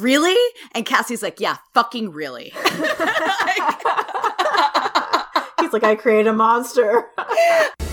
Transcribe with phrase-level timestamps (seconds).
[0.00, 0.36] really?
[0.72, 2.52] And Cassie's like, yeah, fucking really.
[5.60, 7.06] He's like, I create a monster.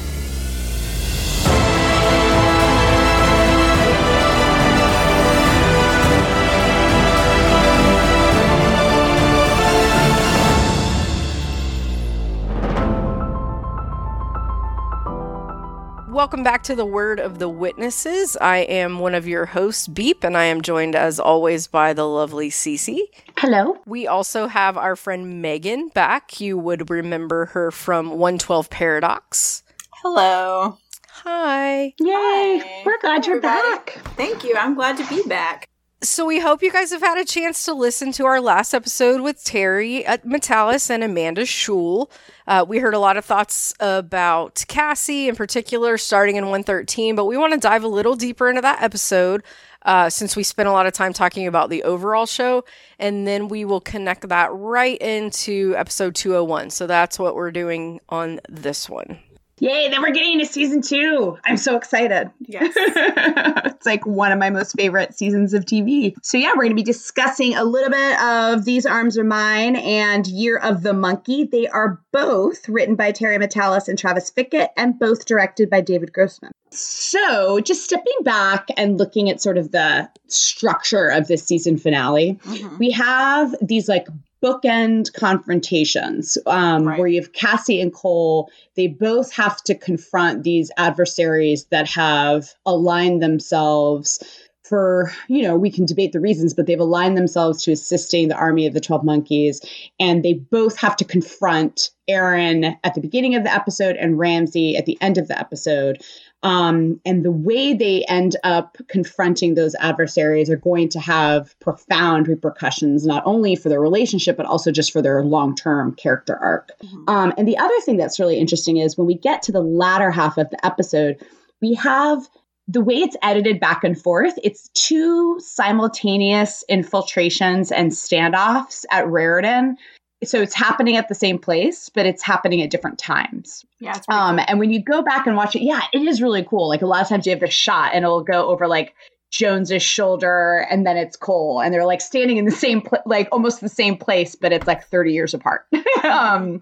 [16.11, 18.35] Welcome back to the Word of the Witnesses.
[18.41, 22.03] I am one of your hosts, Beep, and I am joined as always by the
[22.05, 22.99] lovely Cece.
[23.37, 23.77] Hello.
[23.85, 26.41] We also have our friend Megan back.
[26.41, 29.63] You would remember her from 112 Paradox.
[30.01, 30.77] Hello.
[31.23, 31.93] Hi.
[31.97, 32.61] Yay.
[32.61, 32.83] Hi.
[32.85, 33.69] We're glad you're Everybody.
[33.69, 33.89] back.
[34.17, 34.57] Thank you.
[34.59, 35.65] I'm glad to be back.
[36.03, 39.21] So we hope you guys have had a chance to listen to our last episode
[39.21, 42.09] with Terry at Matalas and Amanda Schull.
[42.47, 47.25] Uh, we heard a lot of thoughts about Cassie in particular, starting in 113, but
[47.25, 49.43] we want to dive a little deeper into that episode
[49.83, 52.65] uh, since we spent a lot of time talking about the overall show,
[52.97, 56.71] and then we will connect that right into episode 201.
[56.71, 59.19] So that's what we're doing on this one.
[59.63, 61.37] Yay, then we're getting to season two.
[61.45, 62.31] I'm so excited.
[62.39, 62.73] Yes.
[62.75, 66.15] it's like one of my most favorite seasons of TV.
[66.23, 69.75] So, yeah, we're going to be discussing a little bit of These Arms Are Mine
[69.75, 71.43] and Year of the Monkey.
[71.43, 76.11] They are both written by Terry Matalas and Travis Fickett and both directed by David
[76.11, 76.51] Grossman.
[76.71, 82.39] So, just stepping back and looking at sort of the structure of this season finale,
[82.45, 82.79] Mhm.
[82.79, 84.07] we have these like
[84.43, 86.99] bookend confrontations um, Right.
[86.99, 88.49] where you have Cassie and Cole.
[88.75, 94.23] They both have to confront these adversaries that have aligned themselves
[94.63, 98.35] for, you know, we can debate the reasons, but they've aligned themselves to assisting the
[98.35, 99.59] army of the 12 monkeys.
[99.99, 104.77] And they both have to confront Aaron at the beginning of the episode and Ramsey
[104.77, 106.01] at the end of the episode.
[106.43, 112.27] Um, and the way they end up confronting those adversaries are going to have profound
[112.27, 116.71] repercussions, not only for their relationship, but also just for their long term character arc.
[116.83, 117.09] Mhm.
[117.09, 120.09] Um, and the other thing that's really interesting is when we get to the latter
[120.09, 121.17] half of the episode,
[121.61, 122.27] we have
[122.67, 129.77] the way it's edited back and forth, it's two simultaneous infiltrations and standoffs at Raritan.
[130.23, 133.65] So it's happening at the same place, but it's happening at different times.
[133.79, 134.45] Yeah, Um, cool.
[134.47, 136.67] and when you go back and watch it, yeah, it is really cool.
[136.69, 138.93] Like a lot of times you have the shot and it'll go over like
[139.31, 143.29] Jones's shoulder and then it's Cole and they're like standing in the same pla- like
[143.31, 145.65] almost the same place, but it's like 30 years apart.
[146.03, 146.61] um,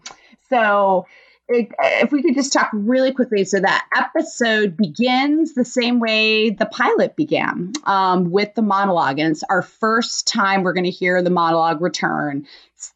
[0.49, 1.05] so
[1.49, 3.43] it, if we could just talk really quickly.
[3.43, 9.17] So that episode begins the same way the pilot began um, with the monologue.
[9.19, 12.45] And it's our first time we're going to hear the monologue return.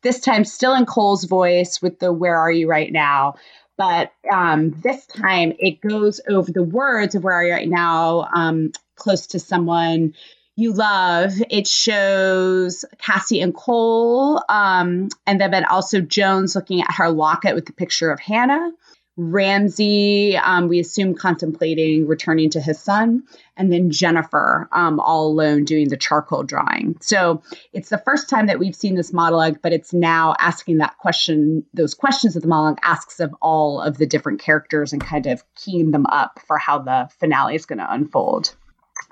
[0.01, 3.35] This time still in Cole's voice with the where are you right now?
[3.77, 8.27] but um, this time it goes over the words of where are you right now?
[8.33, 10.13] Um, close to someone
[10.55, 11.33] you love.
[11.49, 17.65] It shows cassie and cole um, and then also jones looking at her locket with
[17.65, 18.71] the picture of hannah
[19.17, 23.23] ramsey um, we assume contemplating returning to his son
[23.57, 27.41] and then jennifer um, all alone doing the charcoal drawing so
[27.73, 31.65] it's the first time that we've seen this monologue, but it's now asking that question,
[31.73, 35.43] those questions that the monologue asks of all of the different characters and kind of
[35.55, 38.55] keying them up for how the finale is going to unfold.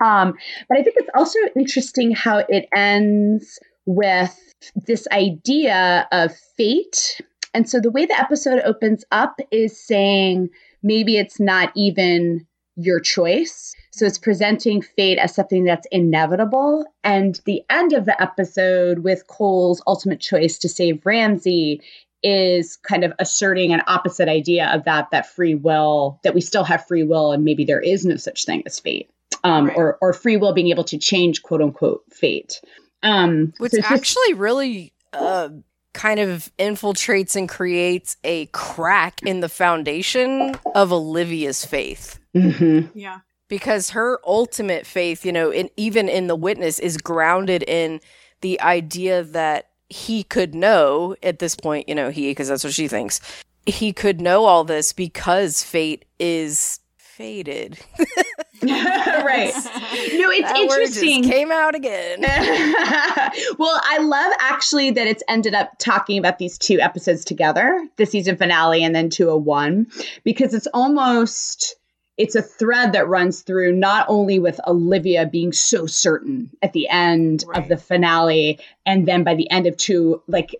[0.04, 0.34] Um,
[0.68, 4.38] but I think it's also interesting how it ends with
[4.86, 7.20] this idea of fate.
[7.54, 10.48] And so the way the episode opens up is saying
[10.82, 12.46] maybe it's not even
[12.76, 13.74] your choice.
[13.92, 16.86] So it's presenting fate as something that's inevitable.
[17.04, 21.82] And the end of the episode with Cole's ultimate choice to save Ramsey
[22.22, 26.62] is kind of asserting an opposite idea of that that free will that we still
[26.64, 29.10] have free will and maybe there is no such thing as fate
[29.42, 29.76] um, Right.
[29.76, 32.60] or or free will being able to change quote unquote fate
[33.02, 35.48] um Which so it's just- actually really uh,
[35.94, 42.18] kind of infiltrates and creates a crack in the foundation of Olivia's faith.
[42.34, 42.90] Mhm.
[42.94, 43.18] yeah.
[43.48, 48.00] because her ultimate faith, you know, in, even in the witness, is grounded in
[48.40, 52.72] the idea that he could know at this point, you know, he, because that's what
[52.72, 53.20] she thinks,
[53.66, 57.78] he could know all this because fate is fated.
[59.24, 59.52] right.
[59.54, 61.24] No it's That interesting.
[61.24, 62.20] came out again.
[63.58, 68.06] well, I love actually that it's ended up talking about these two episodes together, the
[68.06, 69.86] season finale and then 201,
[70.24, 71.76] because it's almost
[72.18, 76.88] it's a thread that runs through not only with Olivia being so certain at the
[76.88, 80.54] end of the finale, and then by the end of two, like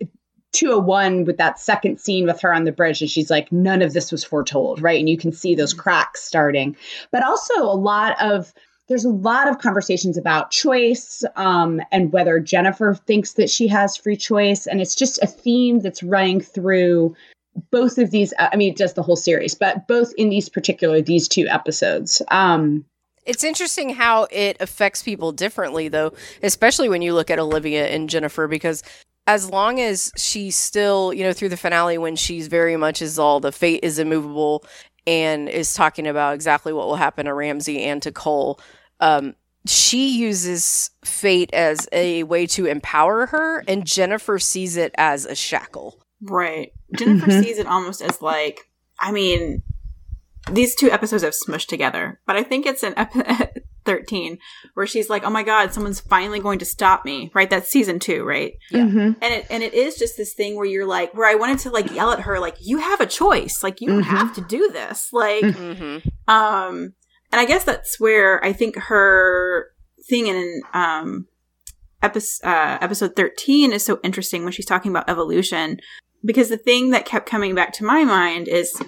[0.52, 3.93] 201 with that second scene with her on the bridge, and she's like, none of
[3.93, 4.99] this was foretold, right?
[4.99, 6.76] And you can see those cracks starting,
[7.10, 8.52] but also a lot of
[8.88, 13.96] there's a lot of conversations about choice um, and whether Jennifer thinks that she has
[13.96, 14.66] free choice.
[14.66, 17.16] And it's just a theme that's running through
[17.70, 18.34] both of these.
[18.38, 22.20] I mean, just the whole series, but both in these particular, these two episodes.
[22.31, 22.84] Um,
[23.25, 26.12] it's interesting how it affects people differently, though,
[26.43, 28.82] especially when you look at Olivia and Jennifer, because
[29.26, 33.19] as long as she's still, you know, through the finale when she's very much is
[33.19, 34.64] all the fate is immovable
[35.06, 38.60] and is talking about exactly what will happen to Ramsey and to Cole,
[39.00, 39.34] um,
[39.66, 45.34] she uses fate as a way to empower her, and Jennifer sees it as a
[45.36, 46.00] shackle.
[46.20, 46.72] Right.
[46.96, 47.42] Jennifer Mhm.
[47.44, 48.69] sees it almost as like,
[49.00, 49.62] I mean,
[50.50, 54.39] these two episodes have smushed together, but I think it's in episode 13
[54.75, 57.49] where she's like, "Oh my god, someone's finally going to stop me." Right?
[57.49, 58.55] That's season 2, right?
[58.73, 59.17] mhm.
[59.23, 61.71] And it and it is just this thing where you're like where I wanted to
[61.71, 63.62] like yell at her like, "You have a choice.
[63.62, 64.06] Like you don't Mhm.
[64.06, 66.09] have to do this." Like Mm-hmm.
[66.33, 66.94] um
[67.31, 69.69] and I guess that's where I think her
[70.09, 71.27] thing in um
[72.03, 75.79] episode uh, episode 13 is so interesting when she's talking about evolution
[76.25, 78.81] because the thing that kept coming back to my mind is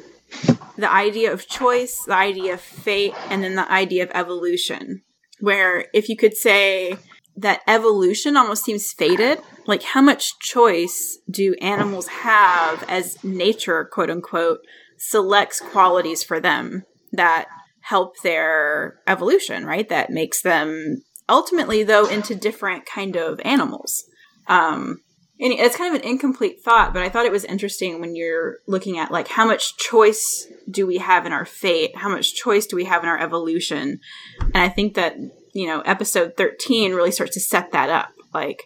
[0.76, 5.02] the idea of choice, the idea of fate, and then the idea of evolution.
[5.40, 6.96] Where if you could say
[7.36, 14.10] that evolution almost seems fated, like how much choice do animals have as nature, quote
[14.10, 14.60] unquote,
[14.96, 17.46] selects qualities for them that
[17.81, 19.88] help their evolution, right?
[19.88, 24.04] That makes them ultimately, though, into different kind of animals.
[24.46, 25.00] Um,
[25.40, 28.58] and it's kind of an incomplete thought, but I thought it was interesting when you're
[28.69, 31.96] looking at like how much choice do we have in our fate?
[31.96, 33.98] How much choice do we have in our evolution?
[34.40, 35.16] And I think that,
[35.52, 38.12] you know, episode 13 really starts to set that up.
[38.32, 38.62] Like,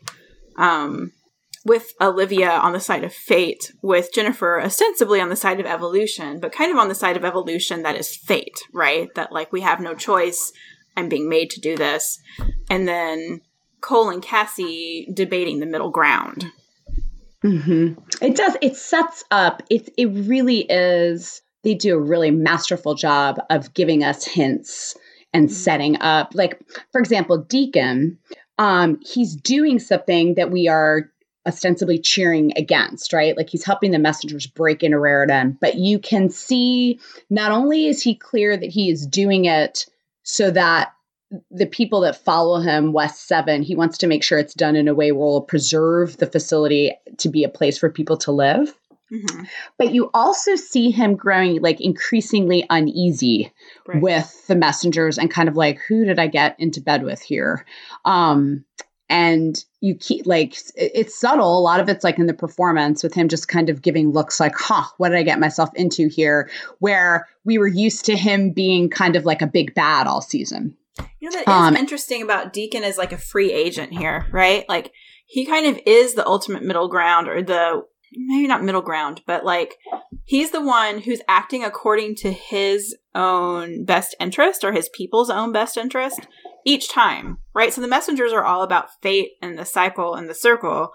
[0.57, 1.13] um,
[1.65, 6.39] with Olivia on the side of fate, with Jennifer ostensibly on the side of evolution,
[6.41, 9.09] but kind of on the side of evolution that is fate, right?
[9.15, 10.53] That like we have no choice.
[10.97, 12.19] I'm being made to do this.
[12.69, 13.41] And then
[13.81, 16.47] Cole and Cassie debating the middle ground.
[17.43, 18.57] hmm It does.
[18.61, 19.63] It sets up.
[19.71, 21.43] It it really is.
[21.65, 24.97] They do a really masterful job of giving us hints
[25.33, 26.33] and setting up.
[26.35, 26.61] Like
[26.93, 28.19] for example, Deacon.
[28.61, 31.11] Um, he's doing something that we are
[31.47, 33.37] ostensibly cheering against, right?
[33.37, 38.03] Like he's helping the messengers break into Raritan, but you can see not only is
[38.03, 39.87] he clear that he is doing it
[40.25, 40.93] so that
[41.51, 44.89] the people that follow him, West Seven, he wants to make sure it's done in
[44.89, 48.75] a way where we'll preserve the facility to be a place for people to live.
[49.13, 49.45] Mm-hmm.
[49.79, 53.53] But you also see him growing like increasingly uneasy
[53.87, 54.03] Right.
[54.03, 57.65] with the messengers and kind of like, who did I get into bed with here?
[58.05, 58.67] Um,
[59.09, 61.59] and you keep like it's subtle.
[61.59, 64.39] A lot of it's like in the performance with him just kind of giving looks
[64.39, 66.51] like, huh, what did I get myself into here?
[66.81, 70.77] Where we were used to him being kind of like a big bad all season.
[71.21, 74.69] You know that is Um, interesting about Deacon as like a free agent here, right?
[74.69, 74.93] Like
[75.27, 79.45] he kind of is the ultimate middle ground or the maybe not middle ground, but
[79.45, 79.77] like
[80.25, 85.53] he's the one who's acting according to his own best interest or his people's own
[85.53, 86.21] best interest
[86.65, 87.73] each time, right?
[87.73, 90.93] So the messengers are all about fate and the cycle and the circle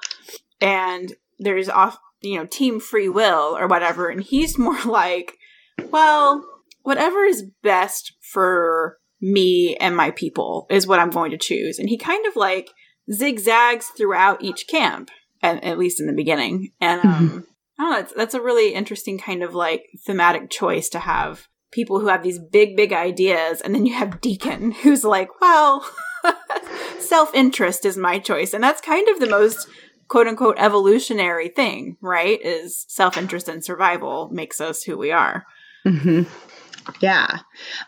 [0.61, 5.37] and there's off, you know, team free will or whatever and he's more like,
[5.89, 6.43] well,
[6.81, 11.79] whatever is best for me and my people is what I'm going to choose.
[11.79, 12.71] And he kind of like
[13.09, 15.11] zigzags throughout each camp,
[15.41, 16.71] at, at least in the beginning.
[16.81, 17.47] And um,
[17.79, 21.47] I don't know, that's, that's a really interesting kind of like thematic choice to have
[21.71, 23.61] people who have these big, big ideas.
[23.61, 25.89] And then you have Deacon who's like, well,
[26.99, 28.53] self interest is my choice.
[28.53, 29.69] And that's kind of the most
[30.09, 32.39] quote unquote evolutionary thing, right?
[32.43, 35.45] Is self interest and survival makes us who we are.
[35.85, 36.23] Mm-hmm.
[36.99, 37.39] Yeah.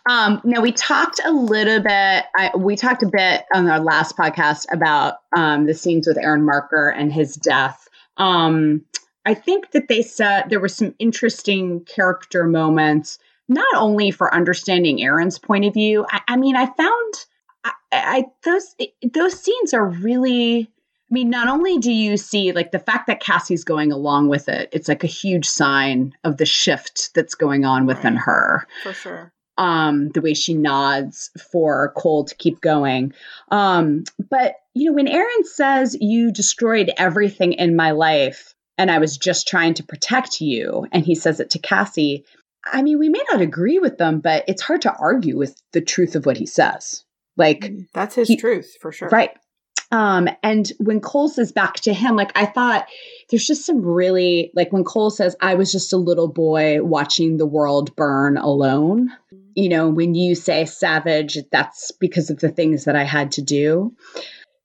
[0.10, 2.26] Um, now we talked a little bit.
[2.38, 6.46] I, we talked a bit on our last podcast about um, the scenes with Aaron
[6.46, 7.88] Marker and his death.
[8.18, 8.86] Um,
[9.26, 13.18] I think that they said there were some interesting character moments,
[13.50, 16.06] not only for understanding Aaron's point of view.
[16.10, 17.14] I, I mean, I found
[17.64, 18.76] I, I those
[19.14, 20.72] those scenes are really.
[21.10, 24.50] I mean, not only do you see like the fact that Cassie's going along with
[24.50, 28.24] it, it's like a huge sign of the shift that's going on within Right.
[28.24, 28.68] her.
[28.84, 29.32] For sure.
[29.58, 33.14] Um, the way she nods for Cole to keep going.
[33.52, 38.98] Um, but you know, when Aaron says you destroyed everything in my life and I
[38.98, 42.26] was just trying to protect you, and he says it to Cassie,
[42.66, 45.80] I mean, we may not agree with them, but it's hard to argue with the
[45.80, 47.06] truth of what he says.
[47.38, 49.08] Like, That's his He- truth for sure.
[49.08, 49.30] Right.
[49.92, 52.88] Um, and when Cole says back to him, like I thought
[53.30, 57.38] there's just some really like when Cole says, I was just a little boy watching
[57.38, 59.12] the world burn alone.
[59.56, 63.42] you know, when you say savage, that's because of the things that I had to
[63.42, 63.96] do.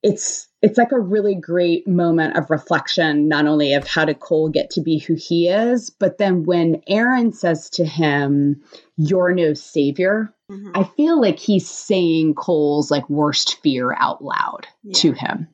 [0.02, 4.50] It's it's like a really great moment of reflection, not only of how did Cole
[4.50, 8.62] get to be who he is, but then when Aaron says to him,
[8.96, 10.72] You're no savior, Mhm.
[10.74, 14.92] I feel like he's saying Cole's like worst fear out loud Yeah.
[15.00, 15.48] to him.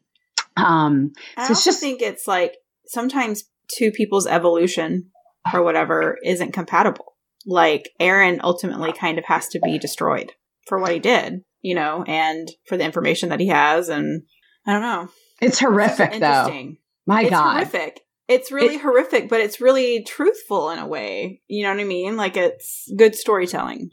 [0.56, 3.44] Um, I So it's also just- think it's like sometimes
[3.76, 5.10] two people's evolution
[5.52, 7.14] or whatever isn't compatible.
[7.44, 10.32] Like Aaron ultimately kind of has to be destroyed
[10.66, 13.88] for what he did, you know, and for the information that he has.
[13.88, 14.22] And
[14.66, 15.08] I don't know.
[15.40, 16.16] it's horrific though.
[16.16, 16.78] Interesting.
[17.06, 17.52] My it's God.
[17.54, 18.00] horrific.
[18.28, 21.40] It's really It- horrific, but it's really truthful in a way.
[21.46, 22.16] You know what I mean?
[22.16, 23.92] Like it's good storytelling.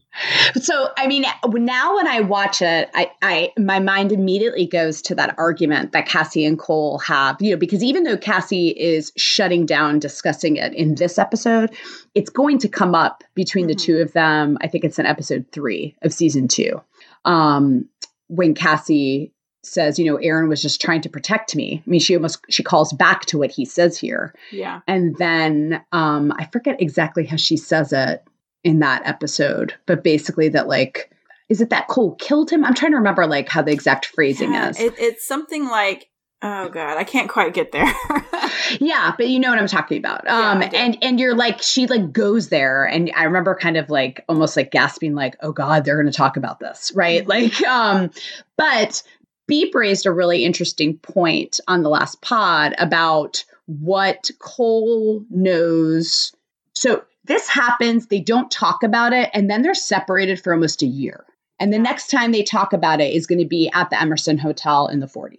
[0.55, 5.15] So, I mean, now when I watch it, I, I, my mind immediately goes to
[5.15, 9.65] that argument that Cassie and Cole have, you know, because even though Cassie is shutting
[9.65, 11.71] down discussing it in this episode,
[12.15, 13.81] it's going to come up between the Mhm.
[13.81, 14.57] two of them.
[14.61, 16.81] I think it's in episode three of season two,
[17.25, 17.89] um,
[18.27, 19.32] when Cassie
[19.65, 21.81] says, you know, Aaron was just trying to protect me.
[21.85, 24.33] I mean, she almost she calls back to what he says here.
[24.51, 24.81] Yeah.
[24.87, 28.23] And then um, I forget exactly how she says it
[28.63, 31.11] in that episode, but basically that like,
[31.49, 32.63] is it that Cole killed him?
[32.63, 34.79] I'm trying to remember like how the exact phrasing Yeah, is.
[34.79, 36.09] It, it's something like,
[36.41, 37.91] oh God, I can't quite get there.
[38.79, 40.27] yeah, but you know what I'm talking about.
[40.27, 40.65] Um, do.
[40.75, 44.57] and and you're like she like goes there, and I remember kind of like almost
[44.57, 47.23] like gasping, like, oh God, they're going to talk about this, right?
[47.25, 47.27] Mhm.
[47.27, 48.11] Like, um,
[48.57, 49.03] but
[49.47, 56.33] Beep raised a really interesting point on the last pod about what Cole knows.
[56.73, 60.87] So this happens, they don't talk about it, and then they're separated for almost a
[60.87, 61.25] year.
[61.59, 64.37] And the next time they talk about it is going to be at the Emerson
[64.37, 65.37] Hotel in the 40s.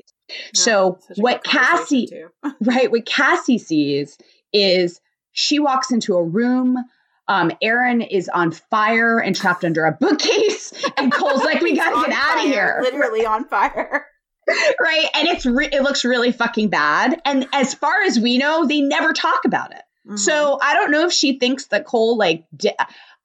[0.54, 2.08] So what Cassie
[2.60, 2.90] right?
[2.90, 4.16] What Cassie sees
[4.52, 5.00] is
[5.32, 6.76] she walks into a room.
[7.26, 12.10] Um, Aaron is on fire and trapped under a bookcase, and Cole's like, "We gotta
[12.10, 14.06] get out of here!" Literally on fire.
[14.80, 15.06] right?
[15.14, 17.20] And it's re- it looks really fucking bad.
[17.24, 19.82] And as far as we know, they never talk about it.
[20.06, 20.18] Mhm.
[20.18, 22.44] So I don't know if she thinks that Cole like.
[22.54, 22.76] Di-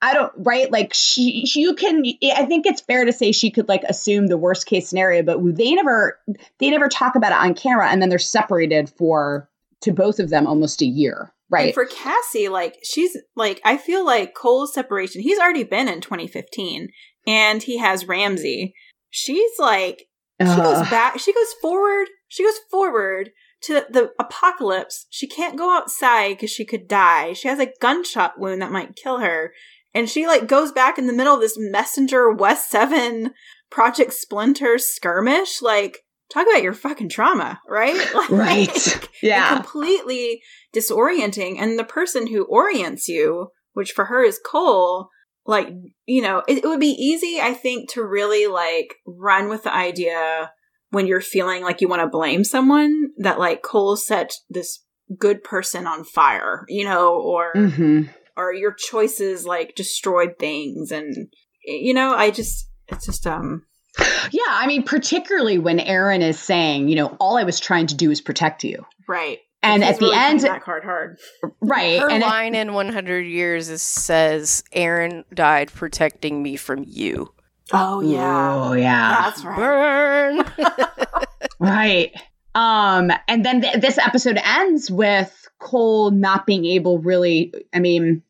[0.01, 3.51] I don't right like she, she you can I think it's fair to say she
[3.51, 6.17] could like assume the worst case scenario but they never
[6.57, 9.49] they never talk about it on camera and then they're separated for
[9.81, 13.77] to both of them almost a year right And for Cassie, like she's like I
[13.77, 15.21] feel like Cole's separation.
[15.21, 16.89] He's already been in 2015,
[17.27, 18.73] and he has Ramsey.
[19.09, 20.07] She's like
[20.41, 21.19] she goes back.
[21.19, 22.07] She goes forward.
[22.29, 25.05] She goes forward to the apocalypse.
[25.09, 27.33] She can't go outside because she could die.
[27.33, 29.53] She has a gunshot wound that might kill her,
[29.93, 33.33] and she like goes back in the middle of this messenger West Seven
[33.69, 35.61] Project Splinter skirmish.
[35.61, 37.95] Like talk about your fucking trauma, right?
[38.13, 40.41] Like, right yeah completely
[40.75, 41.57] disorienting.
[41.59, 45.09] And the person who orients you, which for her is Cole,
[45.45, 45.69] like,
[46.05, 49.73] you know, it, it would be easy, I think, to really like run with the
[49.73, 50.51] idea
[50.91, 54.83] when you're feeling like you want to blame someone that like Cole set this
[55.17, 58.03] good person on fire, you know, or hmm
[58.37, 61.27] or your choices like destroyed things and
[61.63, 63.65] you know, I just it's just um
[64.31, 67.95] yeah i mean particularly when aaron is saying you know all i was trying to
[67.95, 69.39] do is protect you right.
[69.63, 71.17] and at the really playing end that card hard.
[71.61, 76.83] right Her and at- line in 100 years is, says, Aaron died protecting me from
[76.87, 77.33] you.
[77.73, 78.53] Oh yeah.
[78.55, 80.45] oh yeah That's right.
[80.55, 80.67] Burn!
[81.59, 82.13] Right.
[82.55, 88.23] Um, and then th- this episode ends with Cole not being able really, I mean,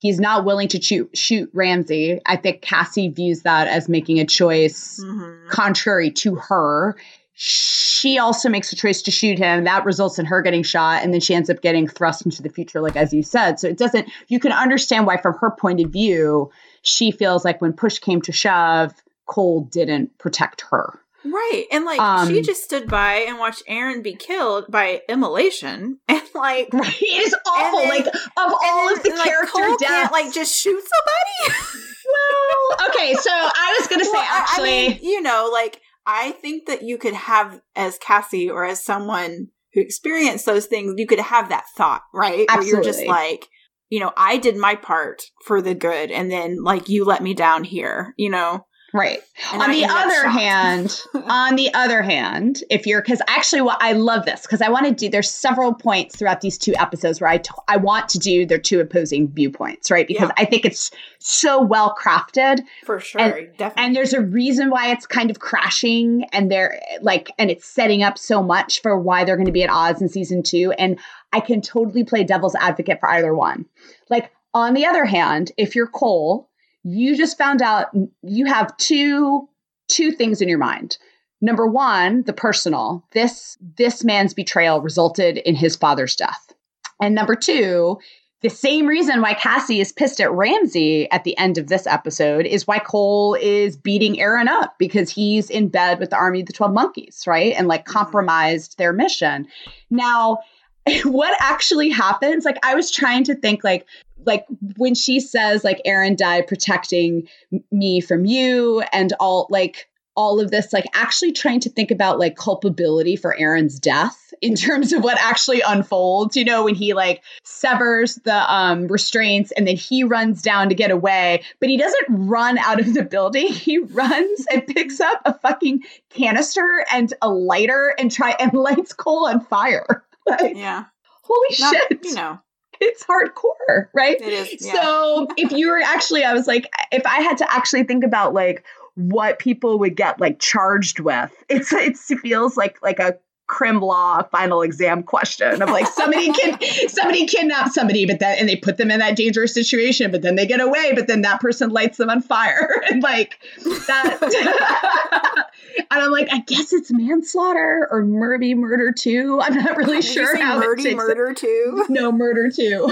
[0.00, 2.20] he's not willing to shoot shoot Ramsey.
[2.26, 5.48] I think Cassie views that as making a choice Mhm.
[5.48, 6.96] contrary to her.
[7.40, 9.62] She also makes a choice to shoot him.
[9.64, 12.48] That results in her getting shot, and then she ends up getting thrust into the
[12.48, 13.60] future, like as you said.
[13.60, 14.08] So it doesn't.
[14.26, 16.50] You can understand why, from her point of view,
[16.82, 18.92] she feels like when push came to shove,
[19.26, 20.98] Cole didn't protect her.
[21.24, 21.64] Right.
[21.72, 25.98] And like Um, she just stood by and watched Aaron be killed by immolation.
[26.08, 27.02] And like Right.
[27.02, 27.80] It is awful.
[27.80, 29.84] then- like of all of the like, character Cole deaths.
[29.92, 31.60] can't like just shoot somebody.
[32.06, 35.80] well, okay, so I was gonna say Well, I- I actually mean, you know, like
[36.06, 40.94] I think that you could have as Cassie or as someone who experienced those things,
[40.96, 42.46] you could have that thought, right?
[42.48, 43.46] Where you're just like,
[43.90, 47.34] you know, I did my part for the good, and then like you let me
[47.34, 48.64] down here, you know.
[48.92, 49.20] Right.
[49.52, 53.78] And on I the other hand, on the other hand, if you're because actually what
[53.80, 57.20] I love this because I want to do there's several points throughout these two episodes
[57.20, 60.06] where I t- I want to do their two opposing viewpoints, right?
[60.06, 60.34] Because Yeah.
[60.36, 63.20] I think it's so well crafted for sure,
[63.58, 63.72] definitely.
[63.76, 68.02] and there's a reason why it's kind of crashing and they're like and it's setting
[68.02, 70.98] up so much for why they're going to be at odds in season two and
[71.32, 73.66] i can totally play devil's advocate for either one
[74.10, 76.48] like on the other hand if you're cole
[76.88, 77.88] you just found out
[78.22, 79.48] you have two
[79.88, 80.98] two things in your mind.
[81.40, 83.04] Number one, the personal.
[83.12, 86.52] This this man's betrayal resulted in his father's death.
[87.00, 87.98] And number two,
[88.40, 92.46] the same reason why Cassie is pissed at ramsey at the end of this episode
[92.46, 96.46] is why Cole is beating Aaron up because he's in bed with the army of
[96.46, 97.52] the 12 monkeys, right?
[97.56, 97.98] And like mm-hmm.
[97.98, 99.48] compromised their mission.
[99.90, 100.38] Now,
[101.04, 102.44] what actually happens?
[102.44, 103.86] Like I was trying to think like
[104.24, 104.44] like
[104.76, 107.28] when she says like Aaron died protecting
[107.70, 112.18] me from you and all like all of this like actually trying to think about
[112.18, 116.92] like culpability for Aaron's death in terms of what actually unfolds you know when he
[116.92, 121.76] like severs the um restraints and then he runs down to get away but he
[121.76, 123.46] doesn't run out of the building.
[123.46, 128.92] He runs and picks up a fucking canister and a lighter and try and lights
[128.92, 130.04] Cole on fire.
[130.26, 130.84] Like, Yeah.
[131.22, 132.04] holy Not- shit.
[132.04, 132.38] you know,
[132.80, 134.64] it's hardcore right it is.
[134.64, 134.72] Yeah.
[134.72, 138.34] so if you were actually, I was like, if I had to actually think about
[138.34, 143.16] like what people would get like charged with, it's it feels like like a
[143.48, 148.48] crim law final exam question of like somebody can somebody kidnaps somebody but then and
[148.48, 151.40] they put them in that dangerous situation but then they get away but then that
[151.40, 153.38] person lights them on fire and like
[153.86, 155.46] that
[155.90, 160.04] and i'm like i guess it's manslaughter or maybe murder too i'm not really Did
[160.04, 160.96] sure how it murdy it.
[160.96, 161.86] murder too.
[161.88, 162.86] No, murder too.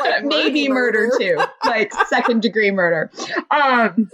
[0.00, 1.38] like, Maybe murder murder, too.
[1.64, 3.10] Like second degree murder.
[3.50, 4.10] Um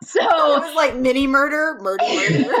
[0.00, 2.54] it so was like mini murder, murder, murder.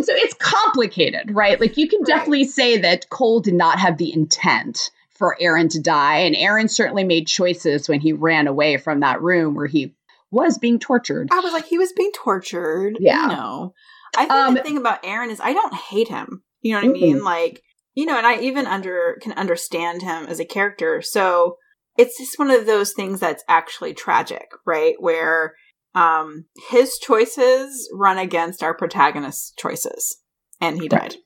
[0.00, 1.60] So it's complicated, right?
[1.60, 2.06] Like you can Right.
[2.06, 6.18] definitely say that Cole did not have the intent for Aaron to die.
[6.18, 9.94] And Aaron certainly made choices when he ran away from that room where he
[10.30, 11.28] was being tortured.
[11.32, 12.98] I was like, he was being tortured.
[13.00, 13.22] Yeah.
[13.22, 13.74] You know.
[14.16, 16.42] I think Um, the thing about Aaron is I don't hate him.
[16.60, 17.22] You know what I mean?
[17.24, 17.62] Like,
[17.94, 21.00] you know, and I even under can understand him as a character.
[21.00, 21.56] So
[21.96, 24.96] it's just one of those things that's actually tragic, right?
[24.98, 25.54] Where
[25.96, 30.18] um his choices run against our protagonist's choices.
[30.60, 31.16] And he died.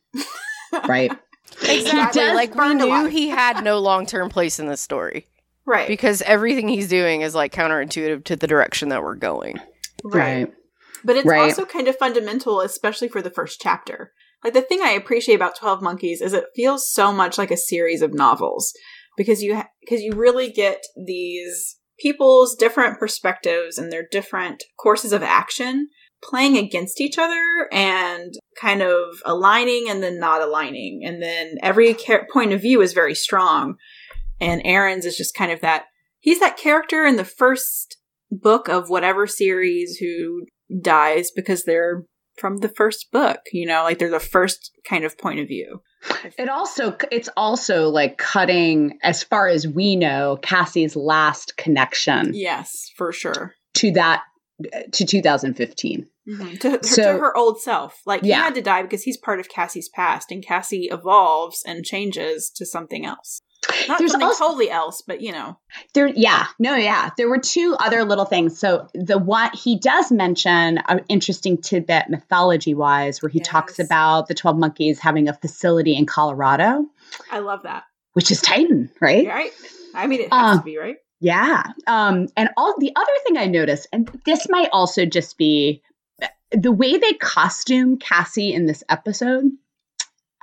[0.88, 1.12] Right.
[1.68, 2.22] Exactly.
[2.22, 3.10] does Like we knew alive.
[3.10, 5.26] he had no long term place in this story
[5.66, 5.88] Right.
[5.88, 9.58] because everything he's doing is like counterintuitive to the direction that we're going.
[10.04, 10.50] Right.
[11.04, 11.40] But it's Right.
[11.50, 14.12] also kind of fundamental, especially for the first chapter.
[14.44, 17.56] Like the thing I appreciate about Twelve Monkeys is it feels so much like a
[17.56, 18.72] series of novels
[19.16, 25.22] because you because you really get these people's different perspectives and their different courses of
[25.22, 25.88] action
[26.22, 31.94] playing against each other and kind of aligning and then not aligning and then every
[31.94, 33.74] char- point of view is very strong
[34.40, 35.84] and Aaron's is just kind of that
[36.18, 37.96] he's that character in the first
[38.30, 40.44] book of whatever series who
[40.82, 42.04] dies because they're
[42.36, 45.82] from the first book, you know, like they're the first kind of point of view.
[46.38, 52.90] It also it's also like cutting as far as we know Cassie's last connection Yes,
[52.96, 53.54] for sure.
[53.74, 54.22] to that
[54.92, 56.06] to 2015.
[56.28, 56.60] Mhm.
[56.60, 58.00] To, her- So- to her old self.
[58.06, 61.84] Like, he had to die because he's part of Cassie's past, and Cassie evolves and
[61.84, 63.40] changes to something else.
[63.88, 65.58] Not There's something also- totally else, but you know.
[65.94, 67.10] There, yeah, no, yeah.
[67.16, 68.58] There were two other little things.
[68.58, 74.28] So the one he does mention an interesting tidbit mythology wise, where he talks about
[74.28, 76.86] the Twelve Monkeys having a facility in Colorado,
[77.30, 77.84] I love that.
[78.14, 79.26] which is Titan, right?
[79.26, 79.52] Right?
[79.94, 80.96] I mean, it has Uh, to be, right?
[81.20, 81.62] Yeah.
[81.86, 85.82] Um, and all the other thing I noticed, and this might also just be
[86.50, 89.44] the way they costume Cassie in this episode.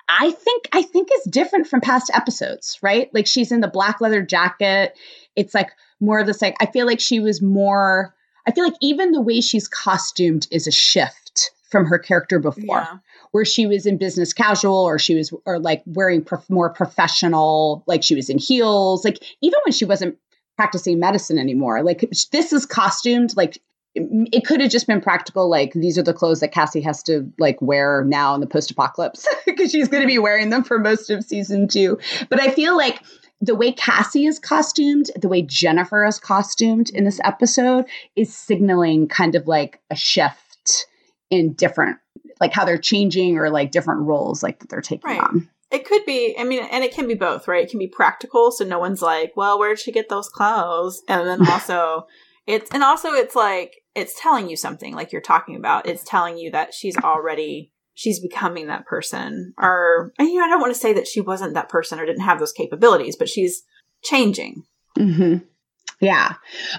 [0.09, 3.13] I think I think is different from past episodes, right?
[3.13, 4.97] Like she's in the black leather jacket.
[5.35, 8.13] It's like more of this like I feel like she was more
[8.47, 12.79] I feel like even the way she's costumed is a shift from her character before
[12.79, 12.97] Yeah.
[13.31, 17.83] where she was in business casual or she was or like wearing prof- more professional
[17.87, 20.17] like she was in heels like even when she wasn't
[20.55, 23.61] practicing medicine anymore like this is costumed like
[24.31, 27.31] it, could have just been practical like these are the clothes that Cassie has to
[27.39, 30.79] like wear now in the post apocalypse because she's going to be wearing them for
[30.79, 31.97] most of season 2
[32.29, 33.01] but I feel like
[33.39, 39.07] the way Cassie is costumed, the way Jennifer is costumed in this episode is signaling
[39.07, 40.87] kind of like a shift
[41.29, 41.97] in different
[42.39, 45.21] like how they're changing or like different roles like that they're taking Right.
[45.21, 45.49] on.
[45.69, 47.63] It could be, I mean, and it can be both, right?
[47.65, 51.01] It can be practical, so no one's like, well, where'd she get those clothes?
[51.09, 52.07] And then also,
[52.45, 55.87] it's, and also it's like, it's telling you something, like you're talking about.
[55.87, 59.53] It's telling you that she's already, she's becoming that person.
[59.57, 62.21] Or, you know, I don't want to say that she wasn't that person or didn't
[62.21, 63.63] have those capabilities, but she's
[64.03, 64.63] changing.
[64.97, 65.45] Mm-hmm.
[65.99, 66.33] Yeah.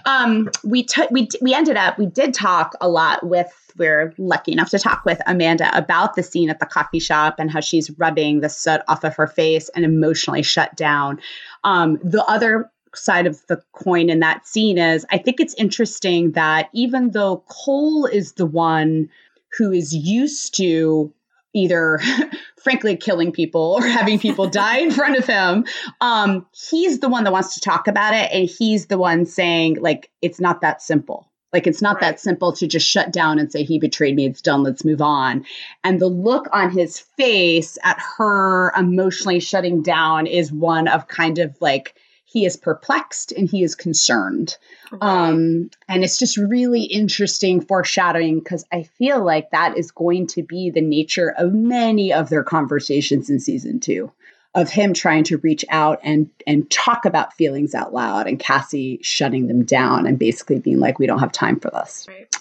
[0.04, 4.52] Um, we took we we ended up we did talk a lot with we're lucky
[4.52, 7.90] enough to talk with Amanda about the scene at the coffee shop and how she's
[7.98, 11.20] rubbing the soot off of her face and emotionally shut down.
[11.64, 16.32] Um, the other side of the coin in that scene is I think it's interesting
[16.32, 19.08] that even though Cole is the one
[19.56, 21.12] who is used to
[21.54, 21.98] either
[22.62, 25.64] frankly killing people or having people die in front of him
[26.02, 29.78] um he's the one that wants to talk about it and he's the one saying
[29.80, 31.28] like it's not that simple.
[31.52, 32.02] Like it's not Right.
[32.02, 34.26] that simple to just shut down and say he betrayed me.
[34.26, 34.62] It's done.
[34.62, 35.46] Let's move on.
[35.82, 41.38] And the look on his face at her emotionally shutting down is one of kind
[41.38, 41.94] of like
[42.30, 44.56] he is perplexed and he is concerned.
[45.00, 50.42] Um and it's just really interesting foreshadowing because i feel like that is going to
[50.42, 54.10] be the nature of many of their conversations in season two
[54.54, 58.98] of him trying to reach out and and talk about feelings out loud and cassie
[59.02, 62.06] shutting them down and basically being like we don't have time for this.
[62.08, 62.34] Right.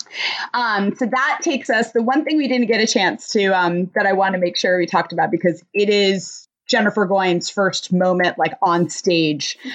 [0.53, 3.91] um, so that takes us the one thing we didn't get a chance to um,
[3.93, 7.91] that I want to make sure we talked about because it is Jennifer Goines' first
[7.93, 9.57] moment like on stage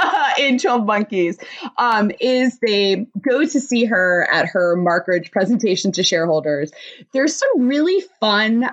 [0.38, 1.38] in 12 Monkeys
[1.76, 6.70] um, is they go to see her at her Markridge presentation to shareholders.
[7.12, 8.68] There's some really fun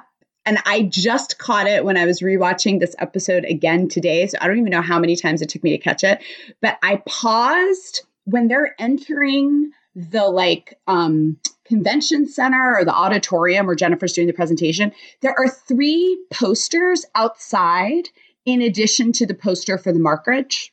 [0.45, 4.27] and I just caught it when I was rewatching this episode again today.
[4.27, 6.23] So I don't even know how many times it took me to catch it,
[6.61, 13.75] but I paused when they're entering the like um convention center or the auditorium where
[13.75, 18.09] Jennifer's doing the presentation, there are three posters outside
[18.45, 20.69] in addition to the poster for the Markridge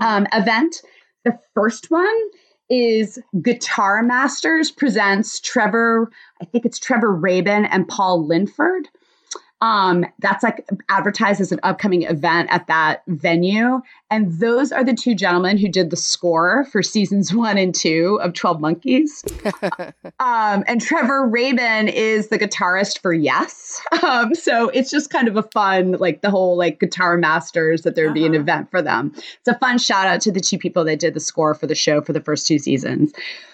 [0.00, 0.76] um, event.
[1.24, 2.16] The first one
[2.70, 8.88] is Guitar Masters presents Trevor, I think it's Trevor Rabin and Paul Linford.
[9.62, 13.82] Um, that's like advertised as an upcoming event at that venue.
[14.10, 18.18] And those are the two gentlemen who did the score for seasons one and two
[18.22, 19.22] of 12 Monkeys.
[20.18, 23.82] um, and Trevor Rabin is the guitarist for Yes.
[24.02, 27.94] Um, so it's just kind of a fun, like the whole like guitar masters that
[27.96, 28.40] there'd be an Uh-huh.
[28.40, 29.12] event for them.
[29.14, 31.74] It's a fun shout out to the two people that did the score for the
[31.74, 33.12] show for the first two seasons.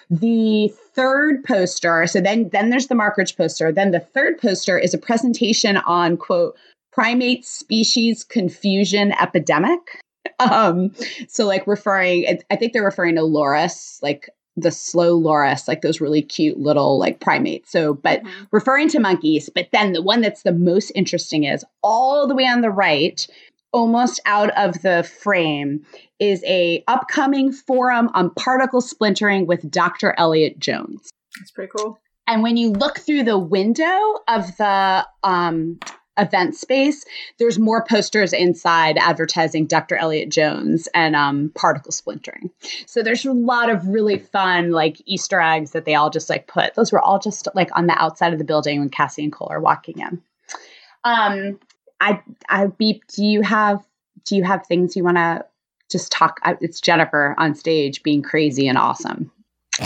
[0.09, 3.71] The third poster, so then then there's the Markridge poster.
[3.71, 6.57] Then the third poster is a presentation on quote
[6.93, 9.81] primate species confusion epidemic.
[10.41, 10.93] Um,
[11.29, 16.01] so like referring, I think they're referring to loris, like the slow loris, like those
[16.01, 17.71] really cute little like primates.
[17.71, 18.31] So, but Mhm.
[18.51, 19.49] referring to monkeys.
[19.55, 23.25] But then the one that's the most interesting is all the way on the right,
[23.73, 25.85] almost out of the frame,
[26.19, 30.15] is a upcoming forum on particle splintering with Dr.
[30.17, 31.11] Elliot Jones.
[31.39, 31.99] That's pretty cool.
[32.27, 35.79] And when you look through the window of the um,
[36.19, 37.05] event space,
[37.39, 39.97] there's more posters inside advertising Dr.
[39.97, 42.51] Elliot Jones and um, particle splintering.
[42.87, 46.47] So there's a lot of really fun like Easter eggs that they all just like
[46.47, 46.75] put.
[46.75, 49.49] Those were all just like on the outside of the building when Cassie and Cole
[49.51, 50.23] are walking in.
[51.05, 51.61] Um,
[52.01, 53.07] I I beep.
[53.09, 53.85] Do you have
[54.25, 55.45] do you have things you want to
[55.91, 56.41] just talk?
[56.61, 59.31] It's Jennifer on stage being crazy and awesome.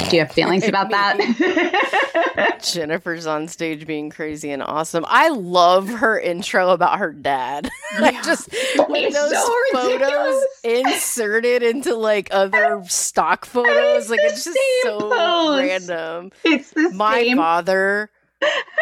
[0.09, 2.61] Do you have feelings about that?
[2.73, 5.05] Jennifer's on stage being crazy and awesome.
[5.09, 7.69] I love her intro about her dad.
[7.99, 8.49] I just
[8.89, 14.11] with those so photos inserted into like other stock photos.
[14.11, 15.61] Like the it's just so pose.
[15.61, 16.31] random.
[16.45, 17.37] it's the My same.
[17.37, 18.11] father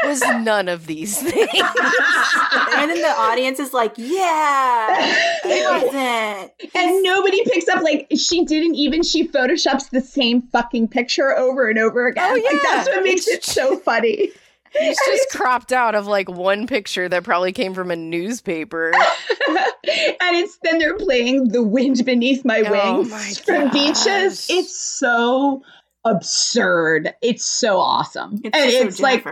[0.04, 1.48] was none of these things.
[1.52, 4.96] and then the audience is like, yeah,
[5.44, 6.74] it wasn't.
[6.74, 11.68] and nobody picks up like she didn't even she photoshops the same fucking picture over
[11.68, 12.30] and over again.
[12.30, 12.58] Oh, Like yeah.
[12.72, 14.30] that's what makes it so funny.
[14.74, 18.92] It's just cropped out of like one picture that probably came from a newspaper.
[19.48, 24.46] and it's then they're playing "The Wind Beneath My Oh Wings" my from Beaches.
[24.50, 25.62] It's so
[26.10, 27.14] absurd.
[27.22, 29.26] It's so awesome, It's, and so it's like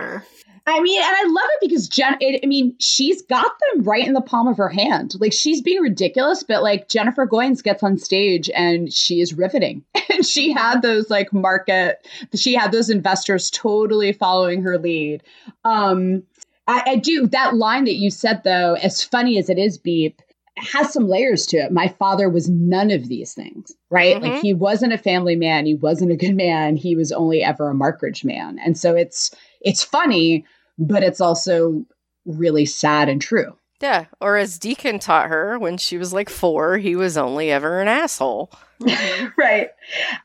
[0.67, 2.17] I mean, and I love it because Jen.
[2.19, 5.15] It, I mean, she's got them right in the palm of her hand.
[5.17, 9.83] Like she's being ridiculous, but like Jennifer Goines gets on stage and she is riveting.
[10.09, 12.07] And she had those like market.
[12.33, 15.21] She had those investors totally following her lead.
[15.63, 16.23] Um,
[16.65, 20.21] I, I do that line that you said though, as funny as it is, Beep.
[20.57, 21.71] Has some layers to it.
[21.71, 24.21] My father was none of these things, right?
[24.21, 24.41] Like Mhm.
[24.41, 25.65] he wasn't a family man.
[25.65, 26.75] He wasn't a good man.
[26.75, 28.59] He was only ever a Markridge man.
[28.63, 30.45] And so it's it's funny,
[30.77, 31.85] but it's also
[32.25, 33.55] really sad and true.
[33.79, 34.05] Yeah.
[34.19, 37.87] Or as Deacon taught her when she was like four, he was only ever an
[37.87, 38.51] asshole.
[39.37, 39.69] right.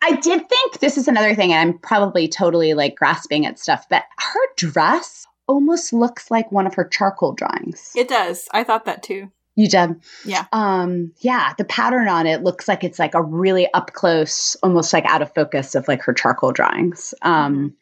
[0.02, 3.86] I did think this is another thing, and I'm probably totally like grasping at stuff,
[3.90, 7.92] but her dress almost looks like one of her charcoal drawings.
[7.94, 8.48] It does.
[8.52, 9.30] I thought that too.
[9.54, 10.00] You did?
[10.24, 10.46] Yeah.
[10.52, 14.92] Um, yeah, the pattern on it looks like it's like a really up close, almost
[14.92, 17.14] like out of focus of like her charcoal drawings.
[17.22, 17.74] Um,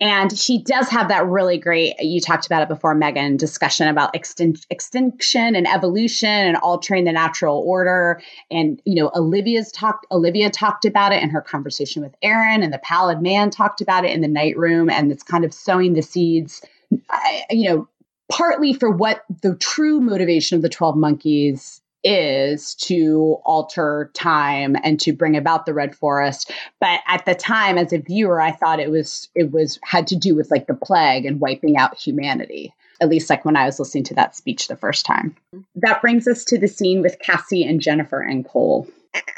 [0.00, 4.14] And she does have that really great, you talked about it before, Megan, discussion about
[4.14, 8.22] extin- extinction and evolution and altering the natural order.
[8.48, 12.72] And, you know, Olivia's talked, Olivia talked about it in her conversation with Aaron, and
[12.72, 14.88] the pallid man talked about it in the night room.
[14.88, 16.62] And it's kind of sowing the seeds,
[17.10, 17.88] I, you know,
[18.30, 25.00] partly for what the true motivation of the 12 monkeys is to alter time and
[25.00, 26.52] to bring about the red forest.
[26.80, 30.16] But at the time as a viewer i thought it was it was had to
[30.16, 33.78] do with like the plague and wiping out humanity at least like when i was
[33.78, 35.34] listening to that speech the first time.
[35.76, 38.88] That brings us to the scene with cassie and jennifer and cole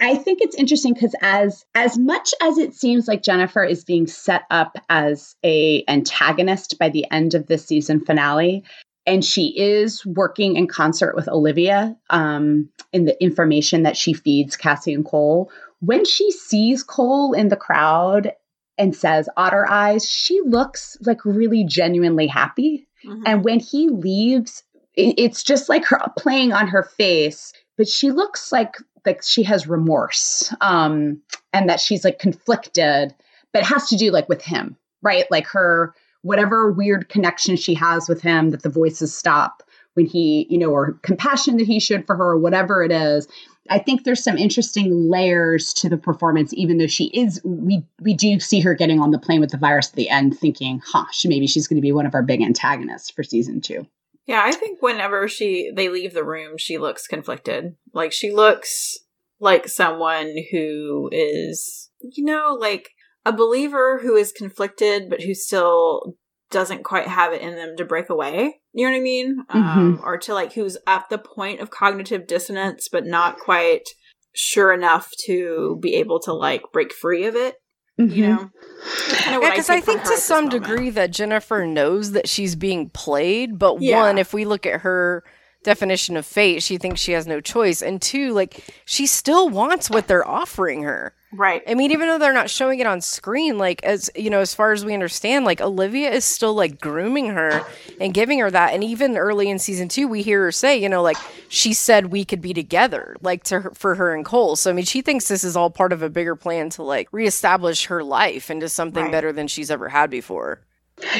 [0.00, 4.06] I think it's interesting because as as much as it seems like Jennifer is being
[4.06, 8.64] set up as a antagonist by the end of this season finale,
[9.06, 14.56] and she is working in concert with Olivia um, in the information that she feeds
[14.56, 15.50] Cassie and Cole.
[15.80, 18.33] When she sees Cole in the crowd
[18.76, 22.87] and says "otter eyes," she looks like really genuinely happy.
[23.04, 23.22] Mhm.
[23.24, 24.62] And when he leaves,
[24.94, 29.66] it's just like her playing on her face, but she looks like like she has
[29.66, 31.20] remorse, um,
[31.52, 33.14] and that she's like conflicted.
[33.52, 35.24] But it has to do like with him, right?
[35.30, 39.62] Like her whatever weird connection she has with him that the voices stop
[39.94, 43.26] when he, you know, or compassion that he showed for her, or whatever it is.
[43.68, 48.14] I think there's some interesting layers to the performance, even though she is, we we
[48.14, 51.06] do see her getting on the plane with the virus at the end, thinking, huh,
[51.12, 53.86] she, maybe she's going to be one of our big antagonists for season two.
[54.26, 57.76] Yeah, I think whenever she they leave the room, she looks conflicted.
[57.92, 58.98] Like she looks
[59.40, 62.90] like someone who is, you know, like
[63.24, 66.14] a believer who is conflicted but who still
[66.50, 68.61] doesn't quite have it in them to break away.
[68.72, 69.44] You know what I mean?
[69.48, 73.88] Um, or to like who's at the point of cognitive dissonance but not quite
[74.33, 77.56] sure enough to be able to like break free of it.
[78.00, 79.30] You mm-hmm.
[79.32, 82.88] know, Yeah, because I take think to some degree that Jennifer knows that she's being
[82.90, 83.98] played, but Yeah.
[83.98, 85.22] one, if we look at her
[85.62, 89.90] definition of fate, she thinks she has no choice, and two, like she still wants
[89.90, 91.14] what they're offering her.
[91.33, 91.62] right?
[91.68, 94.55] I mean, even though they're not showing it on screen, like as you know, as
[94.55, 97.62] far as we understand, like Olivia is still like grooming her
[98.01, 98.73] and giving her that.
[98.75, 101.18] And even early in season two, we hear her say, you know, like
[101.49, 104.57] she said we could be together, like to her, for her and Cole.
[104.57, 107.09] So I mean, she thinks this is all part of a bigger plan to like
[107.12, 109.12] reestablish her life into something Right.
[109.12, 110.61] better than she's ever had before.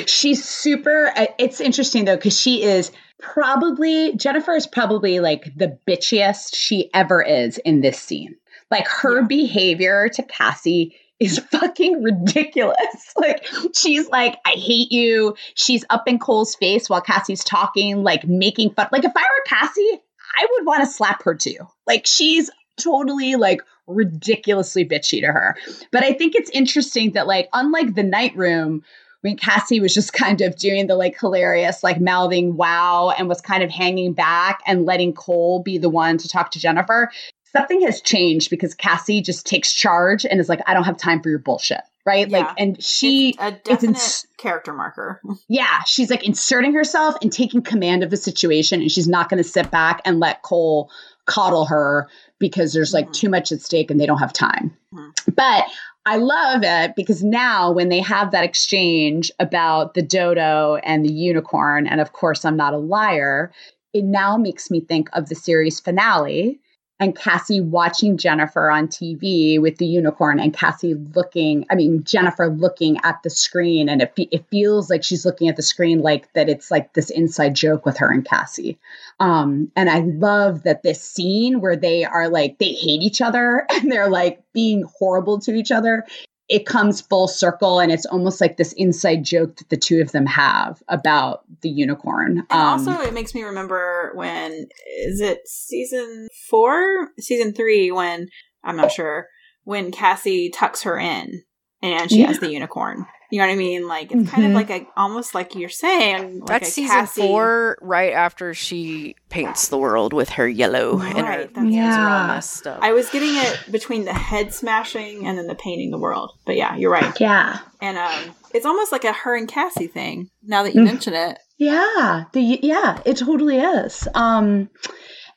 [0.07, 1.13] She's super.
[1.17, 6.91] uh, It's interesting though because she is probably Jennifer is probably like the bitchiest she
[6.95, 8.37] ever is in this scene.
[8.71, 9.27] Like her Yeah.
[9.27, 12.77] behavior to Cassie is fucking ridiculous.
[13.17, 15.37] Like she's like, I hate you.
[15.55, 18.89] She's up in Cole's face while Cassie's talking, like making fun.
[18.93, 20.01] Like if I were Cassie,
[20.37, 21.57] I would want to slap her too.
[21.87, 25.57] Like she's totally like ridiculously bitchy to her.
[25.93, 28.83] But I think it's interesting that like unlike the night room
[29.23, 33.41] when Cassie was just kind of doing the like hilarious, like mouthing wow and was
[33.41, 37.11] kind of hanging back and letting Cole be the one to talk to Jennifer.
[37.53, 41.21] Something has changed because Cassie just takes charge and is like, I don't have time
[41.21, 41.81] for your bullshit.
[42.07, 42.29] Right.
[42.29, 42.39] Yeah.
[42.39, 45.21] Like, and she, a it's definite ins- character marker.
[45.49, 48.81] yeah, she's like inserting herself and taking command of the situation.
[48.81, 50.91] And she's not going to sit back and let Cole
[51.27, 53.13] coddle her because there's like Mhm.
[53.15, 54.75] too much at stake and they don't have time.
[54.95, 55.13] Mhm.
[55.35, 55.65] But
[56.07, 61.13] I love it because now when they have that exchange about the dodo and the
[61.13, 63.53] unicorn, and of course, I'm not a liar,
[63.93, 66.61] it now makes me think of the series finale
[67.01, 72.49] and Cassie watching Jennifer on TV with the unicorn and Cassie looking, I mean, Jennifer
[72.49, 73.89] looking at the screen.
[73.89, 77.09] And it, it feels like she's looking at the screen like that it's like this
[77.09, 78.79] inside joke with her and Cassie.
[79.19, 83.67] Um, and I love that this scene where they are like, they hate each other
[83.71, 86.05] and they're like being horrible to each other.
[86.51, 90.11] It comes full circle and it's almost like this inside joke that the two of
[90.11, 92.39] them have about the unicorn.
[92.51, 94.67] And Um, also, it makes me remember when
[95.05, 97.93] is it season four, season three?
[97.93, 98.29] When
[98.65, 99.29] I'm not sure
[99.65, 101.43] when Cassie tucks her in
[101.83, 102.27] and she Yeah.
[102.27, 103.07] has the unicorn.
[103.31, 103.87] You know what I mean?
[103.87, 104.55] Like it's kind of Mhm.
[104.55, 106.41] like a almost like you're saying.
[106.41, 110.99] Like That's a season Cassie- four, right after she paints the world with her yellow
[111.01, 112.27] and her Right, that's- hands all Yeah.
[112.27, 112.79] messed up.
[112.83, 116.33] I was getting it between the head smashing and then the painting the world.
[116.45, 117.15] But yeah, you're right.
[117.21, 117.59] yeah.
[117.81, 120.29] And um, it's almost like a her and Cassie thing.
[120.43, 120.87] Now that you Mm.
[120.87, 124.09] mention it, Yeah, the yeah, it totally is.
[124.15, 124.71] Um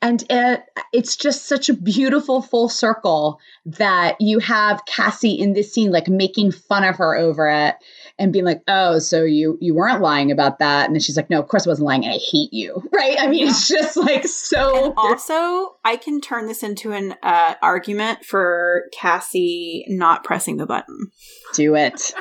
[0.04, 5.74] And it, it's just such a beautiful full circle that you have Cassie in this
[5.74, 7.76] scene, like making fun of her over it
[8.20, 11.30] and being like, "Oh, so you you weren't lying about that?" And then she's like,
[11.30, 12.04] "No, of course I wasn't lying.
[12.04, 13.18] And I hate you." Right?
[13.20, 14.88] I mean, it's just like so.
[14.88, 20.66] And also, I can turn this into an uh, argument for Cassie not pressing the
[20.66, 21.12] button.
[21.54, 22.14] Do it.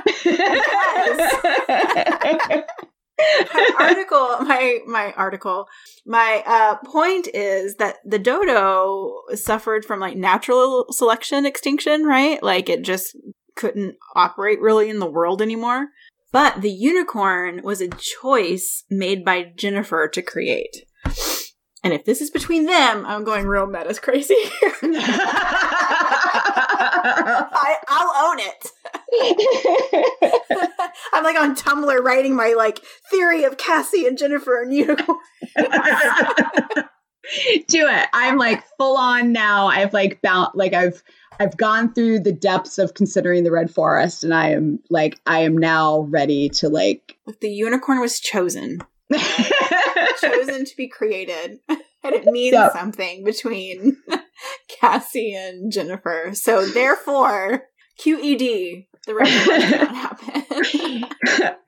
[3.54, 5.68] my article my my article
[6.06, 12.42] my uh point is that the dodo suffered from like natural selection extinction right?
[12.42, 13.16] Like it just
[13.56, 15.88] couldn't operate really in the world anymore.
[16.32, 20.86] But the unicorn was a choice made by jennifer to create.
[21.84, 24.36] And if this is between them i'm going real meta's crazy
[27.04, 28.70] I, I'll own it.
[31.12, 35.18] I'm like on Tumblr writing my like theory of Cassie and Jennifer and Unicorn.
[37.68, 38.08] Do it.
[38.12, 39.68] I'm like full on now.
[39.68, 41.02] I've like bound like I've
[41.38, 45.40] I've gone through the depths of considering the red forest and I am like I
[45.40, 48.80] am now ready to like the unicorn was chosen.
[50.20, 51.60] chosen to be created.
[52.04, 52.72] And it means yep.
[52.72, 53.98] something between
[54.80, 56.30] Cassie and Jennifer.
[56.34, 57.64] So therefore,
[58.00, 61.04] QED, the red did not happen.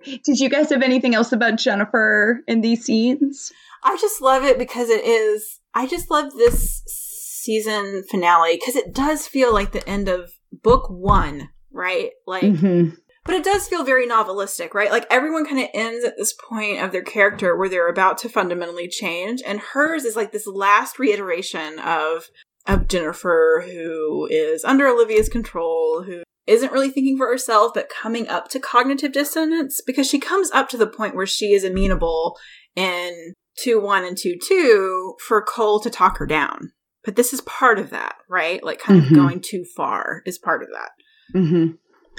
[0.24, 3.52] Did you guys have anything else about Jennifer in these scenes?
[3.82, 5.60] I just love it because it is.
[5.74, 10.88] I just love this season finale because it does feel like the end of book
[10.88, 12.10] one, right?
[12.26, 12.94] Like, mm-hmm.
[13.24, 14.90] But it does feel very novelistic, right?
[14.90, 18.28] Like everyone kind of ends at this point of their character where they're about to
[18.28, 22.28] fundamentally change, and hers is like this last reiteration of
[22.66, 28.28] of Jennifer who is under Olivia's control, who isn't really thinking for herself, but coming
[28.28, 32.36] up to cognitive dissonance because she comes up to the point where she is amenable
[32.76, 36.72] in 2 1 and 2 2 for Cole to talk her down.
[37.04, 38.64] But this is part of that, right?
[38.64, 39.14] Like, kind mm-hmm.
[39.14, 40.90] of going too far is part of that.
[41.38, 41.72] Mm-hmm.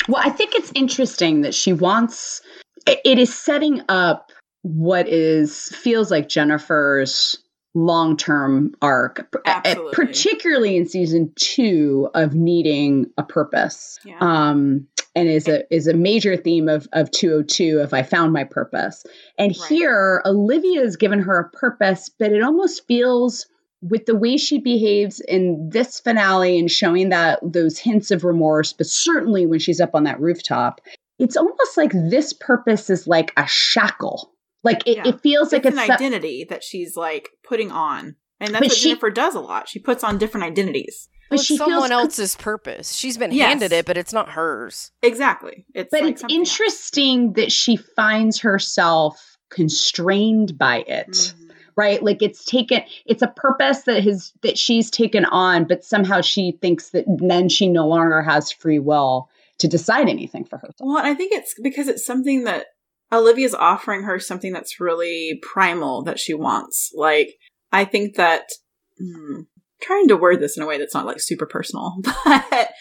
[0.07, 2.41] Well, I think it's interesting that she wants,
[2.85, 4.31] it is setting up
[4.61, 7.37] what is, feels like Jennifer's
[7.75, 9.93] long term arc, Absolutely.
[9.93, 13.99] particularly in season two of needing a purpose.
[14.03, 14.17] Yeah.
[14.19, 18.43] Um, and is a is a major theme of of 202 if I found my
[18.43, 19.05] purpose.
[19.37, 19.69] And right.
[19.69, 23.45] here Olivia has given her a purpose, but it almost feels
[23.89, 28.73] with the way she behaves in this finale and showing that those hints of remorse,
[28.73, 30.81] but certainly when she's up on that rooftop,
[31.19, 35.07] it's almost like this purpose is like a shackle like it, yeah.
[35.07, 38.15] it feels it's like it's an identity that she's like putting on.
[38.39, 39.69] And that's what she, Jennifer does a lot.
[39.69, 41.07] She puts on different identities.
[41.29, 42.91] But well, she someone else's purpose.
[42.91, 43.47] She's been yes.
[43.47, 44.91] handed it, but it's not hers.
[45.03, 45.65] Exactly.
[45.75, 47.35] It's but like it's interesting else.
[47.35, 51.11] that she finds herself constrained by it.
[51.11, 51.44] Mm-hmm.
[51.77, 52.01] Right?
[52.01, 56.57] Like it's taken it's a purpose that has that she's taken on, but somehow she
[56.61, 60.75] thinks that then she no longer has free will to decide anything for herself.
[60.79, 62.67] Well, I think it's because it's something that
[63.11, 66.91] Olivia's offering her something that's really primal that she wants.
[66.95, 67.35] Like,
[67.71, 68.43] I think that,
[68.99, 69.41] hmm,
[69.81, 72.71] trying to word this in a way that's not like super personal, but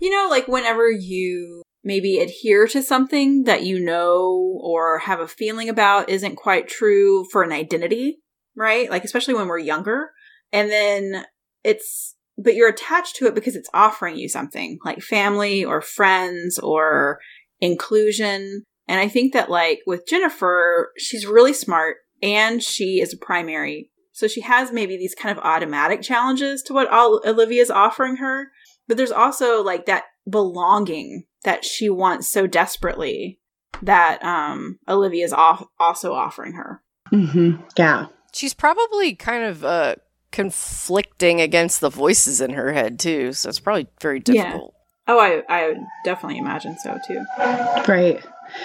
[0.00, 5.28] you know, like whenever you maybe adhere to something that you know or have a
[5.28, 8.18] feeling about isn't quite true for an identity,
[8.60, 8.90] right?
[8.90, 10.10] Like, especially when we're younger.
[10.52, 11.24] And then
[11.64, 16.58] it's, but you're attached to it because it's offering you something like family or friends
[16.58, 17.18] or
[17.60, 18.64] inclusion.
[18.86, 23.90] And I think that like with Jennifer, she's really smart and she is a primary.
[24.12, 28.48] So she has maybe these kind of automatic challenges to what Olivia's offering her.
[28.86, 33.38] But there's also like that belonging that she wants so desperately
[33.82, 36.82] that um Olivia's off- also offering her.
[37.12, 37.62] Mm-hmm.
[37.78, 38.06] Yeah.
[38.32, 39.96] She's probably kind of uh
[40.32, 44.74] conflicting against the voices in her head too, so it's probably very difficult.
[44.74, 45.14] Yeah.
[45.14, 47.24] Oh, I I definitely imagine so too.
[47.38, 48.20] Right.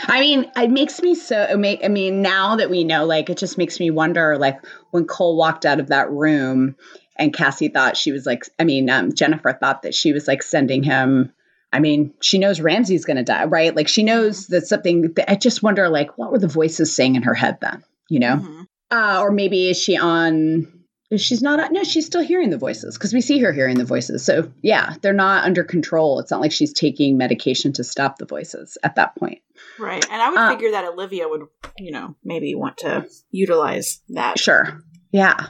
[0.08, 1.56] I mean, it makes me so.
[1.58, 4.60] Make, I mean, now that we know, like, it just makes me wonder, like,
[4.91, 6.75] when Cole walked out of that room,
[7.17, 10.43] and Cassie thought she was like, I mean, um, Jennifer thought that she was like
[10.43, 11.34] sending him.
[11.71, 13.75] I mean, she knows Ramsey's going to die, right?
[13.75, 15.13] Like, she knows that something.
[15.28, 17.84] I just wonder, like, what were the voices saying in her head then?
[18.08, 18.62] You know, mm-hmm.
[18.91, 20.71] Uh, or maybe is she on
[21.17, 24.26] she's not no she's still hearing the voices because we see her hearing the voices.
[24.26, 26.19] So yeah they're not under control.
[26.19, 29.41] It's not like she's taking medication to stop the voices at that point.
[29.80, 34.02] Right and i would uh, figure that olivia would you know maybe want to utilize
[34.10, 34.39] that.
[34.39, 34.82] Sure
[35.15, 35.48] yeah.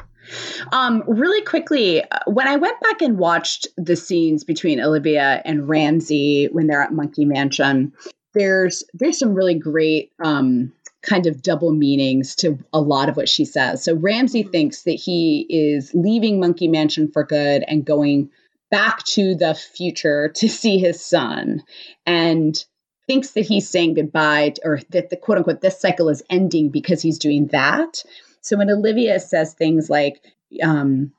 [0.72, 5.68] Um, really quickly, uh, when I went back and watched the scenes between Olivia and
[5.68, 7.94] Ramsey when they're at Monkey Mansion,
[8.36, 10.72] there's there's some really great um,
[11.06, 13.84] kind of double meanings to a lot of what she says.
[13.84, 14.52] So Ramsey Mhm.
[14.52, 18.30] thinks that he is leaving Monkey Mansion for good and going
[18.72, 21.64] back to the future to see his son
[22.06, 22.64] and
[23.08, 27.02] thinks that he's saying goodbye or that the quote unquote this cycle is ending because
[27.02, 28.04] he's doing that.
[28.42, 30.22] So when Olivia says things like,
[30.64, 31.12] um,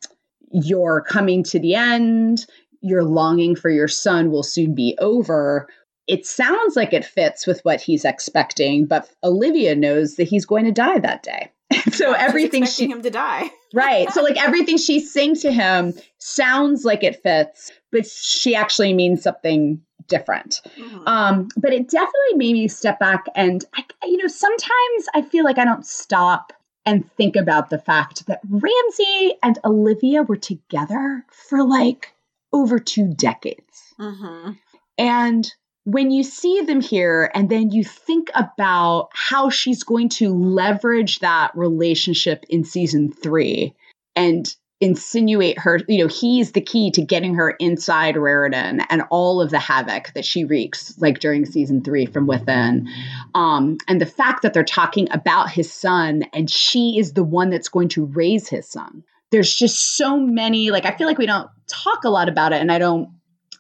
[0.51, 2.47] you're coming to the end,
[2.81, 5.69] your longing for your son will soon be over,
[6.07, 10.65] it sounds like it fits with what he's expecting, but Olivia knows that he's going
[10.65, 11.51] to die that day.
[11.91, 13.51] so She's everything expecting she him to die.
[13.75, 18.95] right so like everything she's saying to him sounds like it fits but she actually
[18.95, 21.03] means something different Mhm.
[21.09, 25.45] um but it definitely made me step back and I, you know sometimes i feel
[25.45, 26.53] like i don't stop
[26.87, 32.13] and think about the fact that ramsey and olivia were together for like
[32.53, 34.57] over two decades Mhm.
[34.97, 35.53] and
[35.87, 41.21] when you see them here and then you think about how she's going to leverage
[41.21, 43.73] that relationship in season three
[44.17, 49.41] and insinuate her, you know, he's the key to getting her inside Raritan and all
[49.41, 52.89] of the havoc that she wreaks, like during season three from within.
[53.37, 57.49] Um, and the fact that they're talking about his son and she is the one
[57.49, 59.05] that's going to raise his son.
[59.31, 62.61] There's just so many, like, I feel like we don't talk a lot about it
[62.61, 63.11] and I don't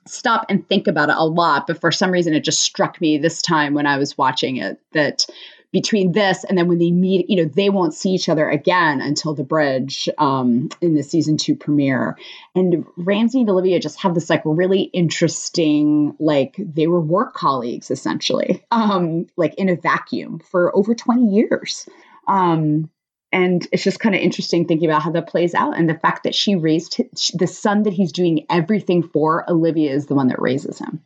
[0.08, 3.18] stop and think about it a lot, but for some reason it just struck me
[3.18, 5.26] this time when I was watching it that
[5.72, 9.00] between this and then when they meet, you know, they won't see each other again
[9.00, 12.16] until the bridge um, in the season two premiere.
[12.54, 17.90] And Ramsey and Olivia just have this like really interesting, like they were work colleagues
[17.90, 21.86] essentially, um, like in a vacuum for over 20 years.
[22.26, 22.90] Um,
[23.32, 26.24] and it's just kind of interesting thinking about how that plays out and the fact
[26.24, 30.28] that she raised his, the son that he's doing everything for olivia is the one
[30.28, 31.02] that raises him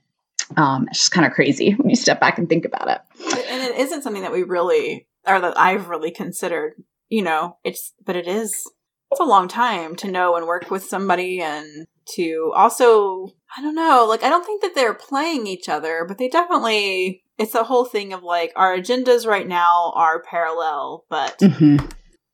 [0.56, 3.00] um, it's just kind of crazy when you step back and think about it
[3.50, 6.74] and it isn't something that we really or that I've really considered.
[7.08, 8.52] You know, it's but it is
[9.10, 13.74] it's a long time to know and work with somebody and to also I don't
[13.74, 17.64] know, like I don't think that they're playing each other, but they definitely it's a
[17.64, 21.84] whole thing of like our agendas right now are parallel, but mm-hmm.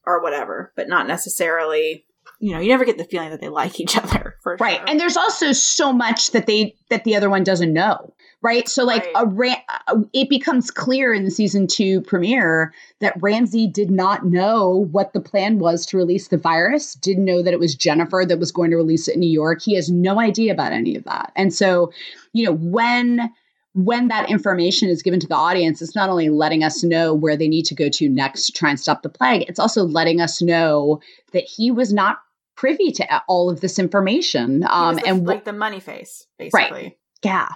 [0.07, 2.05] Or whatever, but not necessarily
[2.39, 4.85] you know, you never get the feeling that they like each other for right sure.
[4.89, 8.85] and there's also so much that they that the other one doesn't know right so
[8.85, 9.13] like Right.
[9.17, 14.27] a Ra- uh, it becomes clear in the season two premiere that ramsey did not
[14.27, 18.25] know what the plan was to release the virus didn't know that it was jennifer
[18.29, 20.95] that was going to release it in new york he has no idea about any
[20.95, 21.91] of that and so
[22.35, 23.31] you know when
[23.77, 27.37] when that information is given to the audience, it's not only letting us know where
[27.37, 30.19] they need to go to next to try and stop the plague, it's also letting
[30.21, 30.99] us know
[31.33, 32.19] that he was not
[32.57, 34.65] privy to all of this information.
[34.69, 36.61] Um, the- and wh- like the money face, basically.
[36.71, 36.99] Right.
[37.23, 37.49] yeah.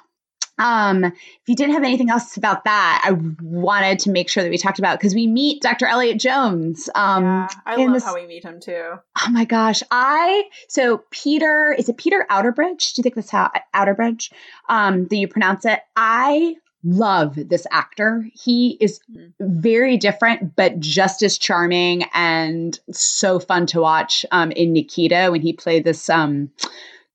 [0.61, 1.15] Um, if
[1.47, 4.79] you didn't have anything else about that, I wanted to make sure that we talked
[4.79, 5.87] about because we meet Dr.
[5.87, 6.89] Elliot Jones.
[6.95, 8.93] Um, yeah, I love this- how we meet him too.
[9.27, 9.83] Oh my gosh.
[9.91, 12.95] I so Peter, is it Peter Outerbridge?
[12.95, 14.31] Do you think that's how Outerbridge?
[14.69, 15.81] Um, that you pronounce it?
[15.97, 18.27] I love this actor.
[18.33, 19.33] He is Mhm.
[19.41, 25.41] very different, but just as charming and so fun to watch um in Nikita when
[25.43, 26.51] he played this um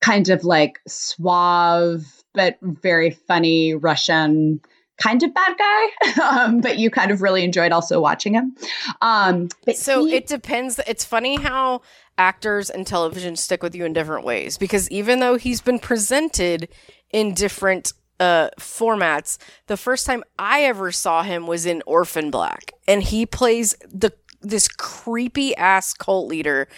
[0.00, 4.60] kind of like suave but very funny Russian
[4.98, 6.22] kind of bad guy.
[6.22, 8.54] um, but you kind of really enjoyed also watching him.
[9.02, 10.78] Um So he- it depends.
[10.86, 11.82] It's funny how
[12.16, 16.68] actors and television stick with you in different ways because even though he's been presented
[17.12, 22.72] in different uh formats, the first time I ever saw him was in Orphan Black
[22.88, 26.68] and he plays the this creepy ass cult leader.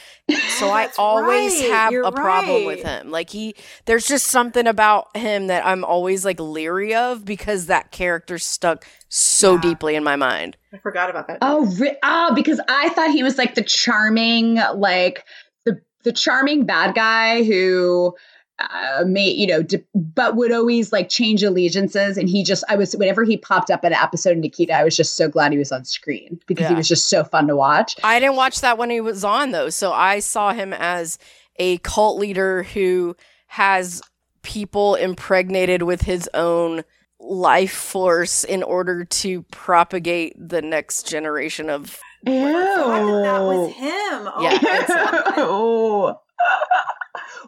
[0.58, 1.70] So I always right.
[1.70, 3.10] have You're a problem with him.
[3.10, 3.54] Like he
[3.86, 8.84] there's just something about him that I'm always like leery of because that character stuck
[9.08, 9.60] so Yeah.
[9.60, 10.56] deeply in my mind.
[10.72, 11.38] I forgot about that.
[11.42, 15.24] Oh, re- oh, because I thought he was like the charming, like
[15.64, 18.14] the the charming bad guy who
[18.58, 22.16] uh, made you know, d- but would always like change allegiances.
[22.16, 24.84] And he just, I was whenever he popped up in an episode of Nikita, I
[24.84, 27.56] was just so glad he was on screen because he was just so fun to
[27.56, 27.94] watch.
[28.02, 31.18] I didn't watch that when he was on though, so I saw him as
[31.56, 33.16] a cult leader who
[33.48, 34.02] has
[34.42, 36.84] people impregnated with his own
[37.20, 43.72] life force in order to propagate the next generation of I forgot that, that was
[43.74, 44.32] him.
[44.34, 45.34] Oh, Yeah, him.
[45.38, 46.20] Oh.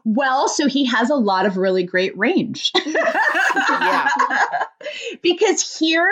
[0.04, 2.72] Well, so he has a lot of really great range.
[3.52, 4.08] Yeah.
[5.22, 6.08] because here,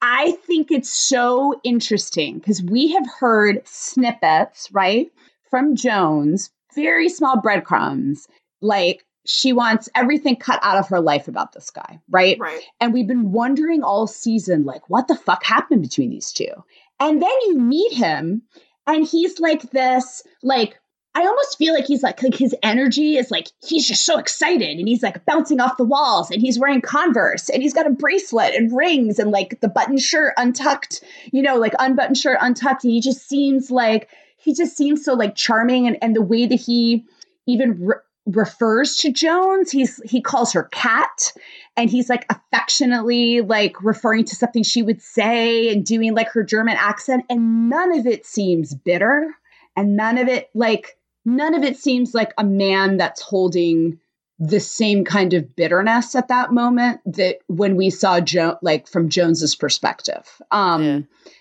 [0.00, 5.10] I think it's so interesting because we have heard snippets, right,
[5.50, 8.26] from Jones, very small breadcrumbs,
[8.62, 12.38] like she wants everything cut out of her life about this guy, right?
[12.40, 12.62] right.
[12.80, 16.50] And we've been wondering all season, like, what the fuck happened between these two?
[16.98, 18.42] And then you meet him,
[18.86, 20.80] and he's like this, like,
[21.14, 24.78] I almost feel like he's like, like his energy is like he's just so excited
[24.78, 27.90] and he's like bouncing off the walls and he's wearing Converse and he's got a
[27.90, 32.84] bracelet and rings and like the button shirt untucked, you know, like unbuttoned shirt untucked.
[32.84, 34.08] And he just seems like
[34.38, 37.04] he just seems so like charming and, and the way that he
[37.46, 41.34] even re- refers to Jones, he's he calls her cat
[41.76, 46.42] and he's like affectionately like referring to something she would say and doing like her
[46.42, 49.28] German accent and none of it seems bitter
[49.76, 53.98] and none of it like none of it seems like a man that's holding
[54.38, 59.08] the same kind of bitterness at that moment that when we saw Joe like from
[59.08, 60.26] Jones's perspective.
[60.50, 60.98] Um Yeah.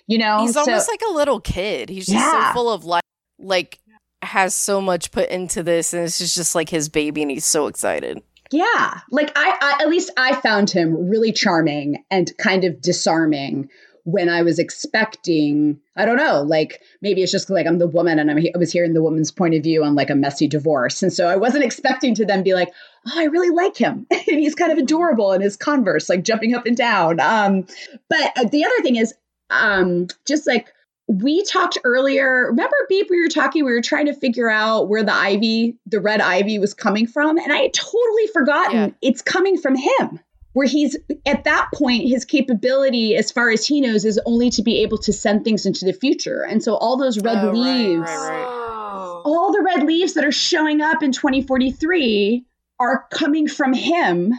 [0.08, 1.90] you know He's so- almost like a little kid.
[1.90, 2.50] He's just Yeah.
[2.50, 3.02] so full of life,
[3.40, 3.80] like
[4.22, 7.46] has so much put into this, and this is just like his baby, and he's
[7.46, 8.22] so excited.
[8.52, 13.70] Yeah, like I, I, at least I found him really charming and kind of disarming
[14.04, 15.80] when I was expecting.
[15.96, 18.72] I don't know, like maybe it's just like I'm the woman and I'm, I was
[18.72, 21.64] hearing the woman's point of view on like a messy divorce, and so I wasn't
[21.64, 22.70] expecting to then be like,
[23.08, 26.54] oh, I really like him, and he's kind of adorable in his Converse, like jumping
[26.56, 27.20] up and down.
[27.20, 27.66] Um,
[28.10, 29.14] but uh, the other thing is,
[29.50, 30.70] um, just like
[31.08, 35.04] we talked earlier remember beep we were talking we were trying to figure out where
[35.04, 38.90] the ivy the red ivy was coming from and i had totally forgotten Yeah.
[39.02, 40.22] it's coming from him
[40.54, 44.62] where he's at that point his capability as far as he knows is only to
[44.62, 48.02] be able to send things into the future and so all those red Oh, leaves
[48.02, 48.48] right, right.
[48.94, 49.22] Oh.
[49.26, 52.46] all the red leaves that are showing up in 2043
[52.80, 54.34] are coming from him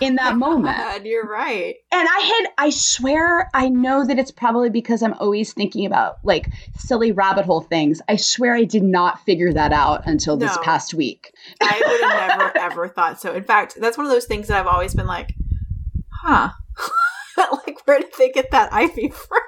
[0.00, 1.74] in that moment God, you're right.
[1.92, 6.18] and I had, I swear, I know that it's probably because I'm always thinking about
[6.24, 8.00] like silly rabbit hole things.
[8.08, 10.62] I swear I did not figure that out until this No.
[10.62, 11.32] past week.
[11.60, 13.34] I would have never ever thought so.
[13.34, 15.34] In fact, that's one of those things that I've always been like,
[16.22, 16.50] huh.
[17.66, 19.38] like where did they get that ivy from?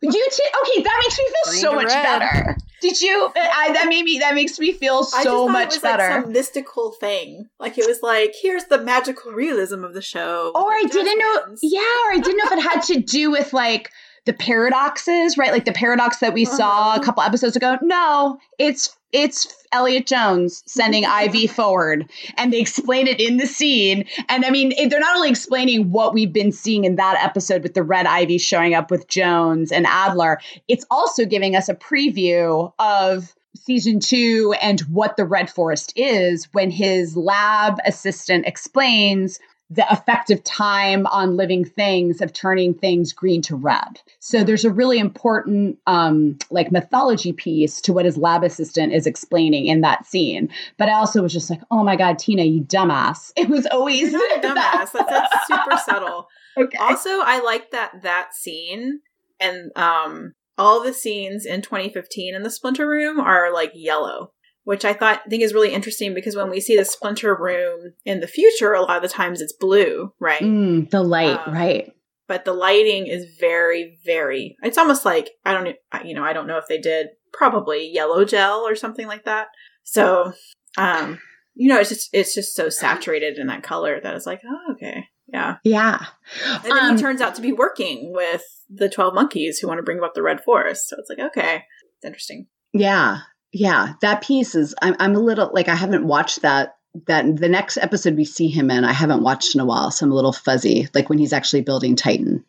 [0.00, 0.42] You too?
[0.62, 2.02] Okay, that makes me feel Green so much red.
[2.02, 2.56] better.
[2.80, 3.32] Did you?
[3.34, 4.18] I, that made me.
[4.20, 6.08] That makes me feel I just so much it was better.
[6.14, 7.48] like some mystical thing.
[7.58, 10.52] Like it was like, here's the magical realism of the show.
[10.54, 11.56] or I didn't know.
[11.62, 13.90] Yeah, or I didn't know if it had to do with like
[14.26, 15.50] the paradoxes, right?
[15.50, 17.00] Like the paradox that we saw a Uh-huh.
[17.02, 17.76] couple episodes ago.
[17.82, 24.04] No, it's it's Elliot Jones sending Ivy forward, and they explain it in the scene.
[24.28, 27.74] And I mean, they're not only explaining what we've been seeing in that episode with
[27.74, 30.40] the red Ivy showing up with Jones and Adler.
[30.68, 36.48] It's also giving us a preview of season two and what the red forest is
[36.52, 39.40] when his lab assistant explains
[39.70, 44.00] the effect of time on living things of turning things green to red.
[44.18, 49.06] So there's a really important um like mythology piece to what his lab assistant is
[49.06, 50.48] explaining in that scene.
[50.78, 54.12] But I also was just like, "Oh my god, Tina, you dumbass." It was always
[54.12, 54.92] You're not a dumbass.
[54.92, 56.28] That's, that's super subtle.
[56.56, 56.78] Okay.
[56.78, 59.00] Also, I like that that scene
[59.38, 64.32] and um all the scenes in 2015 in the Splinter Room are like yellow,
[64.68, 68.20] which I thought think is really interesting because when we see the Splinter Room in
[68.20, 70.42] the future, a lot of the times it's blue, right?
[70.42, 71.90] Mm, the light, Um, right.
[72.26, 74.58] But the lighting is very, very.
[74.62, 78.26] It's almost like I don't, you know, I don't know if they did probably yellow
[78.26, 79.46] gel or something like that.
[79.84, 80.34] So,
[80.76, 81.18] um,
[81.54, 84.72] you know, it's just it's just so saturated in that color that it's like, oh,
[84.72, 85.56] okay, yeah.
[85.64, 86.04] Yeah.
[86.46, 89.78] And then Um, he turns out to be working with the 12 monkeys who want
[89.78, 90.90] to bring about the Red Forest.
[90.90, 91.64] So it's like, okay,
[91.96, 92.48] it's interesting.
[92.74, 93.20] Yeah.
[93.52, 93.94] Yeah.
[94.02, 96.76] That piece is I'm I'm a little like I haven't watched that
[97.06, 100.04] that the next episode we see him in, I haven't watched in a while, so
[100.04, 102.44] I'm a little fuzzy, like when he's actually building Titan.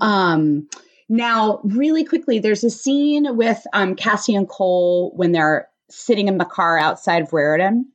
[0.00, 0.68] Um
[1.08, 6.38] now, really quickly, there's a scene with um Cassie and Cole when they're sitting in
[6.38, 7.86] the car outside of Raritan.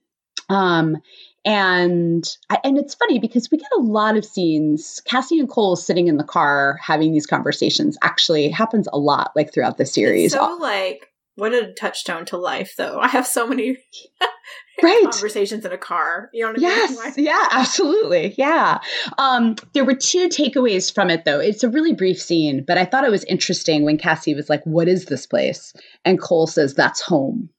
[0.49, 0.97] Um
[1.43, 5.01] and I, and it's funny because we get a lot of scenes.
[5.05, 9.51] Cassie and Cole sitting in the car having these conversations actually happens a lot, like
[9.51, 10.33] throughout the series.
[10.33, 12.99] It's so like, what a touchstone to life, though.
[12.99, 13.77] I have so many
[14.83, 15.03] Right.
[15.11, 16.29] conversations in a car.
[16.33, 16.97] You know what I mean?
[16.97, 18.33] Yes, yeah, absolutely.
[18.37, 18.79] Yeah.
[19.19, 21.39] Um, there were two takeaways from it though.
[21.39, 24.63] It's a really brief scene, but I thought it was interesting when Cassie was like,
[24.65, 25.73] What is this place?
[26.03, 27.49] And Cole says, That's home.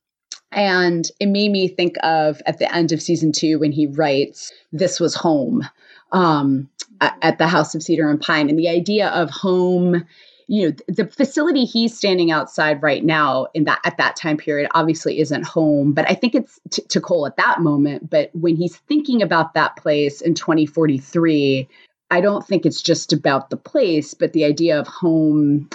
[0.50, 4.52] And it made me think of at the end of season two when he writes,
[4.72, 5.62] This was home
[6.10, 6.68] um,
[7.00, 8.50] a- at the House of Cedar and Pine.
[8.50, 10.04] And the idea of home,
[10.53, 14.70] you know, the facility he's standing outside right now in that at that time period
[14.74, 18.11] obviously isn't home, but I think it's t- to Cole at that moment.
[18.11, 21.66] But when he's thinking about that place in 2043,
[22.11, 25.70] I don't think it's just about the place, but the idea of home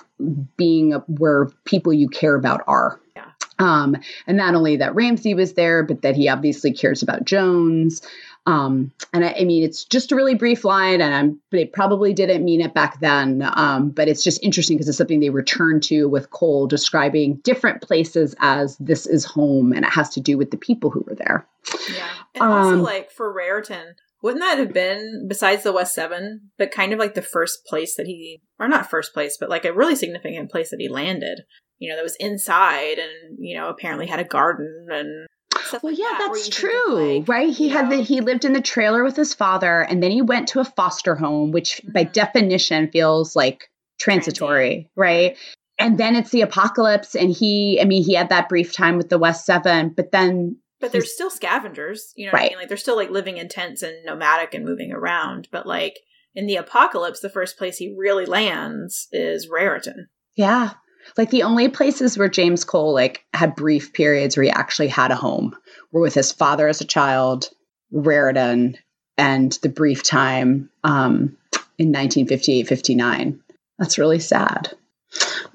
[0.57, 2.99] being where people you care about are.
[3.15, 3.31] Yeah.
[3.57, 3.97] Um,
[4.27, 8.03] and not only that Ramsey was there, but that he obviously cares about Jones.
[8.47, 12.13] Um, and I, I, mean, it's just a really brief line, and I'm, they probably
[12.13, 13.47] didn't mean it back then.
[13.53, 17.81] Um, but it's just interesting because it's something they return to with Cole describing different
[17.81, 21.15] places as this is home, and it has to do with the people who were
[21.15, 21.45] there.
[21.93, 26.49] Yeah, and also um, like for Raritan, wouldn't that have been besides the West Seven,
[26.57, 29.65] but kind of like the first place that he, or not first place, but like
[29.65, 31.41] a really significant place that he landed?
[31.79, 35.27] You know, that was inside, and you know, apparently had a garden and
[35.67, 37.49] Stuff well, like yeah, that, that's true, like, right?
[37.49, 40.49] He had the, he lived in the trailer with his father, and then he went
[40.49, 41.91] to a foster home, which mm-hmm.
[41.91, 45.37] by definition feels like transitory, right?
[45.79, 49.09] And then it's the apocalypse, and he, I mean, he had that brief time with
[49.09, 50.57] the West Seven, but then.
[50.79, 52.45] But they're still scavengers, you know right.
[52.45, 52.57] I mean?
[52.59, 55.47] Like they're still like living in tents and nomadic and moving around.
[55.51, 55.99] But like
[56.35, 60.07] in the apocalypse, the first place he really lands is Raritan.
[60.35, 60.73] Yeah,
[61.17, 65.11] like the only places where James Cole like had brief periods where he actually had
[65.11, 65.55] a home
[65.91, 67.49] were with his father as a child,
[67.91, 68.77] Raritan,
[69.17, 71.37] and the brief time um,
[71.77, 73.39] in 1958 59.
[73.79, 74.73] That's really sad.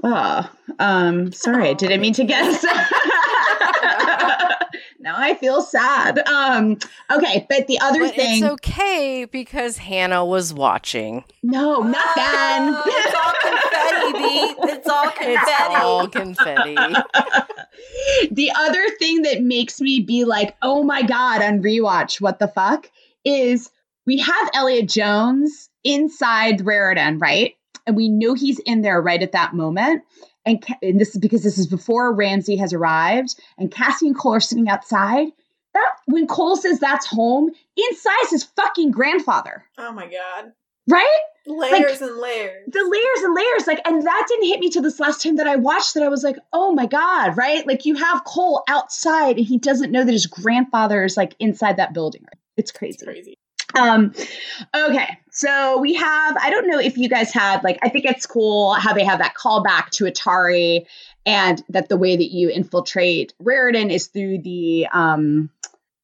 [0.02, 2.64] Oh, um, sorry, I didn't mean to guess.
[5.22, 6.18] now I feel sad.
[6.28, 6.78] Um,
[7.10, 8.42] okay, but the other but thing.
[8.42, 11.24] It's okay because Hannah was watching.
[11.42, 12.74] No, not then.
[12.86, 14.54] it's all confetti, B.
[14.72, 15.74] It's all confetti.
[15.74, 16.74] It's all confetti.
[18.30, 22.48] the other thing that makes me be like, oh my God, on rewatch, what the
[22.48, 22.90] fuck,
[23.24, 23.70] is
[24.06, 27.54] we have Elliot Jones inside Raritan, right?
[27.86, 30.02] And we know he's in there right at that moment
[30.44, 34.34] and, and this is because this is before Ramsey has arrived, and Cassie and Cole
[34.34, 35.28] are sitting outside.
[35.74, 39.64] That when Cole says that's home, inside is his fucking grandfather.
[39.78, 40.52] Oh my god!
[40.88, 41.06] Right?
[41.46, 42.68] Layers like, and layers.
[42.68, 45.48] The layers and layers, like, and that didn't hit me till this last time that
[45.48, 47.66] I watched that I was like, oh my god, right?
[47.66, 51.78] Like you have Cole outside, and he doesn't know that his grandfather is like inside
[51.78, 52.26] that building.
[52.56, 52.94] It's crazy.
[52.94, 53.38] It's crazy.
[53.74, 54.12] Um,
[54.74, 58.26] okay, so we have, I don't know if you guys had, like, I think it's
[58.26, 60.86] cool how they have that callback to Atari
[61.24, 65.50] and that the way that you infiltrate Raritan is through the, um,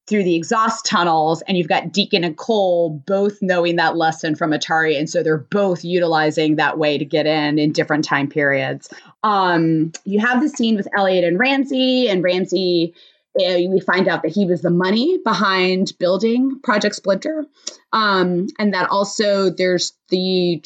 [0.07, 4.49] through the exhaust tunnels, and you've got Deacon and Cole both knowing that lesson from
[4.51, 8.89] Atari, and so they're both utilizing that way to get in in different time periods.
[9.21, 12.95] Um, you have the scene with Elliot and Ramsey, and Ramsey
[13.35, 17.45] we find out that he was the money behind building Project Splinter.
[17.91, 20.61] Um, and that also there's the,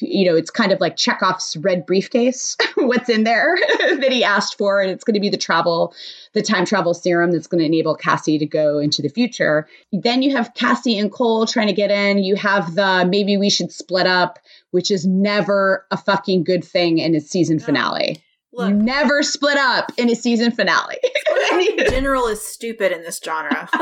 [0.00, 4.56] you know, it's kind of like Chekhov's red briefcase, what's in there that he asked
[4.56, 4.80] for.
[4.80, 5.94] And it's going to be the travel,
[6.32, 9.66] the time travel serum that's going to enable Cassie to go into the future.
[9.92, 12.18] Then you have Cassie and Cole trying to get in.
[12.18, 14.38] You have the maybe we should split up,
[14.70, 18.22] which is never a fucking good thing in a season finale.
[18.52, 20.98] Look, you never split up in a season finale.
[21.52, 23.68] in general is stupid in this genre.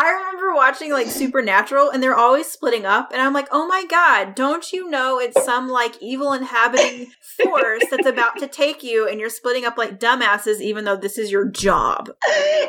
[0.00, 3.84] I remember watching like Supernatural and they're always splitting up and I'm like, "Oh my
[3.88, 9.08] god, don't you know it's some like evil inhabiting force that's about to take you
[9.08, 12.10] and you're splitting up like dumbasses even though this is your job."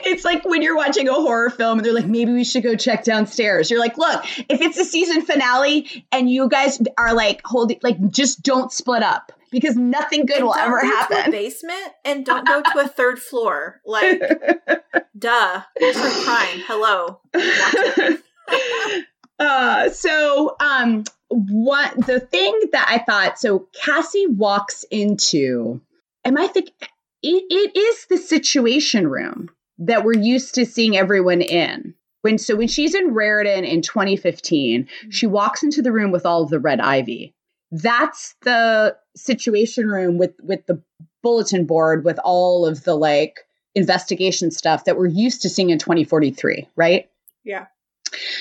[0.05, 2.75] It's like when you're watching a horror film and they're like, "Maybe we should go
[2.75, 7.41] check downstairs." You're like, "Look, if it's a season finale and you guys are like
[7.45, 11.31] holding like just don't split up." Because nothing good and will ever happen.
[11.31, 13.81] basement and don't go to a third floor.
[13.85, 14.19] Like,
[15.17, 16.61] duh, true crime.
[16.67, 17.21] Hello.
[19.39, 23.39] uh, so, um, what the thing that I thought?
[23.39, 25.81] So Cassie walks into,
[26.23, 26.69] and I think
[27.21, 31.93] it, it is the situation room that we're used to seeing everyone in.
[32.21, 35.09] When so when she's in Raritan in 2015, mm-hmm.
[35.09, 37.33] she walks into the room with all of the red ivy
[37.71, 40.81] that's the situation room with with the
[41.21, 43.41] bulletin board with all of the like
[43.75, 47.09] investigation stuff that we're used to seeing in 2043 right?
[47.43, 47.67] Yeah.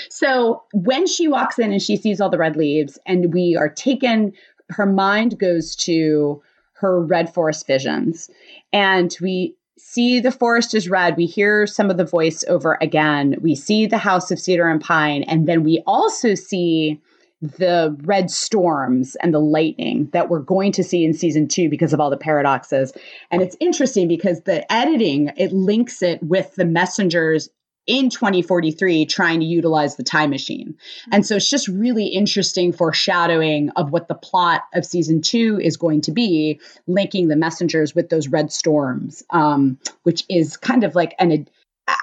[0.09, 3.68] So when she walks in and she sees all the red leaves and we are
[3.68, 4.33] taken
[4.70, 6.43] her mind goes to
[6.74, 8.31] her red forest visions.
[8.72, 11.16] And we see the forest is red.
[11.16, 13.37] We hear some of the voiceover again.
[13.41, 15.22] We see the house of cedar and pine.
[15.24, 17.01] And then we also see
[17.41, 21.93] the red storms and the lightning that we're going to see in season two because
[21.93, 22.93] of all the paradoxes.
[23.30, 27.49] And it's interesting because the editing, it links it with the messengers
[27.86, 30.76] in 2043 trying to utilize the time machine.
[31.11, 35.78] And so it's just really interesting foreshadowing of what the plot of season two is
[35.78, 40.95] going to be, linking the messengers with those red storms, um, which is kind of
[40.95, 41.49] like an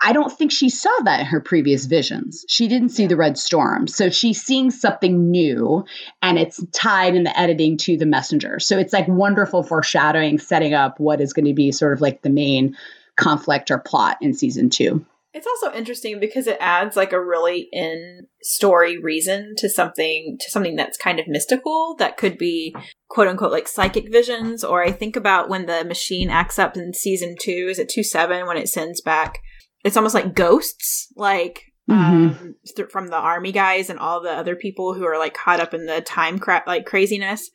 [0.02, 2.44] I don't think she saw that in her previous visions.
[2.48, 3.88] She didn't see the red storm.
[3.88, 5.86] So she's seeing something new
[6.24, 8.60] and it's tied in the editing to the messenger.
[8.60, 12.24] So it's like wonderful foreshadowing, setting up what is going to be sort of like
[12.24, 12.76] the main
[13.16, 15.06] conflict or plot in season two.
[15.36, 20.50] It's also interesting because it adds like a really in story reason to something to
[20.50, 22.74] something that's kind of mystical that could be
[23.10, 24.64] quote unquote like psychic visions.
[24.64, 28.04] Or I think about when the machine acts up in season two, is it two
[28.04, 29.40] seven when it sends back
[29.86, 32.54] it's almost like ghosts, like um, Mhm.
[32.76, 35.74] th- from the army guys and all the other people who are like caught up
[35.74, 37.50] in the time cra- like craziness.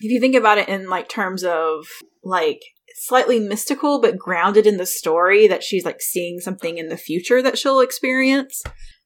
[0.00, 1.86] If you think about it in like terms of
[2.24, 2.60] like
[3.06, 7.40] slightly mystical but grounded in the story that she's like seeing something in the future
[7.40, 8.62] that she'll experience,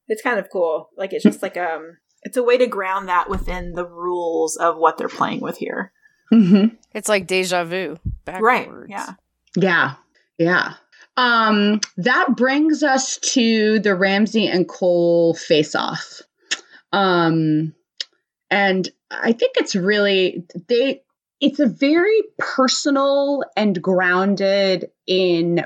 [0.09, 0.89] it's kind of cool.
[0.97, 4.77] Like it's just like um it's a way to ground that within the rules of
[4.79, 5.93] what they're playing with here.
[6.33, 6.77] Mm-hmm.
[6.95, 7.99] It's like deja vu.
[8.27, 8.71] Right.
[8.89, 9.15] Yeah.
[9.57, 9.95] Yeah.
[10.39, 10.75] Yeah.
[11.17, 16.23] Um, that brings us to the Ramsey and Cole face off.
[16.93, 17.75] Um,
[18.51, 21.03] and I think it's really they
[21.41, 25.65] it's a very personal and grounded in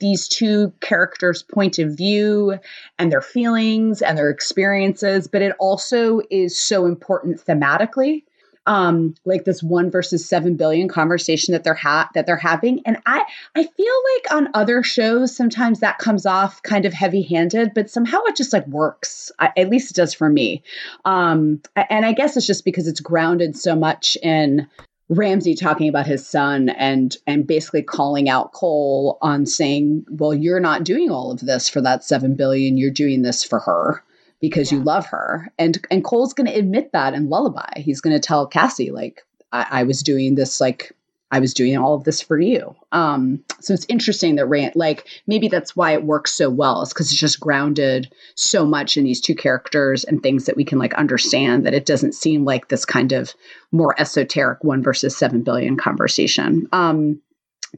[0.00, 2.58] these two characters' point of view
[2.98, 8.24] and their feelings and their experiences, but it also is so important thematically
[8.66, 12.96] um like this 1 versus 7 billion conversation that they're ha- that they're having and
[13.06, 13.22] i
[13.54, 18.18] i feel like on other shows sometimes that comes off kind of heavy-handed but somehow
[18.24, 20.62] it just like works I, at least it does for me
[21.04, 24.66] um and i guess it's just because it's grounded so much in
[25.10, 30.60] Ramsey talking about his son and and basically calling out Cole on saying, "Well, you're
[30.60, 34.02] not doing all of this for that 7 billion, you're doing this for her."
[34.40, 35.50] Because you love her.
[35.58, 37.80] And and Cole's going to admit that in Lullaby.
[37.80, 40.92] He's going to tell Cassie like I, I was doing this like
[41.30, 42.76] I was doing all of this for you.
[42.92, 46.82] Um, so it's interesting that Rand like maybe that's why it works so well.
[46.82, 50.64] Is because it's just grounded so much in these two characters and things that we
[50.64, 53.34] can like understand that it doesn't seem like this kind of
[53.72, 56.68] more esoteric one versus seven billion conversation.
[56.72, 57.20] Um,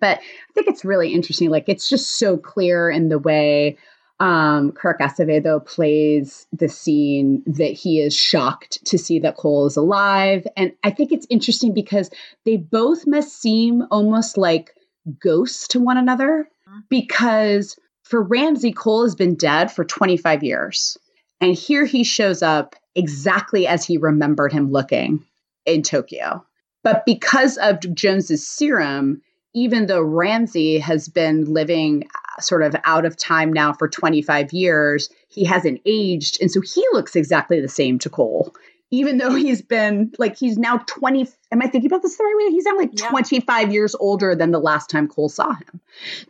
[0.01, 1.49] but I think it's really interesting.
[1.49, 3.79] Like it's just so clear in the way
[4.19, 9.77] um, Kirk Acevedo plays the scene that he is shocked to see that Cole is
[9.77, 10.47] alive.
[10.57, 12.11] And I think it's interesting because
[12.45, 14.75] they both must seem almost like
[15.21, 16.49] ghosts to one another
[16.89, 20.97] because for Ramsey, Cole has been dead for 25 years.
[21.41, 25.25] And here he shows up exactly as he remembered him looking
[25.67, 26.45] in Tokyo.
[26.83, 29.21] But because of Jones's serum,
[29.55, 32.05] even though Ramsey has been living
[32.41, 36.39] sort of out of time now for 25 years, he hasn't aged.
[36.41, 38.55] And so he looks exactly the same to Cole,
[38.91, 41.27] even though he's been like, he's now 20.
[41.53, 42.53] Am I thinking about this the right way?
[42.53, 43.09] He's now like Yeah.
[43.09, 45.81] 25 years older than the last time Cole saw him.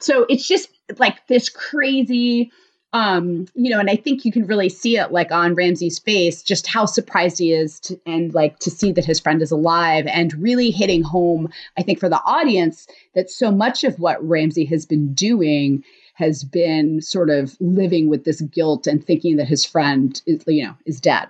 [0.01, 2.51] So it's just like this crazy
[2.97, 6.43] um you know and i think you can really see it like on ramsey's face
[6.43, 10.07] just how surprised he is to, and like to see that his friend is alive
[10.07, 14.65] and really hitting home i think for the audience that so much of what ramsey
[14.65, 15.85] has been doing
[16.15, 20.65] has been sort of living with this guilt and thinking that his friend is you
[20.65, 21.29] know is dead.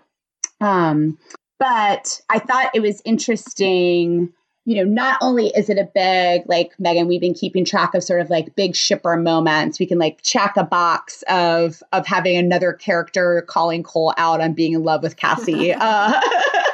[0.60, 1.18] Um
[1.58, 4.32] but i thought it was interesting
[4.66, 8.02] you know, not only is it a big, like Megan, we've been keeping track of
[8.02, 9.78] sort of like big shipper moments.
[9.78, 14.54] We can like check a box of of having another character calling Cole out on
[14.54, 15.72] being in love with Cassie.
[15.80, 16.20] uh,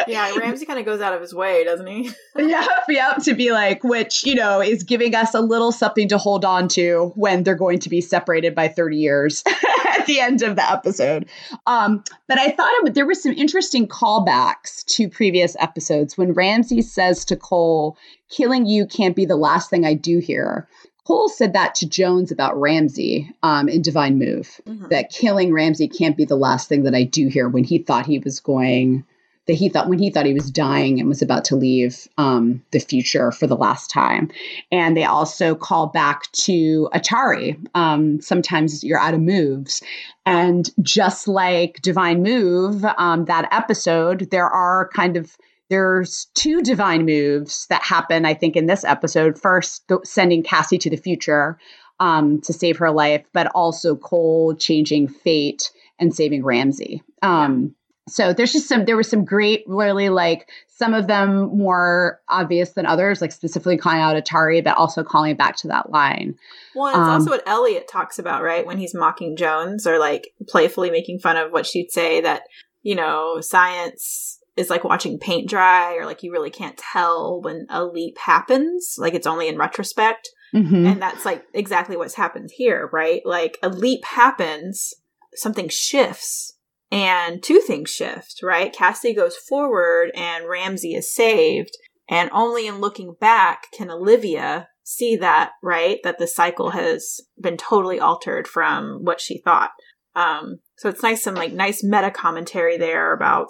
[0.09, 2.11] Yeah, Ramsey kind of goes out of his way, doesn't he?
[2.37, 6.19] yep, yep, to be like, which, you know, is giving us a little something to
[6.19, 9.45] hold on to when they're going to be separated by 30 years
[10.03, 11.29] at the end of the episode.
[11.67, 16.83] Um, but I thought it there was some interesting callbacks to previous episodes when Ramsey
[16.83, 17.97] says to Cole,
[18.29, 20.69] killing you can't be the last thing I do here.
[21.05, 24.89] Cole said that to Jones about Ramsey um, in Divine Move, Mhm.
[24.91, 28.07] that killing Ramsey can't be the last thing that I do here when he thought
[28.07, 29.05] he was going
[29.47, 32.63] that he thought when he thought he was dying and was about to leave um,
[32.71, 34.31] the future for the last time.
[34.71, 37.59] And they also call back to Atari.
[37.75, 39.83] Um, sometimes you're out of moves.
[40.25, 45.37] And just like Divine Move, um, that episode, there are kind of
[45.71, 49.41] there's two divine moves that happen, I think, in this episode.
[49.41, 51.59] First, sending Cassie to the future
[51.99, 57.03] um, to save her life, but also Cole changing fate and saving Ramsey.
[57.23, 57.75] Um,
[58.09, 62.71] so there's just some there was some great really like some of them more obvious
[62.71, 66.35] than others like specifically calling out atari but also calling back to that line
[66.75, 68.67] Well, it's Um, also what Elliot talks about, right?
[68.67, 72.43] When he's mocking Jones or like playfully making fun of what she'd say that,
[72.83, 77.67] you know, science is like watching paint dry or like you really can't tell when
[77.71, 78.97] a leap happens.
[78.99, 80.31] Like it's only in retrospect.
[80.55, 80.87] Mhm.
[80.91, 83.23] And that's like exactly what's happened here, right?
[83.25, 84.95] Like a leap happens,
[85.35, 86.55] something shifts,
[86.93, 88.73] and two things shift, right?
[88.73, 91.71] Cassidy goes forward and Ramsey is saved.
[92.09, 96.01] And only in looking back can Olivia see that, right?
[96.05, 99.71] That the cycle has been totally altered from what she thought.
[100.15, 103.49] Um, so it's nice, some like nice meta commentary there about,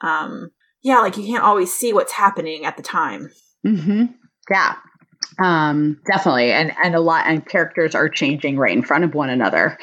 [0.00, 0.50] um,
[0.82, 3.30] yeah, like you can't always see what's happening at the time.
[3.64, 4.06] Mm-hmm.
[4.50, 4.74] Yeah.
[5.40, 6.50] Um, definitely.
[6.50, 9.78] And and a lot and characters are changing right in front of one another.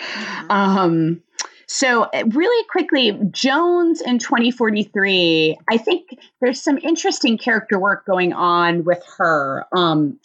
[0.50, 1.22] Um
[1.68, 8.34] so uh, really quickly, Jones in 2043, I think there's some interesting character work going
[8.34, 9.66] on with her.
[9.76, 10.20] Um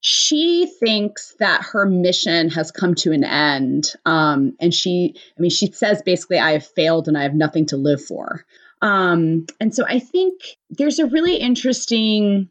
[0.00, 3.94] she thinks that her mission has come to an end.
[4.06, 7.66] Um, and she, I mean, she says basically, I have failed and I have nothing
[7.66, 8.44] to live for.
[8.80, 12.48] Um, and so I think there's a really interesting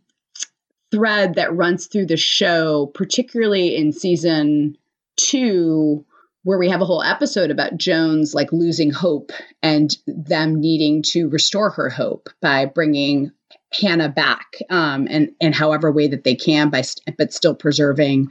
[0.91, 4.77] thread that runs through the show, particularly in season
[5.15, 6.05] two,
[6.43, 9.31] where we have a whole episode about Jones like losing hope
[9.61, 13.31] and them needing to restore her hope by bringing
[13.73, 18.29] Hannah back, um, and and however way that they can, by st- but still preserving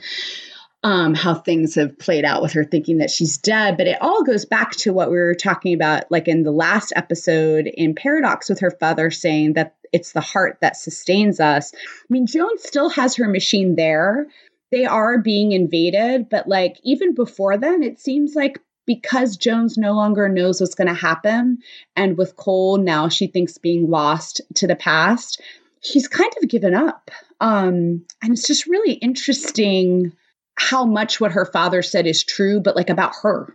[0.82, 3.76] um, how things have played out with her thinking that she's dead.
[3.76, 6.92] But it all goes back to what we were talking about, like in the last
[6.94, 11.72] episode in Paradox, with her father saying that it's the heart that sustains us.
[11.74, 11.78] I
[12.08, 14.26] mean, Joan still has her machine there.
[14.72, 19.92] They are being invaded, but like even before then, it seems like because Jones no
[19.92, 21.58] longer knows what's going to happen,
[21.96, 25.40] and with Cole now she thinks being lost to the past,
[25.80, 27.10] she's kind of given up.
[27.40, 30.12] Um, and it's just really interesting
[30.56, 33.54] how much what her father said is true, but like about her.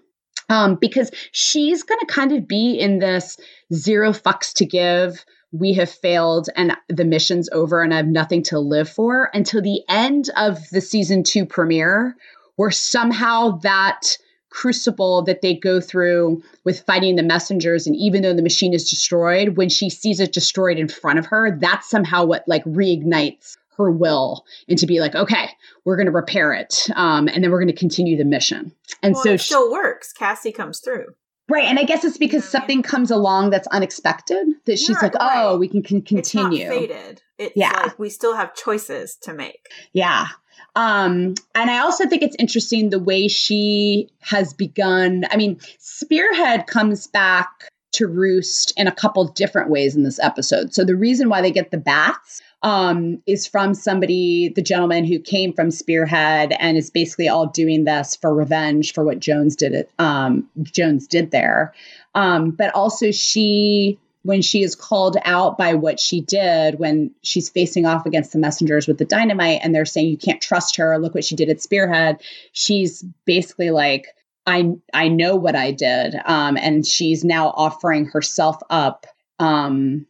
[0.50, 3.38] Um, because she's going to kind of be in this
[3.74, 5.24] zero fucks to give.
[5.52, 9.62] We have failed and the mission's over and I have nothing to live for until
[9.62, 12.16] the end of the season two premiere,
[12.56, 14.18] where somehow that
[14.50, 18.90] crucible that they go through with fighting the messengers and even though the machine is
[18.90, 23.56] destroyed when she sees it destroyed in front of her that's somehow what like reignites
[23.78, 25.50] her will and to be like okay
[25.86, 29.14] we're going to repair it um, and then we're going to continue the mission and
[29.14, 30.14] well, so it she, works.
[30.14, 31.08] Cassie comes through.
[31.50, 35.16] Right and i guess it's because something comes along that's unexpected that she's Right, like
[35.20, 35.60] oh right.
[35.60, 37.22] we can, can continue It's not faded.
[37.38, 37.72] It's Yeah.
[37.84, 39.66] like we still have choices to make.
[39.94, 40.28] Yeah.
[40.76, 45.26] Um, and I also think it's interesting the way she has begun.
[45.32, 47.50] I mean, Spearhead comes back
[47.94, 50.74] to roost in a couple different ways in this episode.
[50.74, 55.20] So the reason why they get the bats um, is from somebody, the gentleman who
[55.20, 59.88] came from Spearhead and is basically all doing this for revenge for what Jones did.
[59.98, 61.74] Um, Jones did there.
[62.14, 67.50] Um, but also she when she is called out by what she did when she's
[67.50, 71.00] facing off against the messengers with the dynamite and they're saying you can't trust her
[71.00, 74.08] look what she did at spearhead she's basically like
[74.46, 79.08] i i know what i did um, and she's now offering herself up
[79.40, 80.06] um,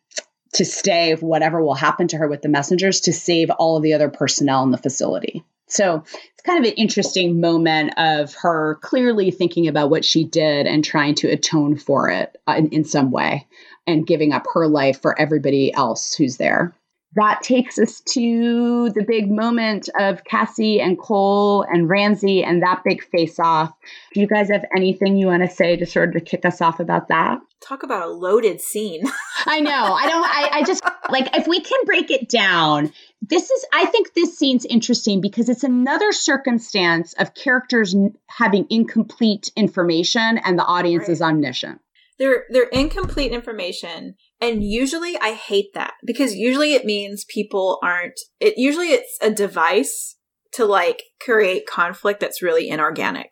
[0.53, 3.93] to stay whatever will happen to her with the messengers to save all of the
[3.93, 9.31] other personnel in the facility so it's kind of an interesting moment of her clearly
[9.31, 13.09] thinking about what she did and trying to atone for it uh, in, in some
[13.09, 13.47] way
[13.87, 16.75] and giving up her life for everybody else who's there.
[17.15, 22.83] That takes us to the big moment of Cassie and Cole and Ramsey and that
[22.85, 23.73] big face off.
[24.13, 26.79] Do you guys have anything you want to say to sort of kick us off
[26.79, 27.39] about that?
[27.59, 29.03] Talk about a loaded scene.
[29.45, 29.71] I know.
[29.71, 30.23] I don't.
[30.23, 32.91] I, I just like if we can break it down.
[33.21, 33.65] This is.
[33.73, 37.95] I think this scene's interesting because it's another circumstance of characters
[38.27, 41.09] having incomplete information and the audience Right.
[41.09, 41.81] is omniscient.
[42.21, 48.19] They're they're incomplete information and usually i hate that because usually it means people aren't
[48.39, 50.17] it usually it's a device
[50.53, 53.31] to like create conflict that's really inorganic.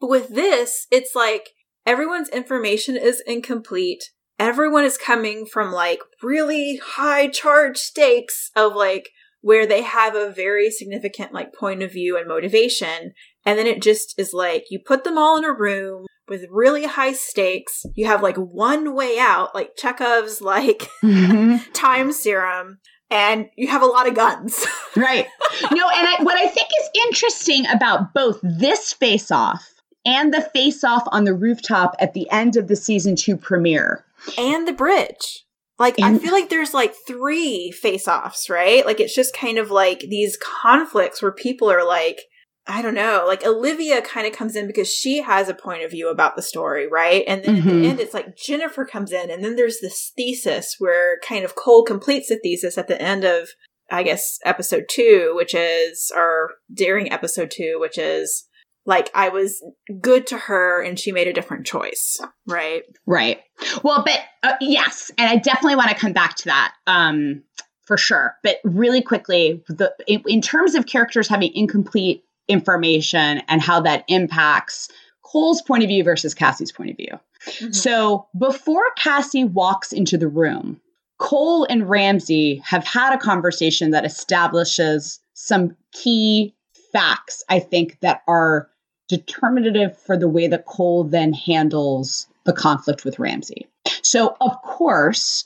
[0.00, 1.50] But with this it's like
[1.86, 4.04] everyone's information is incomplete.
[4.38, 9.10] Everyone is coming from like really high charge stakes of like
[9.42, 13.12] where they have a very significant like point of view and motivation
[13.44, 16.86] and then it just is like you put them all in a room with really
[16.86, 17.84] high stakes.
[17.94, 21.70] You have like one way out, like Chekhov's like mm-hmm.
[21.72, 22.78] time serum,
[23.10, 24.64] and you have a lot of guns.
[24.96, 25.28] Right.
[25.70, 29.64] No, and I, what I think is interesting about both this face off
[30.04, 34.04] and the face off on the rooftop at the end of the season two premiere.
[34.36, 35.44] and the bridge.
[35.78, 38.84] Like I feel like there's like three face-offs, right?
[38.84, 42.22] Like it's just kind of like these conflicts where people are like
[42.70, 45.90] I don't know, like Olivia kind of comes in because she has a point of
[45.90, 47.24] view about the story, right?
[47.26, 47.82] And then at Mhm.
[47.82, 51.56] the end it's like Jennifer comes in and then there's this thesis where kind of
[51.56, 53.48] Cole completes the thesis at the end of
[53.92, 58.46] I guess, episode two, which is, or during episode two, which is
[58.86, 59.60] like I was
[60.00, 62.82] good to her and she made a different choice, right?
[63.04, 63.40] Right.
[63.82, 67.42] Well, but uh, yes, and I definitely want to come back to that um,
[67.84, 68.36] for sure.
[68.44, 74.04] But really quickly, the in, in terms of characters having incomplete information and how that
[74.08, 74.88] impacts
[75.22, 77.18] Cole's point of view versus Cassie's point of view.
[77.46, 77.72] Mm-hmm.
[77.72, 80.80] So before Cassie walks into the room,
[81.18, 86.54] Cole and Ramsey have had a conversation that establishes some key
[86.92, 88.68] facts, I think, that are
[89.08, 93.68] determinative for the way that Cole then handles the conflict with Ramsey.
[94.02, 95.44] So, of course,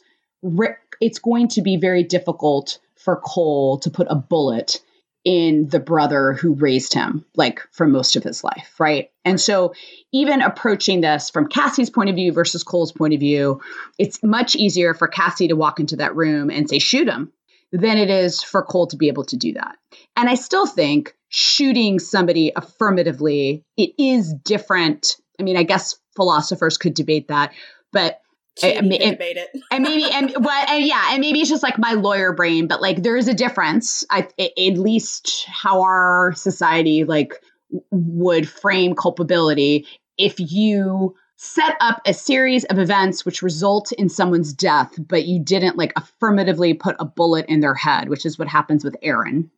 [1.00, 4.80] it's going to be very difficult for Cole to put a bullet
[5.24, 9.10] in the brother who raised him, like for most of his life, right?
[9.24, 9.72] And so,
[10.12, 13.60] even approaching this from Cassie's point of view versus Cole's point of view,
[13.98, 17.32] it's much easier for Cassie to walk into that room and say, shoot him,
[17.72, 19.76] than it is for Cole to be able to do that.
[20.14, 25.16] And I still think shooting somebody affirmatively, it is different.
[25.40, 27.52] I mean, I guess philosophers could debate that,
[27.92, 28.20] but
[28.62, 29.50] I, and, debate it.
[29.70, 32.80] and maybe and what and yeah, and maybe it's just like my lawyer brain, but
[32.80, 34.04] like there is a difference.
[34.10, 37.42] I at least how our society like
[37.90, 39.86] would frame culpability
[40.18, 45.40] if you set up a series of events which result in someone's death, but you
[45.40, 49.50] didn't like affirmatively put a bullet in their head, which is what happens with Aaron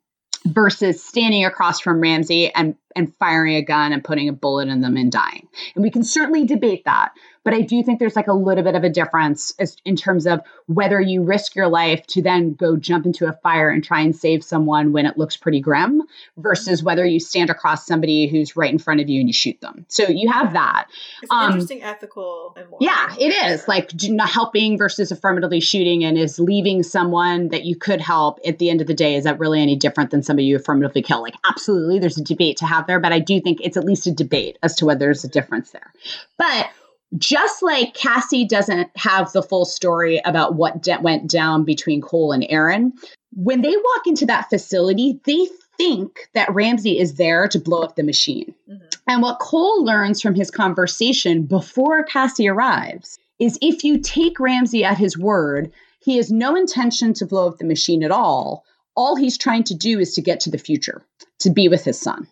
[0.47, 4.81] versus standing across from Ramsey and and firing a gun and putting a bullet in
[4.81, 5.47] them and dying.
[5.75, 7.13] And we can certainly debate that.
[7.45, 10.27] But I do think there's like a little bit of a difference as, in terms
[10.27, 14.01] of whether you risk your life to then go jump into a fire and try
[14.01, 16.03] and save someone when it looks pretty grim
[16.37, 19.61] versus whether you stand across somebody who's right in front of you and you shoot
[19.61, 19.87] them.
[19.87, 20.89] So you have that.
[21.23, 22.85] It's um, interesting ethical and moral.
[22.85, 23.93] Yeah, it is like
[24.27, 28.81] helping versus affirmatively shooting and is leaving someone that you could help at the end
[28.81, 29.15] of the day.
[29.15, 31.23] Is that really any different than somebody you affirmatively kill?
[31.23, 34.07] Like, absolutely, there's a debate to have there, but I do think it's at least
[34.07, 35.93] a debate as to whether there's a difference there.
[36.39, 36.69] But
[37.17, 42.33] just like Cassie doesn't have the full story about what de- went down between Cole
[42.33, 42.93] and Aaron,
[43.33, 47.97] when they walk into that facility, they think that Ramsey is there to blow up
[47.97, 48.55] the machine.
[48.69, 48.87] Mm-hmm.
[49.07, 54.85] And what Cole learns from his conversation before Cassie arrives is if you take Ramsey
[54.85, 55.71] at his word,
[56.01, 58.65] he has no intention to blow up the machine at all.
[58.95, 61.05] All he's trying to do is to get to the future,
[61.41, 62.27] to be with his son.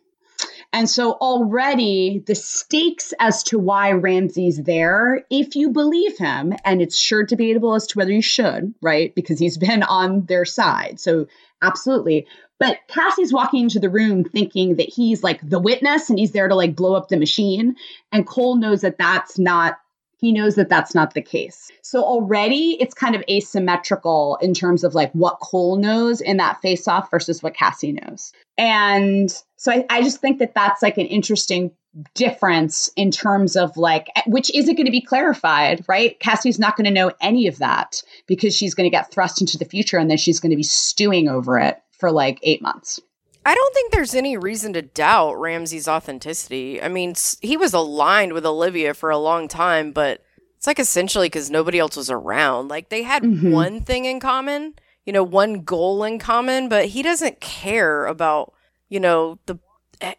[0.74, 6.82] And so already the stakes as to why Ramsey's there, if you believe him, and
[6.82, 9.14] it's sure debatable as to whether you should, right?
[9.14, 10.98] Because he's been on their side.
[10.98, 11.28] So
[11.62, 12.26] absolutely.
[12.58, 16.48] But Cassie's walking into the room thinking that he's like the witness and he's there
[16.48, 17.76] to like blow up the machine.
[18.10, 19.78] And Cole knows that that's not
[20.24, 21.70] he knows that that's not the case.
[21.82, 26.62] So already it's kind of asymmetrical in terms of like what Cole knows in that
[26.62, 28.32] face off versus what Cassie knows.
[28.56, 31.72] And so I, I just think that that's like an interesting
[32.14, 36.76] difference in terms of like eh, which isn't going to be clarified right cassie's not
[36.76, 39.96] going to know any of that because she's going to get thrust into the future
[39.96, 42.98] and then she's going to be stewing over it for like eight months
[43.46, 46.80] I don't think there's any reason to doubt Ramsey's authenticity.
[46.80, 50.24] I mean, he was aligned with Olivia for a long time, but
[50.56, 52.68] it's like essentially because nobody else was around.
[52.68, 53.52] Like they had mm-hmm.
[53.52, 54.74] one thing in common,
[55.04, 58.54] you know, one goal in common, but he doesn't care about,
[58.88, 59.58] you know, the.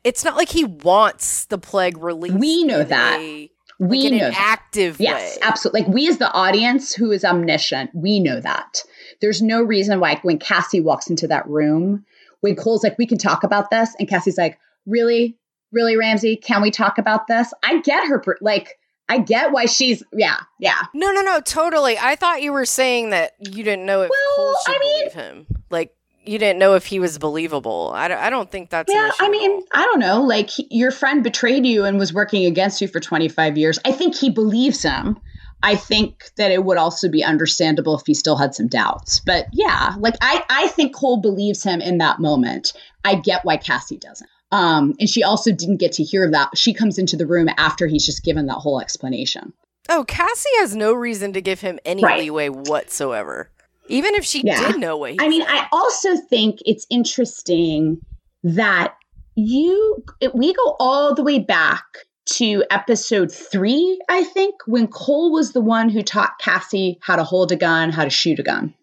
[0.03, 2.35] It's not like he wants the plague released.
[2.35, 3.19] We know that.
[3.19, 3.49] A,
[3.79, 4.39] we like know an that.
[4.39, 5.41] active yes way.
[5.41, 8.81] absolutely like we as the audience who is omniscient we know that
[9.19, 12.05] there's no reason why when cassie walks into that room
[12.41, 15.37] when Cole's like, we can talk about this, and Cassie's like, really,
[15.71, 17.53] really, Ramsey, can we talk about this?
[17.63, 18.77] I get her, like,
[19.07, 20.81] I get why she's, yeah, yeah.
[20.93, 21.97] No, no, no, totally.
[21.97, 24.99] I thought you were saying that you didn't know if well, Cole should I mean,
[24.99, 25.47] believe him.
[25.69, 25.95] Like,
[26.27, 27.91] you didn't know if he was believable.
[27.93, 29.11] I don't, I don't think that's yeah.
[29.19, 30.23] I mean, I don't know.
[30.23, 33.79] Like he, your friend betrayed you and was working against you for 25 years.
[33.85, 35.19] I think he believes him.
[35.63, 39.19] I think that it would also be understandable if he still had some doubts.
[39.19, 42.73] But yeah, like I, I think Cole believes him in that moment.
[43.03, 44.29] I get why Cassie doesn't.
[44.51, 46.57] Um, and she also didn't get to hear that.
[46.57, 49.53] She comes into the room after he's just given that whole explanation.
[49.89, 52.19] Oh, Cassie has no reason to give him any right.
[52.19, 53.49] leeway whatsoever.
[53.87, 54.71] Even if she yeah.
[54.71, 57.99] did know what he I mean, I also think it's interesting
[58.43, 58.95] that
[59.35, 60.03] you
[60.33, 61.83] we go all the way back
[62.25, 67.23] to episode three, I think, when Cole was the one who taught Cassie how to
[67.23, 68.73] hold a gun, how to shoot a gun.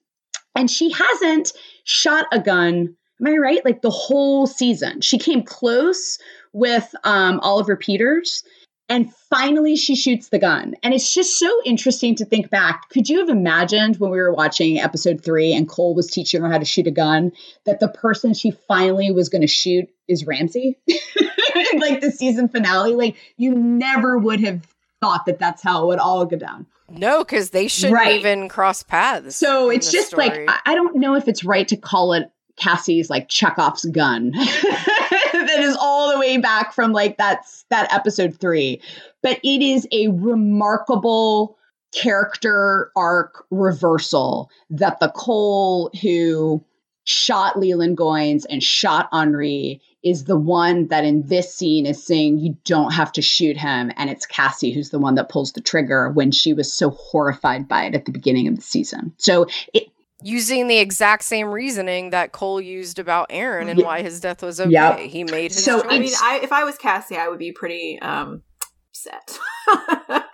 [0.54, 1.52] And she hasn't
[1.84, 3.64] shot a gun, am I right?
[3.64, 5.00] Like the whole season.
[5.00, 6.18] She came close
[6.52, 8.44] with um, Oliver Peters.
[8.88, 10.74] And finally, she shoots the gun.
[10.82, 12.90] And it's just so interesting to think back.
[12.90, 16.50] Could you have imagined when we were watching episode three and Cole was teaching her
[16.50, 17.32] how to shoot a gun
[17.64, 20.78] that the person she finally was going to shoot is Ramsey?
[21.78, 22.94] like the season finale.
[22.94, 24.62] Like, you never would have
[25.00, 26.66] thought that that's how it would all go down.
[26.88, 28.18] No, because they shouldn't Right.
[28.18, 29.36] even cross paths.
[29.36, 30.44] So it's just like.
[30.48, 35.56] I, I don't know if it's right to call it Cassie's like Chekhov's gun that
[35.58, 38.80] is all the way back from like that's that episode three,
[39.22, 41.56] but it is a remarkable
[41.94, 46.62] character arc reversal that the Cole who
[47.04, 52.38] shot Leland Goines and shot Henri is the one that in this scene is saying
[52.38, 55.60] you don't have to shoot him and it's Cassie who's the one that pulls the
[55.60, 59.12] trigger when she was so horrified by it at the beginning of the season.
[59.16, 59.88] So it
[60.24, 63.86] using the exact same reasoning that Cole used about Aaron and Yeah.
[63.86, 64.70] why his death was okay.
[64.70, 64.98] Yep.
[65.00, 65.90] He made his So choice.
[65.90, 68.42] I mean, I, if I was Cassie, I would be pretty um,
[68.90, 69.38] upset.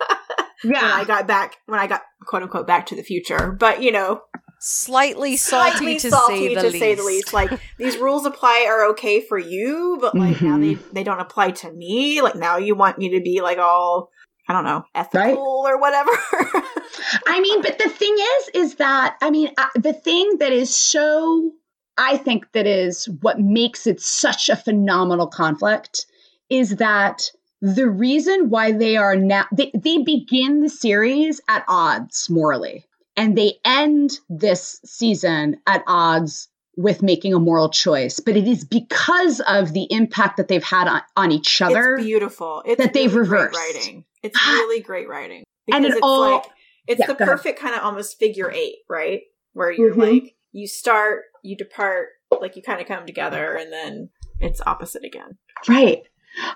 [0.64, 3.80] Yeah, when I got back, when I got quote unquote back to the future, but
[3.80, 4.22] you know,
[4.60, 6.78] slightly salty, slightly to, salty say, the to least.
[6.78, 7.32] say the least.
[7.32, 11.52] Like these rules apply are okay for you, but like now they they don't apply
[11.52, 12.22] to me.
[12.22, 14.10] Like now you want me to be like all
[14.48, 16.10] I don't know ethical or whatever.
[17.26, 20.74] I mean, but the thing is, is that, I mean, uh, the thing that is
[20.74, 21.52] so,
[21.96, 26.06] I think that is what makes it such a phenomenal conflict
[26.48, 27.30] is that
[27.60, 32.86] the reason why they are now, they, they begin the series at odds morally,
[33.18, 38.20] and they end this season at odds with making a moral choice.
[38.20, 41.96] But it is because of the impact that they've had on, on each other.
[41.96, 42.62] It's beautiful.
[42.64, 43.58] It's that they've really reversed.
[43.58, 44.04] writing.
[44.22, 45.42] It's really great writing
[45.72, 46.44] And it it's all- like
[46.86, 47.36] it's Yeah, the go ahead.
[47.36, 49.22] perfect kind of almost figure eight, right?
[49.52, 50.12] Where you're Mhm.
[50.14, 52.08] like you start, you depart,
[52.40, 54.08] like you kind of come together, and then
[54.40, 55.36] it's opposite again.
[55.68, 56.02] Right.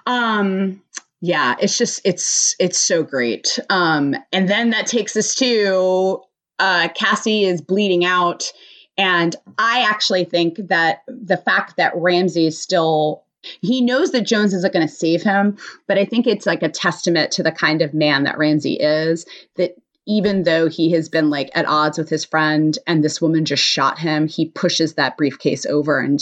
[0.06, 0.82] Um
[1.20, 3.58] yeah, it's just it's it's so great.
[3.70, 6.22] Um and then that takes us to
[6.62, 8.50] uh Cassie is bleeding out
[8.96, 13.24] and I actually think that the fact that Ramsey is still
[13.60, 15.56] he knows that Jones isn't going to save him,
[15.88, 19.26] but I think it's like a testament to the kind of man that Ramsey is
[19.56, 19.74] that
[20.06, 23.62] even though he has been like at odds with his friend and this woman just
[23.64, 26.20] shot him, he pushes that briefcase over and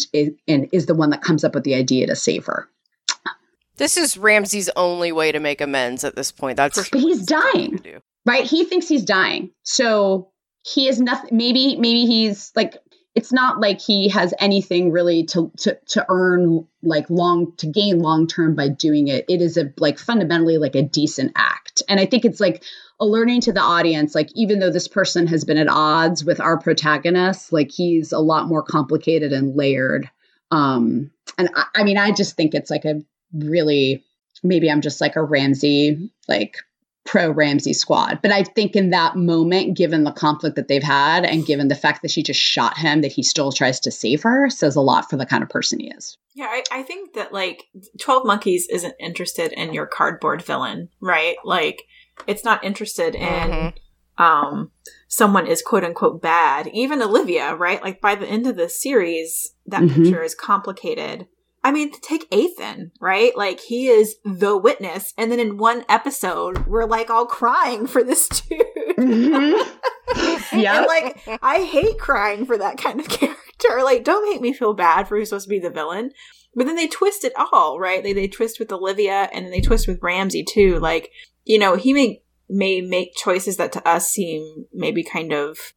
[0.48, 2.68] and is the one that comes up with the idea to save her.
[3.76, 6.56] This is Ramsey's only way to make amends at this point.
[6.56, 7.52] That's But he's dying.
[7.52, 7.98] trying to do.
[8.26, 10.29] right he thinks he's dying so
[10.62, 12.76] he is nothing maybe maybe he's like
[13.14, 17.98] it's not like he has anything really to to to earn like long to gain
[17.98, 19.24] long term by doing it.
[19.28, 21.82] It is a like fundamentally like a decent act.
[21.88, 22.62] And i think it's like
[23.00, 26.58] alerting to the audience like even though this person has been at odds with our
[26.58, 30.08] protagonist like he's a lot more complicated and layered.
[30.50, 33.00] Um and i, I mean i just think it's like a
[33.32, 34.04] really
[34.42, 36.56] maybe i'm just like a ramsey like
[37.04, 38.20] pro Ramsey squad.
[38.22, 41.74] But I think in that moment, given the conflict that they've had and given the
[41.74, 44.80] fact that she just shot him, that he still tries to save her, says a
[44.80, 46.18] lot for the kind of person he is.
[46.34, 47.64] Yeah, I, I think that like
[48.00, 51.36] Twelve Monkeys isn't interested in your cardboard villain, right?
[51.44, 51.82] Like
[52.26, 53.72] it's not interested in Mhm.
[54.18, 54.70] um
[55.08, 56.68] someone is quote unquote bad.
[56.72, 57.82] Even Olivia, right?
[57.82, 59.94] Like by the end of the series, that Mhm.
[60.04, 61.26] picture is complicated.
[61.62, 63.36] I mean, take Ethan, right?
[63.36, 68.02] Like he is the witness, and then in one episode, we're like all crying for
[68.02, 68.60] this dude.
[68.96, 69.76] Mm-hmm.
[70.52, 70.80] Yeah.
[70.80, 73.82] Like, I hate crying for that kind of character.
[73.82, 76.10] Like, don't make me feel bad for who's supposed to be the villain.
[76.54, 78.02] But then they twist it all, right?
[78.02, 80.80] They they twist with Olivia and then they twist with Ramsey too.
[80.80, 81.12] Like,
[81.44, 85.72] you know, he may may make choices that to us seem maybe kind of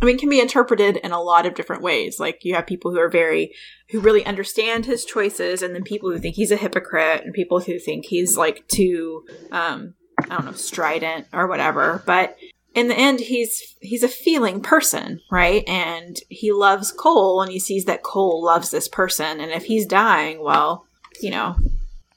[0.00, 2.20] I mean, can be interpreted in a lot of different ways.
[2.20, 3.54] Like you have people who are very
[3.90, 7.60] who really understand his choices and then people who think he's a hypocrite and people
[7.60, 12.02] who think he's like too um I don't know, strident or whatever.
[12.06, 12.36] But
[12.74, 17.58] in the end he's he's a feeling person right and he loves cole and he
[17.58, 20.86] sees that cole loves this person and if he's dying well
[21.22, 21.56] you know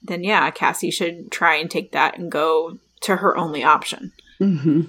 [0.03, 4.82] then yeah cassie should try and take that and go to her only option hmm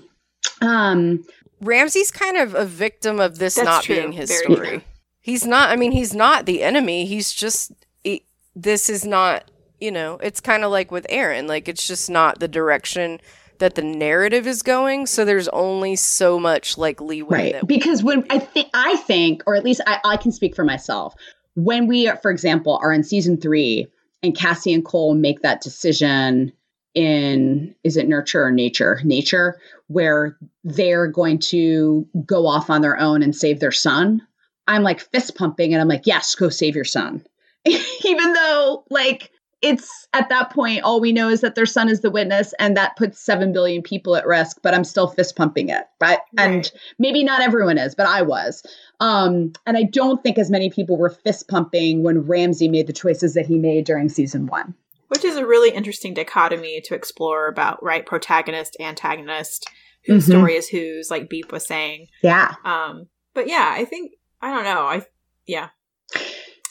[0.60, 1.24] Um,
[1.60, 3.96] Ramsey's kind of a victim of this That's not true.
[3.96, 4.68] being his Very story.
[4.68, 4.80] true.
[5.20, 5.70] He's not.
[5.70, 7.04] I mean, he's not the enemy.
[7.06, 7.72] He's just.
[8.02, 8.24] He,
[8.56, 9.50] this is not.
[9.80, 11.46] You know, it's kind of like with Aaron.
[11.46, 13.18] Like it's just not the direction
[13.60, 15.06] that the narrative is going.
[15.06, 17.36] So there's only so much like leeway.
[17.36, 17.52] right.
[17.54, 20.64] That Because when I think, I think, or at least I, I can speak for
[20.64, 21.14] myself,
[21.54, 23.86] when we, are, for example, are in season three
[24.22, 26.52] and Cassie and Cole make that decision
[26.94, 29.00] in, is it nurture or nature?
[29.04, 29.58] Nature,
[29.90, 34.24] where they're going to go off on their own and save their son.
[34.68, 37.24] I'm like fist pumping and I'm like, yes, go save your son.
[38.04, 42.00] Even though, like, it's at that point, all we know is that their son is
[42.00, 45.68] the witness, and that puts 7 billion people at risk, but I'm still fist pumping
[45.68, 45.82] it.
[45.98, 48.62] But, and maybe not everyone is, but I was.
[49.00, 52.92] Um, and I don't think as many people were fist pumping when Ramsey made the
[52.92, 54.74] choices that he made during season one.
[55.10, 58.04] Which is a really interesting dichotomy to explore about, right?
[58.06, 59.68] Protagonist, antagonist,
[60.06, 60.30] whose Mhm.
[60.30, 62.06] story is whose, like Beep was saying.
[62.22, 62.54] Yeah.
[62.64, 64.82] Um, but yeah, I think I don't know.
[64.86, 65.04] I
[65.46, 65.68] yeah.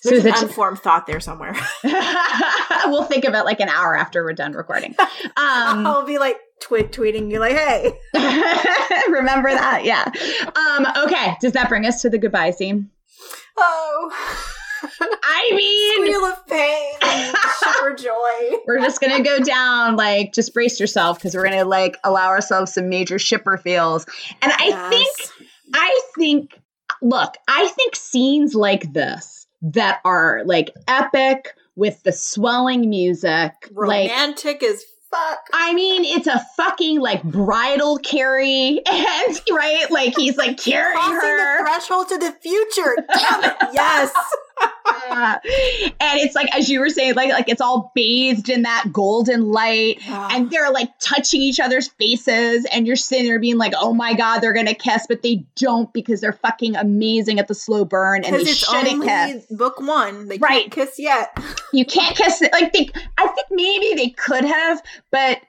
[0.02, 1.54] So There's the an unformed thought there somewhere.
[2.88, 4.96] we'll think of it like an hour after we're done recording.
[5.36, 7.92] Um, I'll be like tweet tweeting you like, hey.
[9.10, 9.82] remember that?
[9.84, 10.06] Yeah.
[10.56, 11.36] Um, okay.
[11.42, 12.90] Does that bring us to the goodbye scene?
[13.58, 14.56] Oh.
[15.02, 18.58] I mean, Squeal of pain super joy.
[18.68, 22.74] we're just gonna go down like just brace yourself because we're gonna like allow ourselves
[22.74, 24.06] some major shipper feels.
[24.42, 25.18] And I think
[25.74, 26.60] I think
[27.02, 34.10] look, I think scenes like this that are like epic with the swelling music, like
[34.10, 35.40] romantic as fuck.
[35.54, 41.16] I mean, it's a fucking like bridal carry, and right, like he's like carrying Crossing
[41.16, 41.58] her.
[41.58, 42.96] the threshold to the future.
[43.14, 43.56] Damn it.
[43.74, 44.14] Yes.
[45.12, 49.52] And it's like as you were saying like like it's all bathed in that golden
[49.52, 53.94] light and they're like touching each other's faces and you're sitting there being like oh
[53.94, 57.84] my god they're gonna kiss but they don't because they're fucking amazing at the slow
[57.86, 60.28] burn and they it's shouldn't only kiss book one.
[60.28, 60.62] They Right.
[60.62, 61.38] can't kiss yet.
[61.74, 64.82] you can't kiss like they i think maybe they could have
[65.12, 65.40] but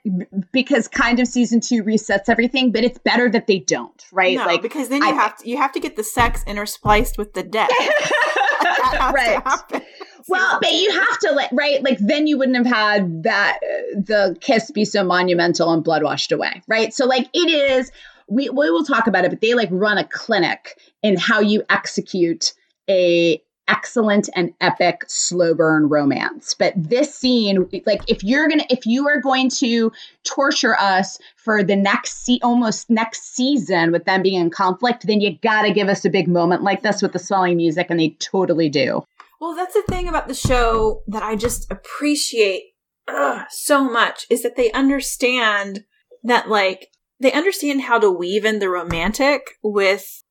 [0.52, 4.46] because kind of season two resets everything but it's better that they don't right no,
[4.46, 7.34] like because then you I- have to you have to get the sex interspliced with
[7.34, 7.70] the death.
[8.92, 9.84] That has to right.
[10.28, 14.00] Well, but you have to let right, like then you wouldn't have had that uh,
[14.00, 16.92] the kiss be so monumental and blood washed away, right?
[16.94, 17.90] So like it is.
[18.28, 21.64] We we will talk about it, but they like run a clinic in how you
[21.68, 22.52] execute
[22.88, 26.54] a excellent and epic slow burn romance.
[26.54, 29.92] But this scene, like if you're gonna if you are going to
[30.24, 35.20] torture us for the next se- almost next season with them being in conflict, then
[35.20, 38.10] you gotta give us a big moment like this with the swelling music, and they
[38.18, 39.04] totally do.
[39.40, 42.64] Well, that's the thing about the show that I just appreciate
[43.08, 45.84] ugh, so much is that they understand
[46.22, 46.88] that, like,
[47.18, 50.22] they understand how to weave in the romantic with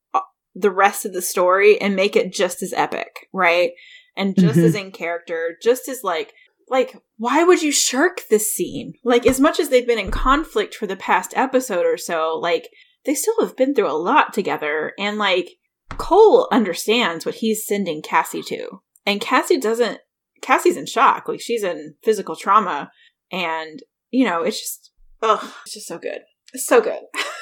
[0.59, 3.71] the rest of the story and make it just as epic, right?
[4.17, 4.63] And just Mhm.
[4.65, 6.33] as in character, just as like,
[6.67, 8.93] like, why would you shirk this scene?
[9.03, 12.69] Like, as much as they've been in conflict for the past episode or so, like,
[13.05, 14.93] they still have been through a lot together.
[14.99, 15.57] And, like,
[15.97, 18.81] Cole understands what he's sending Cassie to.
[19.05, 19.99] And Cassie doesn't,
[20.41, 21.27] Cassie's in shock.
[21.27, 22.91] Like, she's in physical trauma.
[23.31, 23.81] And,
[24.11, 24.91] you know, it's just,
[25.23, 26.19] ugh, it's just so good.
[26.53, 27.01] It's so good.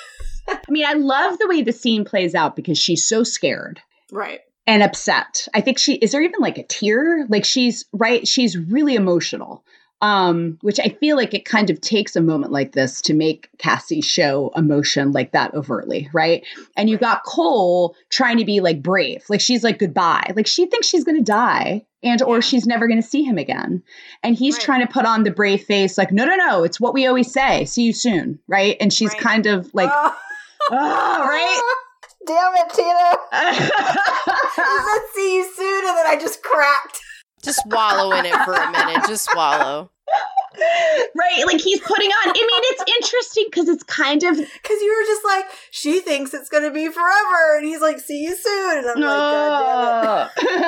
[0.49, 4.39] I mean, I love the way the scene plays out because she's so scared right.
[4.65, 5.47] and upset.
[5.53, 7.25] I think she is there even like a tear?
[7.29, 9.63] Like she's right, she's really emotional.
[9.99, 13.49] Um, which I feel like it kind of takes a moment like this to make
[13.57, 16.45] Cassie show emotion like that overtly, right?
[16.75, 19.23] And you got Cole trying to be like brave.
[19.27, 20.33] Like she's like goodbye.
[20.35, 23.81] Like she thinks she's gonna die and or she's never gonna see him again.
[24.21, 24.65] And he's Right.
[24.65, 27.33] trying to put on the brave face, like, no, no, no, it's what we always
[27.33, 27.65] say.
[27.65, 28.77] See you soon, right?
[28.79, 29.17] And she's Right.
[29.19, 30.15] kind of like, Oh,
[30.71, 31.61] oh, right?
[32.27, 33.17] Damn it, Tina.
[34.57, 36.99] You said see you soon, and then I just cracked.
[37.43, 39.05] Just wallow in it for a minute.
[39.07, 39.91] Just wallow.
[41.15, 44.89] right like he's putting on i mean it's interesting because it's kind of Because you
[44.91, 47.57] were just like, she thinks it's going to be forever.
[47.57, 48.77] And he's like, see you soon.
[48.79, 50.63] And I'm like, God damn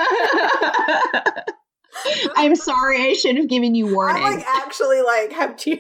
[1.15, 1.43] it.
[1.45, 2.33] Oh.
[2.37, 5.79] i'm sorry i should have given you warning I like actually like have tears.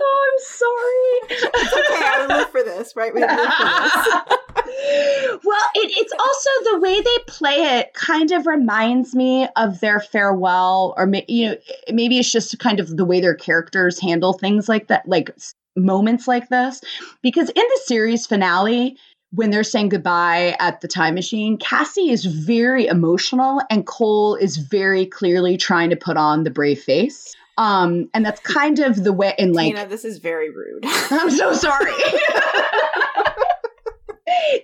[0.00, 3.14] Oh i'm sorry It's Okay, I live for this, right?
[3.14, 4.38] We live for this.
[5.44, 10.00] well it, it's also the way they play it kind of reminds me of their
[10.00, 11.56] farewell or you know
[11.92, 15.30] maybe it's just kind of the way their characters handle things like that like
[15.76, 16.80] moments like this
[17.22, 18.96] because in the series finale
[19.32, 24.56] when they're saying goodbye at the time machine cassie is very emotional and cole is
[24.56, 29.12] very clearly trying to put on the brave face um and that's kind of the
[29.12, 30.82] way in like Tina, this is very rude.
[30.86, 31.92] I'm so sorry.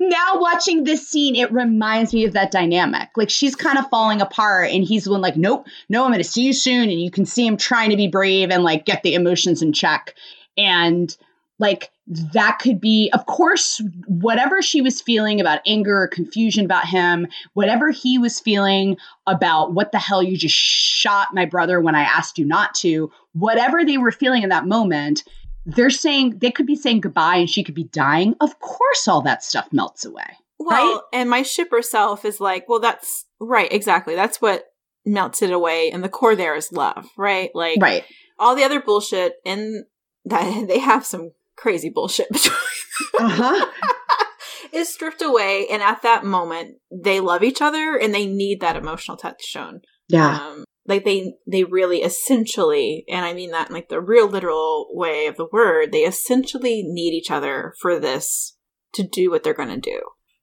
[0.01, 3.09] now watching this scene, it reminds me of that dynamic.
[3.17, 6.23] Like she's kind of falling apart, and he's the one like, "Nope, no, I'm going
[6.23, 8.87] to see you soon." And you can see him trying to be brave and like
[8.87, 10.15] get the emotions in check.
[10.57, 11.15] And
[11.59, 16.87] like that could be, of course, whatever she was feeling about anger or confusion about
[16.87, 21.95] him, whatever he was feeling about what the hell you just shot my brother when
[21.95, 25.25] I asked you not to, whatever they were feeling in that moment,
[25.65, 28.35] they're saying they could be saying goodbye and she could be dying.
[28.41, 30.27] Of course, all that stuff melts away.
[30.59, 31.01] Well, Right?
[31.21, 34.15] and my shipper self is like, well, that's right, exactly.
[34.15, 34.67] That's what
[35.07, 35.91] melts it away.
[35.91, 37.51] And the core there is love, right?
[37.55, 38.05] Like Right.
[38.39, 39.85] all the other bullshit, and
[40.27, 42.57] that they have some crazy bullshit between
[43.19, 43.67] Uh huh.
[44.73, 45.67] is stripped away.
[45.71, 49.81] And at that moment, they love each other and they need that emotional touch shown.
[50.09, 50.39] Yeah.
[50.39, 54.89] Um, like they they really essentially, and I mean that in like the real literal
[54.91, 58.57] way of the word, they essentially need each other for this
[58.95, 60.01] to do what they're going to do,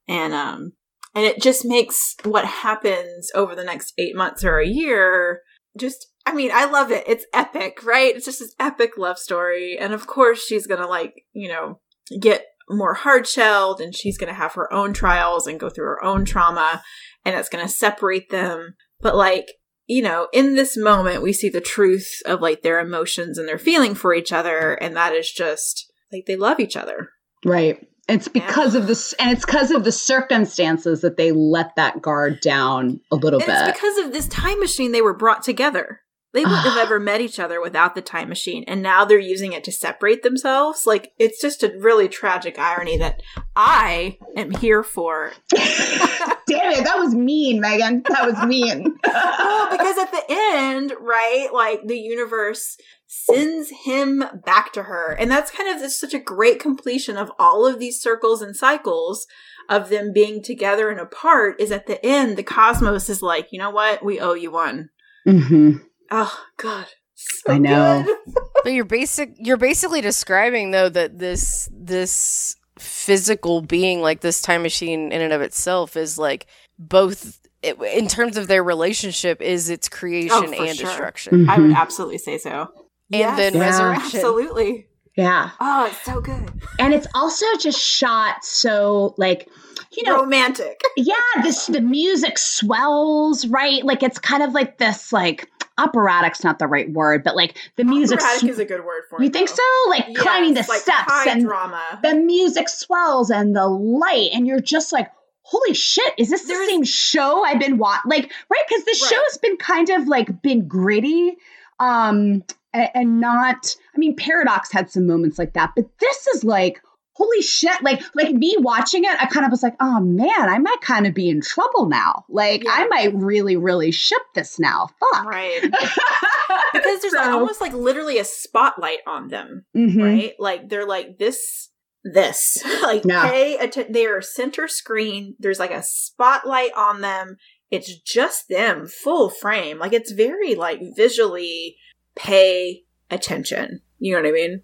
[0.08, 0.74] and um,
[1.14, 5.42] and it just makes what happens over the next eight months or a year
[5.78, 6.08] just.
[6.32, 7.04] I mean, I love it.
[7.08, 8.16] It's epic, right?
[8.16, 11.80] It's just this epic love story, and of course, she's gonna like you know
[12.20, 16.04] get more hard shelled, and she's gonna have her own trials and go through her
[16.04, 16.82] own trauma,
[17.26, 18.76] and it's gonna separate them.
[19.02, 19.48] But like
[19.88, 23.58] you know, in this moment, we see the truth of like their emotions and their
[23.58, 27.10] feeling for each other, and that is just like they love each other.
[27.44, 27.86] Right.
[28.08, 32.40] It's because of this, and it's because of the circumstances that they let that guard
[32.42, 33.56] down a little And bit.
[33.70, 36.01] it's because of this time machine they were brought together.
[36.34, 39.52] They wouldn't have ever met each other without the time machine, and now they're using
[39.52, 40.88] it to separate themselves.
[40.88, 43.22] Like it's just a really tragic irony that
[43.56, 45.34] I am here for.
[45.52, 48.04] Damn it, that was mean, Megan.
[48.08, 48.98] That was mean.
[49.06, 52.78] well, because at the end, right, like the universe
[53.08, 55.12] sends him back to her.
[55.12, 59.28] And that's kind of such a great completion of all of these circles and cycles
[59.68, 63.60] of them being together and apart is at the end, the cosmos is like, you
[63.60, 64.04] know what?
[64.04, 64.90] We owe you one.
[65.26, 65.78] hmm
[66.12, 66.86] Oh, God.
[67.16, 68.06] So I know.
[68.64, 74.62] But you're basic you're basically describing though that this this physical being like this time
[74.62, 76.46] machine in and of itself is like
[76.78, 80.86] both it, in terms of their relationship is its creation Oh, and sure.
[80.86, 81.34] destruction.
[81.34, 81.50] Mm-hmm.
[81.50, 82.68] I would absolutely say so.
[83.12, 83.60] And then Yeah.
[83.62, 84.20] resurrection.
[84.20, 84.86] Absolutely.
[85.16, 85.52] Yeah.
[85.60, 86.50] Oh, it's so good.
[86.80, 89.50] And it's also just shot so like,
[89.92, 90.82] you know, Romantic.
[90.96, 93.84] yeah, this the music swells, right?
[93.84, 97.84] Like it's kind of like this like operatic's not the right word, but like the
[97.84, 99.34] music Operatic sw- is a good word for You it.
[99.34, 99.56] think though.
[99.56, 99.90] so?
[99.90, 102.00] Like Yes, climbing the like steps and drama.
[102.04, 105.12] the music swells and the light and you're just like
[105.44, 109.12] holy shit is this the same show i've been watching like right because this Right.
[109.12, 111.36] show's been kind of like been gritty
[111.80, 112.44] um
[112.74, 116.82] a- and, not i mean paradox had some moments like that but this is like
[117.14, 120.58] holy shit like like me watching it i kind of was like oh man i
[120.58, 122.72] might kind of be in trouble now like Yeah.
[122.74, 125.62] i might really really ship this now fuck Right.
[126.74, 130.02] because there's So- almost like literally a spotlight on them, Mhm.
[130.02, 130.34] right?
[130.40, 131.70] Like they're like this,
[132.04, 133.30] this, like Yeah.
[133.30, 133.92] pay attention.
[133.94, 135.36] They are center screen.
[135.40, 137.38] There's like a spotlight on them.
[137.70, 139.80] It's just them, full frame.
[139.80, 141.78] Like it's very like visually
[142.16, 143.82] pay attention.
[144.00, 144.64] You know what I mean?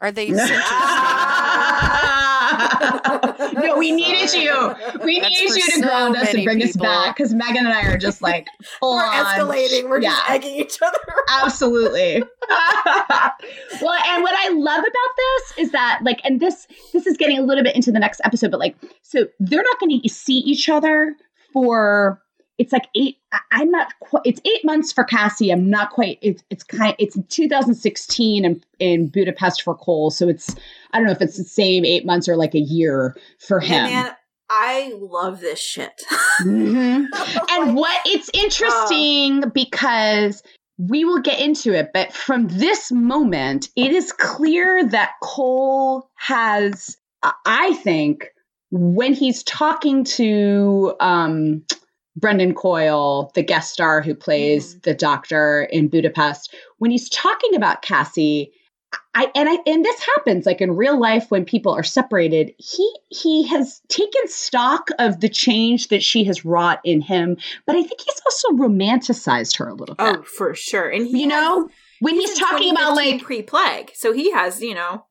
[0.00, 0.62] Are they center
[3.54, 4.74] no, we needed you.
[5.04, 7.58] We That's needed you to so ground us and many bring us back because Megan
[7.66, 8.46] and I are just like
[8.80, 9.88] full We're on- escalating.
[9.88, 10.98] We're just egging each other.
[11.42, 12.22] Absolutely.
[12.48, 17.38] well, and what I love about this is that, like, and this this is getting
[17.38, 20.38] a little bit into the next episode, but like, so they're not going to see
[20.38, 21.14] each other
[21.52, 22.20] for
[22.58, 23.16] it's like eight.
[23.52, 24.22] I'm not quite.
[24.24, 25.50] It's eight months for Cassie.
[25.50, 26.18] I'm not quite.
[26.22, 26.94] It's it's kind.
[26.98, 30.10] It's 2016 in in Budapest for Cole.
[30.10, 30.54] So it's
[30.92, 33.74] I don't know if it's the same eight months or like a year for Hey,
[33.74, 33.84] him.
[33.84, 34.12] man,
[34.48, 35.92] I love this shit.
[36.42, 37.06] Mhm.
[37.50, 40.42] And what it's interesting because
[40.78, 46.96] we will get into it, but from this moment, it is clear that Cole has,
[47.22, 48.26] I- I think,
[48.70, 51.62] when he's talking to um,
[52.16, 54.80] Brendan Coyle, the guest star who plays mm-hmm.
[54.84, 58.52] the doctor in Budapest, when he's talking about Cassie,
[59.14, 62.52] I and I and this happens like in real life when people are separated.
[62.58, 67.36] He he has taken stock of the change that she has wrought in him,
[67.66, 70.20] but I think he's also romanticized her a little oh, bit.
[70.20, 70.88] oh, for sure.
[70.88, 71.68] And he you know,
[72.00, 75.04] when he's, in talking about like pre-plague, so he has, you know,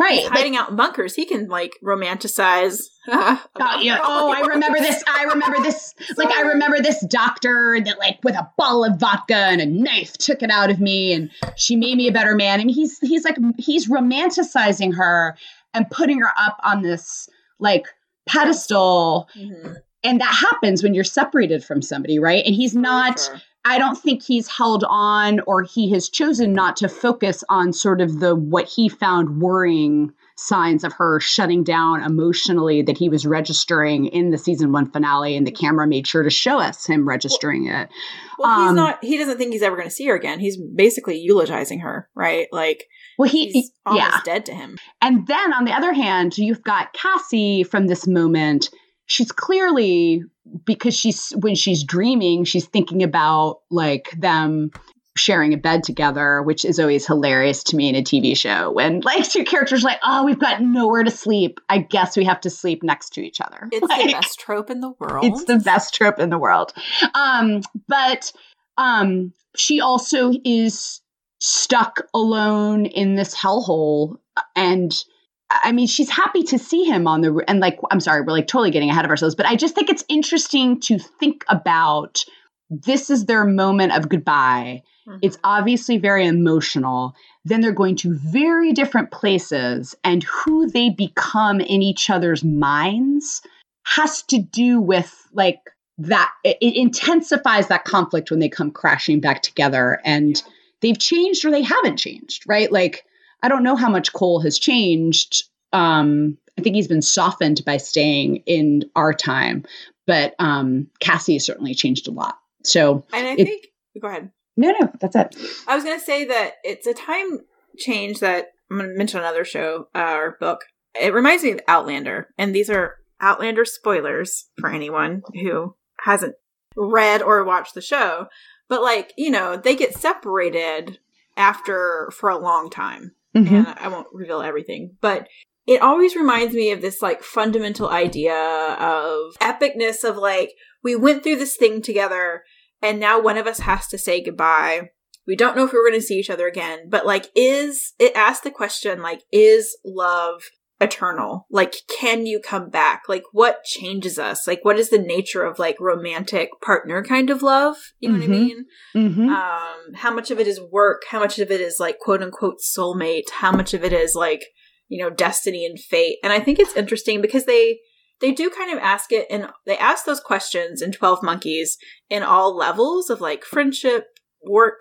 [0.00, 1.14] right, he's like, hiding out in bunkers.
[1.14, 2.82] He can like romanticize.
[3.12, 3.98] Oh, yeah.
[4.02, 5.02] oh, I remember this.
[5.08, 5.94] I remember this.
[6.16, 10.12] Like, I remember this doctor that, like, with a bottle of vodka and a knife,
[10.16, 12.60] took it out of me, and she made me a better man.
[12.60, 15.36] And he's he's like he's romanticizing her
[15.74, 17.28] and putting her up on this
[17.58, 17.86] like
[18.26, 19.28] pedestal.
[19.36, 19.76] Mhm.
[20.02, 22.44] And that happens when you're separated from somebody, right?
[22.44, 23.20] And he's not.
[23.20, 23.40] Sure.
[23.62, 28.00] I don't think he's held on or he has chosen not to focus on sort
[28.00, 33.26] of the what he found worrying signs of her shutting down emotionally that he was
[33.26, 37.06] registering in the season one finale and the camera made sure to show us him
[37.06, 37.90] registering it.
[38.38, 39.04] Well, he's Um, not.
[39.04, 40.40] He doesn't think he's ever going to see her again.
[40.40, 42.48] He's basically eulogizing her, right?
[42.50, 42.86] Like
[43.18, 44.20] Well he he's almost yeah.
[44.24, 44.78] dead to him.
[45.02, 48.70] And then on the other hand, you've got Cassie from this moment.
[49.10, 50.22] She's clearly
[50.64, 54.70] because she's when she's dreaming, she's thinking about like them
[55.16, 59.00] sharing a bed together, which is always hilarious to me in a TV show when
[59.00, 61.58] like two characters are like, oh, we've got nowhere to sleep.
[61.68, 63.68] I guess we have to sleep next to each other.
[63.72, 65.24] It's Like, the best trope in the world.
[65.24, 66.72] It's the best trope in the world.
[67.14, 68.32] Um, but
[68.78, 71.00] um, she also is
[71.40, 74.18] stuck alone in this hellhole
[74.54, 75.04] and
[75.50, 78.46] I mean, she's happy to see him on the and like I'm sorry, we're like
[78.46, 82.24] totally getting ahead of ourselves, but I just think it's interesting to think about
[82.70, 84.82] this is their moment of goodbye.
[85.08, 85.18] Mhm.
[85.22, 87.14] It's obviously very emotional.
[87.44, 93.42] Then they're going to very different places, and who they become in each other's minds
[93.84, 95.58] has to do with like
[95.98, 96.30] that.
[96.44, 100.40] It, it intensifies that conflict when they come crashing back together, and
[100.80, 102.70] they've changed or they haven't changed, right?
[102.70, 103.04] Like
[103.42, 105.44] I don't know how much Cole has changed.
[105.72, 109.64] Um, I think he's been softened by staying in our time,
[110.06, 112.38] but um, Cassie has certainly changed a lot.
[112.64, 113.66] So and I it- think
[114.00, 114.30] go ahead.
[114.56, 115.36] no, no, that's it.
[115.66, 117.40] I was gonna say that it's a time
[117.78, 120.64] change that I'm gonna mention another show uh, or book.
[121.00, 126.34] It reminds me of Outlander, and these are Outlander spoilers for anyone who hasn't
[126.76, 128.26] read or watched the show.
[128.68, 130.98] But like you know, they get separated
[131.36, 133.66] after for a long time, Mhm.
[133.66, 135.28] and I won't reveal everything, but
[135.66, 140.52] it always reminds me of this like fundamental idea of epicness of like
[140.82, 142.42] we went through this thing together
[142.82, 144.88] and now one of us has to say goodbye
[145.26, 148.16] we don't know if we're going to see each other again but like is it
[148.16, 150.42] asks the question like is love
[150.80, 151.46] eternal.
[151.50, 153.02] Like can you come back?
[153.08, 154.46] Like what changes us?
[154.46, 157.76] Like what is the nature of like romantic partner kind of love?
[157.98, 158.30] You know what i Mhm.
[158.30, 158.64] mean?
[158.94, 159.28] Mhm.
[159.28, 161.02] um how much of it is work?
[161.10, 163.30] How much of it is like quote unquote soulmate?
[163.30, 164.46] How much of it is like
[164.88, 166.16] you know destiny and fate?
[166.22, 167.78] And i think it's interesting because they
[168.20, 171.76] they do kind of ask it and they ask those questions in 12 monkeys
[172.10, 174.04] in all levels of like friendship
[174.44, 174.80] work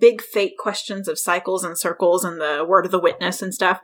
[0.00, 3.80] big fate questions of cycles and circles and the word of the witness and stuff.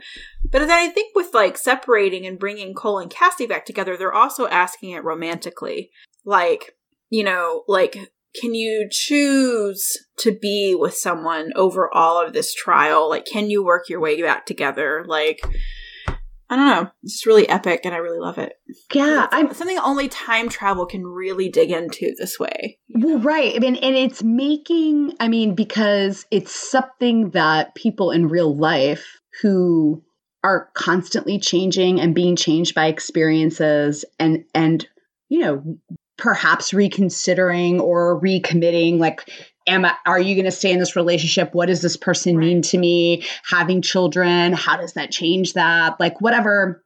[0.50, 4.12] But then i think with like separating and bringing cole and cassie back together they're
[4.12, 5.90] also asking it romantically.
[6.24, 6.76] Like
[7.10, 13.08] you know like can you choose to be with someone over all of this trial?
[13.08, 15.04] Like can you work your way back together?
[15.06, 15.40] Like
[16.50, 16.90] i don't know.
[17.02, 18.54] It's just really epic and i really love it.
[18.92, 23.54] Yeah, I'm something only time travel can really dig into this way Well, right.
[23.54, 29.20] I mean, and it's making, I mean, because it's something that people in real life
[29.42, 30.02] who
[30.42, 34.86] are constantly changing and being changed by experiences and, and,
[35.28, 35.78] you know,
[36.18, 39.28] perhaps reconsidering or recommitting, like,
[39.66, 41.54] am I, are you going to stay in this relationship?
[41.54, 43.24] What does this person mean to me?
[43.48, 45.98] Having children, how does that change that?
[45.98, 46.82] Like, whatever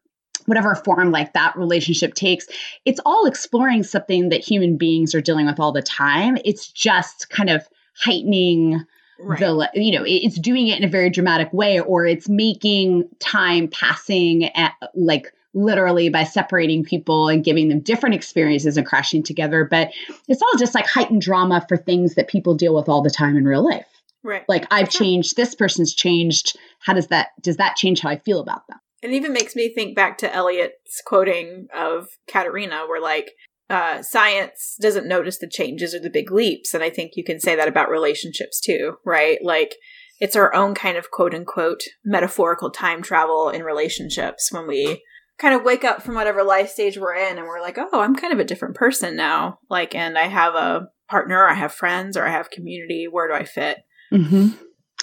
[0.46, 2.46] whatever form like that relationship takes
[2.86, 7.28] it's all exploring something that human beings are dealing with all the time it's just
[7.28, 8.82] kind of heightening
[9.20, 13.06] right the you know it's doing it in a very dramatic way or it's making
[13.18, 19.22] time passing at, like literally by separating people and giving them different experiences and crashing
[19.22, 19.64] together.
[19.64, 19.90] But
[20.28, 23.36] it's all just like heightened drama for things that people deal with all the time
[23.36, 23.86] in real life.
[24.24, 24.44] Right.
[24.48, 26.56] Like i've changed this person's changed.
[26.80, 28.78] How does that does that change how i feel about them?
[29.00, 33.30] It even makes me think back to Eliot's quoting of Katarina, where like
[33.70, 37.38] uh, science doesn't notice the changes or the big leaps, and I think you can
[37.38, 39.38] say that about relationships too, right?
[39.42, 39.76] Like
[40.20, 45.02] it's our own kind of quote unquote metaphorical time travel in relationships when we
[45.38, 48.16] kind of wake up from whatever life stage we're in, and we're like, oh, I'm
[48.16, 49.58] kind of a different person now.
[49.70, 53.06] Like, and I have a partner, I have friends, or I have community.
[53.08, 53.78] Where do I fit?
[54.12, 54.48] mm-hmm.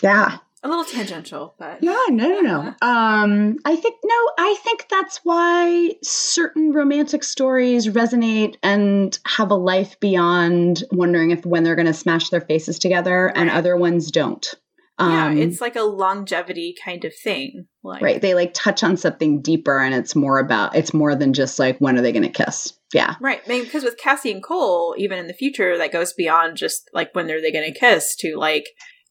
[0.01, 2.75] yeah A little tangential, but Yeah, no, no, no.
[2.81, 9.55] Um, I think no, I think that's why certain romantic stories resonate and have a
[9.55, 14.11] life beyond wondering if when they're going to smash their faces together, and other ones
[14.11, 14.55] don't.
[14.99, 17.67] Yeah, Um, it's like a longevity kind of thing.
[17.83, 18.21] Like, right.
[18.21, 21.77] They like touch on something deeper, and it's more about it's more than just like
[21.79, 22.73] when are they going to kiss?
[22.93, 23.41] Yeah, Right.
[23.45, 26.89] I mean, because with Cassie and Cole, even in the future, that goes beyond just
[26.93, 28.67] like when are they going to kiss to like,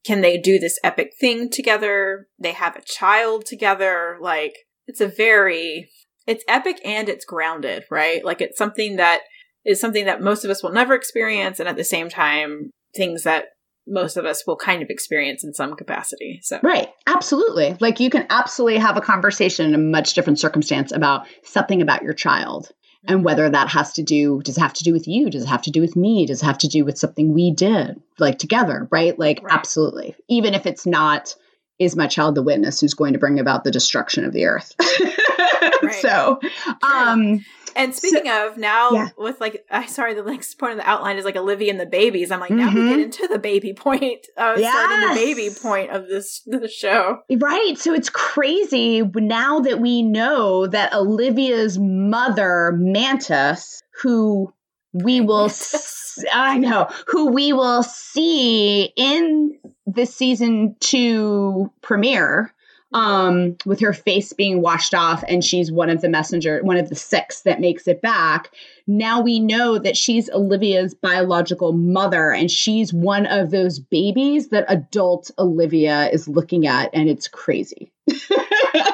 [0.06, 2.28] can they do this epic thing together?
[2.38, 4.16] They have a child together.
[4.20, 4.54] Like,
[4.86, 5.90] it's a very,
[6.26, 8.24] it's epic and it's grounded, right?
[8.24, 9.20] Like, it's something that
[9.66, 11.60] is something that most of us will never experience.
[11.60, 13.46] And at the same time, things that
[13.86, 16.40] most of us will kind of experience in some capacity.
[16.42, 16.88] So, right.
[17.06, 17.76] Absolutely.
[17.80, 22.02] Like you can absolutely have a conversation in a much different circumstance about something about
[22.02, 22.70] your child.
[23.06, 25.48] and whether that has to do does it have to do with you does it
[25.48, 28.38] have to do with me does it have to do with something we did like
[28.38, 29.52] together right like Right.
[29.52, 31.34] absolutely even if it's not
[31.78, 34.74] is my child the witness who's going to bring about the destruction of the earth
[35.82, 36.00] Right.
[36.00, 36.40] so
[36.82, 37.44] um
[37.76, 39.08] And speaking of now, yeah.
[39.18, 41.86] with like, I sorry, the next point of the outline is like Olivia and the
[41.86, 42.30] babies.
[42.30, 43.02] I'm like, now we get Mhm.
[43.04, 47.18] into the baby point, uh, starting the baby point of this the show.
[47.30, 47.76] Right.
[47.78, 54.52] So it's crazy now that we know that Olivia's mother, Mantis, who
[54.92, 62.53] we will, s- I know, who we will see in the season two premiere.
[62.94, 66.88] Um, with her face being washed off, and she's one of the messenger, one of
[66.88, 68.54] the six that makes it back.
[68.86, 74.64] Now we know that she's Olivia's biological mother, and she's one of those babies that
[74.68, 77.90] adult Olivia is looking at, and it's crazy.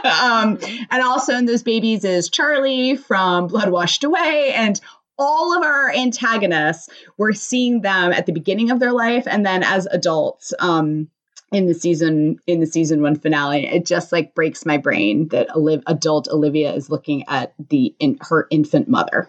[0.04, 0.58] um,
[0.90, 4.80] and also in those babies is Charlie from Blood Washed Away, and
[5.18, 6.88] all of our antagonists.
[7.18, 10.54] We're seeing them at the beginning of their life, and then as adults.
[10.58, 11.08] Um,
[11.52, 15.48] in the season in the season one finale it just like breaks my brain that
[15.86, 19.28] adult olivia is looking at the in her infant mother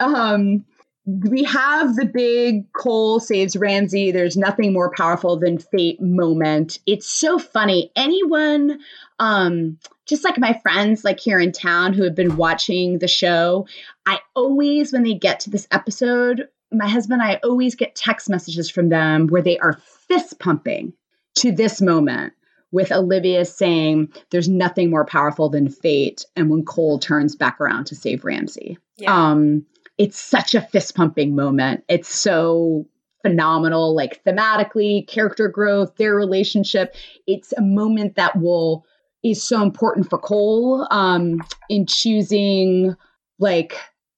[0.00, 0.64] um
[1.06, 4.10] we have the big Cole saves Ramsey.
[4.10, 6.78] There's nothing more powerful than fate moment.
[6.86, 7.92] It's so funny.
[7.94, 8.80] Anyone,
[9.18, 13.66] um, just like my friends, like here in town who have been watching the show,
[14.06, 18.30] I always, when they get to this episode, my husband and I always get text
[18.30, 19.78] messages from them where they are
[20.08, 20.94] fist pumping
[21.36, 22.32] to this moment
[22.72, 26.24] with Olivia saying, There's nothing more powerful than fate.
[26.36, 28.78] And when Cole turns back around to save Ramsey.
[29.12, 29.66] Um,
[29.98, 31.84] it's such a fist pumping moment.
[31.88, 32.86] It's so
[33.22, 36.94] phenomenal, like thematically, character growth, their relationship.
[37.26, 38.84] It's a moment that will
[39.22, 41.40] is so important for Cole um,
[41.70, 42.94] in choosing
[43.38, 43.76] like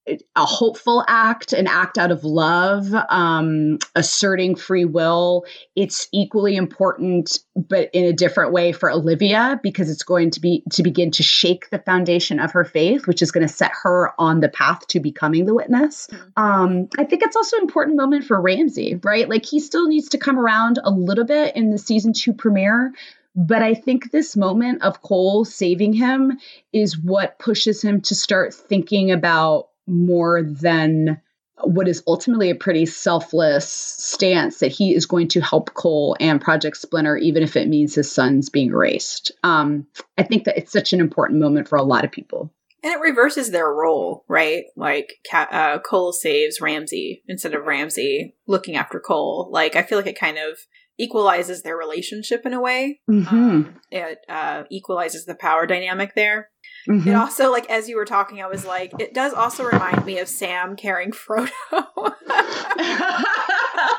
[0.09, 5.45] a hopeful act, an act out of love, um, asserting free will.
[5.75, 10.63] It's equally important, but in a different way for Olivia because it's going to be
[10.73, 14.13] to begin to shake the foundation of her faith, which is going to set her
[14.19, 16.09] on the path to becoming the witness.
[16.37, 19.29] Um, I think it's also an important moment for Ramsey, right?
[19.29, 22.93] Like he still needs to come around a little bit in the season two premiere.
[23.39, 26.39] But I think this moment of Cole saving him
[26.73, 31.21] is what pushes him to start thinking about more than
[31.63, 36.41] what is ultimately a pretty selfless stance that he is going to help Cole and
[36.41, 39.33] Project Splinter, even if it means his son's being erased.
[39.43, 39.87] Um,
[40.19, 42.53] I think that it's such an important moment for a lot of people.
[42.83, 44.65] And it reverses their role, right?
[44.77, 49.49] Like uh, Cole saves Ramsey instead of Ramsey looking after Cole.
[49.51, 50.59] Like I feel like it kind of
[50.99, 53.01] equalizes their relationship in a way.
[53.09, 53.33] Mhm.
[53.33, 56.51] Um, it uh, equalizes the power dynamic there.
[56.89, 57.07] Mhm.
[57.07, 60.19] It also, like as you were talking, I was like, it does also remind me
[60.19, 61.51] of Sam carrying Frodo.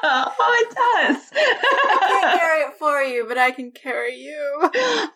[0.03, 1.29] oh, it does.
[1.33, 4.69] I can't carry it for you, but I can carry you.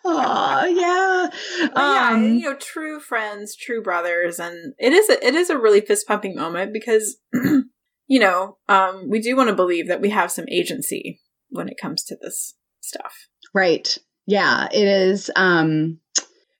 [0.04, 1.28] oh, yeah.
[1.74, 5.50] But yeah, Um, you know, true friends, true brothers, and it is a, it is
[5.50, 7.18] a really fist pumping moment because
[8.06, 11.20] you know um, we do want to believe that we have some agency
[11.50, 13.28] when it comes to this stuff.
[13.54, 13.96] Right.
[14.26, 15.30] Yeah, it is.
[15.34, 15.98] Um,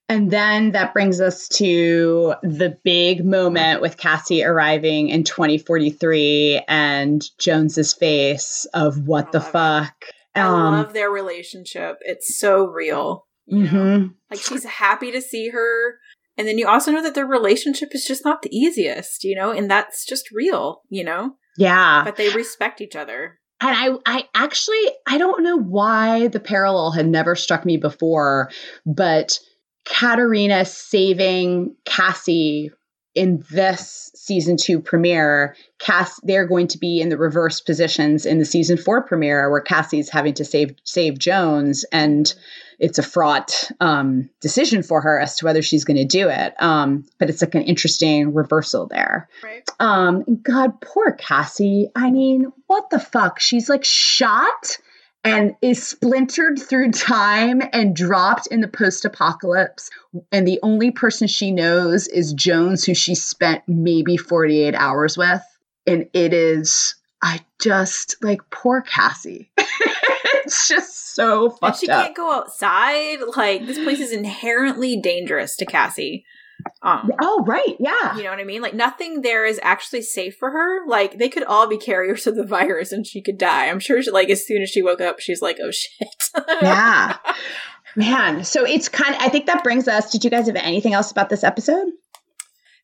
[0.09, 7.23] and then that brings us to the big moment with Cassie arriving in 2043 and
[7.39, 9.93] Jones's face of what the fuck.
[10.35, 13.27] I Um, love their relationship; it's so real.
[13.51, 14.13] Mhm.
[14.31, 15.99] Like she's happy to see her.
[16.37, 19.51] And then you also know that their relationship is just not the easiest, you know,
[19.51, 21.35] and that's just real, you know?
[21.57, 22.01] Yeah.
[22.03, 23.39] But they respect each other.
[23.61, 23.69] And
[24.05, 28.49] I, I actually, I don't know why the parallel had never struck me before,
[28.85, 29.39] but
[29.85, 32.71] Katarina saving Cassie
[33.15, 38.39] in this season two premiere, Cass, they're going to be in the reverse positions in
[38.39, 42.33] the season four premiere, where Cassie's having to save save Jones, and
[42.79, 46.53] it's a fraught um, decision for her as to whether she's going to do it.
[46.61, 49.29] Um, but it's like an interesting reversal there.
[49.43, 49.69] Right.
[49.79, 51.89] Um, God, poor Cassie.
[51.95, 53.39] I mean, what the fuck?
[53.39, 54.77] She's like shot
[55.23, 59.89] and is splintered through time and dropped in the post apocalypse.
[60.31, 65.41] And the only person she knows is Jones, who she spent maybe 48 hours with.
[65.87, 69.49] And it is, I just like poor Cassie.
[69.57, 72.03] it's just so And fucked she up.
[72.03, 73.19] can't go outside.
[73.37, 76.25] Like this place is inherently dangerous to Cassie.
[76.81, 77.75] Um, Oh, right.
[77.79, 78.15] Yeah.
[78.15, 78.61] you know what I mean?
[78.61, 80.87] Like nothing there is actually safe for her.
[80.87, 83.67] Like they could all be carriers of the virus and she could die.
[83.69, 86.07] I'm sure she, like as soon as she woke up, she's like, oh shit.
[86.61, 87.17] Yeah.
[87.95, 88.43] Man.
[88.43, 91.11] So it's kind of, I think that brings us, did you guys have anything else
[91.11, 91.87] about this episode?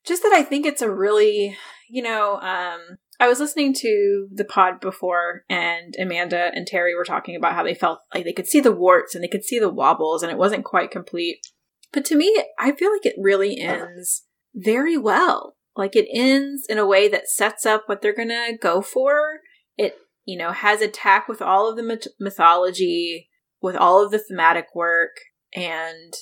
[0.06, 1.56] just that I think it's a really,
[1.88, 2.80] you know, um,
[3.18, 7.62] I was listening to the pod before, and Amanda and Terry were talking about how
[7.62, 10.32] they felt like they could see the warts and they could see the wobbles, and
[10.32, 11.46] it wasn't quite complete.
[11.92, 15.56] But to me, I feel like it really ends very well.
[15.76, 19.40] Like it ends in a way that sets up what they're gonna go for.
[19.76, 19.94] It,
[20.24, 23.28] you know, has attack with all of the myth- mythology,
[23.60, 25.16] with all of the thematic work,
[25.54, 26.12] and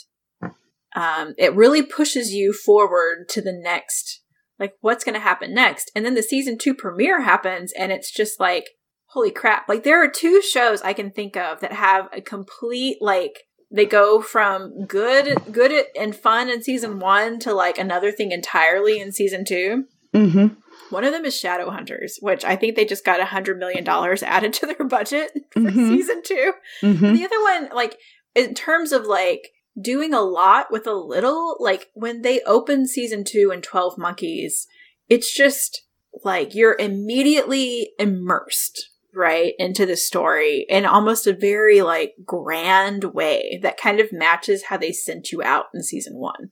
[0.94, 4.22] um, it really pushes you forward to the next,
[4.58, 5.90] like what's gonna happen next.
[5.94, 8.70] And then the season two premiere happens, and it's just like,
[9.08, 9.68] holy crap!
[9.68, 13.84] Like there are two shows I can think of that have a complete like they
[13.86, 19.12] go from good good and fun in season one to like another thing entirely in
[19.12, 19.84] season 2
[20.14, 20.46] Mm-hmm.
[20.88, 24.22] one of them is shadowhunters which i think they just got a hundred million dollars
[24.22, 25.88] added to their budget for Mhm.
[25.90, 27.12] season 2 Mm-hmm.
[27.14, 27.98] the other one like
[28.34, 29.50] in terms of like
[29.80, 34.66] doing a lot with a little like when they open season 2 in 12 monkeys
[35.10, 35.82] it's just
[36.24, 43.58] like you're immediately immersed right into the story in almost a very like grand way
[43.62, 46.50] that kind of matches how they sent you out in season 1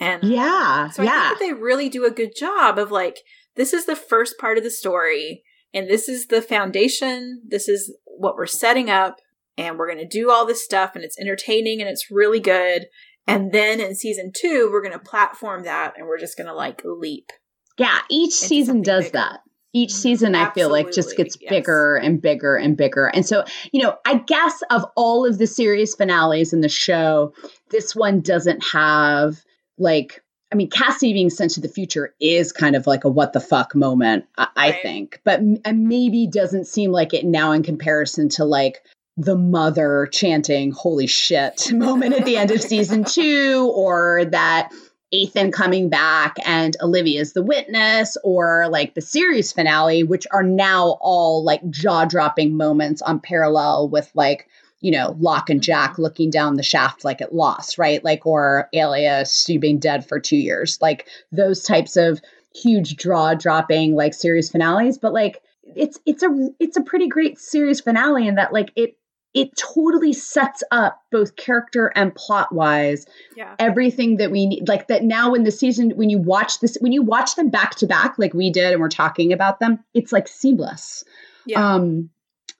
[0.00, 0.88] and Yeah.
[0.90, 1.28] so I yeah.
[1.28, 3.18] think that they really do a good job of like,
[3.56, 5.42] this is the first part of the story,
[5.74, 7.42] and this is the foundation.
[7.46, 9.16] This is what we're setting up,
[9.58, 12.86] and we're going to do all this stuff, and it's entertaining and it's really good.
[13.26, 16.54] And then in season two, we're going to platform that, and we're just going to
[16.54, 17.30] like leap.
[17.76, 19.18] Yeah, each season does bigger.
[19.18, 19.40] that.
[19.72, 21.50] Each mm, season, I feel like, just gets yes.
[21.50, 23.06] bigger and bigger and bigger.
[23.06, 27.32] And so, you know, I guess of all of the series finales in the show,
[27.70, 29.42] this one doesn't have
[29.78, 30.22] like,
[30.52, 33.40] I mean, Cassie being sent to the future is kind of like a what the
[33.40, 38.28] fuck moment, I, I think, but and maybe doesn't seem like it now in comparison
[38.30, 38.82] to like
[39.16, 44.70] the mother chanting holy shit moment at the end of season two or that
[45.12, 50.98] Ethan coming back and Olivia's the witness, or like the series finale, which are now
[51.00, 54.48] all like jaw dropping moments on parallel with like,
[54.80, 56.02] you know, Locke and Jack mm-hmm.
[56.02, 58.04] looking down the shaft like it lost, right?
[58.04, 62.20] Like, or Alias, you being dead for two years, like those types of
[62.54, 64.96] huge draw dropping like series finales.
[64.96, 65.42] But like,
[65.76, 68.96] it's it's a it's a pretty great series finale in that like it
[69.34, 73.54] it totally sets up both character and plot wise Yeah.
[73.58, 76.92] everything that we need like that now in the season when you watch this when
[76.92, 80.12] you watch them back to back like we did and we're talking about them it's
[80.12, 81.04] like seamless
[81.46, 81.74] Yeah.
[81.74, 82.10] um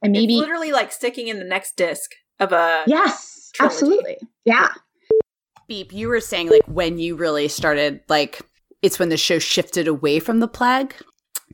[0.02, 2.84] and maybe it's literally like sticking in the next disc of a.
[2.86, 3.74] yes trilogy.
[3.74, 4.68] absolutely yeah
[5.68, 8.40] Beep, you were saying like when you really started, like
[8.82, 10.92] it's when the show shifted away from the plague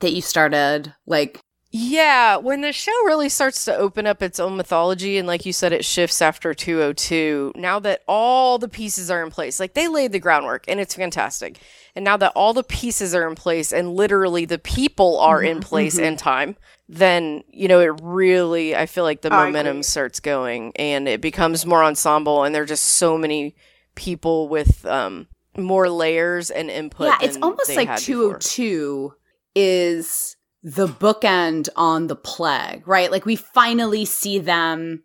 [0.01, 1.38] that you started like
[1.70, 5.52] Yeah, when the show really starts to open up its own mythology, and like you
[5.52, 9.88] said, it shifts after 202, now that all the pieces are in place, like they
[9.88, 11.59] laid the groundwork and it's fantastic.
[11.97, 15.60] And now that all the pieces are in place and literally the people are in
[15.60, 16.56] place and time,
[16.88, 21.66] then, you know, it really, I feel like the momentum starts going and it becomes
[21.66, 22.44] more ensemble.
[22.44, 23.56] And there are just so many
[23.97, 25.26] people with um,
[25.56, 27.09] more layers and input.
[27.09, 28.38] yeah, it's almost like had before.
[28.38, 29.14] 202
[29.56, 30.36] is
[30.68, 33.12] the bookend on the plague, right?
[33.12, 35.05] Like we finally see them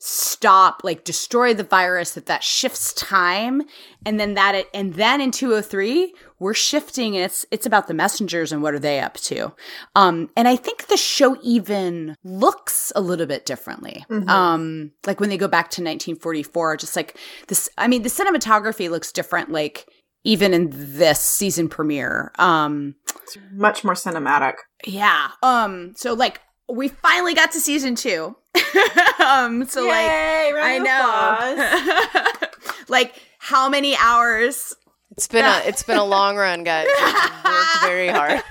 [0.00, 3.62] stop like destroy the virus that that shifts time
[4.06, 8.52] and then that it and then in 203 we're shifting it's it's about the messengers
[8.52, 9.52] and what are they up to
[9.96, 14.28] um and i think the show even looks a little bit differently Mhm.
[14.28, 17.18] um like when they go back to 1944 just like
[17.48, 19.88] this i mean the cinematography looks different like
[20.22, 22.94] even in this season premiere um
[23.24, 24.54] It's much more cinematic.
[24.86, 28.36] Yeah um so like we finally got to season two
[29.24, 32.46] um so like Yay, round I know.
[32.88, 34.74] like how many hours?
[35.12, 36.86] It's been a it's been a long run, guys.
[36.86, 37.14] We've
[37.44, 38.42] worked very hard.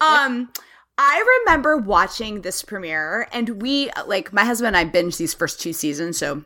[0.00, 0.50] Um
[1.00, 5.60] I remember watching this premiere and we like my husband and I binged these first
[5.60, 6.44] two seasons, so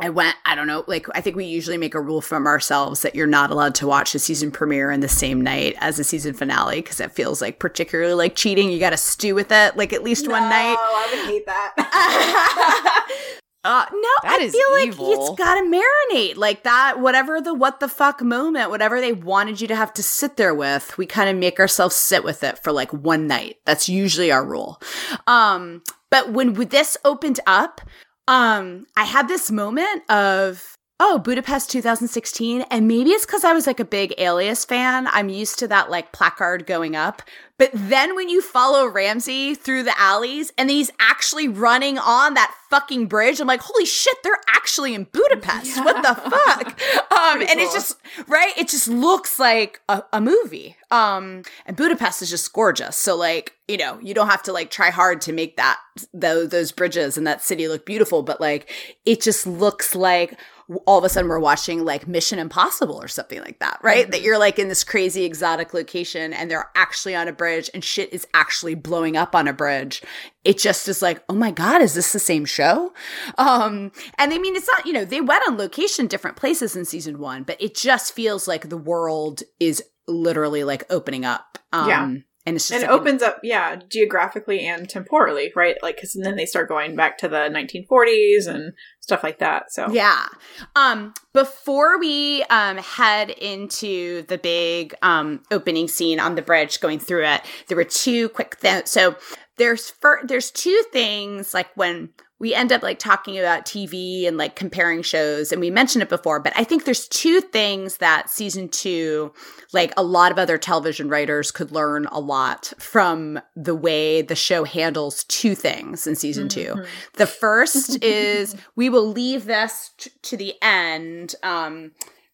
[0.00, 3.02] I went, I don't know, like I think we usually make a rule from ourselves
[3.02, 6.04] that you're not allowed to watch the season premiere in the same night as the
[6.04, 8.70] season finale because it feels like particularly like cheating.
[8.70, 10.76] You got to stew with it like at least one night.
[10.78, 13.36] Oh, I would hate that.
[13.62, 16.98] Uh, no, That I is feel like it's got to marinate like that.
[16.98, 20.54] Whatever the what the fuck moment, whatever they wanted you to have to sit there
[20.54, 23.56] with, we kind of make ourselves sit with it for like one night.
[23.66, 24.80] That's usually our rule.
[25.26, 27.82] Um, but when this opened up,
[28.30, 33.66] um, I had this moment of oh Budapest 2016, and maybe it's because I was
[33.66, 35.08] like a big Alias fan.
[35.08, 37.22] I'm used to that like placard going up.
[37.56, 42.54] But then when you follow Ramsey through the alleys and he's actually running on that
[42.70, 45.76] fucking bridge, I'm like, holy shit, they're actually in Budapest.
[45.84, 46.80] What the fuck?
[47.20, 47.98] Um, and it's just
[48.28, 48.56] right.
[48.56, 50.76] It just looks like a, a movie.
[50.90, 52.96] Um, and Budapest is just gorgeous.
[52.96, 55.78] So like, you know, you don't have to like try hard to make that
[56.14, 58.70] those those bridges and that city look beautiful, but like
[59.04, 60.38] it just looks like
[60.86, 64.02] all of a sudden we're watching like Mission Impossible or something like that, right?
[64.04, 64.10] Mm-hmm.
[64.12, 67.82] That you're like in this crazy exotic location and they're actually on a bridge and
[67.82, 70.02] shit is actually blowing up on a bridge.
[70.44, 72.92] It just is like, oh my God, is this the same show?
[73.36, 76.84] Um, and I mean, it's not, you know, they went on location different places in
[76.84, 81.58] season one, but it just feels like the world is literally like opening up.
[81.72, 82.14] Um, Yeah.
[82.46, 85.76] And it's just and it an- opens up, yeah, geographically and temporally, right?
[85.82, 89.70] Like, because then they start going back to the 1940s and stuff like that.
[89.70, 90.26] So, Yeah.
[90.74, 96.98] Um, before we um, head into the big um, opening scene on the bridge, going
[96.98, 98.90] through it, there were two quick things.
[98.90, 99.16] So
[99.58, 102.08] there's fir- there's two things like when
[102.40, 106.08] we end up like talking about TV and like comparing shows, and we mentioned it
[106.08, 109.32] before, but I think there's two things that season two,
[109.72, 114.34] like a lot of other television writers could learn a lot from the way the
[114.34, 116.74] show handles two things in season two.
[116.74, 116.86] Mhm.
[117.14, 121.34] The first is we will leave this t- to the end.
[121.42, 121.92] Um,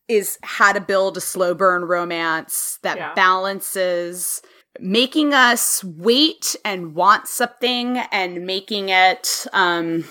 [0.08, 3.12] is how to build a slow burn romance that Yeah.
[3.14, 4.40] balances
[4.80, 10.04] making us wait and want something and making it um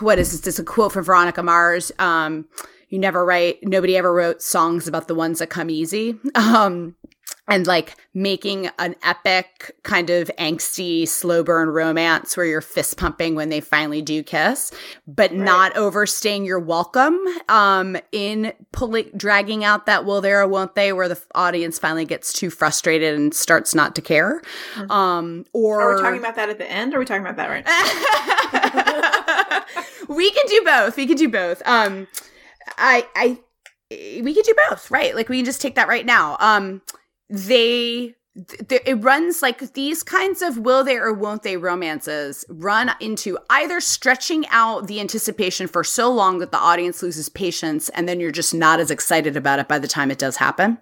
[0.00, 0.40] what is this?
[0.40, 1.92] This is a quote from Veronica Mars.
[1.98, 2.46] Um,
[2.88, 6.18] you never write nobody ever wrote songs about the ones that come easy.
[6.34, 6.96] Um
[7.48, 13.34] and like making an epic kind of angsty slow burn romance where you're fist pumping
[13.34, 14.72] when they finally do kiss
[15.06, 17.18] but not overstaying your welcome
[17.48, 22.04] um in pulling dragging out that will there or won't they where the audience finally
[22.04, 24.42] gets too frustrated and starts not to care
[24.90, 26.92] um or are we talking about that at the end?
[26.92, 27.64] Or are we talking about that right
[30.08, 30.14] now?
[30.14, 30.96] we can do both.
[30.96, 31.62] We can do both.
[31.66, 32.06] Um,
[32.76, 33.38] I, I,
[33.90, 35.14] we could do both, right?
[35.14, 36.36] Like we can just take that right now.
[36.40, 36.82] Um,
[37.28, 38.14] they,
[38.68, 43.38] th- it runs like these kinds of will they or won't they romances run into
[43.50, 48.20] either stretching out the anticipation for so long that the audience loses patience, and then
[48.20, 50.78] you're just not as excited about it by the time it does happen.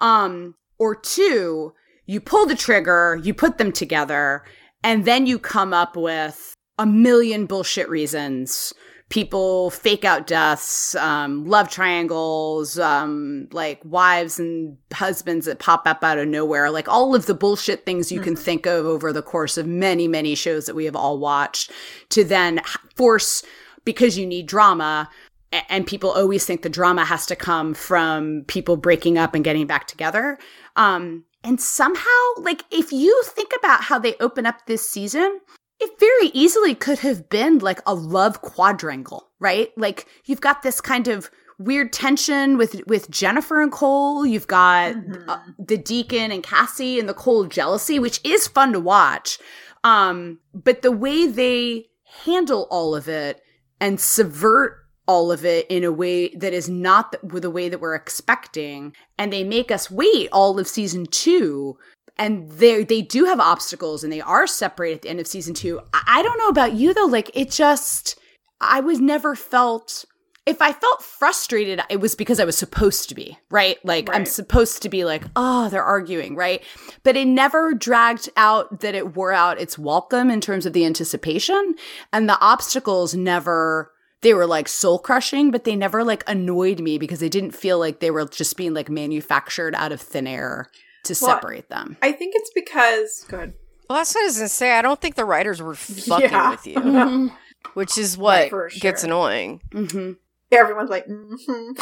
[0.00, 1.72] Um, or two,
[2.06, 4.42] you pull the trigger, you put them together,
[4.82, 8.74] and then you come up with a million bullshit reasons.
[9.12, 16.02] People fake out deaths, um, love triangles, um, like wives and husbands that pop up
[16.02, 19.20] out of nowhere, like all of the bullshit things you can think of over the
[19.20, 21.70] course of many, many shows that we have all watched
[22.08, 22.62] to then
[22.96, 23.42] force,
[23.84, 25.10] because you need drama,
[25.68, 29.66] and people always think the drama has to come from people breaking up and getting
[29.66, 30.38] back together.
[30.76, 32.08] Um, and somehow,
[32.38, 35.40] like, if you think about how they open up this season,
[35.82, 39.70] it very easily could have been like a love quadrangle, right?
[39.76, 44.24] Like, you've got this kind of weird tension with with Jennifer and Cole.
[44.24, 44.94] You've got
[45.28, 49.38] uh, the Deacon and Cassie and the Cole jealousy, which is fun to watch.
[49.84, 51.86] Um, but the way they
[52.24, 53.42] handle all of it
[53.80, 54.78] and subvert
[55.08, 58.94] all of it in a way that is not the, the way that we're expecting
[59.18, 61.76] and they make us wait all of season 2
[62.16, 65.54] and they they do have obstacles and they are separated at the end of season
[65.54, 68.18] 2 I, I don't know about you though like it just
[68.60, 70.04] i was never felt
[70.44, 73.78] if I felt frustrated, it was because I was supposed to be, right?
[73.84, 76.62] Like I'm supposed to be like, oh, they're arguing, right?
[77.04, 80.84] But it never dragged out that it wore out its welcome in terms of the
[80.84, 81.76] anticipation.
[82.12, 86.98] And the obstacles never, they were like soul crushing, but they never like annoyed me
[86.98, 90.68] because they didn't feel like they were just being like manufactured out of thin air
[91.04, 91.96] to Well, separate them.
[92.02, 93.24] I think it's because.
[93.28, 93.54] good.
[93.88, 94.72] Well, that's what I was gonna say.
[94.72, 96.50] I don't think the writers were fucking Yeah.
[96.50, 97.30] with you,
[97.74, 99.08] which is what For gets sure.
[99.08, 99.60] annoying.
[99.72, 100.12] hmm
[100.50, 101.72] Everyone's like, mm-hmm.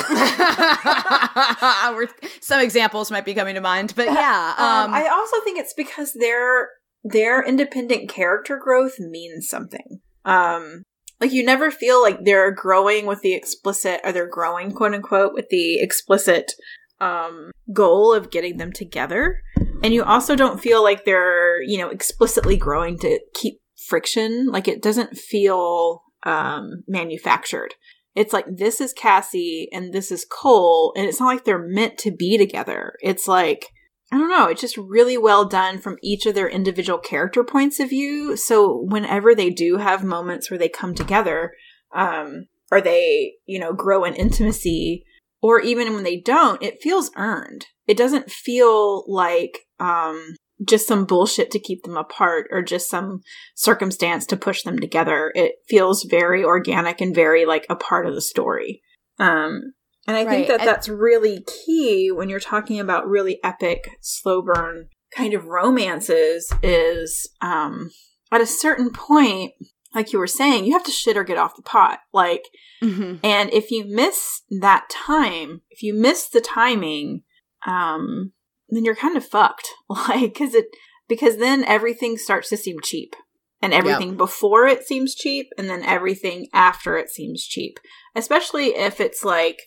[2.41, 4.55] Some examples might be coming to mind, but yeah.
[4.57, 6.69] Um, Um, I also think it's because their
[7.03, 10.01] their independent character growth means something.
[10.25, 10.83] Um,
[11.21, 15.35] like you never feel like they're growing with the explicit, or they're growing, quote unquote,
[15.35, 16.53] with the explicit
[17.01, 19.41] um, goal of getting them together.
[19.83, 24.47] And you also don't feel like they're, you know, explicitly growing to keep friction.
[24.49, 27.75] Like it doesn't feel um, manufactured.
[28.15, 31.97] It's like this is Cassie and this is Cole, and it's not like they're meant
[31.99, 32.95] to be together.
[33.01, 33.69] It's like
[34.13, 37.79] I don't know, it's just really well done from each of their individual character points
[37.79, 38.37] of view.
[38.37, 41.53] So whenever they do have moments where they come together,
[41.95, 45.05] um, or they, you know, grow in intimacy,
[45.43, 47.67] or even when they don't, it feels earned.
[47.87, 50.35] It doesn't feel like um
[50.69, 53.21] just some bullshit to keep them apart or just some
[53.55, 55.33] circumstance to push them together.
[55.35, 58.83] It feels very organic and very like a part of the story.
[59.19, 59.73] Um
[60.07, 63.91] and I Right, think that and- that's really key when you're talking about really epic
[64.01, 67.91] slow burn kind of romances is um
[68.31, 69.53] at a certain point
[69.95, 72.01] like you were saying, you have to shit or get off the pot.
[72.13, 72.45] Like,
[72.83, 73.17] Mm-hmm.
[73.23, 77.25] and if you miss that time, if you miss the timing,
[77.67, 78.33] um,
[78.71, 79.69] then you're kind of fucked.
[79.91, 80.65] Like, cause it,
[81.07, 83.15] because then everything starts to seem cheap.
[83.61, 87.79] And everything before it seems cheap, and then everything after it seems cheap.
[88.17, 89.59] Especially if it's like,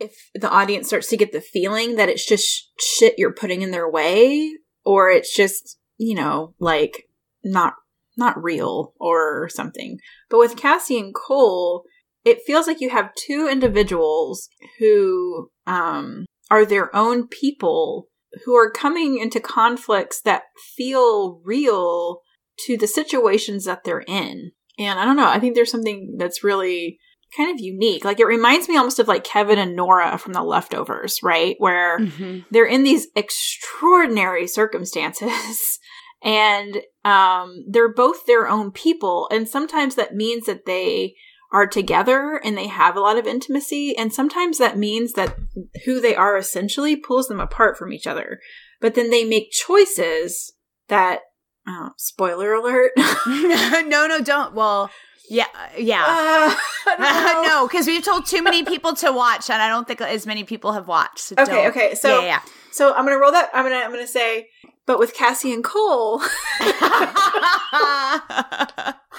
[0.00, 3.70] if the audience starts to get the feeling that it's just shit you're putting in
[3.70, 4.50] their way,
[4.84, 7.10] or it's just, you know, like,
[7.44, 7.74] not,
[8.16, 9.98] not real or something.
[10.30, 11.84] But with Cassie and Cole,
[12.24, 14.48] it feels like you have two individuals
[14.78, 18.08] who um, are their own people
[18.44, 20.42] who are coming into conflicts that
[20.76, 22.20] feel real
[22.66, 24.52] to the situations that they're in.
[24.78, 26.98] And I don't know, I think there's something that's really
[27.36, 28.04] kind of unique.
[28.04, 31.56] Like it reminds me almost of like Kevin and Nora from the leftovers, right?
[31.58, 32.40] Where Mm-hmm.
[32.50, 35.78] they're in these extraordinary circumstances
[36.22, 41.14] and um, they're both their own people and sometimes that means that they
[41.52, 45.36] are together and they have a lot of intimacy and sometimes that means that
[45.84, 48.40] who they are essentially pulls them apart from each other
[48.80, 50.52] but then they make choices
[50.88, 51.20] that
[51.68, 52.92] oh, spoiler alert
[53.26, 54.54] no, no, don't.
[54.54, 54.90] Well,
[55.28, 55.46] yeah,
[55.78, 56.56] yeah.
[56.86, 60.26] Uh, no, because we've told too many people to watch, and I don't think as
[60.26, 61.20] many people have watched.
[61.20, 62.40] So Okay, don't- okay, so- yeah,
[62.72, 64.48] so i'm gonna roll that i'm gonna i'm gonna say
[64.84, 66.20] but with cassie and cole.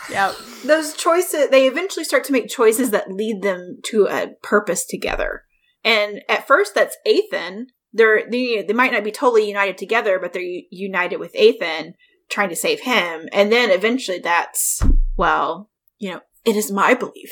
[0.10, 0.34] Yeah.
[0.66, 5.44] those choices they eventually start to make choices that lead them to a purpose together.
[5.84, 7.68] And at first that's Ethan.
[7.94, 11.94] they're they, they might not be totally united together but they're united with Ethan,
[12.30, 13.30] trying to save him.
[13.32, 14.82] And then eventually that's
[15.16, 15.70] well
[16.00, 17.32] you know it is my belief.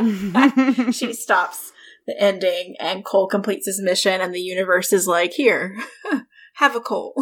[0.92, 1.72] She stops
[2.06, 5.76] the ending and cole completes his mission and the universe is like here
[6.54, 7.14] have a cole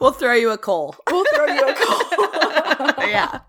[0.00, 0.96] we'll throw you a coal.
[1.10, 2.08] we'll throw you a cole
[3.08, 3.40] yeah.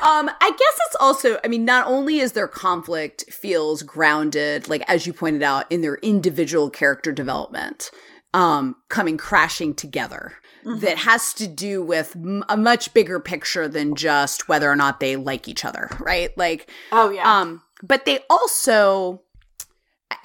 [0.00, 4.82] Um, I guess it's also, I mean, not only is their conflict feels grounded, like
[4.88, 7.90] as you pointed out, in their individual character development,
[8.32, 10.34] um, coming crashing together.
[10.76, 15.00] That has to do with m- a much bigger picture than just whether or not
[15.00, 16.36] they like each other, right?
[16.36, 19.22] Like, oh yeah um, but they also,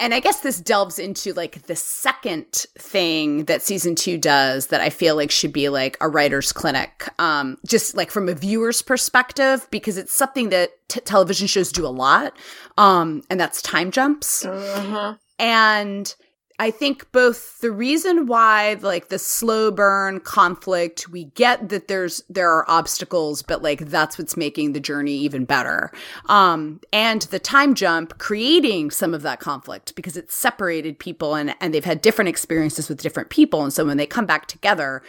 [0.00, 4.80] and I guess this delves into like the second thing that season two does that
[4.80, 8.82] I feel like should be like a writer's clinic, um, just like from a viewer's
[8.82, 12.36] perspective, because it's something that t- television shows do a lot,
[12.76, 14.44] um, and that's time jumps.
[14.44, 15.14] uh-huh.
[15.38, 16.14] And
[16.58, 22.22] I think both the reason why like the slow burn conflict, we get that there's
[22.28, 25.90] there are obstacles, but like that's what's making the journey even better.
[26.28, 31.56] Um and the time jump creating some of that conflict because it's separated people and
[31.60, 35.02] and they've had different experiences with different people and so when they come back together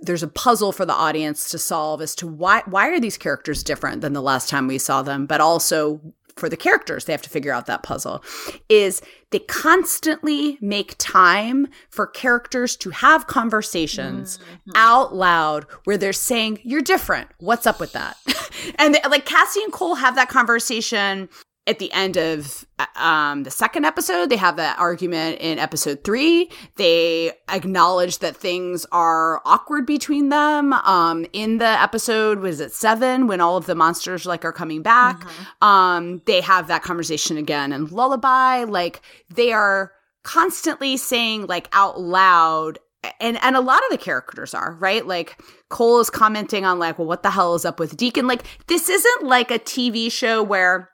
[0.00, 3.62] there's a puzzle for the audience to solve as to why why are these characters
[3.62, 6.00] different than the last time we saw them, but also
[6.36, 8.22] for the characters, they have to figure out that puzzle.
[8.68, 9.00] Is
[9.30, 14.70] they constantly make time for characters to have conversations mm-hmm.
[14.74, 17.28] out loud where they're saying, You're different.
[17.38, 18.16] What's up with that?
[18.78, 21.28] and they- like Cassie and Cole have that conversation
[21.66, 22.64] at the end of
[22.94, 24.30] um, the second episode.
[24.30, 26.50] They have that argument in episode three.
[26.76, 30.72] They acknowledge that things are awkward between them.
[30.72, 34.82] Um, in the episode, was it seven when all of the monsters like are coming
[34.82, 35.26] back?
[35.60, 37.72] Um, they have that conversation again.
[37.72, 39.02] And Lullaby, like
[39.34, 42.78] they are constantly saying like out loud
[43.20, 46.98] and and a lot of the characters are right like cole is commenting on like
[46.98, 50.42] well what the hell is up with deacon like this isn't like a tv show
[50.42, 50.90] where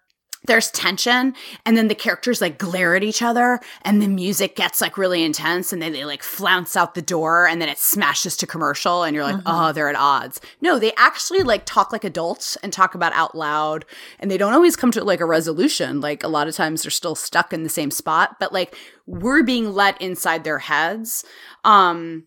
[0.46, 4.80] there's tension and then the characters like glare at each other and the music gets
[4.80, 8.36] like really intense and then they like flounce out the door and then it smashes
[8.36, 10.40] to commercial and you're like oh they're at odds.
[10.60, 13.84] No they actually like talk like adults and talk about out loud
[14.18, 16.00] and they don't always come to like a resolution.
[16.00, 19.42] Like a lot of times they're still stuck in the same spot but like we're
[19.42, 21.24] being let inside their heads.
[21.64, 22.26] Um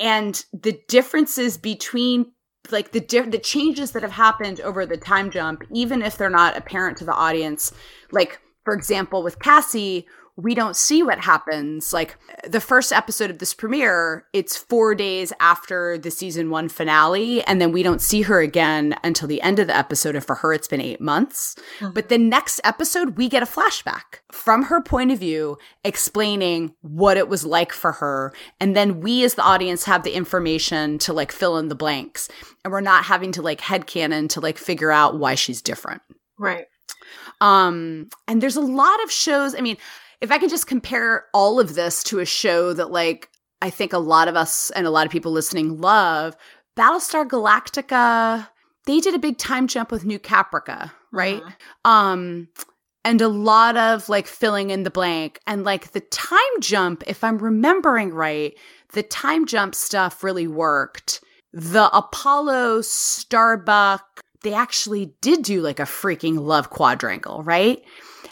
[0.00, 2.32] and the differences between
[2.72, 6.30] like the di- the changes that have happened over the time jump even if they're
[6.30, 7.72] not apparent to the audience
[8.10, 10.06] like for example with Cassie
[10.38, 11.92] we don't see what happens.
[11.92, 12.16] Like
[12.46, 17.60] the first episode of this premiere it's 4 days after the season 1 finale and
[17.60, 20.14] then we don't see her again until the end of the episode.
[20.14, 21.56] And for her it's been 8 months.
[21.92, 27.16] But the next episode we get a flashback from her point of view explaining what
[27.16, 28.32] it was like for her.
[28.60, 32.28] And then we as the audience have the information to like fill in the blanks.
[32.64, 36.00] And we're not having to like headcanon to like figure out why she's different.
[36.38, 36.66] Right.
[37.40, 39.56] Um and there's a lot of shows.
[39.56, 39.78] I mean
[40.20, 43.28] if i can just compare all of this to a show that like
[43.62, 46.36] i think a lot of us and a lot of people listening love
[46.78, 48.48] Battlestar Galactica,
[48.86, 51.42] they did a big time jump with New Caprica, right?
[51.42, 51.90] Uh-huh.
[51.90, 52.48] Um
[53.04, 57.24] and a lot of like filling in the blank and like the time jump if
[57.24, 58.56] I'm remembering right,
[58.92, 61.22] the time jump stuff really worked.
[61.52, 64.04] The Apollo Starbuck
[64.42, 67.82] they actually did do like a freaking love quadrangle, right?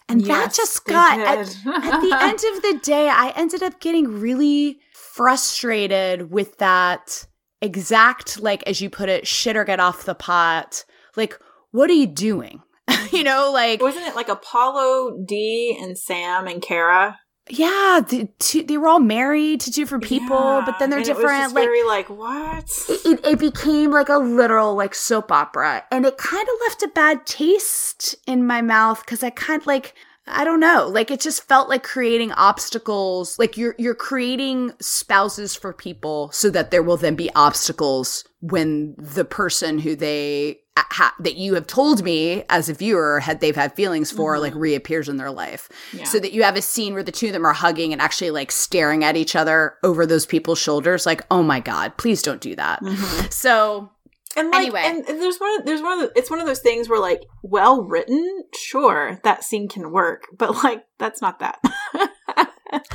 [0.09, 4.21] And that just got at, at the end of the day, I ended up getting
[4.21, 7.27] really frustrated with that
[7.61, 10.85] exact, like, as you put it, shit or get off the pot.
[11.17, 11.39] Like,
[11.73, 12.63] what are you doing?
[12.89, 13.25] you mm-hmm.
[13.25, 17.19] know, like, Wasn't it like Apollo, D, and Sam and Kara?
[17.49, 21.09] Yeah, the two, they were all married to different people, Yeah, but then they're and
[21.09, 21.55] it was different.
[21.55, 22.71] like, very like what?
[22.89, 26.89] it, it became like a literal like soap opera and it kind of left a
[26.89, 29.95] bad taste in my mouth because i kind of like
[30.27, 35.55] i don't know like it just felt like creating obstacles like you're you're creating spouses
[35.55, 41.15] for people so that there will then be obstacles when the person who they ha-
[41.21, 45.09] that you have told me as a viewer had they've had feelings for like reappears
[45.09, 46.05] in their life Yeah.
[46.05, 48.31] so that you have a scene where the two of them are hugging and actually
[48.31, 52.41] like staring at each other over those people's shoulders like oh my god please don't
[52.41, 53.33] do that Mhm.
[53.33, 53.91] so
[54.37, 54.83] And like, Anyway.
[54.85, 57.23] and, and there's one, there's one of the, it's one of those things where like,
[57.43, 61.59] well written, sure, that scene can work, but like, that's not that.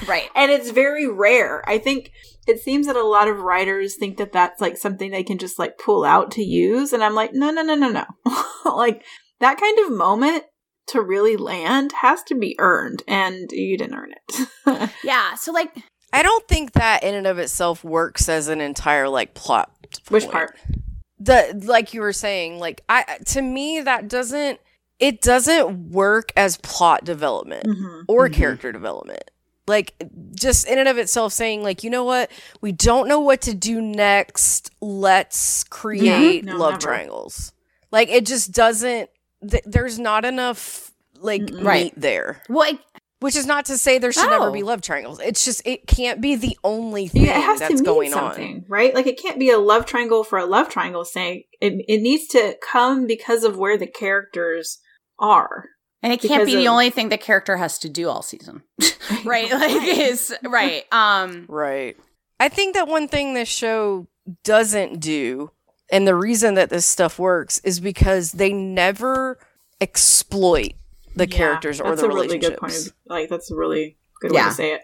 [0.08, 1.64] right and it's very rare.
[1.68, 2.12] I think
[2.48, 5.60] it seems that a lot of writers think that that's like something they can just
[5.60, 6.92] like pull out to use.
[6.94, 8.06] And I'm like, no, no, no, no, no.
[8.76, 9.04] like
[9.40, 10.44] that kind of moment
[10.88, 14.90] to really land has to be earned and you didn't earn it.
[15.04, 15.74] yeah so like
[16.14, 19.72] I don't think that in and of itself works as an entire like plot.
[20.10, 20.58] Which part?
[21.20, 24.60] The like you were saying, like I to me that doesn't
[25.00, 28.04] it doesn't work as plot development Mhm.
[28.08, 28.34] or Mhm.
[28.34, 29.24] character development.
[29.72, 29.94] Like
[30.36, 32.30] just in and of itself saying like, you know what?
[32.60, 34.70] We don't know what to do next.
[34.82, 36.58] Let's create mm-hmm.
[36.58, 36.82] No, love never.
[36.82, 37.54] triangles.
[37.92, 39.10] Like it just doesn't
[39.50, 41.64] th- there's not enough like Mm-mm.
[41.64, 41.84] Right.
[41.86, 42.42] meat there.
[42.50, 42.80] well it,
[43.22, 44.52] Which is not to say there should never Oh.
[44.52, 45.20] be love triangles.
[45.20, 48.12] It's just it can't be the only thing Yeah, it has that's to mean going
[48.12, 48.94] something, right?
[48.96, 51.06] Like it can't be a love triangle for a love triangle.
[51.06, 54.80] Saying It, it needs to come because of where the characters
[55.20, 55.66] are.
[56.04, 58.64] And it can't Because be the only thing the character has to do all season
[59.26, 61.46] right like is right um.
[61.48, 61.98] Right.
[62.40, 64.08] I think that one thing this show
[64.44, 65.52] doesn't do,
[65.92, 69.38] and the reason that this stuff works is because they never
[69.80, 70.74] exploit
[71.16, 72.74] the Yeah, characters or that's the a really good point.
[72.74, 74.82] Of, like that's a really good way to say it.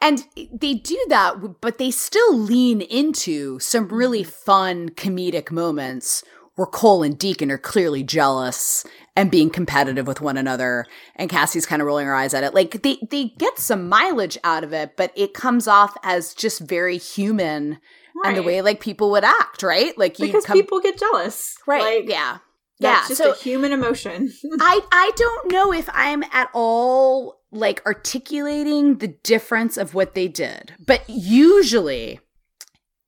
[0.00, 6.24] and they do that but they still lean into some really fun comedic moments
[6.54, 8.84] where Cole and Deacon are clearly jealous
[9.18, 10.86] and being competitive with one another
[11.16, 14.38] and Cassie's kind of rolling her eyes at it like they they get some mileage
[14.44, 17.78] out of it but it comes off as just very human
[18.24, 21.56] and the way like people would act right like you because come people get jealous,
[21.66, 22.38] right Like, yeah
[22.78, 24.32] yeah just so a human emotion.
[24.60, 30.28] I I don't know if I'm at all like articulating the difference of what they
[30.28, 30.72] did.
[30.84, 32.20] But usually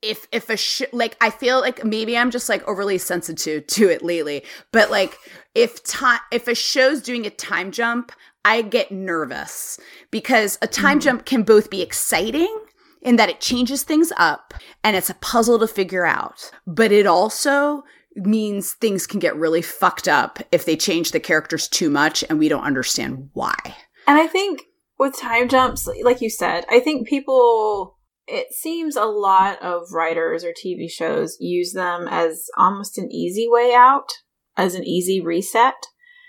[0.03, 3.89] if if a sh- like I feel like maybe I'm just like overly sensitive to
[3.89, 5.19] it lately, but like
[5.55, 8.13] if time if a show's doing a time jump,
[8.45, 9.79] I get nervous
[10.11, 11.03] because a time hmm.
[11.03, 12.55] jump can both be exciting
[13.03, 14.55] in that it changes things up
[14.85, 17.83] and it's a puzzle to figure out, but it also
[18.17, 22.39] means things can get really fucked up if they change the characters too much and
[22.39, 23.57] we don't understand why.
[24.07, 24.63] And I think
[24.99, 27.97] with time jumps, like you said, I think people,
[28.31, 33.49] it seems a lot of writers or TV shows use them as almost an easy
[33.49, 34.09] way out,
[34.57, 35.75] as an easy reset.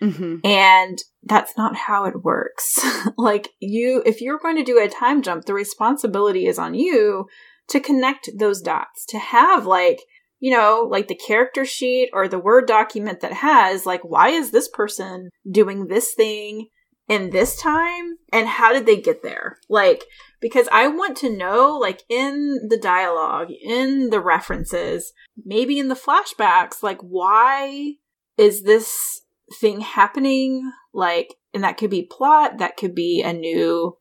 [0.02, 0.38] Mm-hmm.
[0.44, 2.80] And that's not how it works.
[3.18, 7.28] like, you, if you're going to do a time jump, the responsibility is on you
[7.70, 10.02] to connect those dots, to have like,
[10.40, 14.50] you know, like the character sheet or the Word document that has, like, why is
[14.50, 16.68] this person doing this thing
[17.08, 18.18] in this time?
[18.34, 19.58] And how did they get there?
[19.70, 20.04] Like,
[20.42, 25.14] because I want to know, like, in the dialogue, in the references,
[25.46, 27.94] maybe in the flashbacks, like, why
[28.38, 29.22] is this
[29.60, 30.72] thing happening?
[30.94, 33.98] Like, and that could be plot, that could be a new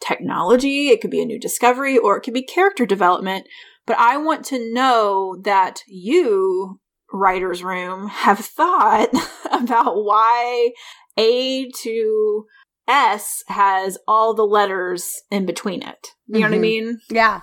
[0.00, 3.46] technology, it could be a new discovery, or it could be character development.
[3.86, 6.80] But I want to know that you,
[7.12, 9.08] writer's room, have thought
[9.50, 10.72] about why
[11.16, 12.46] A to
[12.88, 16.08] S has all the letters in between it.
[16.26, 16.60] You know what I Mhm.
[16.60, 17.00] mean?
[17.10, 17.40] Yeah.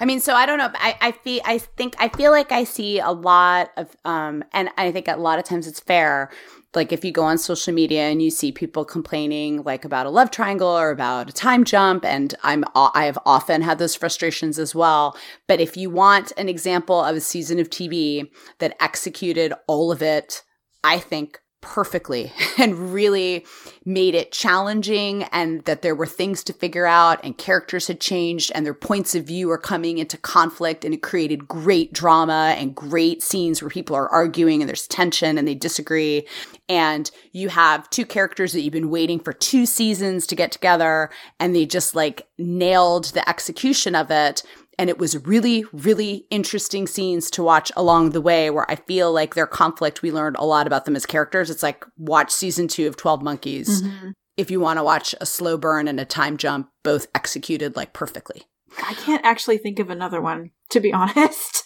[0.00, 0.70] I mean, so I don't know.
[0.74, 4.70] I, I feel, I think, I feel like I see a lot of, um, and
[4.78, 6.30] I think a lot of times it's fair
[6.74, 10.10] like if you go on social media and you see people complaining like about a
[10.10, 14.58] love triangle or about a time jump and i'm i have often had those frustrations
[14.58, 15.16] as well
[15.48, 20.02] but if you want an example of a season of tv that executed all of
[20.02, 20.42] it
[20.84, 23.44] i think perfectly and really
[23.84, 28.52] made it challenging and that there were things to figure out and characters had changed
[28.54, 32.74] and their points of view are coming into conflict and it created great drama and
[32.74, 36.26] great scenes where people are arguing and there's tension and they disagree.
[36.68, 41.10] And you have two characters that you've been waiting for two seasons to get together
[41.38, 44.42] and they just like nailed the execution of it
[44.78, 49.12] and it was really, really interesting scenes to watch along the way where I feel
[49.12, 51.48] like their conflict, we learned a lot about them as characters.
[51.50, 54.10] It's like watch season two of 12 Monkeys Mm-hmm.
[54.36, 57.92] if you want to watch a slow burn and a time jump, both executed like
[57.92, 58.42] perfectly.
[58.84, 61.62] I can't actually think of another one, to be honest.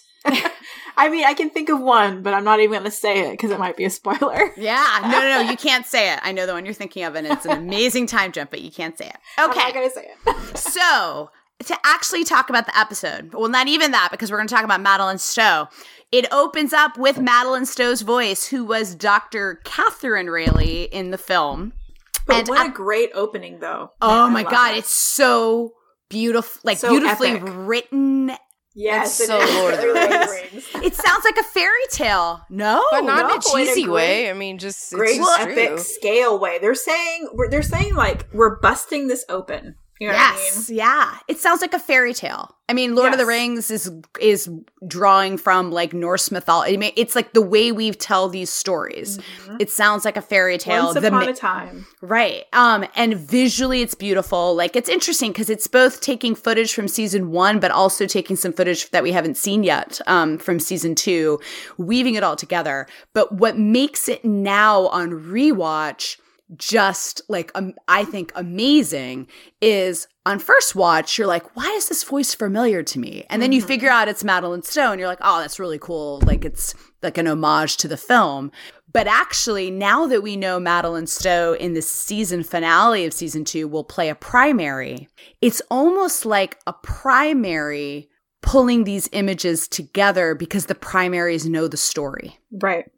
[0.97, 3.31] I mean, I can think of one, but I'm not even going to say it
[3.33, 4.53] because it might be a spoiler.
[4.57, 6.21] Yeah, no, no, no, you can't say it.
[6.23, 8.71] I know the one you're thinking of, and it's an amazing time jump, but you
[8.71, 9.17] can't say it.
[9.39, 9.61] I'm Okay.
[9.61, 10.59] not going to say it.
[10.59, 11.31] So,
[11.67, 14.65] to actually talk about the episode, well, not even that, because we're going to talk
[14.65, 15.69] about Madeleine Stowe.
[16.13, 19.61] It opens up with Madeleine Stowe's voice, who was Dr.
[19.65, 21.73] Kathryn Railly in the film.
[22.27, 23.93] But And what at- a great opening, though.
[24.03, 24.79] Oh I my God, it.
[24.79, 25.73] it's so
[26.09, 27.43] beautiful, like So beautifully epic.
[27.55, 28.33] written.
[28.75, 29.55] yes, it's it so is.
[29.55, 29.87] Lord of the
[30.53, 30.69] Rings.
[30.85, 32.41] It sounds like a fairy tale.
[32.51, 34.31] No, but not in no, a in a cheesy great- way.
[34.31, 35.79] I mean, just great it's just epic true.
[35.79, 36.59] scale way.
[36.61, 39.77] They're saying they're saying like we're busting this open.
[40.01, 40.79] You know yes, what I mean?
[40.79, 41.19] yeah.
[41.29, 42.57] It sounds like a fairy tale.
[42.71, 43.91] I mean, Lord of the Rings is
[44.21, 44.49] is
[44.87, 46.73] drawing from like Norse mythology.
[46.73, 49.19] I mean, it's like the way we tell these stories.
[49.59, 50.85] It sounds like a fairy tale.
[50.85, 51.85] Once The upon mi- a time.
[52.01, 52.45] Right.
[52.53, 54.55] Um, and visually it's beautiful.
[54.55, 58.53] Like it's interesting because it's both taking footage from season one, but also taking some
[58.53, 61.41] footage that we haven't seen yet, um, from season two,
[61.77, 62.87] weaving it all together.
[63.13, 66.17] But what makes it now on rewatch
[66.57, 69.29] just like um, I think amazing
[69.61, 73.25] is on first watch you're like why is this voice familiar to me?
[73.31, 76.21] And then you figure out it's Madeleine Stowe and you're like oh that's really cool
[76.27, 78.51] like it's like an homage to the film.
[78.93, 83.69] But actually now that we know Madeleine Stowe in the season finale of season 2
[83.69, 85.09] will play a primary
[85.41, 88.09] it's almost like a primary
[88.43, 92.39] pulling these images together because the primaries know the story.
[92.51, 92.91] Right.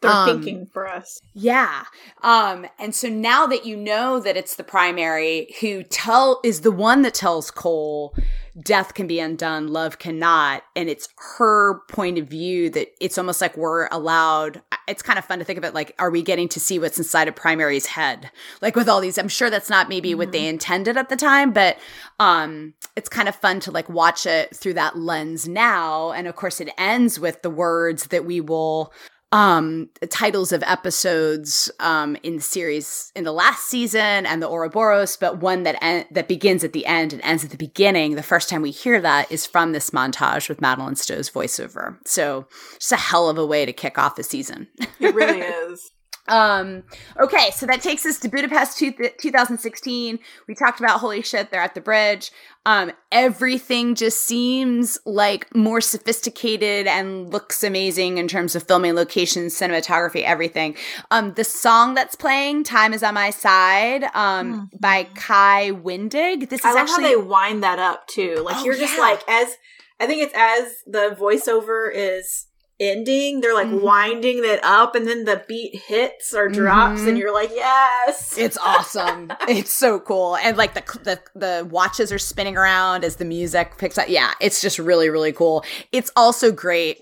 [0.00, 1.20] They're Um, thinking for us.
[1.34, 1.84] yeah.
[2.22, 6.72] Um, and so now that you know that it's the primary who tell is the
[6.72, 8.14] one that tells Cole
[8.62, 11.08] death can be undone, love cannot, and it's
[11.38, 15.44] her point of view that it's almost like we're allowed it's kind of fun to
[15.44, 18.30] think of it like are we getting to see what's inside of primary's head?
[18.62, 21.52] Like with all these I'm sure that's not maybe what they intended at the time,
[21.52, 21.76] but
[22.20, 26.12] um it's kind of fun to like watch it through that lens now.
[26.12, 28.92] And of course it ends with the words that we will
[29.36, 35.18] um titles of episodes um in the series in the last season and the Ouroboros
[35.18, 38.14] but one that en- that begins at the end and ends at the beginning.
[38.14, 41.98] The first time we hear that is from this montage with Madeleine Stowe's voiceover.
[42.06, 44.68] So just a hell of a way to kick off the season.
[44.98, 45.90] It really is.
[46.28, 46.82] Um,
[47.20, 50.18] okay, so that takes us to Budapest two- 2016.
[50.48, 52.30] We talked about holy shit, they're at the bridge.
[52.64, 59.54] Um, everything just seems like more sophisticated and looks amazing in terms of filming locations,
[59.54, 60.74] cinematography, everything.
[61.12, 66.48] Um, the song that's playing, Time is on My Side, um, by Kai Windig.
[66.48, 68.42] This is I love actually how they wind that up too.
[68.44, 69.00] Like Oh, you're just yeah.
[69.00, 69.56] like as
[70.00, 72.46] I think it's as the voiceover is
[72.78, 73.80] ending, they're like Mhm.
[73.82, 77.08] winding it up, and then the beat hits or drops, Mhm.
[77.08, 79.32] and you're like, yes, It's awesome.
[79.48, 80.36] it's so cool.
[80.36, 84.08] And like the, the the watches are spinning around as the music picks up.
[84.08, 85.64] Yeah, it's just really really cool.
[85.92, 87.00] It's also great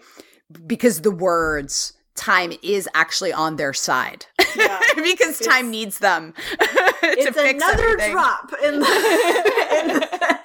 [0.67, 4.27] because the words time is actually on their side.
[4.55, 4.79] Yeah.
[5.03, 6.69] because time needs them to
[7.03, 8.13] it's fix another everything.
[8.13, 8.87] drop in the,
[9.81, 10.39] in the,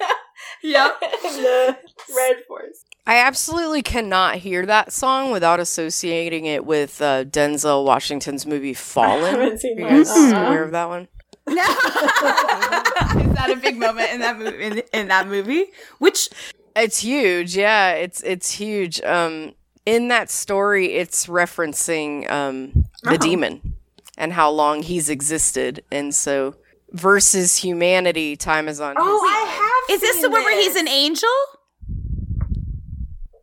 [0.62, 1.02] Yep.
[1.24, 1.78] in the
[2.16, 2.86] Red Forest.
[3.10, 9.34] I absolutely cannot hear that song without associating it with uh, Denzel Washington's movie Fallen.
[9.34, 10.46] haven't seen Are you guys Uh-uh.
[10.46, 11.08] aware of that one?
[11.48, 11.54] No.
[11.62, 14.62] is that a big moment in that movie?
[14.62, 15.66] In, in that movie,
[15.98, 16.28] which
[16.76, 17.56] It's huge.
[17.56, 19.00] Yeah, it's it's huge.
[19.02, 19.54] Um,
[19.84, 23.16] in that story, it's referencing um, the Oh.
[23.16, 23.74] demon
[24.16, 26.54] and how long he's existed, and so
[26.92, 28.94] versus humanity, time is on.
[28.96, 29.96] Oh, his I have.
[29.96, 31.28] is this the one where he's an angel?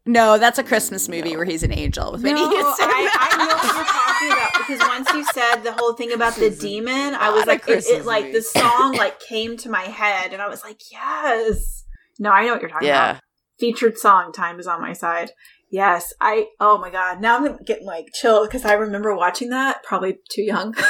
[0.08, 2.88] No, that's a Christmas movie where he's an angel with No, Whitney Houston.
[2.90, 6.36] I, I know what you're talking about because once you said the whole thing about
[6.36, 8.38] the demon, I was like, it, it like movie.
[8.38, 11.84] the song like came to my head, and I was like, yes.
[12.20, 13.12] No, I know what you're talking Yeah.
[13.12, 13.22] about.
[13.60, 15.32] Featured song, "Time Is on My Side."
[15.72, 16.46] Yes, I.
[16.60, 17.20] Oh my god!
[17.20, 19.84] Now I'm getting like chill because I remember watching that.
[19.84, 20.76] Probably too young.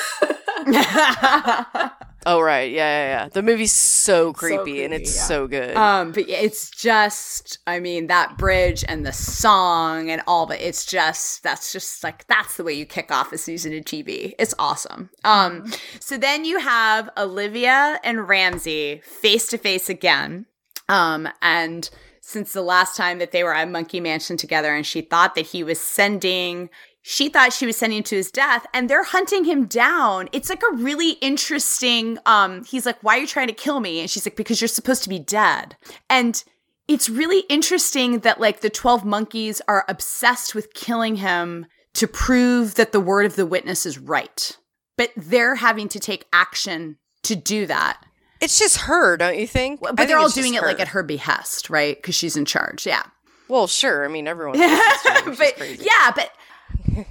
[2.30, 3.30] Oh right, yeah, yeah, yeah.
[3.30, 5.24] The movie's so creepy, and creepy, it's yeah.
[5.24, 5.78] so good.
[5.78, 10.60] um, but yeah, it's just, I mean, that bridge and the song and all, but
[10.60, 14.34] it's just, that's just like, that's the way you kick off a season of TV.
[14.38, 15.10] It's awesome.
[15.24, 15.72] Um,
[16.02, 20.48] so then you have Olivia and Ramsey face to face again.
[20.90, 21.90] Um, and
[22.20, 25.46] since the last time that they were at Monkey Mansion together, and she thought that
[25.46, 26.70] he was sending,
[27.10, 30.28] she thought she was sending him to his death, and they're hunting him down.
[30.34, 32.18] It's like a really interesting.
[32.26, 34.68] Um, he's like, "Why are you trying to kill me?" And she's like, "Because you're
[34.68, 35.78] supposed to be dead."
[36.10, 36.44] And
[36.90, 42.76] it's really interesting that like the 12 monkeys are obsessed with killing him to prove
[42.76, 44.58] that the word of the witness is right.
[44.98, 48.04] But they're having to take action to do that.
[48.42, 49.80] it's just her, don't you think?
[49.80, 51.96] But think they're all doing it like at her behest, right?
[51.96, 52.86] Because she's in charge.
[52.86, 53.04] Yeah.
[53.48, 54.04] Well, sure.
[54.04, 54.58] I mean, everyone.
[54.58, 56.32] thinks it's her, which is but yeah, but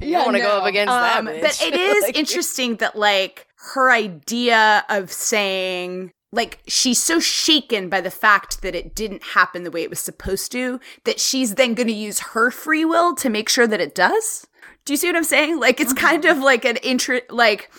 [0.01, 1.19] you don't want to go up against that.
[1.19, 1.41] Um, bitch.
[1.43, 7.89] But it is Like- interesting that like her idea of saying like she's so shaken
[7.89, 11.55] by the fact that it didn't happen the way it was supposed to that she's
[11.55, 14.47] then going to use her free will to make sure that it does.
[14.85, 15.59] Do you see what I'm saying?
[15.61, 16.39] Like it's kind Mm-hmm.
[16.39, 17.71] of like an intro like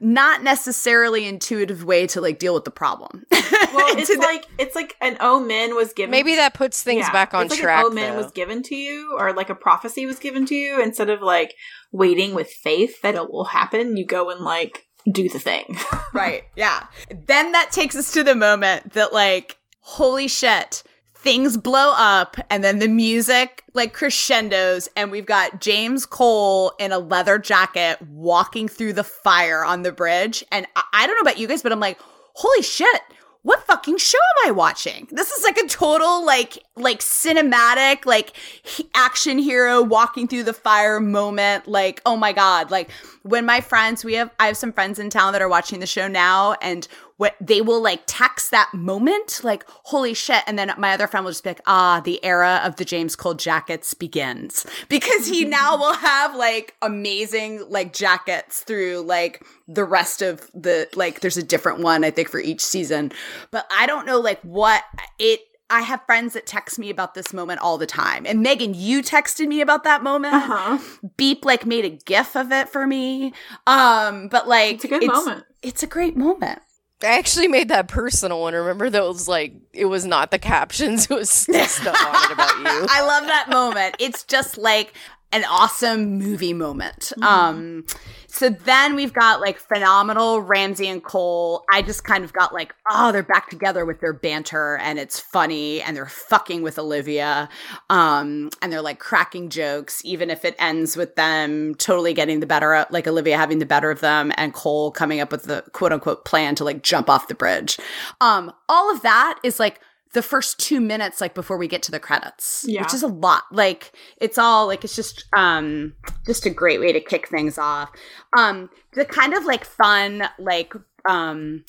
[0.00, 3.24] not necessarily intuitive way to like deal with the problem.
[3.74, 6.10] well, it's like it's like an omen was given.
[6.10, 7.80] Maybe that puts things Yeah, back on it's like track.
[7.84, 8.22] An omen though.
[8.22, 10.82] was given to you, or like a prophecy was given to you.
[10.82, 11.54] Instead of like
[11.92, 15.76] waiting with faith that it will happen, you go and like do the thing.
[16.14, 16.44] Right.
[16.54, 16.86] Yeah.
[17.26, 20.84] Then that takes us to the moment that, like, holy shit,
[21.16, 26.92] things blow up, and then the music, like, crescendos, and we've got James Cole in
[26.92, 30.44] a leather jacket walking through the fire on the bridge.
[30.52, 31.98] And I, I don't know about you guys, but I'm like,
[32.34, 33.02] holy shit.
[33.44, 35.06] What fucking show am I watching?
[35.10, 40.54] This is like a total like like cinematic like he- action hero walking through the
[40.54, 41.68] fire moment.
[41.68, 42.70] Like oh my god!
[42.70, 42.90] Like
[43.22, 45.86] when my friends we have I have some friends in town that are watching the
[45.86, 50.72] show now, and what they will like text that moment like holy shit, and then
[50.78, 53.94] my other friend will just be like ah the era of the James Cole jackets
[53.94, 60.50] begins because he now will have like amazing like jackets through like the rest of
[60.54, 63.12] the like there's a different one I think for each season.
[63.50, 64.82] But I don't know like what
[65.18, 68.26] it I have friends that text me about this moment all the time.
[68.26, 70.34] And Megan, you texted me about that moment.
[70.34, 70.78] Uh-huh.
[71.16, 73.32] Beep like made a gif of it for me.
[73.66, 75.44] Um but like It's a good moment.
[75.62, 76.60] It's a great moment.
[77.02, 78.54] I actually made that personal one.
[78.54, 82.56] Remember that was like it was not the captions; it was stuff on it about
[82.58, 82.86] you.
[82.88, 83.96] I love that moment.
[83.98, 84.94] It's just like
[85.34, 87.12] an awesome movie moment.
[87.20, 87.84] Um
[88.28, 91.64] so then we've got like phenomenal Ramsey and Cole.
[91.72, 95.20] I just kind of got like, oh, they're back together with their banter and it's
[95.20, 97.48] funny and they're fucking with Olivia.
[97.90, 102.46] Um and they're like cracking jokes even if it ends with them totally getting the
[102.46, 105.64] better of like Olivia having the better of them and Cole coming up with the
[105.72, 107.78] quote unquote plan to like jump off the bridge.
[108.20, 109.80] Um all of that is like
[110.14, 112.82] the first two minutes like before we get to the credits Yeah.
[112.82, 115.92] which is a lot like it's all like it's just um
[116.26, 117.90] just a great way to kick things off
[118.36, 120.72] um the kind of like fun like
[121.08, 121.64] um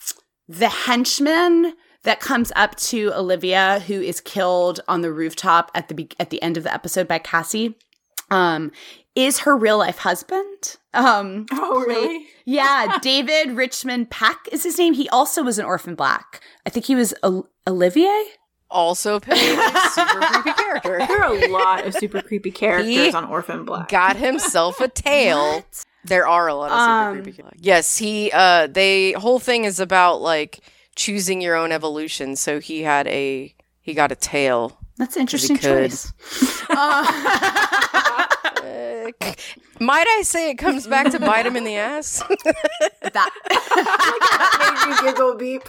[0.48, 1.74] the henchman
[2.04, 6.30] that comes up to olivia who is killed on the rooftop at the be- at
[6.30, 7.76] the end of the episode by cassie
[8.32, 8.72] um
[9.16, 12.28] is her real life husband um Oh, played- really?
[12.46, 14.94] yeah, David Richmond Peck is his name.
[14.94, 16.42] He also was an orphan black.
[16.66, 18.24] I think he was Ol- Olivier.
[18.70, 20.98] Also played a super creepy character.
[21.08, 23.88] There are a lot of super creepy characters He on Orphan Black.
[23.90, 25.64] Got himself a tail.
[26.04, 27.38] There are a lot of super Um, creepy.
[27.38, 27.62] characters.
[27.64, 28.30] Yes, he.
[28.32, 30.60] Uh, they whole thing is about like
[30.96, 32.36] choosing your own evolution.
[32.36, 34.78] So he had a he got a tail.
[34.98, 35.90] That's an interesting could.
[35.90, 36.14] choice.
[36.70, 37.65] Uh,
[39.80, 42.24] might I say it comes back to bite him in the ass?
[43.02, 43.30] that
[44.60, 45.64] Made you giggle beep.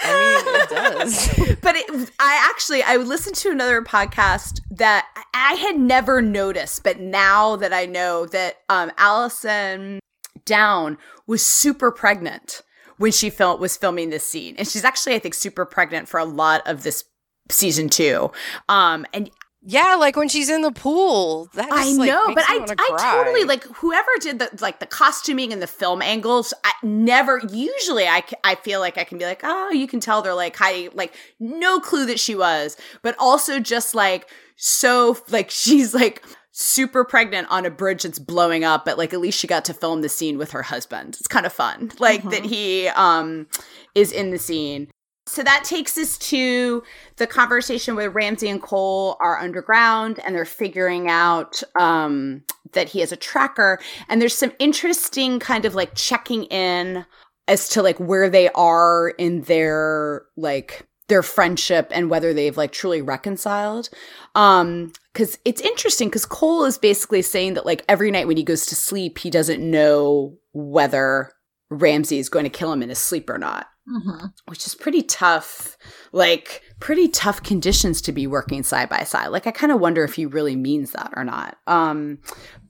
[0.00, 1.56] I mean, it does.
[1.60, 7.00] but it, I actually I listened to another podcast that I had never noticed, but
[7.00, 9.98] now that I know that um, Alisen
[10.44, 12.62] Down was super pregnant
[12.98, 16.18] when she fil- was filming this scene, and she's actually I think super pregnant for
[16.18, 17.04] a lot of this
[17.50, 18.30] season two.
[18.68, 19.30] Um, and
[19.60, 21.48] Yeah, like when she's in the pool.
[21.54, 23.12] That I just, like, know, makes but I, I cry.
[23.16, 26.54] totally like whoever did the like the costuming and the film angles.
[26.64, 30.22] I never usually I I feel like I can be like, oh, you can tell
[30.22, 35.50] they're like hiding like no clue that she was, but also just like so like
[35.50, 39.46] she's like super pregnant on a bridge that's blowing up, but like at least she
[39.46, 41.16] got to film the scene with her husband.
[41.18, 43.48] It's kind of fun, like that he um
[43.94, 44.88] is in the scene.
[45.28, 46.82] So that takes us to
[47.16, 52.42] the conversation where Ramsey and Cole are underground and they're figuring out um,
[52.72, 53.78] that he has a tracker.
[54.08, 57.04] And there's some interesting kind of like checking in
[57.46, 62.72] as to like where they are in their like their friendship and whether they've like
[62.72, 63.88] truly reconciled.
[64.34, 68.42] Um, cause it's interesting because Cole is basically saying that like every night when he
[68.44, 71.32] goes to sleep, he doesn't know whether
[71.70, 73.68] Ramsey is going to kill him in his sleep or not.
[73.90, 74.26] Mm-hmm.
[74.46, 75.78] Which is pretty tough,
[76.12, 79.28] like pretty tough conditions to be working side by side.
[79.28, 81.56] Like I kind of wonder if he really means that or not.
[81.66, 82.18] Um,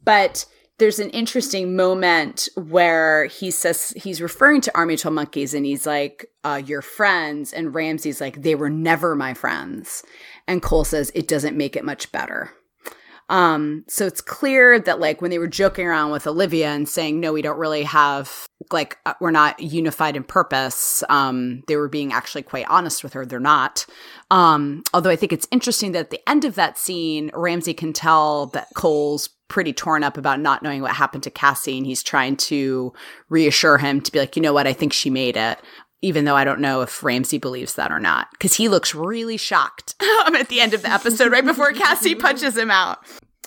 [0.04, 0.46] but
[0.78, 5.86] there's an interesting moment where he says he's referring to Army Twelve Monkeys and he's
[5.86, 10.04] like, uh, "Your friends," and Ramsey's like, "They were never my friends,"
[10.46, 12.52] and Cole says, "It doesn't make it much better."
[13.28, 17.20] Um, so it's clear that like when they were joking around with Olivia and saying,
[17.20, 21.04] no, we don't really have like, uh, we're not unified in purpose.
[21.08, 23.26] Um, they were being actually quite honest with her.
[23.26, 23.84] They're not.
[24.30, 27.92] Um, although I think it's interesting that at the end of that scene, Ramsey can
[27.92, 32.02] tell that Cole's pretty torn up about not knowing what happened to Cassie and he's
[32.02, 32.92] trying to
[33.30, 34.66] reassure him to be like, you know what?
[34.66, 35.58] I think she made it
[36.02, 39.36] even though I don't know if Ramsey believes that or not, because he looks really
[39.36, 42.98] shocked at the end of the episode, right before Cassie punches him out.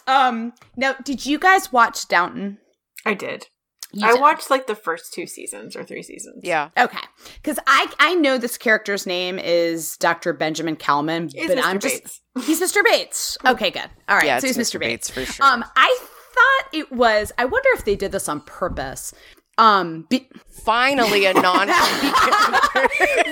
[0.07, 2.57] Um, now, did you guys watch Downton?
[3.05, 3.47] I did.
[3.93, 4.21] You I did.
[4.21, 6.41] watched like the first two seasons or three seasons.
[6.43, 6.69] Yeah.
[6.77, 6.97] Okay,
[7.35, 10.31] because I I know this character's name is Dr.
[10.31, 11.63] Benjamin Kalman, It's but Mr.
[11.65, 12.21] I'm Bates.
[12.35, 12.83] just he's Mr.
[12.85, 13.37] Bates.
[13.45, 13.89] Okay, good.
[14.07, 14.79] All right, Yeah, so it's he's Mr.
[14.79, 15.09] Bates.
[15.09, 15.45] for sure.
[15.45, 17.33] Um, I thought it was.
[17.37, 19.13] I wonder if they did this on purpose.
[19.61, 20.27] Um, be-
[20.63, 21.67] Finally, a non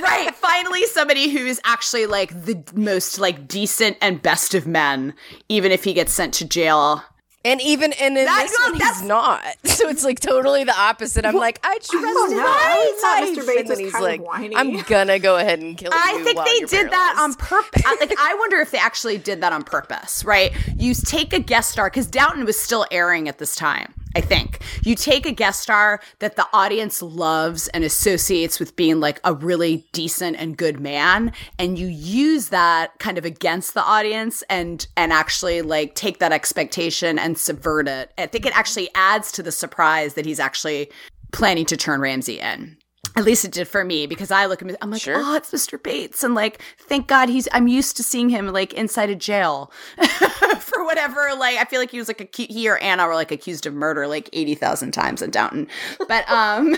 [0.02, 5.14] right finally somebody who is actually like the most like decent and best of men
[5.48, 7.04] even if he gets sent to jail
[7.46, 9.44] And even and in this one, he's not.
[9.64, 11.24] So it's like totally the opposite.
[11.26, 11.94] I'm like, I trust.
[11.94, 13.38] I my life.
[13.38, 13.48] Mr.
[13.48, 14.54] Bates and he's like, whiny.
[14.56, 15.98] I'm gonna go ahead and kill you.
[15.98, 17.86] I think they did that on purpose.
[17.86, 20.52] like, I wonder if they actually did that on purpose, right?
[20.78, 23.94] You take a guest star because Downton was still airing at this time.
[24.16, 29.00] I think you take a guest star that the audience loves and associates with being
[29.00, 33.84] like a really decent and good man, and you use that kind of against the
[33.84, 38.12] audience and and actually like take that expectation and subvert it.
[38.18, 40.90] I think it actually adds to the surprise that he's actually
[41.32, 42.78] planning to turn Ramsey in.
[43.16, 45.16] At least it did for me because I look at him, I'm like, Sure.
[45.18, 45.82] oh, it's Mr.
[45.82, 46.24] Bates.
[46.24, 49.72] And like, thank God he's, I'm used to seeing him like inside a jail
[50.80, 51.36] for whatever.
[51.38, 53.74] Like, I feel like he was like, acu- he or Anna were like accused of
[53.74, 55.68] murder like 80,000 times in Downton.
[56.08, 56.78] But, um,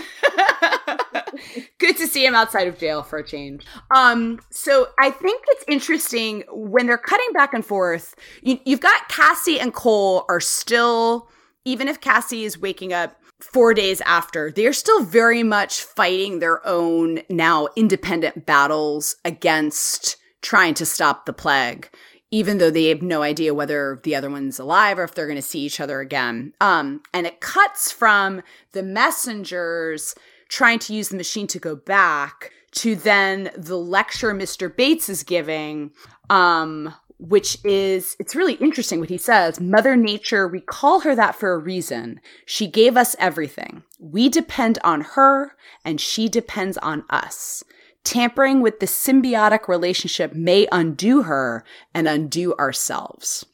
[1.78, 3.64] good to see him outside of jail for a change.
[3.94, 9.08] Um, so I think it's interesting when they're cutting back and forth, you, you've got
[9.08, 11.28] Cassie and Cole are still,
[11.64, 16.66] even if Cassie is waking up four days after, they're still very much fighting their
[16.66, 21.88] own now independent battles against trying to stop the plague,
[22.32, 25.36] even though they have no idea whether the other one's alive or if they're going
[25.36, 26.54] to see each other again.
[26.60, 28.42] Um, and it cuts from
[28.72, 30.16] the messengers
[30.48, 34.74] trying to use the machine to go back to then the lecture Mr.
[34.74, 35.92] Bates is giving,
[36.30, 41.36] um, which is it's really interesting what he says mother nature we call her that
[41.36, 45.54] for a reason she gave us everything we depend on her
[45.84, 47.62] and she depends on us
[48.04, 51.64] tampering with the symbiotic relationship may undo her
[51.94, 53.44] and undo ourselves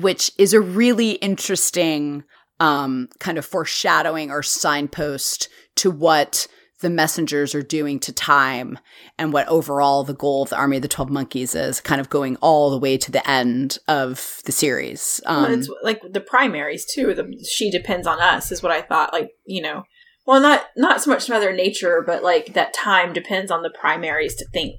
[0.00, 2.24] which is a really interesting
[2.60, 6.46] um, kind of foreshadowing or signpost to what
[6.80, 8.78] the messengers are doing to time
[9.18, 12.08] and what overall the goal of the army of the 12 monkeys is kind of
[12.08, 16.20] going all the way to the end of the series um, Well, it's like the
[16.20, 17.14] primaries too.
[17.14, 19.12] The she depends on us is what I thought.
[19.12, 19.84] Like you know,
[20.28, 24.34] well, not not so much Mother Nature, but like that time depends on the primaries
[24.34, 24.74] to think,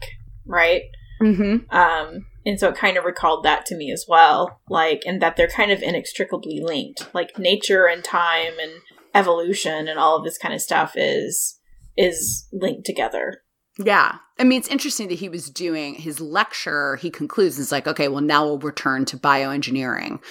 [0.45, 0.83] right?
[1.19, 1.65] mhm.
[1.73, 4.61] Um, and so it kind of recalled that to me as well.
[4.69, 7.13] Like, and that they're kind of inextricably linked.
[7.15, 8.73] Like nature and time and
[9.15, 11.59] evolution and all of this kind of stuff is
[11.97, 13.41] is linked together.
[13.83, 14.17] Yeah.
[14.37, 16.95] I mean, it's interesting that he was doing his lecture.
[16.97, 20.21] He concludes, it's like, okay, well, now we'll return to bioengineering.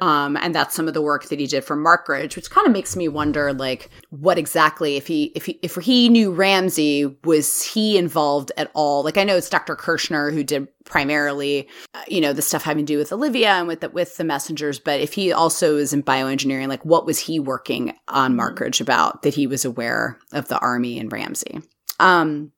[0.00, 2.72] Um, and that's some of the work that he did for Markridge, which kind of
[2.72, 7.62] makes me wonder, like, what exactly, if he, if he, if he knew Ramsey, was
[7.62, 9.04] he involved at all?
[9.04, 9.76] Like, I know it's Dr.
[9.76, 13.68] Kirshner who did primarily, uh, you know, the stuff having to do with Olivia and
[13.68, 17.18] with the, with the messengers, but if he also is in bioengineering, like, what was
[17.18, 21.60] he working on Markridge about that he was aware of the army and Ramsey?
[22.00, 22.52] Um,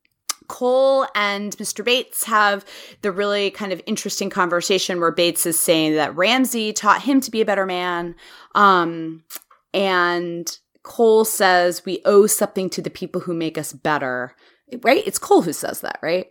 [0.50, 1.84] Cole and Mr.
[1.84, 2.64] Bates have
[3.02, 7.30] the really kind of interesting conversation where Bates is saying that Ramsey taught him to
[7.30, 8.16] be a better man.
[8.56, 9.22] Um,
[9.72, 14.34] and Cole says we owe something to the people who make us better.
[14.82, 15.04] Right?
[15.06, 16.26] It's Cole who says that, right?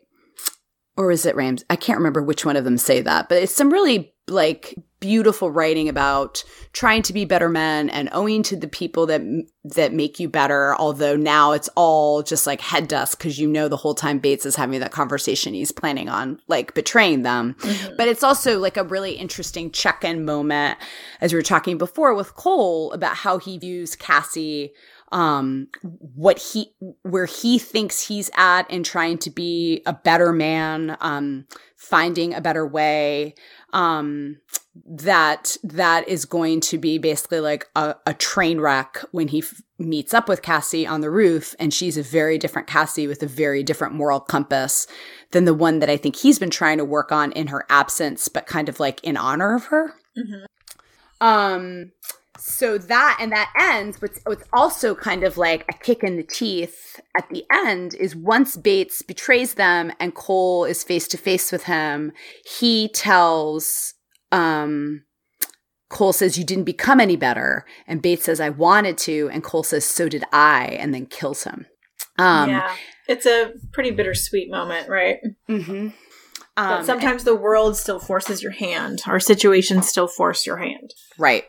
[1.00, 1.64] Or is it Rams?
[1.70, 5.50] I can't remember which one of them say that, but it's some really like beautiful
[5.50, 6.44] writing about
[6.74, 9.22] trying to be better men and owing to the people that
[9.64, 13.70] that make you better although now it's all just like head dust because you know
[13.70, 17.96] the whole time bates is having that conversation he's planning on like betraying them mm-hmm.
[17.96, 20.78] but it's also like a really interesting check-in moment
[21.22, 24.74] as we were talking before with cole about how he views cassie
[25.12, 26.72] um what he
[27.04, 31.46] where he thinks he's at in trying to be a better man um
[31.76, 33.34] finding a better way
[33.74, 34.38] um
[34.86, 39.62] that that is going to be basically like a, a train wreck when he f-
[39.78, 43.28] meets up with Cassie on the roof and she's a very different Cassie with a
[43.28, 44.88] very different moral compass
[45.32, 48.28] than the one that I think he's been trying to work on in her absence
[48.28, 49.94] but kind of like in honor of her.
[50.18, 50.46] Mm-hmm.
[51.26, 51.92] Um
[52.40, 56.24] so that and that ends what's, what's also kind of like a kick in the
[56.24, 61.52] teeth at the end is once bates betrays them and cole is face to face
[61.52, 62.12] with him
[62.60, 63.94] he tells
[64.32, 65.04] um
[65.90, 67.66] cole says you didn't become any better.
[67.88, 69.30] And bates says i wanted to.
[69.34, 71.66] And cole says so did i and then kills him.
[72.18, 72.76] Um yeah.
[73.08, 75.18] It's a pretty bittersweet moment right?
[75.50, 75.90] Mm-hmm.
[76.58, 79.02] Um, sometimes the world still forces your hand.
[79.08, 80.94] Or situations still force your hand.
[81.18, 81.46] Right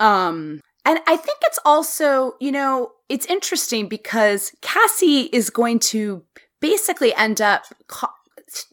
[0.00, 6.24] um, and I think it's also, you know, it's interesting because Cassie is going to
[6.60, 8.12] basically end up ca-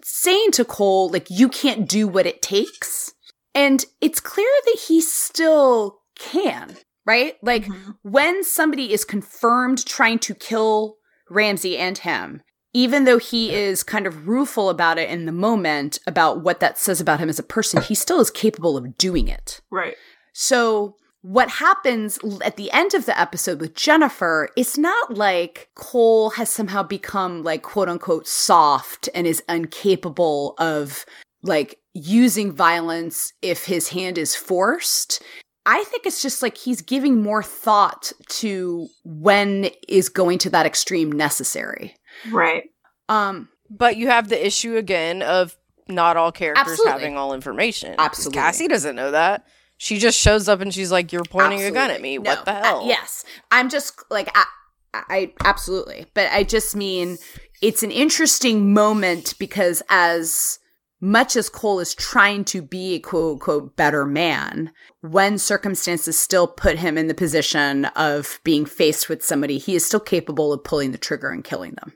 [0.03, 3.13] saying to Cole, like, you can't do what it takes.
[3.53, 7.35] And it's clear that he still can, right?
[7.41, 7.91] Like, mm-hmm.
[8.03, 10.97] when somebody is confirmed trying to kill
[11.29, 12.41] Ramsey and him,
[12.73, 16.77] even though he is kind of rueful about it in the moment about what that
[16.77, 19.61] says about him as a person, he still is capable of doing it.
[19.71, 19.95] Right.
[20.41, 26.29] So what happens at the end of the episode with Jennifer, it's not like Cole
[26.29, 31.05] has somehow become like quote unquote soft and is incapable of
[31.43, 35.21] like using violence if his hand is forced.
[35.65, 40.65] I think it's just like he's giving more thought to when is going to that
[40.65, 41.97] extreme necessary.
[42.31, 42.63] Right.
[43.09, 45.57] Um but you have the issue again of
[45.89, 46.91] not all characters absolutely.
[46.93, 47.95] having all information.
[47.99, 48.39] Absolutely.
[48.39, 49.45] Cassie doesn't know that.
[49.81, 51.79] She just shows up and she's like, "You're pointing absolutely.
[51.79, 52.17] a gun at me.
[52.17, 52.31] No.
[52.31, 54.45] What the hell?" Uh, yes, I'm just like, I,
[54.93, 57.17] I absolutely, but I just mean
[57.61, 60.59] it's an interesting moment because as
[61.01, 66.45] much as Cole is trying to be a quote unquote better man, when circumstances still
[66.45, 70.63] put him in the position of being faced with somebody, he is still capable of
[70.65, 71.93] pulling the trigger and killing them.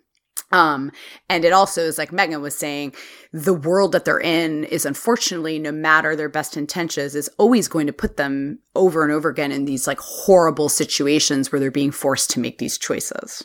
[0.54, 0.92] Um,
[1.30, 2.94] and it also is like Megan was saying,
[3.34, 7.88] the world that they're in is unfortunately, no matter their best intentions, is always going
[7.88, 11.92] to put them over and over again in these like horrible situations where they're being
[11.92, 13.44] forced to make these choices.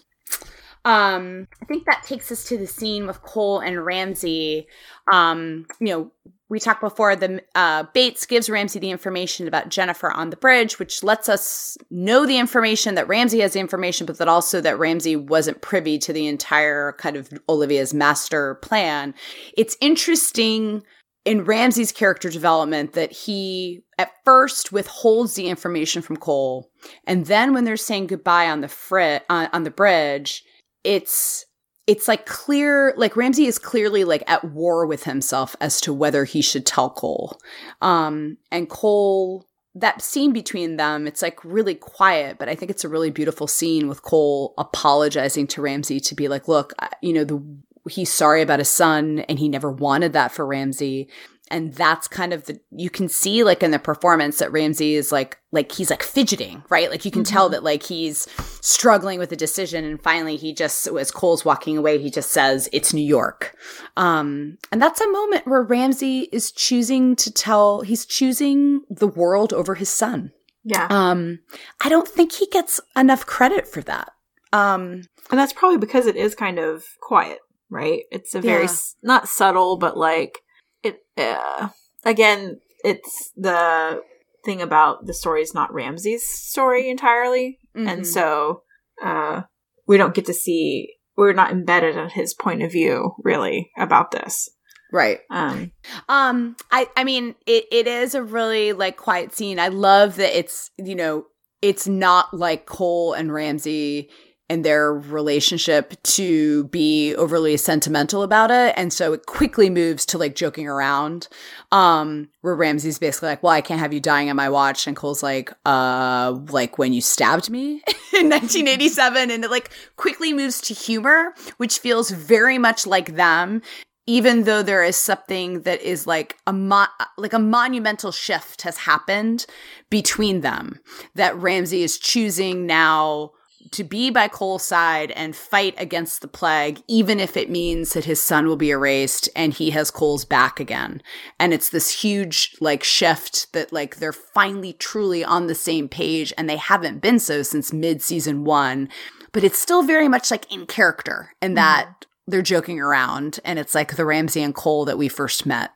[0.84, 4.68] Um, I think that takes us to the scene with Cole and Ramsey.
[5.10, 6.12] Um, you know,
[6.48, 10.78] we talked before the uh, Bates gives Ramsey the information about Jennifer on the bridge,
[10.78, 14.78] which lets us know the information that Ramsey has the information, but that also that
[14.78, 19.14] Ramsey wasn't privy to the entire kind of Olivia's master plan.
[19.56, 20.82] It's interesting
[21.24, 26.70] in Ramsey's character development that he at first withholds the information from Cole,
[27.06, 30.44] and then when they're saying goodbye on the frit on, on the bridge,
[30.84, 31.44] it's
[31.88, 36.24] it's like clear like ramsey is clearly like at war with himself as to whether
[36.24, 37.40] he should tell cole.
[37.80, 42.84] Um and cole that scene between them it's like really quiet but i think it's
[42.84, 47.22] a really beautiful scene with cole apologizing to ramsey to be like look you know
[47.22, 47.40] the
[47.88, 51.06] he's sorry about his son and he never wanted that for ramsay
[51.50, 55.10] and that's kind of the you can see like in the performance that Ramsey is
[55.12, 56.90] like like he's like fidgeting, right?
[56.90, 57.32] Like you can mm-hmm.
[57.32, 58.28] tell that like he's
[58.60, 62.68] struggling with a decision and finally he just as Cole's walking away, he just says
[62.72, 63.56] it's New York.
[63.96, 69.52] Um and that's a moment where Ramsey is choosing to tell he's choosing the world
[69.52, 70.32] over his son.
[70.64, 70.86] Yeah.
[70.90, 71.40] Um
[71.80, 74.12] I don't think he gets enough credit for that.
[74.52, 77.38] Um and that's probably because it is kind of quiet,
[77.70, 78.02] right?
[78.10, 78.72] It's a very yeah.
[79.02, 80.42] not subtle but like
[80.82, 81.68] it uh,
[82.04, 84.02] again it's the
[84.44, 87.58] thing about the story is not ramsay's story entirely.
[87.76, 87.88] Mm-hmm.
[87.88, 88.62] and so
[89.02, 89.42] uh
[89.86, 94.10] we don't get to see we're not embedded in his point of view really about
[94.10, 94.48] this.
[94.92, 95.20] Right.
[95.30, 95.72] Um
[96.08, 99.58] um i i mean it it is a really like quiet scene.
[99.58, 101.24] I love that it's you know
[101.60, 104.08] it's not like cole and ramsay
[104.50, 108.74] and their relationship to be overly sentimental about it.
[108.76, 111.28] And so it quickly moves to like joking around.
[111.70, 114.86] Um, where Ramsey's basically like, Well, I can't have you dying on my watch.
[114.86, 117.72] And Cole's like, uh, like when you stabbed me
[118.14, 119.30] in 1987.
[119.30, 123.62] And it like quickly moves to humor, which feels very much like them
[124.08, 126.86] even though there is something that is like a mo-
[127.18, 129.44] like a monumental shift has happened
[129.90, 130.80] between them
[131.14, 133.32] that Ramsey is choosing now
[133.72, 138.04] to be by Cole's side and fight against the plague, even if it means that
[138.04, 141.02] his son will be erased and he has Cole's back again.
[141.38, 146.32] And it's this huge like shift that like they're finally truly on the same page
[146.36, 148.88] and they haven't been so since mid season one.
[149.32, 151.56] But it's still very much like in character and mm-hmm.
[151.56, 155.70] that they're joking around and it's like the Ramsey and Cole that we first met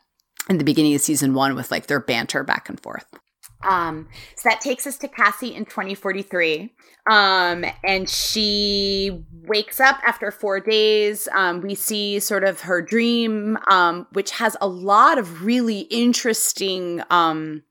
[0.48, 3.06] in the beginning of season one with like their banter back and forth.
[3.62, 6.72] Um, so that takes us to Cassie in 2043.
[7.10, 11.28] Um, and she wakes up after four days.
[11.34, 17.02] Um, we see sort of her dream, um, which has a lot of really interesting,
[17.10, 17.62] um,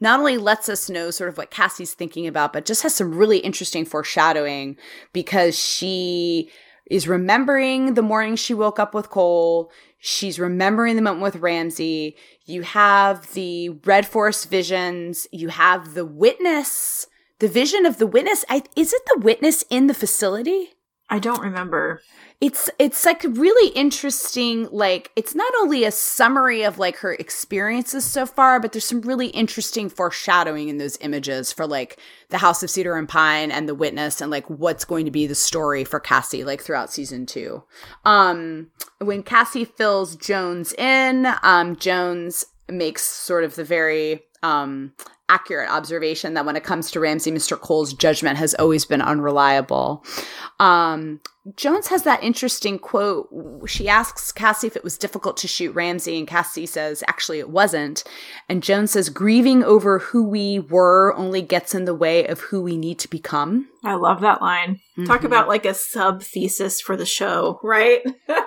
[0.00, 3.14] not only lets us know sort of what Cassie's thinking about, but just has some
[3.14, 4.76] really interesting foreshadowing
[5.12, 6.50] because she
[6.90, 9.70] is remembering the morning she woke up with Cole.
[9.98, 12.16] She's remembering the moment with Ramsay.
[12.48, 15.26] You have the Red Forest visions.
[15.30, 17.06] You have the witness,
[17.40, 18.42] the vision of the witness.
[18.48, 20.70] I, is it the witness in the facility?
[21.10, 22.00] I don't remember.
[22.40, 24.68] It's it's like really interesting.
[24.70, 29.00] Like it's not only a summary of like her experiences so far, but there's some
[29.00, 31.98] really interesting foreshadowing in those images for like
[32.28, 35.26] the House of Cedar and Pine and the Witness and like what's going to be
[35.26, 37.64] the story for Cassie like throughout season two.
[38.04, 44.92] Um, when Cassie fills Jones in, um, Jones makes sort of the very um
[45.28, 47.58] accurate observation that when it comes to Ramsey, Mr.
[47.60, 50.04] Cole's judgment has always been unreliable.
[50.60, 51.20] Um,
[51.56, 53.28] Jones has that interesting quote.
[53.66, 57.48] She asks Cassie if it was difficult to shoot Ramsey, and Cassie says, actually, it
[57.48, 58.04] wasn't.
[58.50, 62.62] And Jones says, grieving over who we were only gets in the way of who
[62.62, 63.68] we need to become.
[63.84, 64.80] I love that line.
[65.06, 65.26] Talk Mhm.
[65.26, 68.02] about like a sub thesis for the show, right?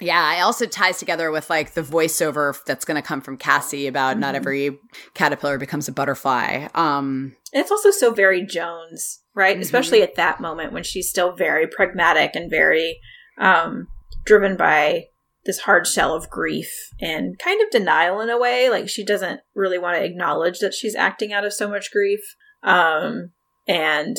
[0.00, 3.86] Yeah, it also ties together with like the voiceover that's going to come from Cassie
[3.86, 4.38] about not Mhm.
[4.38, 4.78] every
[5.14, 6.29] caterpillar becomes a butterfly.
[6.74, 9.56] Um, And it's also so very Jones, right?
[9.56, 9.62] Mhm.
[9.62, 13.00] Especially at that moment when she's still very pragmatic and very
[13.38, 13.88] um,
[14.24, 15.06] driven by
[15.46, 18.68] this hard shell of grief and kind of denial in a way.
[18.68, 22.20] Like she doesn't really want to acknowledge that she's acting out of so much grief.
[22.62, 23.30] Um,
[23.66, 24.16] and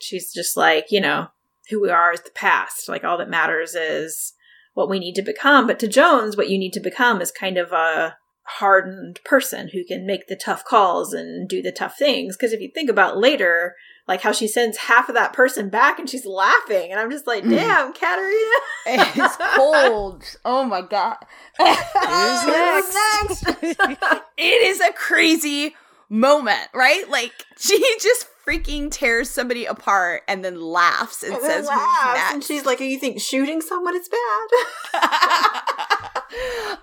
[0.00, 1.28] she's just like, you know,
[1.68, 2.88] who we are is the past.
[2.88, 4.32] Like all that matters is
[4.74, 5.66] what we need to become.
[5.66, 9.84] But to Jones, what you need to become is kind of a hardened person who
[9.84, 12.36] can make the tough calls and do the tough things.
[12.36, 13.76] Because if you think about later,
[14.08, 17.26] like how she sends half of that person back and she's laughing, and I'm just
[17.26, 17.50] like, Mm.
[17.50, 18.56] damn, Katarina.
[19.14, 20.24] it's cold.
[20.44, 21.16] Oh my god.
[21.58, 21.68] Who's
[23.60, 23.76] Who's
[24.36, 25.74] it is a crazy
[26.08, 27.08] moment, right?
[27.08, 31.68] Like she just freaking tears somebody apart and then laughs and, And says, then "Who's
[31.68, 34.48] laughs, next?" and she's like, "You think shooting someone is bad?"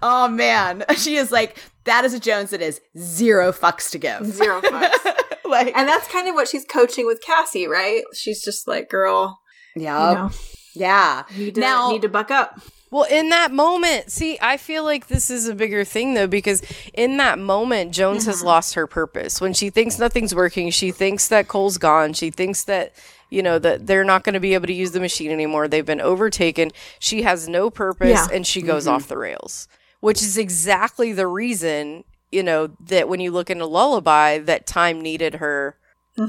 [0.01, 4.25] Oh man, she is like that is a Jones that is zero fucks to give.
[4.25, 5.15] Zero fucks.
[5.45, 8.03] like, and that's kind of what she's coaching with Cassie, right?
[8.13, 9.39] She's just like, "Girl,
[9.75, 10.31] yeah, you know,
[10.73, 11.23] yeah.
[11.35, 12.59] need Now- need to buck up."
[12.91, 16.63] Well, in that moment, see, I feel like this is a bigger thing though, because
[16.93, 18.47] in that moment, Jones has mm-hmm.
[18.47, 19.39] lost her purpose.
[19.39, 22.13] When she thinks nothing's working, she thinks that Cole's gone.
[22.13, 22.93] She thinks that,
[23.29, 25.67] you know, that they're not going to be able to use the machine anymore.
[25.67, 26.71] They've been overtaken.
[26.99, 28.27] She has no purpose Yeah.
[28.31, 29.67] and she goes off the rails,
[29.99, 35.01] which is exactly the reason, you know, that when you look into Lullaby, that time
[35.01, 35.77] needed her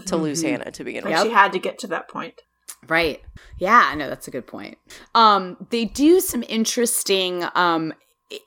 [0.06, 1.14] to lose Hannah to begin with.
[1.14, 2.42] Like she had to get to that point.
[2.88, 3.20] Right.
[3.58, 4.78] Yeah, I know that's a good point.
[5.14, 7.92] Um, they do some interesting um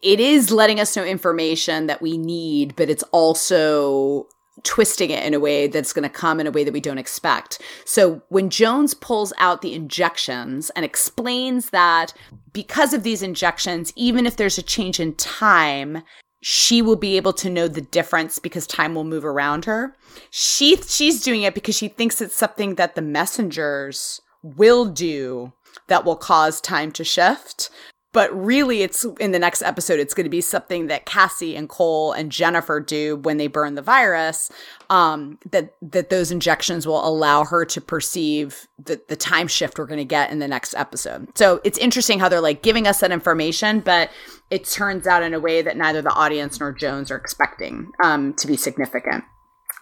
[0.01, 4.27] it is letting us know information that we need, but it's also
[4.63, 6.97] twisting it in a way that's going to come in a way that we don't
[6.97, 7.61] expect.
[7.85, 12.13] So when Jones pulls out the injections and explains that
[12.53, 16.03] because of these injections, even if there's a change in time,
[16.41, 19.95] she will be able to know the difference because time will move around her.
[20.29, 25.53] She she's doing it because she thinks it's something that the messengers will do
[25.87, 27.69] that will cause time to shift.
[28.13, 31.67] But really, it's in the next episode, it's going to be something that Cassie and
[31.67, 34.51] Cole and Jennifer do when they burn the virus.
[34.89, 39.87] Um, that that those injections will allow her to perceive the the time shift we're
[39.87, 41.35] going to get in the next episode.
[41.37, 44.11] So it's interesting how they're like giving us that information, but
[44.51, 48.35] it turns out in a way that neither the audience nor Jones are expecting um,
[48.35, 49.23] to be significant.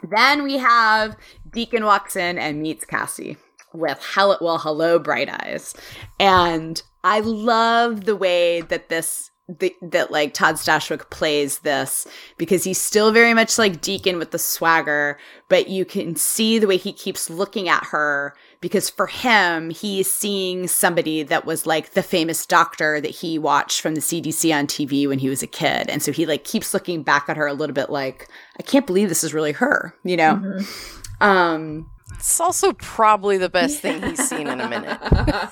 [0.10, 1.18] Then we have
[1.52, 3.38] Deacon walks in and meets Cassie
[3.74, 5.74] with hello, well, hello, bright eyes,
[6.20, 12.08] and I love the way that this the, that like Todd Stashwick plays this
[12.38, 15.18] because he's still very much like Deacon with the swagger,
[15.50, 20.12] but you can see the way he keeps looking at her because for him, he's
[20.12, 24.68] seeing somebody that was like the famous doctor that he watched from the CDC on
[24.68, 25.90] TV when he was a kid.
[25.90, 28.30] And so he like keeps looking back at her a little bit like,
[28.60, 30.36] I can't believe this is really her, you know?
[30.36, 31.24] Mm-hmm.
[31.24, 35.00] Um, It's also probably the best thing he's seen in a minute.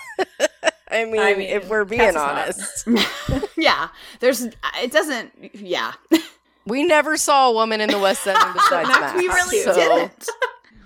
[0.91, 2.87] I mean, I mean, if we're being is honest.
[3.57, 4.41] yeah, there's,
[4.81, 5.93] it doesn't, yeah.
[6.65, 10.27] We never saw a woman in the West End besides Max, we really so- didn't.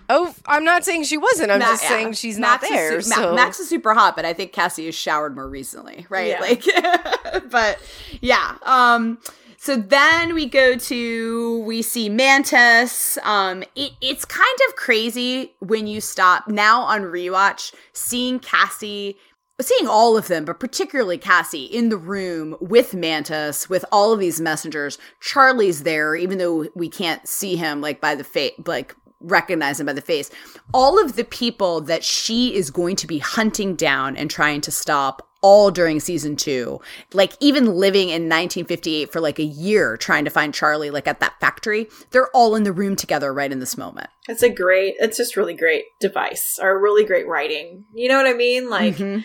[0.09, 1.49] Oh, I'm not saying she wasn't.
[1.49, 1.89] I'm Ma- just yeah.
[1.89, 2.97] saying she's Max not there.
[2.97, 6.05] Is, su- Ma- Max is super hot, but I think Cassie has showered more recently,
[6.09, 6.27] right?
[6.27, 6.41] Yeah.
[6.41, 7.79] Like, but
[8.19, 8.57] yeah.
[8.63, 9.17] Um,
[9.63, 13.17] so then we go to we see Mantis.
[13.23, 19.15] Um, it, it's kind of crazy when you stop now on rewatch seeing Cassie.
[19.61, 24.19] Seeing all of them, but particularly Cassie in the room with Mantis, with all of
[24.19, 24.97] these messengers.
[25.21, 29.85] Charlie's there, even though we can't see him like by the face, like recognize him
[29.85, 30.29] by the face.
[30.73, 34.71] All of the people that she is going to be hunting down and trying to
[34.71, 36.79] stop all during season two,
[37.13, 41.19] like even living in 1958 for like a year trying to find Charlie, like at
[41.19, 44.07] that factory, they're all in the room together right in this moment.
[44.27, 47.85] It's a great, it's just really great device or really great writing.
[47.93, 48.69] You know what I mean?
[48.69, 49.23] Like, Mhm.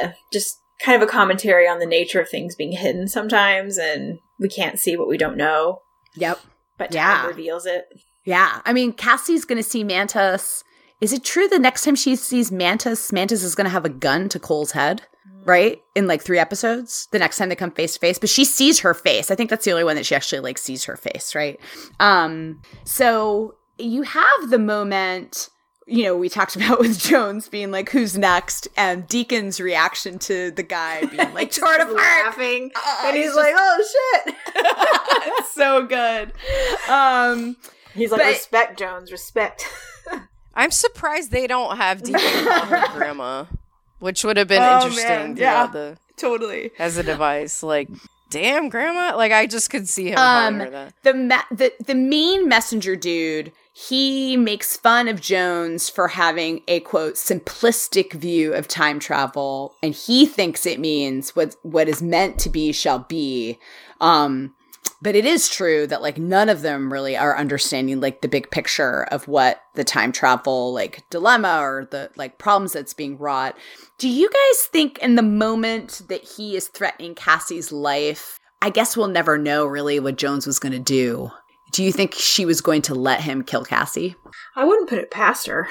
[0.00, 4.18] uh, just kind of a commentary on the nature of things being hidden sometimes, and
[4.40, 5.80] we can't see what we don't know,
[6.16, 6.38] Yep.
[6.78, 7.26] but Yeah.
[7.26, 7.86] reveals it.
[8.24, 8.60] Yeah.
[8.64, 10.62] I mean, Cassie's going to see Mantis.
[11.00, 13.88] Is it true the next time she sees Mantis, Mantis is going to have a
[13.88, 15.02] gun to Cole's head?
[15.44, 15.80] Right?
[15.94, 18.78] In like three episodes, the next time they come face to face, but she sees
[18.80, 19.30] her face.
[19.30, 21.58] I think that's the only one that she actually like sees her face, right?
[22.00, 25.48] Um, so you have the moment,
[25.86, 28.68] you know, we talked about with Jones being like, who's next?
[28.76, 31.96] And Deacon's reaction to the guy being like, tore it apart.
[31.96, 33.84] laughing, Uh, and he's he's like, "Oh
[34.24, 34.34] shit!"
[35.38, 36.32] it's so good.
[36.88, 37.56] Um,
[37.94, 39.66] He's like, But- "Respect, Jones, respect."
[40.54, 43.44] I'm surprised they don't have Deacon call her grandma,
[44.02, 45.66] which would have been Oh, interesting man, yeah.
[45.66, 46.70] the totally.
[46.78, 47.62] as a device.
[47.62, 47.88] Like,
[48.30, 49.16] damn, grandma.
[49.16, 50.94] Like, I just could see him Um, her that.
[51.02, 56.80] the ma- the the mean messenger dude he makes fun of Jones for having a
[56.80, 62.38] quote simplistic view of time travel and he thinks it means what what is meant
[62.40, 63.58] to be shall be
[64.00, 64.54] um
[65.00, 68.50] but it is true that like none of them really are understanding like the big
[68.50, 73.56] picture of what the time travel like dilemma or the like problems that's being wrought
[73.98, 78.96] do you guys think in the moment that he is threatening Cassie's life I guess
[78.96, 81.32] we'll never know really what Jones was going to do.
[81.72, 84.14] Do you think she was going to let him kill Cassie?
[84.54, 85.66] I wouldn't put it past her.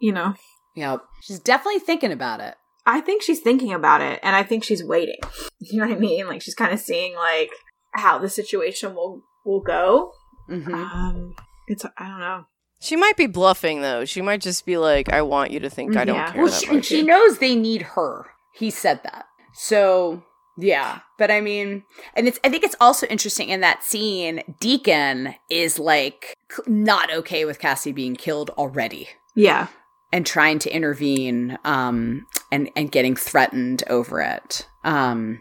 [0.00, 0.34] You know,
[0.74, 2.56] Yeah, She's definitely thinking about it.
[2.84, 5.18] I think she's thinking about it, and I think she's waiting.
[5.58, 6.28] You know what I mean?
[6.28, 7.50] Like she's kind of seeing like
[7.96, 10.12] how the situation will will go.
[10.50, 10.72] Mhm.
[10.72, 11.34] Um,
[11.66, 12.44] it's I don't know.
[12.80, 14.04] She might be bluffing though.
[14.04, 16.32] She might just be like, "I want you to think I don't Yeah.
[16.32, 18.26] care Well, that she, much." she knows they need her.
[18.54, 19.26] He said that.
[19.54, 20.22] So,
[20.58, 21.00] yeah.
[21.18, 25.78] But I mean, and it's I think it's also interesting in that scene, Deacon is
[25.78, 26.34] like
[26.66, 29.08] not okay with Cassie being killed already.
[29.34, 29.68] Yeah,
[30.12, 35.40] and trying to intervene um and and getting threatened over it um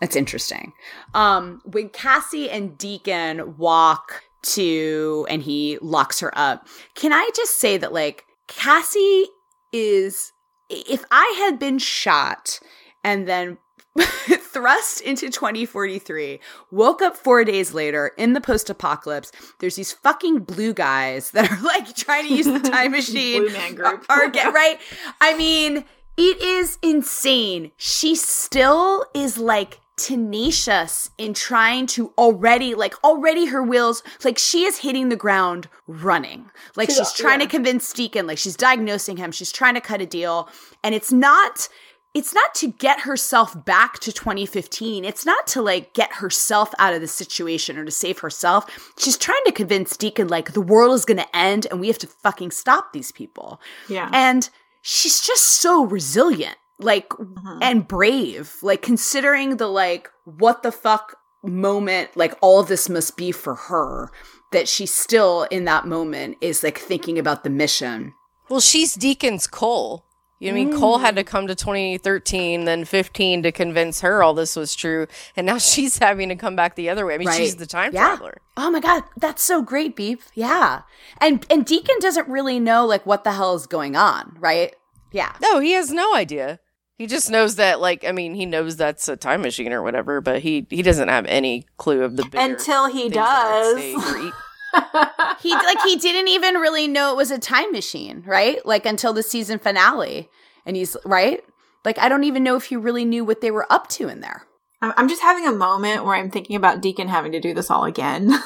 [0.00, 0.72] it's interesting
[1.14, 7.58] um when cassie and deacon walk to and he locks her up can i just
[7.58, 9.26] say that like cassie
[9.72, 10.32] is
[10.70, 12.60] if i had been shot
[13.04, 13.58] and then
[13.98, 16.38] thrust into 2043
[16.70, 21.62] woke up four days later in the post-apocalypse there's these fucking blue guys that are
[21.62, 24.04] like trying to use the time machine Blue Man Group.
[24.08, 24.78] or, or get right
[25.20, 25.84] i mean
[26.18, 27.70] it is insane.
[27.76, 34.64] She still is like tenacious in trying to already like already her wheels like she
[34.64, 36.50] is hitting the ground running.
[36.76, 40.06] Like she's trying to convince Deacon like she's diagnosing him she's trying to cut a
[40.06, 40.48] deal.
[40.84, 41.68] And it's not
[42.14, 46.94] it's not to get herself back to 2015 it's not to like get herself out
[46.94, 48.92] of the situation or to save herself.
[48.98, 51.98] She's trying to convince Deacon like the world is going to end and we have
[51.98, 53.60] to fucking stop these people.
[53.88, 54.10] Yeah.
[54.12, 54.48] and
[54.88, 57.58] she's just so resilient like mm-hmm.
[57.60, 63.16] and brave like considering the like what the fuck moment like all of this must
[63.16, 64.10] be for her
[64.52, 68.14] that she still in that moment is like thinking about the mission
[68.48, 70.06] Well, she's Deacon's Cole.
[70.40, 70.78] You know what I mean?
[70.80, 71.26] Cole had to mm.
[71.26, 75.08] come to 2013, then 15 to convince her all this was true.
[75.36, 77.14] And now she's having to come back the other way.
[77.14, 78.06] I mean, she's the time Yeah.
[78.06, 78.40] traveler.
[78.56, 80.82] oh my god that's so great beef yeah
[81.20, 84.74] and and deacon doesn't really know like what the hell is going on right
[85.12, 86.60] yeah No, he has no idea.
[86.96, 90.20] He just knows that, like, I mean, he knows that's a time machine or whatever,
[90.20, 93.62] but he he doesn't have any clue of the Until he things that are at
[93.62, 94.02] does.
[94.02, 94.32] stake or
[95.40, 98.64] he like he didn't even really know it was a time machine, right?
[98.66, 100.28] Like until the season finale.
[100.66, 101.40] And he's right?
[101.84, 104.20] Like I don't even know if he really knew what they were up to in
[104.20, 104.42] there.
[104.82, 107.70] I'm I'm just having a moment where I'm thinking about Deacon having to do this
[107.70, 108.30] all again.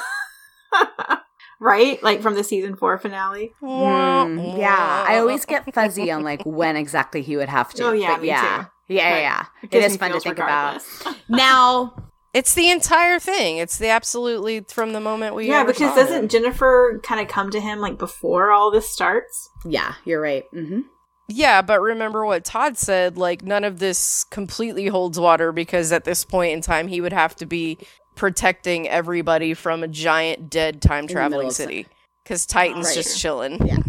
[1.63, 2.03] right?
[2.03, 3.53] Like from the season four finale.
[3.63, 7.85] Mm, yeah, I always get fuzzy on like when exactly he would have to.
[7.85, 8.41] Oh, yeah, but me yeah.
[8.89, 8.95] too.
[8.95, 9.45] Yeah, yeah, But yeah.
[9.63, 11.01] It gives is me fun to think regardless.
[11.01, 11.17] about.
[11.29, 11.95] Now,
[12.35, 13.59] It's the entire thing.
[13.59, 16.31] It's the absolutely from the moment we yeah, ever because doesn't it.
[16.31, 19.49] Jennifer kind of come to him like before all this starts?
[19.65, 20.45] yeah, you're right.
[20.55, 20.81] Mm-hmm.
[21.29, 26.05] Yeah, but remember what Todd said, like none of this completely holds water because at
[26.05, 27.79] this point in time he would have to be
[28.23, 31.89] protecting everybody from a giant dead time traveling city.
[32.25, 32.95] Cuz Titan's Right.
[32.95, 33.67] just chilling.
[33.67, 33.79] Yeah.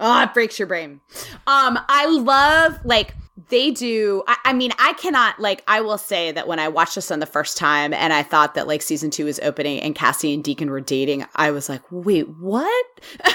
[0.00, 1.00] Oh, it breaks your brain.
[1.46, 3.14] Um, I love like
[3.48, 4.24] they do.
[4.26, 5.62] I, I mean, I cannot like.
[5.68, 8.54] I will say that when I watched this on the first time, and I thought
[8.54, 11.80] that like season two was opening, and Cassie and Deacon were dating, I was like,
[11.92, 12.84] wait, what?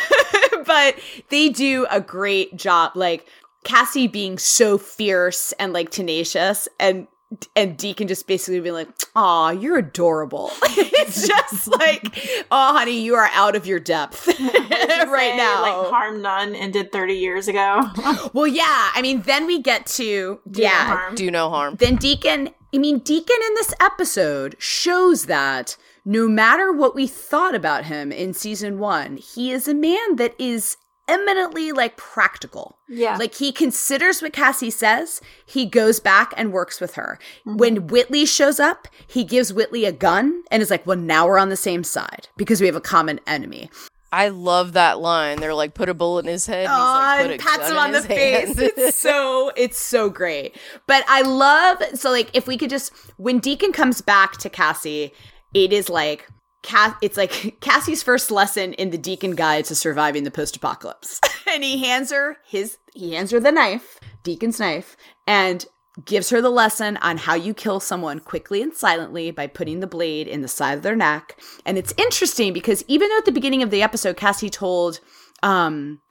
[0.66, 0.96] but
[1.30, 2.92] they do a great job.
[2.94, 3.26] Like
[3.64, 7.08] Cassie being so fierce and like tenacious, and
[7.56, 13.16] and Deacon just basically being like, "Aw, you're adorable." it's just like, "Oh, honey, you
[13.16, 17.88] are out of your depth right Say, now." Like harm none ended 30 years ago.
[18.34, 18.90] Well, yeah.
[18.94, 20.86] I mean, then we get to Do yeah.
[20.86, 21.16] harm.
[21.16, 21.76] Do no harm.
[21.76, 22.50] Then Deacon.
[22.74, 25.76] I mean, Deacon in this episode shows that
[26.06, 30.34] no matter what we thought about him in season one, he is a man that
[30.40, 30.78] is
[31.10, 32.78] eminently like practical.
[32.88, 33.18] Yeah.
[33.18, 37.20] Like he considers what Cassie says, he goes back and works with her.
[37.46, 37.58] Mm-hmm.
[37.58, 41.38] When Whitley shows up, he gives Whitley a gun and is like, "Well, now we're
[41.40, 43.70] on the same side because we have a common enemy."
[44.12, 45.40] I love that line.
[45.40, 46.66] They're like put a bullet in his head.
[46.66, 48.56] and he's Oh, like, put and a pats gun him on the hand.
[48.58, 48.72] face.
[48.78, 50.58] It's so it's so great.
[50.88, 55.14] But I love so like if we could just when Deacon comes back to Cassie,
[55.54, 56.28] it is like
[56.64, 61.64] Cass, it's like Cassie's first lesson in the Deacon Guide to Surviving the Post-Apocalypse, and
[61.64, 64.98] he hands her his he hands her the knife, Deacon's knife,
[65.28, 65.66] and
[66.06, 69.88] gives her the lesson on how you kill someone quickly and silently by putting the
[69.88, 71.38] blade in the side of their neck.
[71.66, 75.00] And it's interesting because even though at the beginning of the episode, Cassie told
[75.44, 76.02] um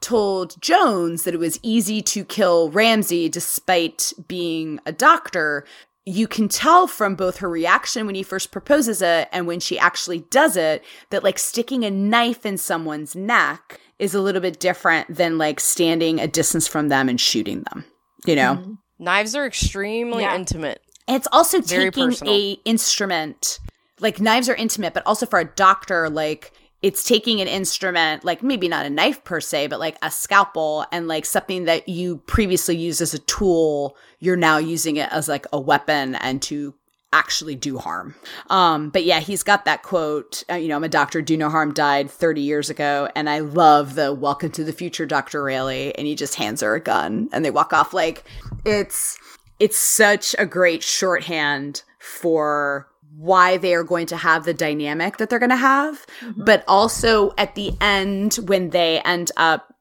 [0.00, 5.64] told Jones that it was easy to kill Ramsey despite being a doctor,
[6.08, 9.76] you can tell from both her reaction when he first proposes it and when she
[9.76, 14.60] actually does it that like sticking a knife in someone's neck is a little bit
[14.60, 17.84] different than like standing a distance from them and shooting them.
[18.24, 18.54] You know?
[18.54, 18.72] Mm-hmm.
[19.00, 20.36] Knives are extremely Yeah.
[20.36, 20.80] intimate.
[21.08, 22.32] And it's also Very taking personal.
[22.34, 23.58] a instrument.
[23.98, 26.52] Like knives are intimate, but also for a doctor, like
[26.86, 30.86] it's taking an instrument, like maybe not a knife per se, but like a scalpel
[30.92, 35.28] and like something that you previously used as a tool, you're now using it as
[35.28, 36.74] like a weapon and to
[37.12, 38.14] actually do harm.
[38.50, 41.50] Um, but yeah, he's got that quote, uh, you know, I'm a doctor, do no
[41.50, 43.08] harm, died 30 years ago.
[43.16, 45.42] And I love the welcome to the future, Dr.
[45.42, 45.92] Railly.
[45.98, 47.94] And he just hands her a gun and they walk off.
[47.94, 48.22] Like
[48.64, 49.18] it's,
[49.58, 52.86] it's such a great shorthand for
[53.16, 56.04] why they are going to have the dynamic that they're going to have
[56.36, 59.72] but also at the end when they end up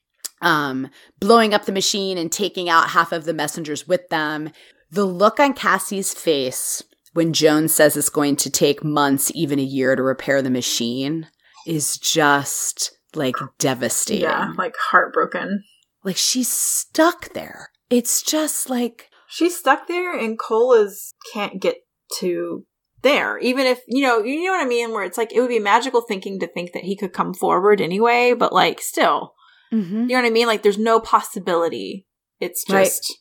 [0.41, 0.89] um
[1.19, 4.49] blowing up the machine and taking out half of the messengers with them
[4.91, 6.83] the look on Cassie's face
[7.13, 11.27] when Jones says it's going to take months even a year to repair the machine
[11.65, 14.23] is just like devastating.
[14.23, 15.63] Yeah, like heartbroken.
[16.03, 17.69] like she's stuck there.
[17.89, 21.77] It's just like She's stuck there, and Cole's can't get
[22.19, 22.65] to
[23.05, 23.37] there.
[23.37, 24.91] Even if you know, you know what I mean.
[24.91, 27.79] Where it's like it would be magical thinking to think that he could come forward
[27.79, 29.33] anyway, but like still,
[29.71, 29.91] mhm.
[29.91, 30.47] you know what I mean.
[30.47, 32.05] Like there's no possibility.
[32.41, 32.85] It's Right.
[32.85, 33.13] just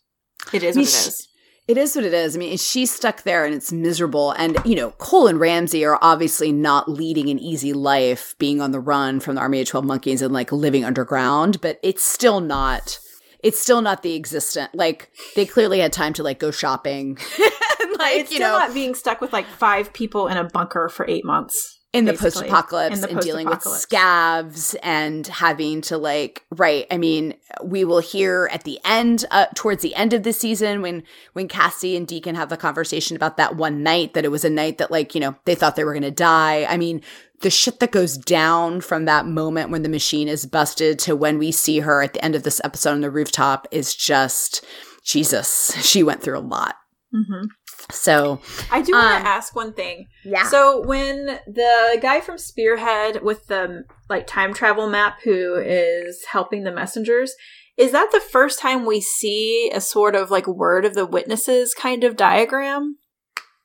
[0.52, 1.28] it is I mean, what it is.
[1.66, 2.36] It is what it is.
[2.36, 4.32] I mean, she's stuck there and it's miserable.
[4.32, 8.72] And, you know, Cole and Ramsey are obviously not leading an easy life being on
[8.72, 12.40] the run from the Army of 12 Monkeys and like living underground, but it's still
[12.40, 12.98] not.
[13.42, 14.74] It's still not the existent.
[14.74, 17.16] Like they clearly had time to like go shopping,
[17.98, 20.88] like it's you still know, not being stuck with like five people in a bunker
[20.88, 21.78] for eight months.
[21.92, 26.98] in the post-apocalypse In the and dealing with scabs and having to like right i
[26.98, 31.04] mean we will hear at the end uh, towards the end of the season when
[31.34, 34.50] when cassie and deacon have the conversation about that one night that it was a
[34.50, 37.00] night that like you know they thought they were going to die i mean
[37.42, 41.38] the shit that goes down from that moment when the machine is busted to when
[41.38, 44.64] we see her at the end of this episode on the rooftop is just
[45.04, 46.74] jesus she went through a lot
[47.14, 47.44] Mm-hmm.
[47.90, 48.40] So
[48.70, 50.06] I do want Um, to ask one thing.
[50.24, 56.24] yeah So when the guy from Spearhead with the like time travel map who is
[56.30, 57.34] helping the messengers,
[57.76, 61.74] Is that the first time we see a sort of like word of the witnesses
[61.74, 62.98] kind of diagram?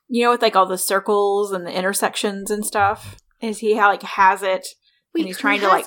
[0.07, 3.17] You know, with like all the circles and the intersections and stuff.
[3.41, 4.67] Is he like has it?
[5.15, 5.85] and he's trying to like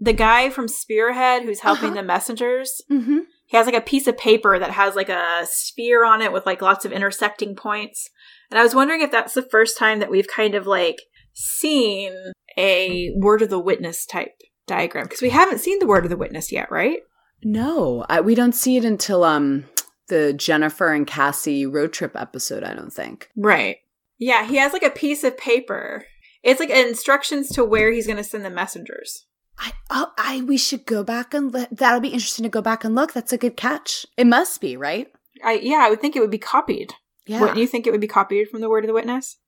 [0.00, 2.00] the guy from Spearhead who's helping Uh-huh.
[2.00, 2.80] the messengers.
[2.90, 3.18] Mm-hmm.
[3.46, 6.46] He has like a piece of paper that has like a sphere on it with
[6.46, 8.10] like lots of intersecting points.
[8.50, 11.02] And I was wondering if that's the first time that we've kind of like
[11.32, 12.12] seen
[12.58, 16.16] a word of the witness type diagram because we haven't seen the word of the
[16.16, 17.00] witness yet, right?
[17.44, 19.66] No, I, we don't see it until um
[20.08, 22.64] the Jennifer and Cassie road trip episode.
[22.64, 23.28] I don't think.
[23.36, 23.78] Right.
[24.18, 26.06] Yeah, he has like a piece of paper.
[26.42, 29.26] It's like instructions to where he's going to send the messengers.
[29.58, 32.94] I, oh, I we should go back and that'll be interesting to go back and
[32.94, 33.12] look.
[33.12, 34.04] That's a good catch.
[34.16, 35.08] It must be right.
[35.44, 36.92] I yeah, I would think it would be copied.
[37.26, 39.38] Yeah, Wouldn't you think it would be copied from the word of the witness?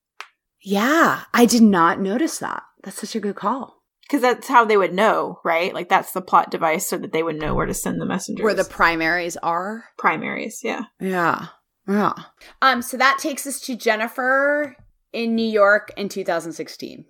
[0.61, 1.23] yeah.
[1.33, 2.63] I did not notice that.
[2.83, 3.77] That's such a good call.
[4.03, 5.73] Because that's how they would know, right?
[5.73, 8.43] Like that's the plot device so that they would know where to send the messengers.
[8.43, 9.85] Where the primaries are.
[9.99, 10.85] primaries, yeah.
[10.99, 11.47] Yeah,
[11.87, 12.15] yeah.
[12.63, 12.81] Um.
[12.83, 14.75] So that takes us to Jennifer
[15.13, 17.05] in New York in 2016.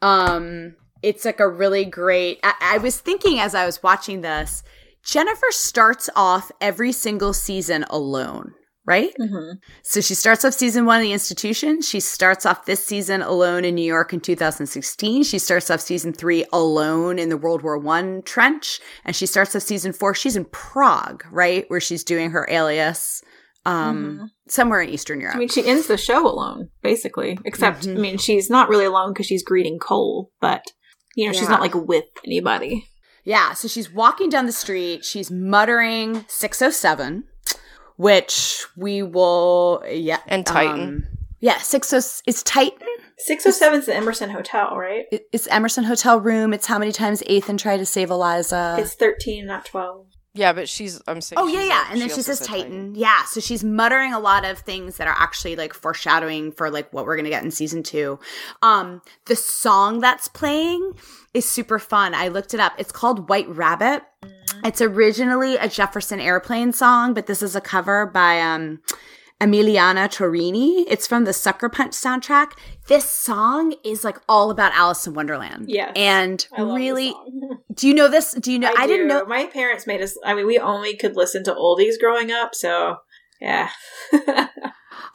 [0.00, 0.76] Um.
[1.04, 2.40] It's like a really great.
[2.42, 4.62] I, I was thinking as I was watching this,
[5.04, 8.52] Jennifer starts off every single season alone,
[8.86, 9.12] right?
[9.20, 9.58] Mm-hmm.
[9.82, 11.82] So she starts off season one of the institution.
[11.82, 15.24] She starts off this season alone in New York in 2016.
[15.24, 19.54] She starts off season three alone in the World War One trench, and she starts
[19.54, 20.14] off season four.
[20.14, 23.22] She's in Prague, right, where she's doing her alias,
[23.66, 24.28] um, Mhm.
[24.48, 25.36] somewhere in Eastern Europe.
[25.36, 27.38] I mean, she ends the show alone, basically.
[27.44, 27.96] Except, Mhm.
[27.96, 30.62] I mean, she's not really alone because she's greeting Cole, but
[31.14, 32.88] you know, she's not like with anybody.
[33.24, 35.04] Yeah, so she's walking down the street.
[35.04, 37.24] She's muttering 607,
[37.96, 40.20] which we will, yeah.
[40.26, 40.80] And Titan.
[40.80, 41.06] um,
[41.40, 42.86] yeah, 60, it's Titan.
[43.16, 45.06] Six oh seven is the Emerson Hotel, right?
[45.32, 46.52] It's Emerson Hotel Room.
[46.52, 48.76] It's how many times Ethan tried to save Eliza.
[48.78, 50.06] it's thirteen, not twelve.
[50.36, 51.00] Yeah, but she's.
[51.06, 51.38] I'm saying.
[51.40, 52.94] Oh yeah, yeah, like- and then she, also says said Titan.
[52.96, 56.92] Yeah, so she's muttering a lot of things that are actually like foreshadowing for like
[56.92, 58.18] what we're gonna get in season two.
[58.60, 60.94] Um, the song that's playing
[61.34, 62.14] is super fun.
[62.14, 62.72] I looked it up.
[62.78, 64.02] It's called White Rabbit.
[64.64, 68.80] It's originally a Jefferson Airplane song, but this is a cover by um
[69.40, 70.84] Emiliana Torrini.
[70.88, 72.52] It's from the Sucker Punch soundtrack.
[72.88, 75.68] This song is like all about Alice in Wonderland.
[75.68, 75.92] Yeah.
[75.96, 77.14] and I really,
[77.74, 78.32] do you know this?
[78.34, 78.72] Do you know?
[78.76, 79.24] I, didn't know.
[79.26, 80.16] My parents made us.
[80.24, 82.96] I mean, we only could listen to oldies growing up, so
[83.40, 83.70] yeah.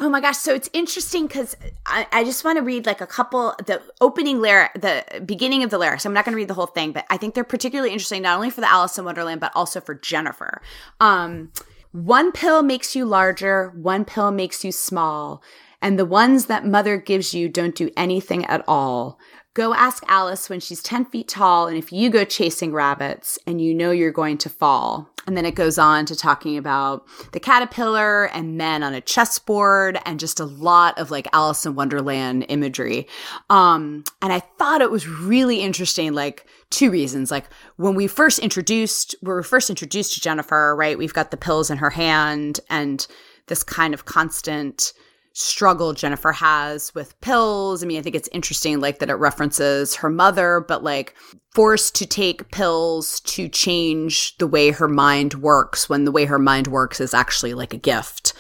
[0.02, 0.38] Oh my gosh.
[0.38, 4.40] So it's interesting because I, I just want to read like a couple, the opening
[4.40, 6.06] lyric, the beginning of the lyrics.
[6.06, 8.36] I'm not going to read the whole thing, but I think they're particularly interesting, not
[8.36, 10.62] only for the Alice in Wonderland, but also for Jennifer.
[11.02, 11.52] Um,
[11.92, 15.42] one pill makes you larger, one pill makes you small,
[15.82, 19.18] and the ones that mother gives you don't do anything at all.
[19.56, 23.60] Go ask Alice when she's 10 feet tall, and if you go chasing rabbits and
[23.60, 25.10] you know you're going to fall.
[25.26, 30.00] And then it goes on to talking about the caterpillar and men on a chessboard
[30.06, 33.08] and just a lot of like Alice in Wonderland imagery.
[33.50, 37.32] Um, and I thought it was really interesting, like two reasons.
[37.32, 37.46] Like
[37.76, 40.98] when we first introduced, we were first introduced to Jennifer, right?
[40.98, 43.06] We've got the pills in her hand and
[43.48, 44.94] this kind of constant
[45.34, 47.84] struggle Jennifer has with pills.
[47.84, 51.16] I mean, I think it's interesting, like that it references her mother, but like
[51.54, 56.40] forced to take pills to change the way her mind works when the way her
[56.40, 58.34] mind works is actually like a gift.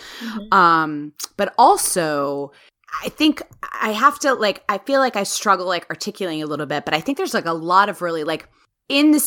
[0.52, 2.52] Um, but also,
[3.04, 3.42] I think
[3.82, 6.94] I have to like, I feel like I struggle like articulating a little bit, but
[6.94, 8.48] I think there's like a lot of really like
[8.90, 9.20] in the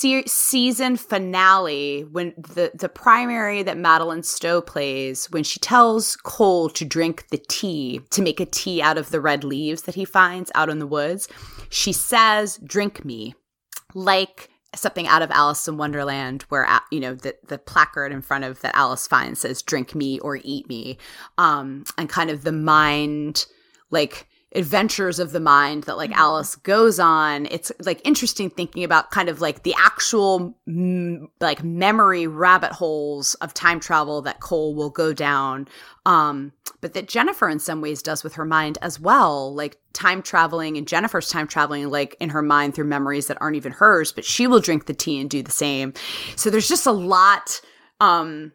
[0.00, 6.68] se- season finale when the the primary that Madeleine Stowe plays when she tells Cole
[6.70, 10.04] to drink the tea to make a tea out of the red leaves that he
[10.04, 11.28] finds out in the woods
[11.68, 13.34] she says drink me
[13.94, 18.44] like something out of Alice in Wonderland where you know the the placard in front
[18.44, 20.96] of that Alice finds says drink me or eat me
[21.38, 23.46] um and kind of the mind
[23.90, 29.12] like adventures of the mind that like Alice goes on it's like interesting thinking about
[29.12, 34.74] kind of like the actual mm, like memory rabbit holes of time travel that Cole
[34.74, 35.68] will go down
[36.04, 40.20] um but that Jennifer in some ways does with her mind as well like time
[40.20, 44.10] traveling and Jennifer's time traveling like in her mind through memories that aren't even hers
[44.10, 45.94] but she will drink the tea and do the same.
[46.34, 47.60] So there's just a lot
[48.00, 48.50] um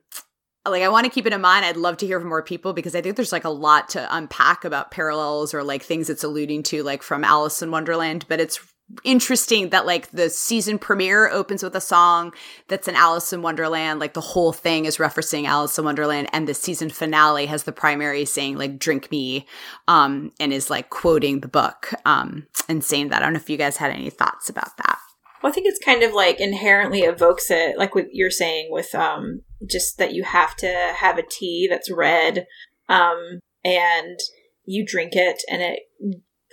[0.65, 1.65] like I want to keep it in mind.
[1.65, 4.15] I'd love to hear from more people because I think there's like a lot to
[4.15, 8.25] unpack about parallels or like things it's alluding to, like from Alice in Wonderland.
[8.27, 8.59] But it's
[9.03, 12.33] interesting that like the season premiere opens with a song
[12.67, 13.99] that's an Alice in Wonderland.
[13.99, 17.71] Like the whole thing is referencing Alice in Wonderland, and the season finale has the
[17.71, 19.47] primary saying like "Drink me,"
[19.87, 23.21] um, and is like quoting the book um, and saying that.
[23.21, 24.99] I don't know if you guys had any thoughts about that.
[25.41, 28.95] Well, I think it's kind of like inherently evokes it, like what you're saying with
[28.95, 32.47] um, just that you have to have a tea that's red,
[32.89, 34.19] um, and
[34.65, 35.79] you drink it, and it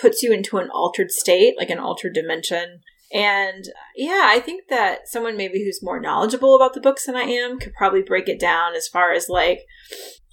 [0.00, 2.80] puts you into an altered state, like an altered dimension.
[3.12, 7.22] And yeah, I think that someone maybe who's more knowledgeable about the books than I
[7.22, 9.60] am could probably break it down as far as like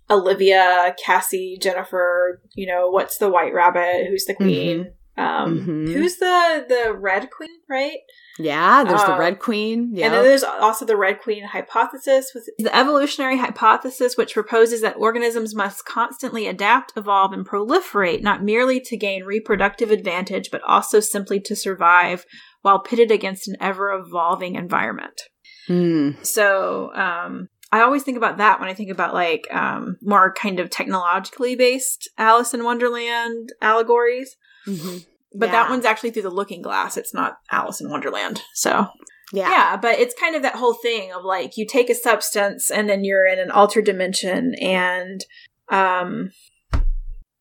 [0.09, 5.93] Olivia, Cassie, Jennifer, you know, what's the white rabbit, who's the queen, um, Mhm.
[5.93, 7.99] who's the the red queen, right?
[8.38, 9.89] Yeah, there's the Um, Red Queen.
[9.91, 10.06] Yeah.
[10.06, 14.95] And then there's also the red queen hypothesis, with the evolutionary hypothesis, which proposes that
[14.95, 21.01] organisms must constantly adapt, evolve, and proliferate, not merely to gain reproductive advantage, but also
[21.01, 22.25] simply to survive
[22.61, 25.19] while pitted against an ever evolving environment.
[25.67, 26.11] Hmm.
[26.22, 30.61] So um, I always think about that when I think about like um, more kind
[30.61, 34.38] of technologically based Alice in Wonderland allegories.
[34.69, 35.06] Mhm.
[35.35, 36.98] But that one's actually through the looking glass.
[36.98, 38.41] It's not Alice in Wonderland.
[38.56, 38.88] So
[39.31, 39.49] Yeah.
[39.51, 42.89] yeah, but it's kind of that whole thing of like you take a substance and
[42.89, 45.23] then you're in an altered dimension and
[45.69, 46.31] um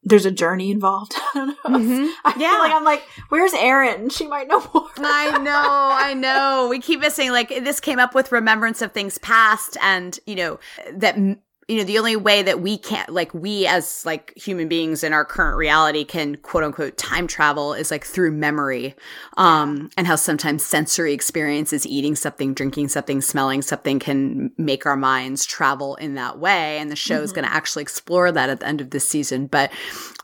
[0.05, 1.12] there's a journey involved.
[1.34, 1.78] I don't know.
[1.78, 2.10] Mhm.
[2.24, 2.58] I feel Yeah.
[2.58, 4.08] like I'm like, where's Erin?
[4.10, 4.89] She might know more.
[4.98, 6.66] I know, I know.
[6.70, 10.58] We keep missing like this came up with remembrance of things past and, you know,
[10.94, 14.69] that m- you know, the only way that we can't like we as like human
[14.69, 18.95] beings in our current reality can quote unquote time travel is like through memory.
[19.37, 24.97] Um and how sometimes sensory experiences eating something, drinking something, smelling something can make our
[24.97, 27.35] minds travel in that way and the show is Mhm.
[27.37, 29.71] going to actually explore that at the end of this season, but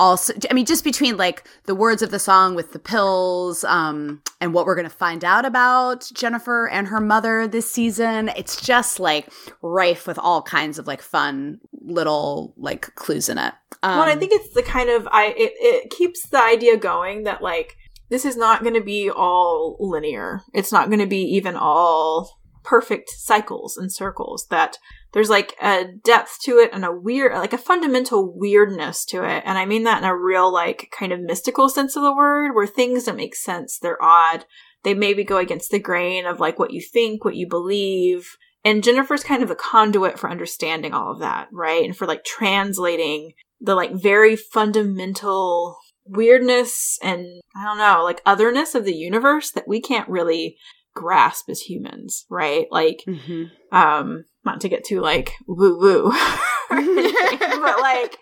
[0.01, 4.21] also i mean just between like the words of the song with the pills um
[4.41, 8.61] and what we're going to find out about jennifer and her mother this season it's
[8.61, 9.29] just like
[9.63, 11.34] rife with all kinds of like fun
[11.83, 13.55] little like clues in it
[13.85, 17.25] um, well, I think it's the kind of I it, it keeps the idea going
[17.25, 17.77] that like
[18.09, 20.41] this is not going to be all linear.
[20.55, 24.47] It's not going to be even all perfect cycles and circles.
[24.49, 24.79] That
[25.13, 29.43] there's like a depth to it and a weird, like a fundamental weirdness to it.
[29.45, 32.55] And I mean that in a real like kind of mystical sense of the word,
[32.55, 33.79] where things don't make sense.
[33.79, 34.47] They're odd.
[34.83, 38.39] They maybe go against the grain of like what you think, what you believe.
[38.65, 41.85] And Jennifer's kind of the conduit for understanding all of that, right?
[41.85, 45.77] And for like translating the like very fundamental
[46.07, 47.27] weirdness and
[47.57, 50.57] I don't know, like otherness of the universe that we can't really
[50.95, 52.67] grasp as humans, right?
[52.71, 53.51] Like, mhm.
[53.73, 56.11] um, not to get too like woo woo,
[56.71, 58.19] but like,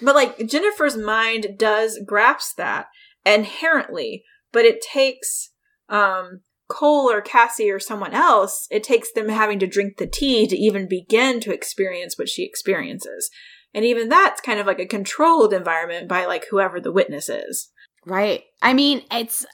[0.00, 2.86] but like Jennifer's mind does grasp that
[3.26, 5.50] inherently, but it takes,
[5.88, 6.40] um,
[6.72, 10.56] Cole or Cassie or someone else, it takes them having to drink the tea to
[10.56, 13.30] even begin to experience what she experiences.
[13.74, 17.70] And even that's kind of like a controlled environment by like whoever the witness is.
[18.06, 18.44] Right.
[18.62, 19.46] I mean, it's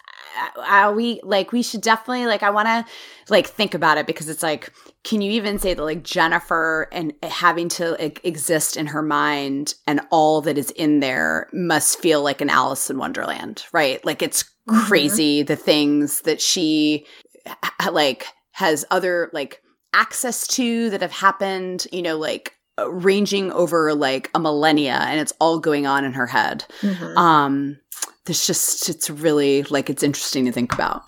[0.56, 2.86] uh, uh, we like we should definitely like I want to
[3.28, 4.72] like think about it because it's like
[5.04, 9.74] can you even say that like Jennifer and having to like, exist in her mind
[9.86, 14.04] and all that is in there must feel like an Alice in Wonderland, right?
[14.04, 14.86] Like it's Mhm.
[14.86, 17.06] crazy the things that she
[17.90, 19.62] like has other like
[19.94, 25.18] access to that have happened, you know, like uh, ranging over like a millennia and
[25.20, 26.64] it's all going on in her head.
[27.16, 27.78] Um
[28.26, 31.02] there's just it's really like it's interesting to think about.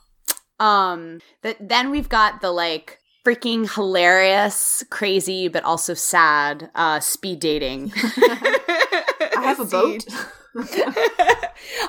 [0.58, 7.40] Um that then we've got the like freaking hilarious crazy but also sad uh speed
[7.40, 7.92] dating.
[7.96, 10.06] I have a boat.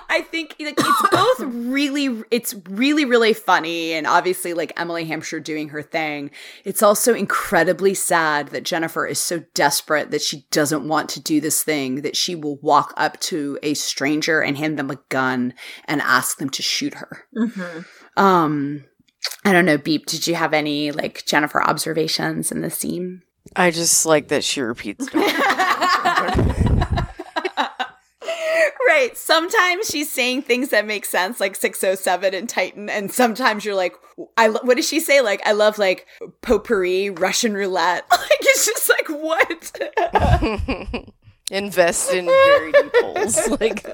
[0.09, 5.39] I think like it's both really it's really really funny and obviously like Emily Hampshire
[5.39, 6.29] doing her thing.
[6.63, 11.41] It's also incredibly sad that Jennifer is so desperate that she doesn't want to do
[11.41, 15.53] this thing that she will walk up to a stranger and hand them a gun
[15.85, 17.25] and ask them to shoot her.
[17.35, 17.85] Mhm.
[18.15, 18.85] Um
[19.43, 23.23] I don't know, Beep, did you have any like Jennifer observations in the scene?
[23.55, 25.07] I just like that she repeats.
[28.87, 29.17] right.
[29.17, 33.95] Sometimes she's saying things that make sense, like 607 and Titan, and sometimes you're like,
[34.37, 35.21] I lo- what does she say?
[35.21, 36.07] Like, I love like
[36.41, 38.05] potpourri, Russian roulette.
[38.11, 41.13] Like, it's just like, what?
[41.51, 43.49] Invest in charity polls.
[43.59, 43.85] Like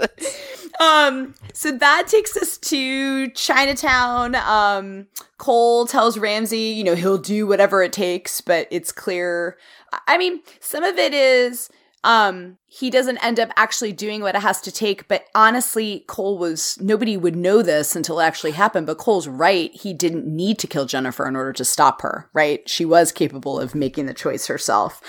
[0.79, 4.35] um, so that takes us to Chinatown.
[4.35, 9.57] Um, Cole tells Ramsey, you know, he'll do whatever it takes, but it's clear.
[10.07, 11.69] I mean, some of it is
[12.03, 15.07] um he doesn't end up actually doing what it has to take.
[15.07, 19.73] But honestly cole was nobody would know this until it actually happened but cole's right.
[19.73, 22.67] He didn't need to kill jennifer in order to stop her right?
[22.69, 25.01] She was capable of making the choice herself.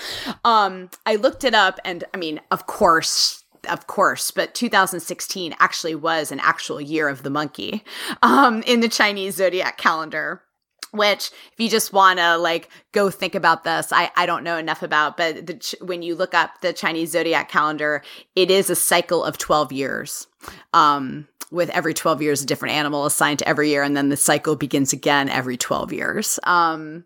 [0.43, 5.93] Um i looked it up and i mean of course of course, but 2016 actually
[5.93, 7.83] was an actual year of the monkey
[8.21, 10.41] um, in the Chinese zodiac calendar.
[10.91, 14.57] Which if you just want to like go think about this i i don't know
[14.57, 18.01] enough about but the, when you look up the chinese zodiac calendar
[18.35, 20.27] it is a cycle of 12 years
[20.73, 24.17] um with every 12 years a different animal assigned to every year and then the
[24.17, 26.39] cycle begins again every 12 years.
[26.43, 27.05] Um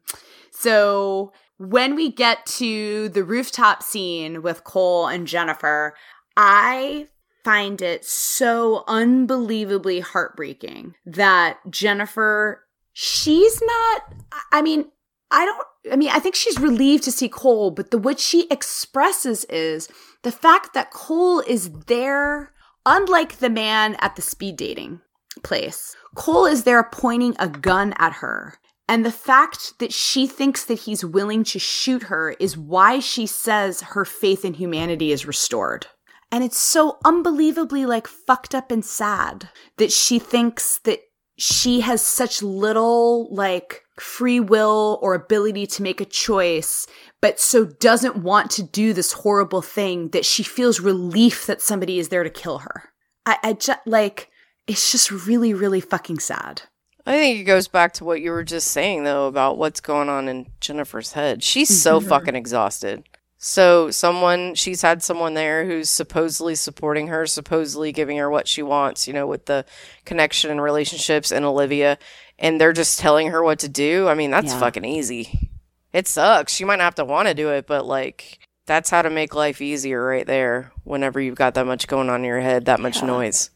[0.52, 5.94] so when we get to the rooftop scene with cole and jennifer
[6.36, 7.08] i
[7.44, 12.63] find it so unbelievably heartbreaking that jennifer
[12.94, 14.14] she's not
[14.52, 14.86] i mean
[15.32, 18.48] i don't i mean i think she's relieved to see cole but the what she
[18.50, 19.90] expresses is
[20.22, 22.54] the fact that cole is there
[22.86, 25.02] unlike the man at the speed dating
[25.44, 28.60] place cole is there pointing a gun at her.
[28.88, 33.26] And the fact that she thinks that he's willing to shoot her is why she
[33.26, 35.88] says her faith in humanity is restored.
[36.32, 41.00] And it's so unbelievably like fucked up and sad that she thinks that
[41.44, 46.88] she has such little like free will or ability to make a choice,
[47.20, 52.00] but so doesn't want to do this horrible thing that she feels relief that somebody
[52.00, 52.92] is there to kill her.
[53.26, 54.30] I, I just like,
[54.68, 56.62] it's just really, really fucking sad.
[57.06, 60.08] I think it goes back to what you were just saying though about what's going
[60.08, 61.44] on in Jennifer's head.
[61.44, 62.08] She's so mm-hmm.
[62.08, 63.04] fucking exhausted.
[63.46, 68.64] So someone she's had someone there who's supposedly supporting her, supposedly giving her what she
[68.64, 69.66] wants, you know, with the
[70.06, 71.98] connection and relationships and Olivia,
[72.40, 74.08] and they're just telling her what to do.
[74.08, 74.60] I mean, that's Yeah.
[74.62, 75.50] fucking easy.
[75.92, 76.54] It sucks.
[76.54, 79.36] She might not have to want to do it, but like that's how to make
[79.36, 82.80] life easier right there whenever you've got that much going on in your head, that
[82.80, 83.50] much noise.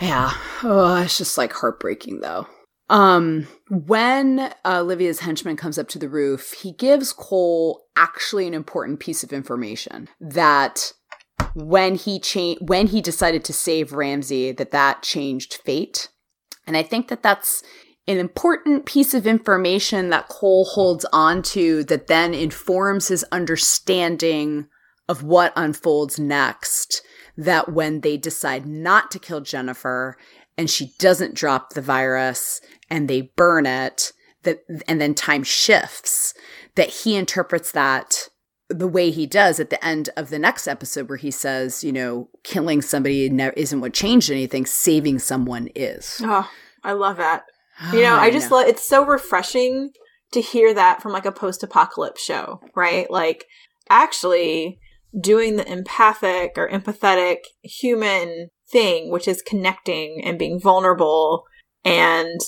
[0.00, 0.32] Yeah.
[0.62, 2.46] Oh, it's just like heartbreaking though.
[2.88, 8.54] Um, when uh, Olivia's henchman comes up to the roof, he gives Cole actually an
[8.54, 10.92] important piece of information that
[11.54, 16.08] when he cha- when he decided to save Ramsey, that that changed fate.
[16.66, 17.62] And I think that that's
[18.06, 24.66] an important piece of information that Cole holds on to that then informs his understanding
[25.08, 27.02] of what unfolds next.
[27.36, 30.16] That when they decide not to kill Jennifer
[30.58, 34.12] and she doesn't drop the virus and they burn it,
[34.42, 36.34] that and then time shifts,
[36.74, 38.28] that he interprets that
[38.68, 41.92] the way he does at the end of the next episode where he says, you
[41.92, 46.20] know, killing somebody isn't what changed anything, saving someone is.
[46.24, 46.50] Oh,
[46.82, 47.44] I love that.
[47.92, 48.58] You oh, know, I just know.
[48.58, 49.90] love it's so refreshing
[50.32, 53.10] to hear that from like a post-apocalypse show, right?
[53.10, 53.46] Like
[53.90, 54.78] actually
[55.18, 61.44] doing the empathic or empathetic human thing, which is connecting and being vulnerable
[61.84, 62.40] and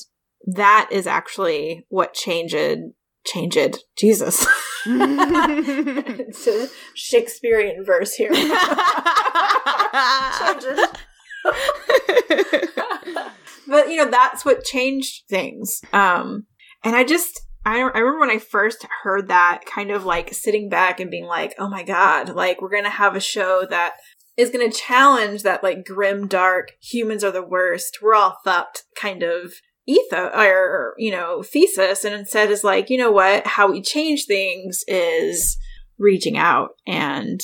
[0.47, 2.79] that is actually what changed
[3.25, 4.47] changed Jesus.
[4.87, 8.31] it's a Shakespearean verse here.
[13.67, 16.47] but you know that's what changed things um
[16.83, 20.69] and i just I, I remember when i first heard that kind of like sitting
[20.69, 23.95] back and being like oh my god like we're gonna have a show that
[24.37, 29.23] is gonna challenge that like grim dark humans are the worst we're all fucked kind
[29.23, 29.55] of
[29.87, 34.25] ethos or you know thesis and instead is like you know what how we change
[34.25, 35.59] things is
[35.99, 37.41] reaching out and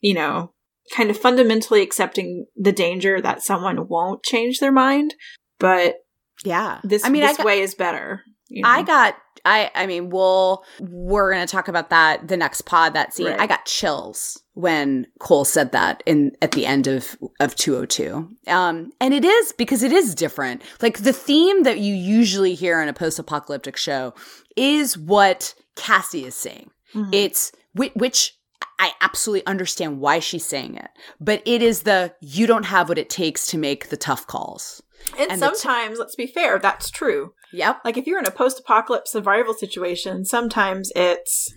[0.00, 0.52] you know
[0.94, 5.14] kind of fundamentally accepting the danger that someone won't change their mind
[5.58, 5.96] but
[6.44, 6.80] yeah.
[6.82, 8.68] this I mean, this got, way is better you know?
[8.68, 12.94] I got, I, I mean, we'll, we're going to talk about that the next pod,
[12.94, 13.26] that scene.
[13.26, 13.40] Right.
[13.40, 18.28] I got chills when Cole said that in, at the end of, of 202.
[18.46, 20.62] Um, and it is because it is different.
[20.80, 24.14] Like the theme that you usually hear in a post apocalyptic show
[24.56, 26.70] is what Cassie is saying.
[26.94, 27.10] Mhm.
[27.12, 28.38] It's, which
[28.78, 30.88] I absolutely understand why she's saying it,
[31.20, 34.80] but it is the, you don't have what it takes to make the tough calls.
[35.18, 37.80] And, and t- sometimes let's be fair that's true Yep.
[37.84, 41.52] like if you're in a post-apocalypse survival situation sometimes it's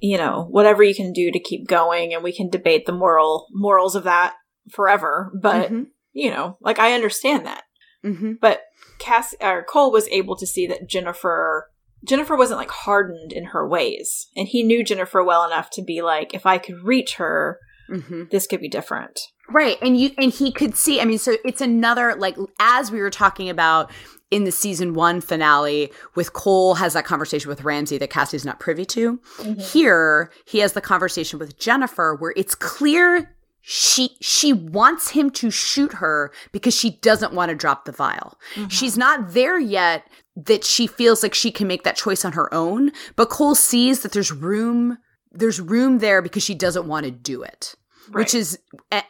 [0.00, 3.46] you know whatever you can do to keep going and we can debate the moral
[3.52, 4.34] morals of that
[4.70, 5.86] forever but Mhm.
[6.12, 7.64] you know like i understand that
[8.04, 8.34] Mhm.
[8.40, 8.62] but
[8.98, 11.68] Cass or Cole was able to see that Jennifer
[12.06, 16.02] Jennifer wasn't like hardened in her ways, and he knew Jennifer well enough to be
[16.02, 17.58] like, if I could reach her,
[17.90, 18.30] Mhm.
[18.30, 19.20] this could be different.
[19.48, 19.76] Right.
[19.82, 23.10] And you and he could see, I mean, so it's another like as we were
[23.10, 23.90] talking about
[24.30, 28.60] in the season 1 finale with Cole has that conversation with Ramsey that Cassie's not
[28.60, 29.20] privy to.
[29.58, 35.50] Here, he has the conversation with Jennifer where it's clear she she wants him to
[35.50, 38.38] shoot her because she doesn't want to drop the vial.
[38.68, 40.04] She's not there yet
[40.34, 44.00] that she feels like she can make that choice on her own, but Cole sees
[44.00, 44.96] that there's room
[45.32, 47.74] there's room there because she doesn't want to do it
[48.12, 48.58] which is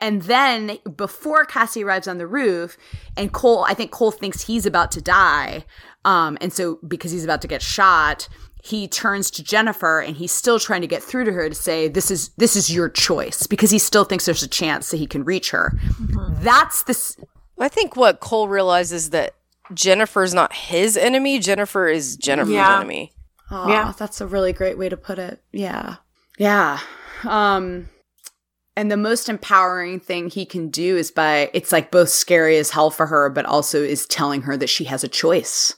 [0.00, 2.76] and then before cassie arrives on the roof
[3.16, 5.64] and cole i think cole thinks he's about to die
[6.04, 8.28] Um, and so because he's about to get shot,
[8.60, 11.86] he turns to Jennifer and he's still trying to get through to her to say
[11.86, 15.06] this is this is your choice because he still thinks there's a chance that he
[15.06, 15.78] can reach her.
[16.42, 17.16] That's this
[17.60, 19.34] I think what Cole realizes that
[19.74, 21.38] Jennifer's not his enemy.
[21.38, 22.76] Jennifer is Jennifer's Yeah.
[22.78, 23.12] enemy.
[23.52, 23.92] Oh, Yeah.
[23.96, 25.40] that's a really great way to put it.
[25.52, 25.96] Yeah.
[26.38, 26.80] Yeah.
[27.24, 27.88] Um
[28.74, 32.70] and the most empowering thing he can do is by it's like both scary as
[32.70, 35.74] hell for her but also is telling her that she has a choice.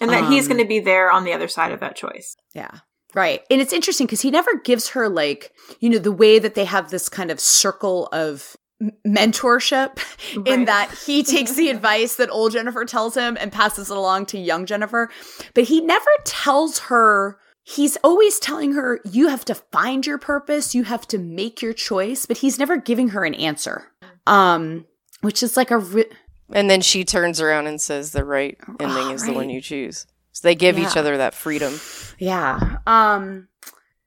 [0.00, 2.36] And that he's Um, going to be there on the other side of that choice.
[2.54, 2.70] Yeah.
[3.14, 3.42] Right.
[3.50, 6.66] And it's interesting because he never gives her, like, you know, the way that they
[6.66, 9.98] have this kind of circle of m- mentorship
[10.46, 14.26] in that he takes the advice that old Jennifer tells him and passes it along
[14.26, 15.10] to young Jennifer.
[15.54, 17.38] But he never tells her,
[17.74, 21.72] he's always telling her, you have to find your purpose, you have to make your
[21.74, 23.92] choice, but he's never giving her an answer.
[24.26, 24.86] Um,
[25.20, 26.10] which is like a ri-
[26.52, 30.06] And then she turns around and says the right ending is the one you choose.
[30.32, 31.78] So they give each other that freedom.
[32.18, 32.78] Yeah.
[32.86, 33.48] Um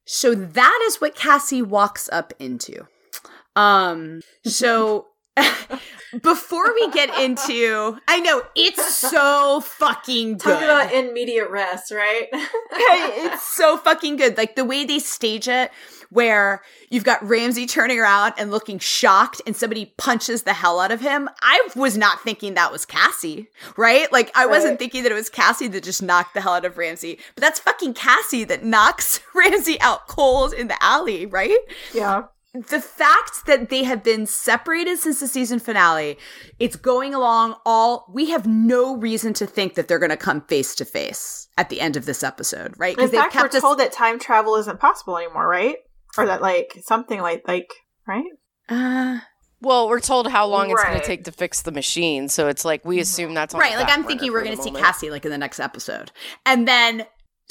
[0.05, 2.87] so that is what Cassie walks up into.
[3.55, 5.07] Um so
[6.21, 10.39] before we get into I know it's so fucking good.
[10.39, 12.27] Talk about immediate rest, right?
[12.33, 14.37] it's so fucking good.
[14.37, 15.71] Like the way they stage it,
[16.09, 20.91] where you've got Ramsey turning around and looking shocked, and somebody punches the hell out
[20.91, 21.29] of him.
[21.41, 24.11] I was not thinking that was Cassie, right?
[24.11, 26.77] Like I wasn't thinking that it was Cassie that just knocked the hell out of
[26.77, 31.57] Ramsey, but that's fucking Cassie that knocks Ramsey out cold in the alley, right?
[31.93, 32.23] yeah.
[32.53, 36.17] The fact that they have been separated since the season finale,
[36.59, 40.41] it's going along all we have no reason to think that they're going to come
[40.41, 42.97] face to face at the end of this episode, right?
[42.97, 45.77] In fact, we're told that time travel isn't possible anymore, right?
[46.17, 47.71] Or that like something like like
[48.05, 48.25] right?
[48.67, 49.19] uh,
[49.61, 52.65] Well, we're told how long it's going to take to fix the machine, so it's
[52.65, 54.71] like we assume that's on right, the like I'm thinking we're going to see.
[54.71, 56.11] Cassie like in the next episode.
[56.45, 57.05] And then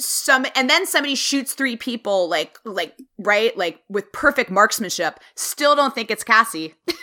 [0.05, 3.55] some and then somebody shoots three people like like right?
[3.57, 6.75] Like with perfect marksmanship still don't think it's cassie.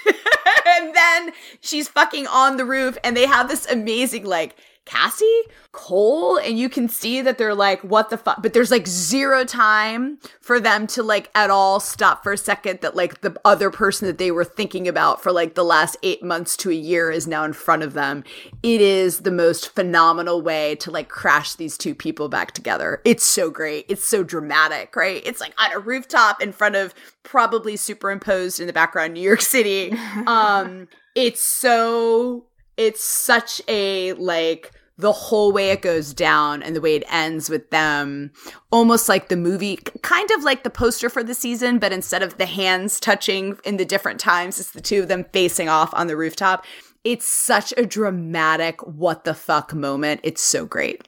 [0.68, 4.56] And then she's fucking on the roof and they have this amazing like
[4.88, 5.42] Cassie,
[5.72, 8.42] Cole, and you can see that they're like, what the fuck?
[8.42, 12.80] But there's like zero time for them to like at all stop for a second
[12.80, 16.22] that like the other person that they were thinking about for like the last eight
[16.22, 18.24] months to a year is now in front of them.
[18.62, 23.02] It is the most phenomenal way to like crash these two people back together.
[23.04, 23.84] It's so great.
[23.90, 25.22] It's so dramatic, right?
[25.26, 26.94] It's like on a rooftop in front of
[27.24, 29.92] probably superimposed in the background New York City.
[30.26, 32.46] Um, it's so
[32.78, 37.48] it's such a like the whole way it goes down and the way it ends
[37.48, 38.32] with them
[38.72, 42.36] almost like the movie kind of like the poster for the season but instead of
[42.36, 46.08] the hands touching in the different times it's the two of them facing off on
[46.08, 46.64] the rooftop.
[47.04, 50.20] It's such a dramatic what the fuck moment.
[50.24, 51.06] It's so great.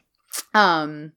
[0.55, 1.12] Um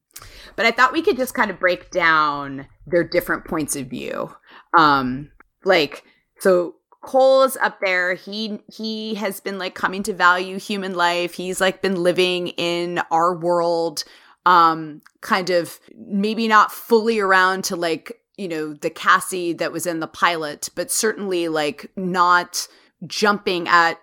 [0.56, 4.34] but i thought we could just kind of break down their different points of view.
[4.77, 5.32] Um
[5.64, 6.03] like
[6.40, 8.15] so Cole is up there.
[8.15, 11.33] He he has been like coming to value human life.
[11.33, 14.03] He's like been living in our world,
[14.45, 19.85] um, kind of maybe not fully around to like, you know, the Cassie that was
[19.85, 22.67] in the pilot, but certainly like not
[23.07, 23.99] jumping at,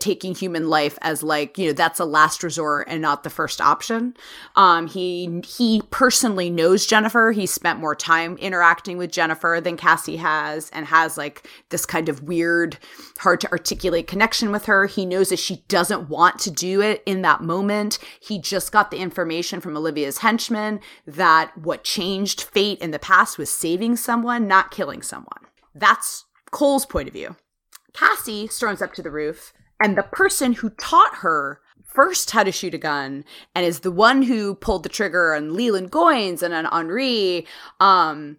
[0.00, 3.60] taking human life as like you know that's a last resort and not the first
[3.60, 4.14] option.
[4.56, 7.32] Um he he personally knows jennifer.
[7.32, 12.08] He spent more time interacting with jennifer than cassie has and has like this kind
[12.08, 12.78] of weird
[13.18, 14.86] hard to articulate connection with her.
[14.86, 17.98] He knows that she doesn't want to do it in that moment.
[18.20, 23.38] He just got the information from olivia's henchman that what changed fate in the past
[23.38, 25.28] was saving someone not killing someone.
[25.74, 27.36] That's cole's point of view
[27.92, 32.52] Cassie storms up to the roof, and the person who taught her first how to
[32.52, 36.54] shoot a gun and is the one who pulled the trigger on Leland Goines and
[36.54, 37.46] on Henri,
[37.80, 38.38] um,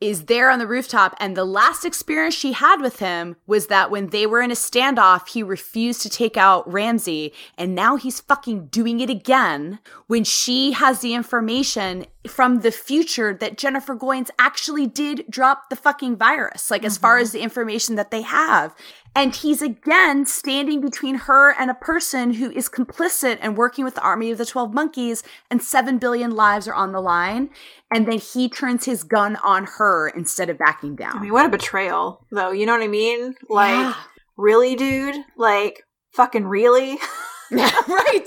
[0.00, 1.16] is there on the rooftop.
[1.18, 4.54] And the last experience she had with him was that when they were in a
[4.54, 7.32] standoff, he refused to take out Ramsey.
[7.56, 13.34] And now he's fucking doing it again when she has the information from the future
[13.34, 17.22] that Jennifer Goines actually did drop the fucking virus, like as far mm-hmm.
[17.22, 18.74] as the information that they have.
[19.16, 23.94] And he's again standing between her and a person who is complicit and working with
[23.94, 27.50] the army of the 12 monkeys, and 7 billion lives are on the line.
[27.92, 31.16] And then he turns his gun on her instead of backing down.
[31.16, 32.50] I mean, what a betrayal, though.
[32.50, 33.36] You know what I mean?
[33.48, 33.94] Like, Yeah.
[34.36, 35.16] really, dude?
[35.36, 36.98] Like, fucking really?
[37.52, 38.26] right.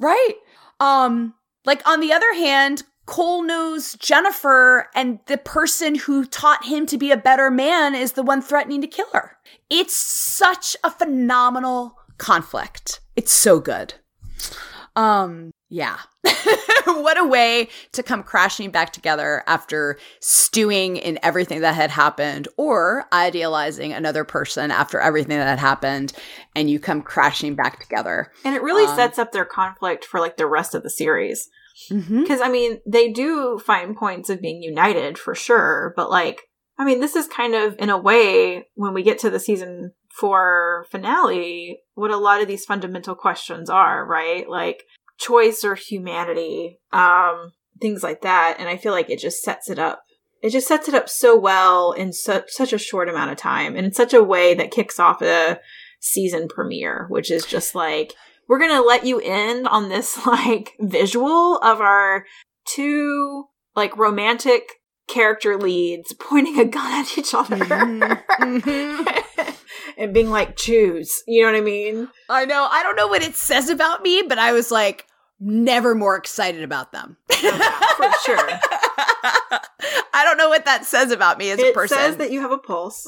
[0.00, 0.34] Right.
[0.80, 1.34] Um,
[1.66, 6.96] like on the other hand, Cole knows Jennifer and the person who taught him to
[6.96, 9.36] be a better man is the one threatening to kill her.
[9.68, 13.00] It's such a phenomenal conflict.
[13.16, 13.94] It's so good.
[14.96, 15.98] Um, yeah.
[16.86, 22.46] what a way to come crashing back together after stewing in everything that had happened
[22.56, 26.12] or idealizing another person after everything that had happened
[26.54, 28.30] and you come crashing back together.
[28.44, 31.50] And it really Um, sets up their conflict for like the rest of the series.
[31.90, 32.22] Mm-hmm.
[32.22, 36.42] Because, I mean, they do find points of being united for sure, but like,
[36.78, 39.92] I mean, this is kind of, in a way, when we get to the season
[40.10, 44.48] four finale, what a lot of these fundamental questions are, right?
[44.48, 44.84] Like,
[45.18, 48.56] choice or humanity, um, things like that.
[48.58, 50.02] And I feel like it just sets it up.
[50.42, 53.76] It just sets it up so well in such such a short amount of time,
[53.76, 55.58] and in such a way that kicks off a
[56.00, 58.12] season premiere, which is just like
[58.48, 62.24] we're gonna let you in on this like visual of our
[62.66, 63.44] two
[63.76, 68.42] like romantic character leads pointing a gun at each other mm-hmm.
[68.42, 69.50] Mm-hmm.
[69.98, 72.66] and being like choose you know what i mean I know.
[72.70, 75.06] I don't know what it says about me, but I was like
[75.40, 77.16] never more excited about them.
[77.30, 78.38] Oh, for sure
[80.14, 81.72] I don't know what that says about me as a person.
[81.72, 81.98] it person.
[81.98, 83.04] says that you have a pulse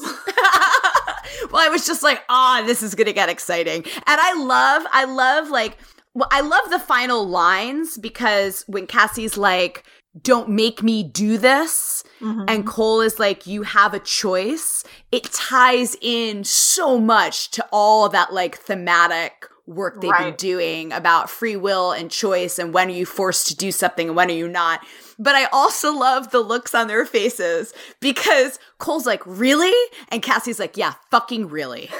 [1.51, 3.83] well, I was just like, ah, this is gonna get exciting.
[3.85, 5.77] And I love, I love like
[6.13, 9.83] well, I love the final lines because when Cassie's like,
[10.23, 12.03] don't make me do this,
[12.49, 18.09] and Cole is like, you have a choice, it ties in so much to all
[18.09, 22.91] that like thematic work they've been doing about free will and choice and when are
[22.93, 24.79] you forced to do something and when are you not.
[25.19, 29.73] But I also love the looks on their faces because Cole's like, really?
[30.09, 31.89] And Cassie's like, yeah, fucking really.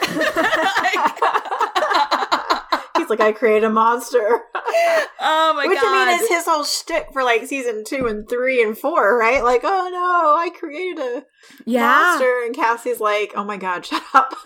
[2.97, 4.19] He's like, I created a monster.
[4.19, 5.69] oh my God.
[5.69, 5.79] Which.
[5.81, 9.43] I mean is his whole shtick for like season two and three and four, right?
[9.43, 11.25] Like, oh no, I created a
[11.65, 11.87] yeah.
[11.87, 14.33] monster, and Cassie's like, oh my god, shut up.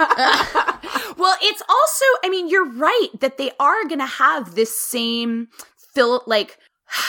[1.17, 5.48] well, it's also, I mean, you're right that they are going to have this same
[5.93, 6.58] phil like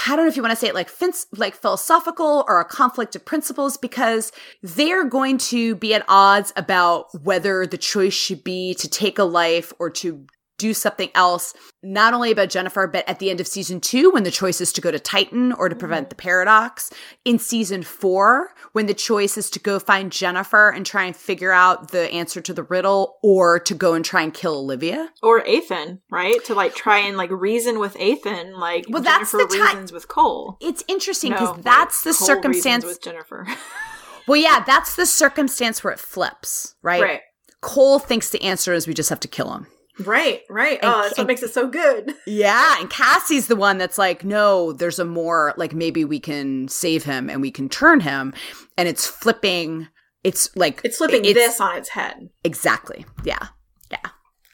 [0.07, 0.91] I don't know if you want to say it like
[1.37, 7.07] like philosophical or a conflict of principles because they're going to be at odds about
[7.23, 10.27] whether the choice should be to take a life or to
[10.63, 14.23] do something else not only about Jennifer but at the end of season 2 when
[14.23, 16.29] the choice is to go to Titan or to prevent the mm-hmm.
[16.29, 16.93] paradox
[17.25, 21.51] in season 4 when the choice is to go find Jennifer and try and figure
[21.51, 25.45] out the answer to the riddle or to go and try and kill Olivia or
[25.45, 26.43] Ethan, right?
[26.45, 29.93] To like try and like reason with Ethan, like Well, that's Jennifer the ti- reasons
[29.93, 30.59] with Cole.
[30.61, 33.49] it's interesting No, because like, that's the Cole circumstance with Jennifer,
[34.29, 37.21] well yeah that's the circumstance where it flips right, right?
[37.61, 39.67] Cole thinks the answer is we just have to kill him
[40.01, 40.79] right, right.
[40.83, 42.15] And- oh, that's what makes it so good.
[42.27, 46.69] Yeah, and Cassie's the one that's like, no, there's a more like maybe we can
[46.69, 48.33] save him and we can turn him,
[48.79, 49.89] and it's flipping.
[50.25, 52.31] It's like It's flipping it's- this on its head.
[52.45, 53.05] exactly.
[53.25, 53.49] Yeah,
[53.91, 53.99] yeah.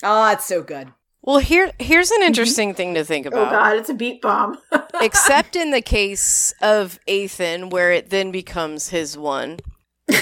[0.03, 0.93] Oh, it's so good.
[1.23, 3.49] Well, here here's an interesting thing to think about.
[3.49, 4.57] Oh god, it's a beat bomb.
[5.03, 9.59] Except in the case of Ethan, where it then becomes his one.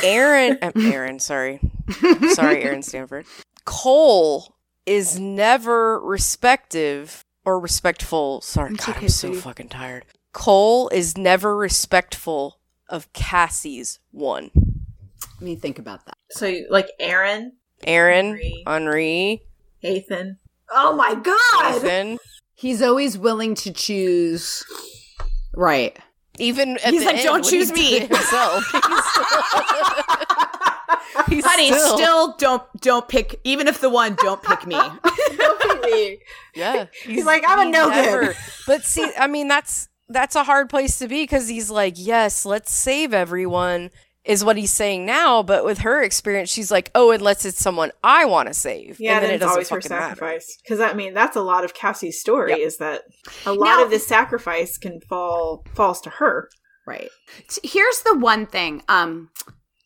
[0.02, 1.60] Aaron, uh, Aaron, sorry,
[2.32, 3.24] sorry, Aaron Stanford.
[3.64, 4.55] Cole
[4.86, 8.40] is never respective or respectful.
[8.40, 9.40] Sorry, It's God, okay, I'm so sweetie.
[9.42, 10.04] fucking tired.
[10.32, 12.58] Cole is never respectful
[12.88, 14.50] of Cassie's one.
[14.54, 16.16] Let me think about that.
[16.30, 17.52] So like Aaron,
[17.84, 18.62] Aaron, Henri.
[18.66, 19.42] Henri,
[19.82, 20.38] Ethan,
[20.70, 21.76] oh my god.
[21.76, 22.18] Ethan.
[22.54, 24.64] He's always willing to choose.
[25.54, 25.96] Right.
[26.38, 28.64] Even at He's the like, end, "Don't choose he me." did it Himself.
[31.26, 33.40] He's, he's Honey, still, still don't don't pick.
[33.44, 34.76] Even if the one, don't pick me.
[35.36, 36.18] Don't beat me.
[36.54, 36.86] yeah.
[37.04, 38.36] He's like, I'm a no never- good.
[38.66, 42.44] But see, I mean, that's that's a hard place to be because he's like, yes,
[42.46, 43.90] let's save everyone,
[44.24, 45.42] is what he's saying now.
[45.42, 49.14] But with her experience, she's like, oh, unless it's someone I want to save, Yeah,
[49.16, 50.56] and then then it it's doesn't always her sacrifice.
[50.62, 52.50] Because I mean, that's a lot of Cassie's story.
[52.52, 52.58] Yep.
[52.60, 53.02] Is that
[53.44, 56.48] a lot Now- of this sacrifice can fall falls to her.
[56.86, 57.10] Right.
[57.64, 58.82] Here's the one thing.
[58.88, 59.30] Um,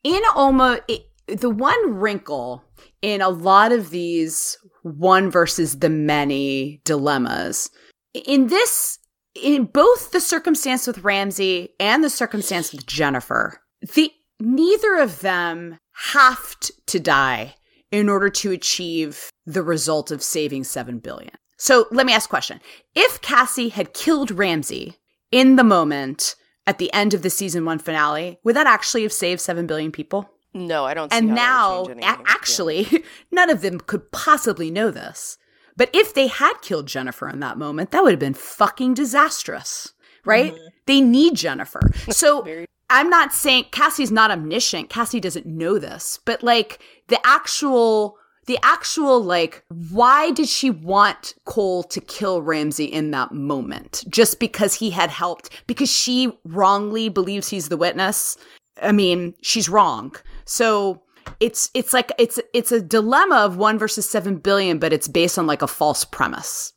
[0.05, 1.03] in almost it,
[1.35, 2.65] the one wrinkle
[3.03, 7.71] in a lot of these one versus the many dilemmas
[8.15, 8.99] in this
[9.35, 13.63] in both the circumstance with Ramsey and the circumstance with Jennifer,
[13.95, 14.11] the
[14.41, 15.79] neither of them
[16.13, 17.55] have to die
[17.93, 21.33] in order to achieve the result of saving 7 billion.
[21.59, 22.61] So let me ask a question.
[22.95, 24.97] If Cassie had killed Ramsey
[25.31, 26.35] in the moment
[26.67, 29.93] at the end of the season 1 finale, would that actually have saved 7 billion
[29.93, 30.29] people?
[30.53, 31.13] No, I don't.
[31.13, 32.03] See And how now, would a- anything.
[32.03, 32.25] Yeah.
[32.27, 35.39] actually, none of them could possibly know this.
[35.77, 39.93] But if they had killed Jennifer in that moment, that would have been fucking disastrous,
[40.25, 40.53] right?
[40.53, 40.67] Mm-hmm.
[40.87, 41.81] They need Jennifer.
[42.11, 44.89] So Very- I'm not saying Cassie's not omniscient.
[44.91, 51.35] Cassie doesn't know this, but like the actual the actual like why did she want
[51.45, 54.05] Cole to kill Ramsey in that moment?
[54.09, 58.37] Just because he had helped because she wrongly believes he's the witness.
[58.83, 60.17] I mean, she's wrong.
[60.51, 61.03] So
[61.39, 65.39] it's it's like it's it's a dilemma of 1 versus 7 billion but it's based
[65.39, 66.73] on like a false premise.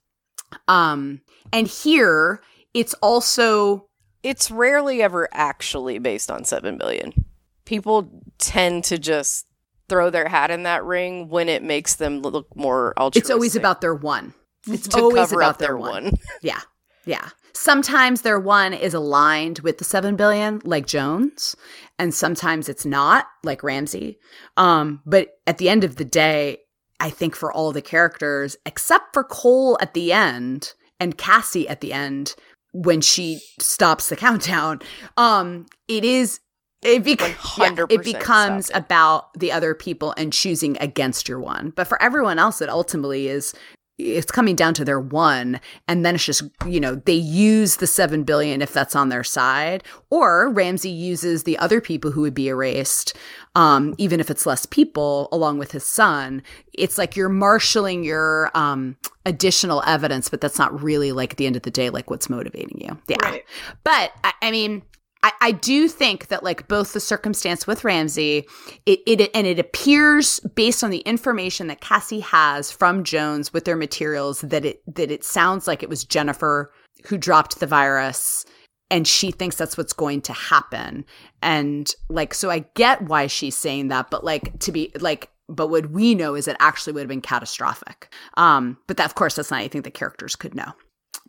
[0.68, 1.22] Um
[1.52, 2.42] and here
[2.76, 3.88] it's also
[4.22, 7.26] It's rarely ever actually based on 7 billion.
[7.66, 9.48] People tend to just
[9.90, 13.24] throw their hat in that ring when it makes them look more altruistic.
[13.24, 14.36] it's always about their one.
[14.68, 16.12] It's to always cover about up their one.
[16.42, 16.62] Yeah.
[17.06, 17.28] Yeah.
[17.56, 21.56] Sometimes their one is aligned with the 7 billion like Jones
[22.00, 24.18] and sometimes it's not like Ramsey.
[24.58, 26.58] Um but at the end of the day
[27.00, 31.82] I think for all the characters except for Cole at the end and Cassie at
[31.82, 32.36] the end
[32.74, 34.82] when she stops the countdown
[35.18, 36.40] um it is
[36.82, 37.20] it, bec-
[37.58, 42.40] yeah, it becomes about the other people and choosing against your one but for everyone
[42.40, 43.54] else it ultimately is
[43.98, 47.88] it's coming down to their one and then it's just you know they use the
[47.88, 52.34] 7 billion if that's on their side or ramsey uses the other people who would
[52.34, 53.16] be erased
[53.56, 56.42] um, even if it's less people along with his son.
[56.74, 61.46] It's like you're marshaling your um, additional evidence but that's not really like at the
[61.46, 62.98] end of the day like what's motivating you.
[63.08, 63.18] Yeah.
[63.24, 63.44] Right.
[63.84, 64.82] but I, I mean
[65.24, 68.46] I, I do think that like both the circumstance with Ramsey,
[68.86, 73.66] it, it and it appears based on the information that Cassie has from Jones with
[73.66, 76.72] their materials that it that it sounds like it was Jennifer
[77.06, 78.46] who dropped the virus
[78.92, 81.06] and she thinks that's what's going to happen.
[81.42, 85.68] And like so I get why she's saying that, but like to be like but
[85.68, 88.14] what we know is it actually would have been catastrophic.
[88.36, 90.74] Um, but that of course that's not anything the characters could know.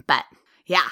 [0.08, 0.24] But
[0.66, 0.89] yeah,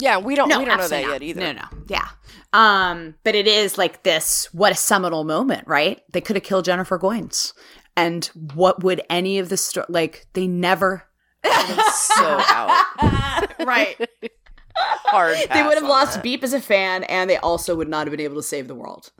[0.00, 1.40] Yeah, we don't we don't know that absolutely yet either.
[1.40, 2.08] No, no, yeah.
[2.52, 4.48] Um, but it is like this.
[4.52, 6.02] What a seminal moment, right?
[6.12, 7.52] They could have killed Jennifer Goines,
[7.96, 10.26] and what would any of the sto- like?
[10.32, 11.04] They never.
[11.44, 11.50] so
[12.48, 12.84] out.
[13.60, 13.96] right.
[14.76, 15.36] Hard.
[15.52, 16.22] they would have lost that.
[16.22, 18.74] Beep as a fan, and they also would not have been able to save the
[18.74, 19.10] world.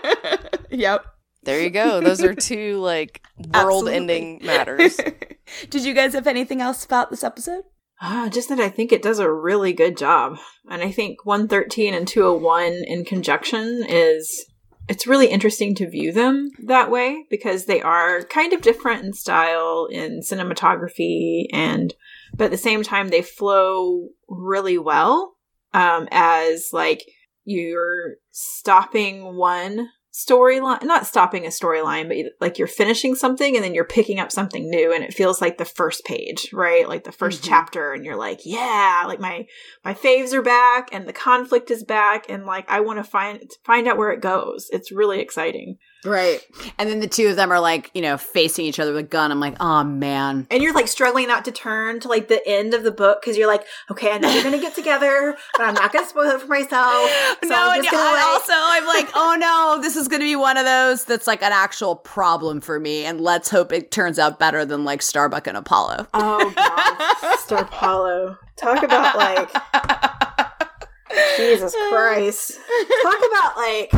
[0.70, 1.04] yep.
[1.44, 2.00] There you go.
[2.00, 3.22] Those are two like
[3.54, 4.98] world-ending matters.
[5.70, 7.64] Did you guys have anything else about this episode?
[8.00, 10.38] Ah, just that I think it does a really good job.
[10.70, 14.46] And I think 113 and 201 in conjunction is
[14.88, 19.12] it's really interesting to view them that way because they are kind of different in
[19.12, 21.94] style in cinematography and
[22.34, 25.34] but at the same time they flow really well
[25.74, 27.04] um as like
[27.44, 29.88] you're stopping one
[30.26, 34.32] storyline not stopping a storyline but like you're finishing something and then you're picking up
[34.32, 36.88] something new and it feels like the first page right?
[36.88, 37.48] Like the 1st Mhm.
[37.48, 39.46] chapter and you're like yeah like my
[39.84, 43.48] my faves are back and the conflict is back and like i want to find
[43.64, 44.68] find out where it goes.
[44.70, 46.40] It's really exciting Right.
[46.78, 49.08] And then the two of them are like, you know, facing each other with a
[49.08, 49.32] gun.
[49.32, 50.46] I'm like, oh man.
[50.50, 53.36] and you're like struggling not to turn to like the end of the book because
[53.36, 56.40] you're like okay i know they're gonna get together but i'm not gonna spoil it
[56.40, 57.10] for myself
[57.42, 60.20] so no, I'm and gonna, I like- also I'm like, oh no, this is going
[60.20, 63.72] to be one of those that's like an actual problem for me, and let's hope
[63.72, 66.06] it turns out better than like Starbuck and Apollo.
[66.14, 69.50] oh god star Paulo talk about like
[71.36, 72.58] jesus christ
[73.02, 73.92] talk about like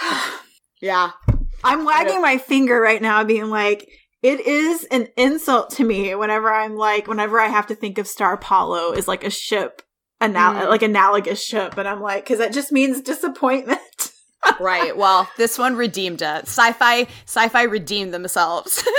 [0.80, 1.10] Yeah,
[1.64, 3.88] I'm wagging my finger right now, being like,
[4.22, 8.06] it is an insult to me whenever I'm like, whenever I have to think of
[8.06, 9.82] Star Apollo as like a ship,
[10.20, 10.68] anal- Mm.
[10.68, 13.80] like analogous ship, and I'm like, because that just means disappointment.
[14.60, 14.96] right.
[14.96, 16.42] Well, this one redeemed it.
[16.46, 18.82] Sci-fi, sci-fi redeemed themselves.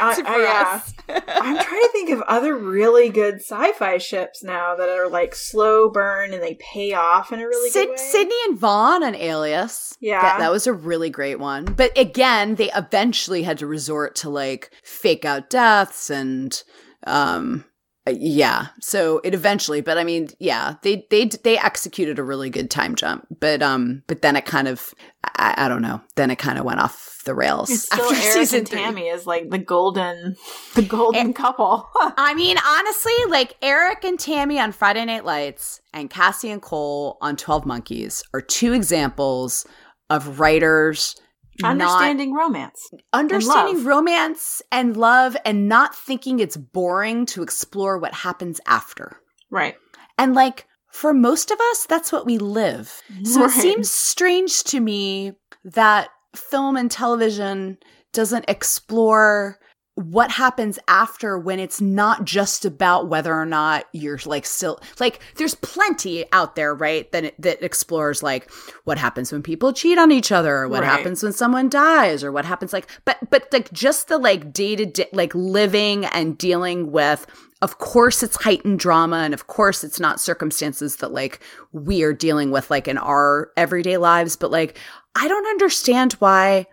[0.00, 0.80] I- I- yeah.
[0.82, 0.94] us.
[1.08, 5.88] I'm trying to think of other really good sci-fi ships now that are like slow
[5.90, 7.96] burn and they pay off in a really Sid- good way.
[7.96, 9.96] Sydney and Vaughn on Alias.
[10.00, 10.20] Yeah.
[10.20, 11.64] That, that was a really great one.
[11.64, 16.62] But again, they eventually had to resort to like fake out deaths and
[17.06, 17.64] um
[18.06, 18.68] uh, yeah.
[18.80, 22.94] So it eventually, but I mean, yeah, they they they executed a really good time
[22.94, 23.26] jump.
[23.40, 24.94] But um but then it kind of
[25.24, 26.00] I, I don't know.
[26.16, 28.80] Then it kind of went off the rails It's still Eric season and three.
[28.80, 30.34] Tami is like the golden,
[30.74, 31.88] the golden eh, couple.
[32.00, 37.18] I mean, honestly, like Eric and Tami on Friday Night Lights and Cassie and Cole
[37.20, 39.64] on 12 Monkeys are two examples
[40.10, 41.14] of writers
[41.62, 42.88] Understanding romance.
[43.12, 43.86] understanding love.
[43.86, 49.16] romance and love and not thinking it's boring to explore what happens after.
[49.50, 49.74] Right.
[50.16, 53.02] And like for most of us, that's what we live.
[53.24, 53.48] So Right.
[53.50, 55.32] it seems strange to me
[55.64, 57.78] that film and television
[58.12, 59.58] doesn't explore
[59.94, 65.18] what happens after when it's not just about whether or not you're like still like
[65.38, 68.48] there's plenty out there right that that explores like
[68.84, 70.88] what happens when people cheat on each other or what Right.
[70.88, 74.76] happens when someone dies or what happens like but but like just the like day
[74.76, 77.26] to day like living and dealing with
[77.60, 81.40] of course it's heightened drama and of course it's not circumstances that like
[81.72, 84.78] we are dealing with like in our everyday lives but like
[85.18, 86.66] i don't understand why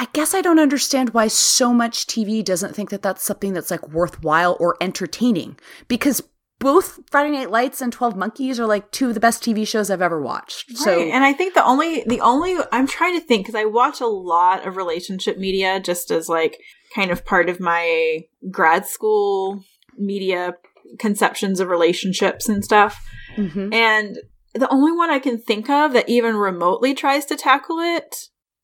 [0.00, 3.68] I guess I don't understand why so much TV doesn't think that that's something that's
[3.72, 6.22] like worthwhile or entertaining because
[6.60, 9.90] both Friday Night Lights and 12 Monkeys are like two of the best TV shows
[9.90, 10.76] I've ever watched.
[10.76, 11.08] So Right.
[11.10, 14.06] and I think the only the only I'm trying to think because I watch a
[14.06, 16.60] lot of relationship media just as like
[16.94, 18.20] kind of part of my
[18.52, 19.64] grad school
[19.96, 20.54] media
[21.00, 23.04] conceptions of relationships and stuff.
[23.36, 23.74] Mhm.
[23.74, 24.18] And
[24.54, 28.16] the only one I can think of that even remotely tries to tackle it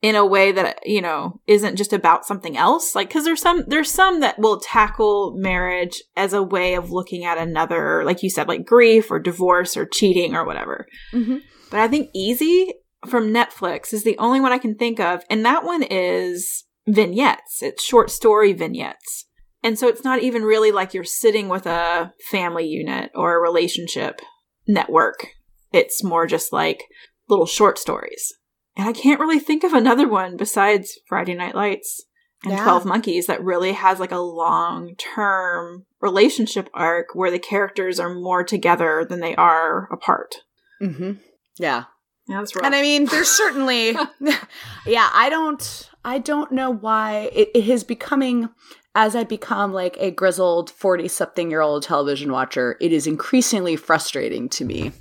[0.02, 3.64] in a way that you know isn't just about something else like because there's some
[3.68, 8.28] there's some that will tackle marriage as a way of looking at another like you
[8.28, 10.86] said like grief or divorce or cheating or whatever.
[11.14, 11.40] Mhm.
[11.70, 12.74] but i think easy
[13.06, 17.62] from netflix is the only one i can think of and that one is vignettes.
[17.62, 19.26] It's short story vignettes.
[19.62, 23.40] And so it's not even really like you're sitting with a family unit or a
[23.40, 24.20] relationship
[24.68, 25.28] network
[25.74, 26.84] it's more just like
[27.28, 28.32] little short stories
[28.76, 32.02] and I can't really think of another one besides Friday Night Lights
[32.42, 32.64] and Yeah.
[32.64, 38.12] 12 Monkeys that really has like a long term relationship arc where the characters are
[38.14, 40.36] more together than they are apart.
[40.82, 41.12] Mm-hmm.
[41.56, 41.84] Yeah.
[42.26, 42.64] Yeah, that's right.
[42.64, 43.90] And I mean, there's certainly,
[44.86, 48.48] yeah, I don't, I don't know why it, it is becoming,
[48.94, 53.76] as I become like a grizzled 40 something year old television watcher, it is increasingly
[53.76, 54.92] frustrating to me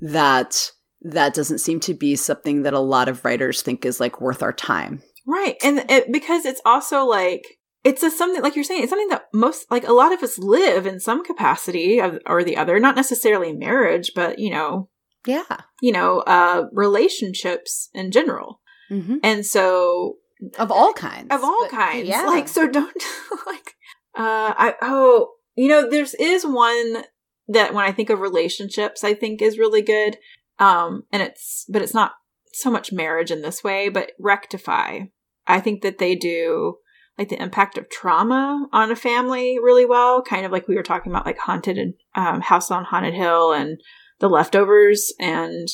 [0.00, 0.70] that
[1.02, 4.42] that doesn't seem to be something that a lot of writers think is like worth
[4.42, 5.02] our time.
[5.26, 5.56] right.
[5.64, 7.42] And it, because it's also like,
[7.84, 10.38] it's a something, like you're saying, it's something that most, like a lot of us
[10.38, 14.88] live in some capacity of, or the other, not necessarily marriage, but, you know,
[15.26, 15.62] Yeah.
[15.80, 18.60] you know, uh, relationships in general.
[18.90, 19.16] Mm-hmm.
[19.24, 20.18] And so
[20.58, 21.28] Of all kinds.
[21.30, 22.08] of all But, kinds.
[22.08, 22.26] Yeah.
[22.26, 23.02] Like so don't
[23.46, 23.74] like
[24.16, 27.04] uh I oh you know there's is one
[27.48, 30.18] that when I think of relationships I think is really good.
[30.58, 32.12] Um and it's but it's not
[32.52, 35.00] so much marriage in this way, but rectify.
[35.46, 36.76] I think that they do
[37.18, 40.82] like the impact of trauma on a family really well, kind of like we were
[40.82, 43.80] talking about like haunted and um, house on haunted hill and
[44.18, 45.68] the leftovers and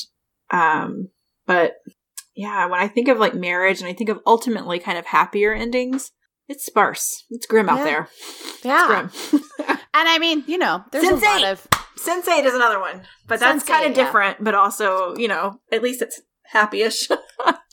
[0.51, 1.09] um
[1.45, 1.75] but
[2.39, 5.53] yeah, when I think of like marriage and I think of ultimately kind of happier
[5.53, 6.11] endings,
[6.47, 7.25] it's sparse.
[7.29, 8.07] It's grim out there.
[8.63, 9.09] yeah.
[9.13, 9.43] It's grim.
[9.91, 13.01] And I mean, you know, there's Sense a lot of Sense eight is another one,
[13.27, 14.05] but that's kind of yeah.
[14.05, 14.41] different.
[14.41, 17.09] But also, you know, at least it's happy-ish.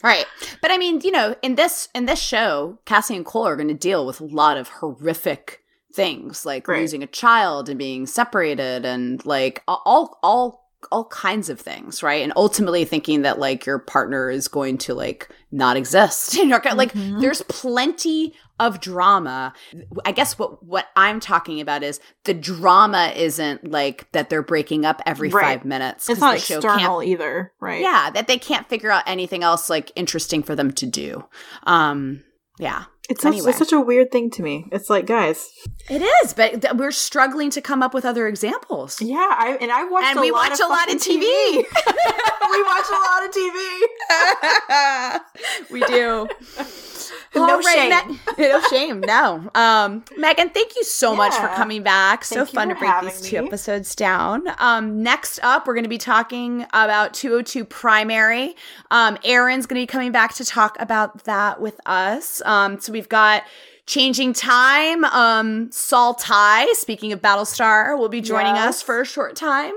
[0.02, 0.26] Right.
[0.60, 3.68] But I mean, you know, in this in this show, Cassie and Cole are going
[3.68, 5.60] to deal with a lot of horrific
[5.94, 6.80] things like Right.
[6.80, 12.22] losing a child and being separated and like all all all kinds of things, right?
[12.22, 16.36] And ultimately thinking that like your partner is going to like not exist.
[16.44, 17.20] Not gonna, like Mhm.
[17.20, 19.52] there's plenty of drama.
[20.04, 24.84] I guess what what I'm talking about is the drama isn't like that they're breaking
[24.86, 25.58] up every Right.
[25.58, 26.08] 5 minutes.
[26.08, 27.80] It's not the show can't external either, right?
[27.82, 31.24] yeah, that they can't figure out anything else like interesting for them to do.
[31.64, 32.22] Um,
[32.58, 33.50] yeah, It's such, Anyway.
[33.50, 34.66] it's such a weird thing to me.
[34.72, 35.48] It's like, guys,
[35.88, 39.00] it is, but th- we're struggling to come up with other examples.
[39.00, 41.64] yeah, I and I watched And we watch a lot of fucking TV.
[42.50, 45.20] we watch a lot of TV.
[45.70, 46.26] we do.
[47.34, 47.90] No shame.
[48.08, 48.18] Me-
[48.48, 49.00] no shame.
[49.00, 49.50] No.
[49.54, 52.24] Um, Megan, thank you so much for coming back.
[52.24, 54.44] So Thank you fun to break these two episodes down.
[54.58, 58.56] Um, next up, we're going to be talking about 202 Primary.
[58.90, 62.40] Um, Aaron's going to be coming back to talk about that with us.
[62.46, 63.44] Um, so we've got
[63.86, 65.04] Changing Time.
[65.04, 69.74] Um, Saul Tigh, speaking of Battlestar, will be joining us for a short time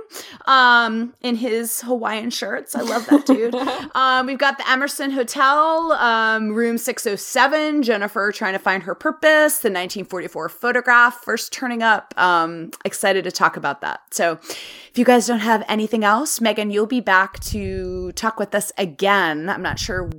[0.48, 2.76] um, in his Hawaiian shirts.
[2.76, 3.54] I love that dude.
[3.96, 9.60] um, we've got the Emerson Hotel, um, room 607, Jennifer trying to find her purpose,
[9.60, 12.16] the 1944 photograph first turning up.
[12.18, 14.02] Um, excited to talk about that.
[14.10, 18.56] So if you guys don't have anything else, Megan, you'll be back to talk with
[18.56, 19.50] us again.
[19.50, 20.10] I'm not sure.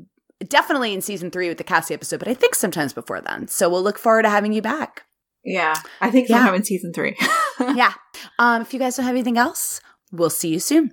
[0.48, 3.46] Definitely in season three with the Cassie episode, but I think sometimes before then.
[3.48, 5.04] So we'll look forward to having you back.
[5.44, 6.54] Yeah, I think Yeah.
[6.54, 7.16] in season three.
[7.60, 7.92] yeah.
[8.38, 9.80] Um, if you guys don't have anything else,
[10.12, 10.92] we'll see you soon.